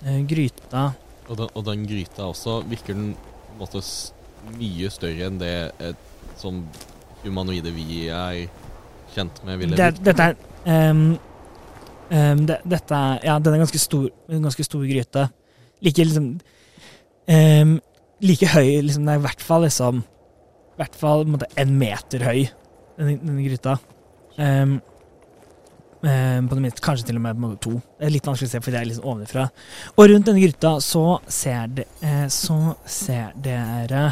eh, 0.03 0.21
gryta 0.27 0.91
Og 1.27 1.37
den, 1.37 1.49
og 1.53 1.65
den 1.65 1.87
gryta 1.89 2.27
også 2.29 2.61
virker 2.69 2.93
den 2.93 3.15
måte 3.59 3.81
mye 4.55 4.91
større 4.93 5.29
enn 5.29 5.39
det 5.41 5.55
et 5.81 6.03
sånn 6.37 6.61
humanoide 7.23 7.71
vi 7.73 8.05
er 8.13 8.45
kjent 9.15 9.41
med, 9.47 9.59
ville 9.61 9.79
det. 9.79 9.89
Dette 10.05 10.29
er 10.29 10.91
um, 10.91 11.03
um, 12.11 12.45
det, 12.49 12.59
Dette 12.75 12.99
er 12.99 13.25
Ja, 13.27 13.37
den 13.39 13.55
er 13.55 13.63
ganske 13.63 13.81
stor, 13.81 14.09
en 14.29 14.47
ganske 14.47 14.65
stor 14.67 14.85
gryte. 14.87 15.27
Like 15.85 16.07
liksom 16.07 16.31
um, 17.27 17.77
Like 18.23 18.49
høy 18.53 18.81
liksom, 18.85 19.05
Det 19.05 19.15
er 19.15 19.19
i 19.19 19.25
hvert 19.25 19.43
fall 19.43 19.65
liksom 19.67 20.03
I 20.05 20.81
hvert 20.81 20.99
fall 20.99 21.25
en 21.25 21.35
måte 21.35 21.49
en 21.59 21.77
meter 21.79 22.23
høy, 22.25 22.45
denne, 22.99 23.17
denne 23.21 23.45
gryta. 23.45 23.77
Um, 24.35 24.81
på 26.05 26.53
det 26.53 26.61
minste 26.61 26.83
kanskje 26.85 27.07
til 27.07 27.17
og 27.17 27.23
med 27.23 27.37
på 27.37 27.41
måte 27.41 27.61
to. 27.63 27.71
Det 27.97 28.05
er 28.05 28.11
litt 28.13 28.27
vanskelig 28.27 28.49
å 28.49 28.51
se, 28.51 28.59
for 28.61 28.75
det 28.75 28.79
er 28.81 28.89
liksom 28.89 29.07
ovenfra. 29.09 29.45
Og 29.95 30.09
rundt 30.11 30.27
denne 30.27 30.43
gryta 30.43 30.75
så 30.83 31.05
ser, 31.31 31.71
de, 31.79 31.85
eh, 32.05 32.27
så 32.29 32.57
ser 32.85 33.31
dere 33.41 34.03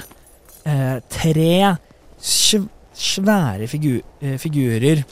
eh, 0.66 0.98
tre 1.12 1.52
svære 2.94 3.68
figur, 3.72 4.02
eh, 4.22 4.38
figurer. 4.42 5.04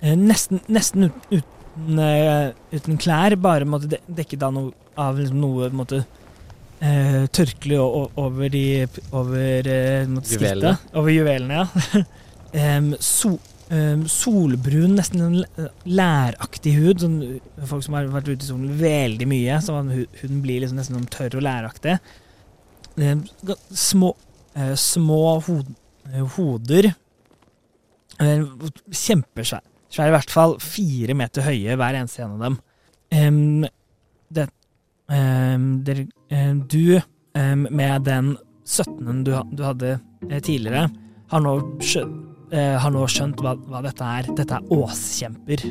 Eh, 0.00 0.16
nesten 0.16 0.62
nesten 0.68 1.08
ut, 1.08 1.26
uten, 1.30 1.98
eh, 1.98 2.52
uten 2.72 2.98
klær, 2.98 3.36
bare 3.36 3.68
måtte 3.68 3.88
de 3.88 4.00
dekket 4.08 4.42
av 4.42 4.54
noe, 4.54 4.72
av 4.96 5.18
liksom 5.18 5.40
noe 5.40 5.70
måtte, 5.70 6.04
Uh, 6.80 7.26
tørkle 7.28 7.76
over 7.76 8.48
de 8.48 8.86
over 9.12 9.66
uh, 9.68 10.20
skiltet. 10.24 10.86
Over 10.96 11.12
juvelene, 11.12 11.58
ja. 11.60 11.66
um, 12.78 12.94
so, 12.96 13.34
um, 13.68 14.06
solbrun, 14.08 14.94
nesten 14.96 15.42
læraktig 15.84 16.72
hud. 16.78 17.04
Sånn, 17.04 17.18
folk 17.68 17.84
som 17.84 17.98
har 17.98 18.08
vært 18.08 18.30
ute 18.30 18.46
i 18.46 18.48
solen 18.48 18.80
veldig 18.80 19.28
mye, 19.28 19.60
så 19.60 19.76
huden 19.90 20.40
blir 20.40 20.64
liksom 20.64 20.80
nesten 20.80 20.96
sånn 20.96 21.12
tørr 21.12 21.36
og 21.36 21.44
læraktig. 21.44 21.98
Um, 22.96 23.26
små, 23.76 24.14
uh, 24.56 24.72
små 24.80 25.20
hod, 25.50 25.76
hoder. 26.38 26.94
Eh, 28.20 28.44
Kjempesvær. 28.92 29.64
Svær, 29.90 30.06
i 30.06 30.14
hvert 30.14 30.30
fall 30.30 30.54
fire 30.62 31.16
meter 31.18 31.42
høye, 31.42 31.74
hver 31.78 31.96
eneste 31.98 32.22
en 32.22 32.36
av 32.36 32.44
dem. 32.44 32.58
Um, 33.10 33.64
det, 34.30 34.44
um, 35.10 35.64
der, 35.86 36.04
um, 36.30 36.60
du, 36.70 37.00
med 37.34 38.06
den 38.06 38.36
17. 38.64 39.24
du, 39.26 39.32
du 39.50 39.64
hadde 39.66 39.96
eh, 40.28 40.38
tidligere, 40.38 40.86
har 41.32 41.42
nå, 41.42 41.56
skjø, 41.82 42.04
uh, 42.54 42.76
har 42.84 42.94
nå 42.94 43.02
skjønt 43.10 43.42
hva, 43.42 43.56
hva 43.66 43.82
dette 43.88 44.12
er. 44.20 44.30
Dette 44.38 44.60
er 44.60 44.74
åskjemper. 44.78 45.66